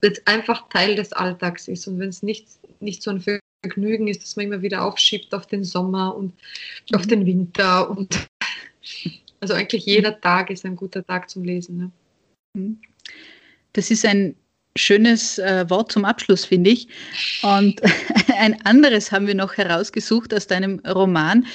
es 0.00 0.24
einfach 0.26 0.68
Teil 0.68 0.94
des 0.94 1.12
Alltags 1.12 1.66
ist 1.66 1.88
und 1.88 1.98
wenn 1.98 2.10
es 2.10 2.22
nicht, 2.22 2.46
nicht 2.78 3.02
so 3.02 3.10
ein 3.10 3.20
Vergnügen 3.62 4.08
ist, 4.08 4.22
dass 4.22 4.36
man 4.36 4.46
immer 4.46 4.62
wieder 4.62 4.84
aufschiebt 4.84 5.34
auf 5.34 5.46
den 5.46 5.64
Sommer 5.64 6.14
und 6.16 6.32
mhm. 6.90 6.96
auf 6.96 7.06
den 7.06 7.26
Winter. 7.26 7.90
Und 7.90 8.28
also 9.40 9.54
eigentlich 9.54 9.86
jeder 9.86 10.20
Tag 10.20 10.50
ist 10.50 10.64
ein 10.64 10.76
guter 10.76 11.04
Tag 11.04 11.28
zum 11.28 11.44
Lesen. 11.44 11.76
Ne? 11.76 11.90
Mhm. 12.54 12.80
Das 13.72 13.90
ist 13.90 14.04
ein 14.04 14.34
schönes 14.76 15.38
äh, 15.38 15.68
Wort 15.68 15.90
zum 15.92 16.04
Abschluss, 16.04 16.44
finde 16.44 16.70
ich. 16.70 16.88
Und 17.42 17.80
ein 18.38 18.64
anderes 18.64 19.10
haben 19.10 19.26
wir 19.26 19.34
noch 19.34 19.56
herausgesucht 19.56 20.32
aus 20.32 20.46
deinem 20.46 20.80
Roman. 20.80 21.46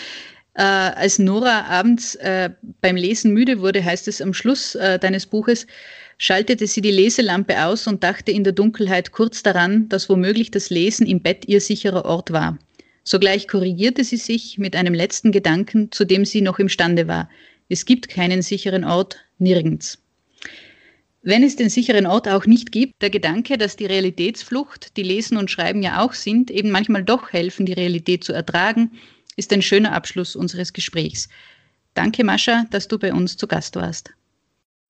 Äh, 0.56 0.62
als 0.62 1.18
Nora 1.18 1.66
abends 1.66 2.16
äh, 2.16 2.52
beim 2.82 2.96
Lesen 2.96 3.34
müde 3.34 3.60
wurde, 3.60 3.84
heißt 3.84 4.08
es 4.08 4.22
am 4.22 4.34
Schluss 4.34 4.76
äh, 4.76 5.00
deines 5.00 5.26
Buches, 5.26 5.66
schaltete 6.18 6.68
sie 6.68 6.82
die 6.82 6.92
Leselampe 6.92 7.66
aus 7.66 7.88
und 7.88 8.04
dachte 8.04 8.32
in 8.32 8.44
der 8.44 8.54
Dunkelheit 8.54 9.12
kurz 9.12 9.44
daran, 9.44 9.90
dass 9.90 10.10
womöglich 10.10 10.52
das 10.52 10.70
Lesen 10.70 11.06
im 11.06 11.22
Bett 11.22 11.48
ihr 11.48 11.62
sicherer 11.62 12.06
Ort 12.06 12.32
war. 12.32 12.58
Sogleich 13.04 13.48
korrigierte 13.48 14.04
sie 14.04 14.18
sich 14.18 14.58
mit 14.58 14.76
einem 14.76 14.94
letzten 14.94 15.32
Gedanken, 15.32 15.92
zu 15.92 16.06
dem 16.06 16.26
sie 16.26 16.42
noch 16.42 16.60
imstande 16.60 17.08
war. 17.08 17.30
Es 17.70 17.86
gibt 17.86 18.08
keinen 18.08 18.42
sicheren 18.42 18.84
Ort, 18.84 19.18
nirgends. 19.40 20.00
Wenn 21.22 21.44
es 21.44 21.56
den 21.56 21.70
sicheren 21.70 22.06
Ort 22.06 22.28
auch 22.28 22.46
nicht 22.46 22.72
gibt, 22.72 23.02
der 23.02 23.10
Gedanke, 23.10 23.58
dass 23.58 23.78
die 23.78 23.86
Realitätsflucht, 23.86 24.98
die 24.98 25.04
Lesen 25.04 25.38
und 25.38 25.50
Schreiben 25.50 25.82
ja 25.82 26.02
auch 26.02 26.14
sind, 26.14 26.52
eben 26.52 26.70
manchmal 26.70 27.04
doch 27.04 27.32
helfen, 27.32 27.66
die 27.66 27.74
Realität 27.74 28.26
zu 28.26 28.34
ertragen, 28.34 28.92
ist 29.38 29.54
ein 29.54 29.62
schöner 29.62 29.94
Abschluss 29.94 30.36
unseres 30.36 30.74
Gesprächs. 30.74 31.30
Danke, 31.94 32.24
Mascha, 32.24 32.66
dass 32.72 32.88
du 32.88 33.00
bei 33.00 33.14
uns 33.14 33.38
zu 33.38 33.48
Gast 33.48 33.76
warst. 33.76 34.12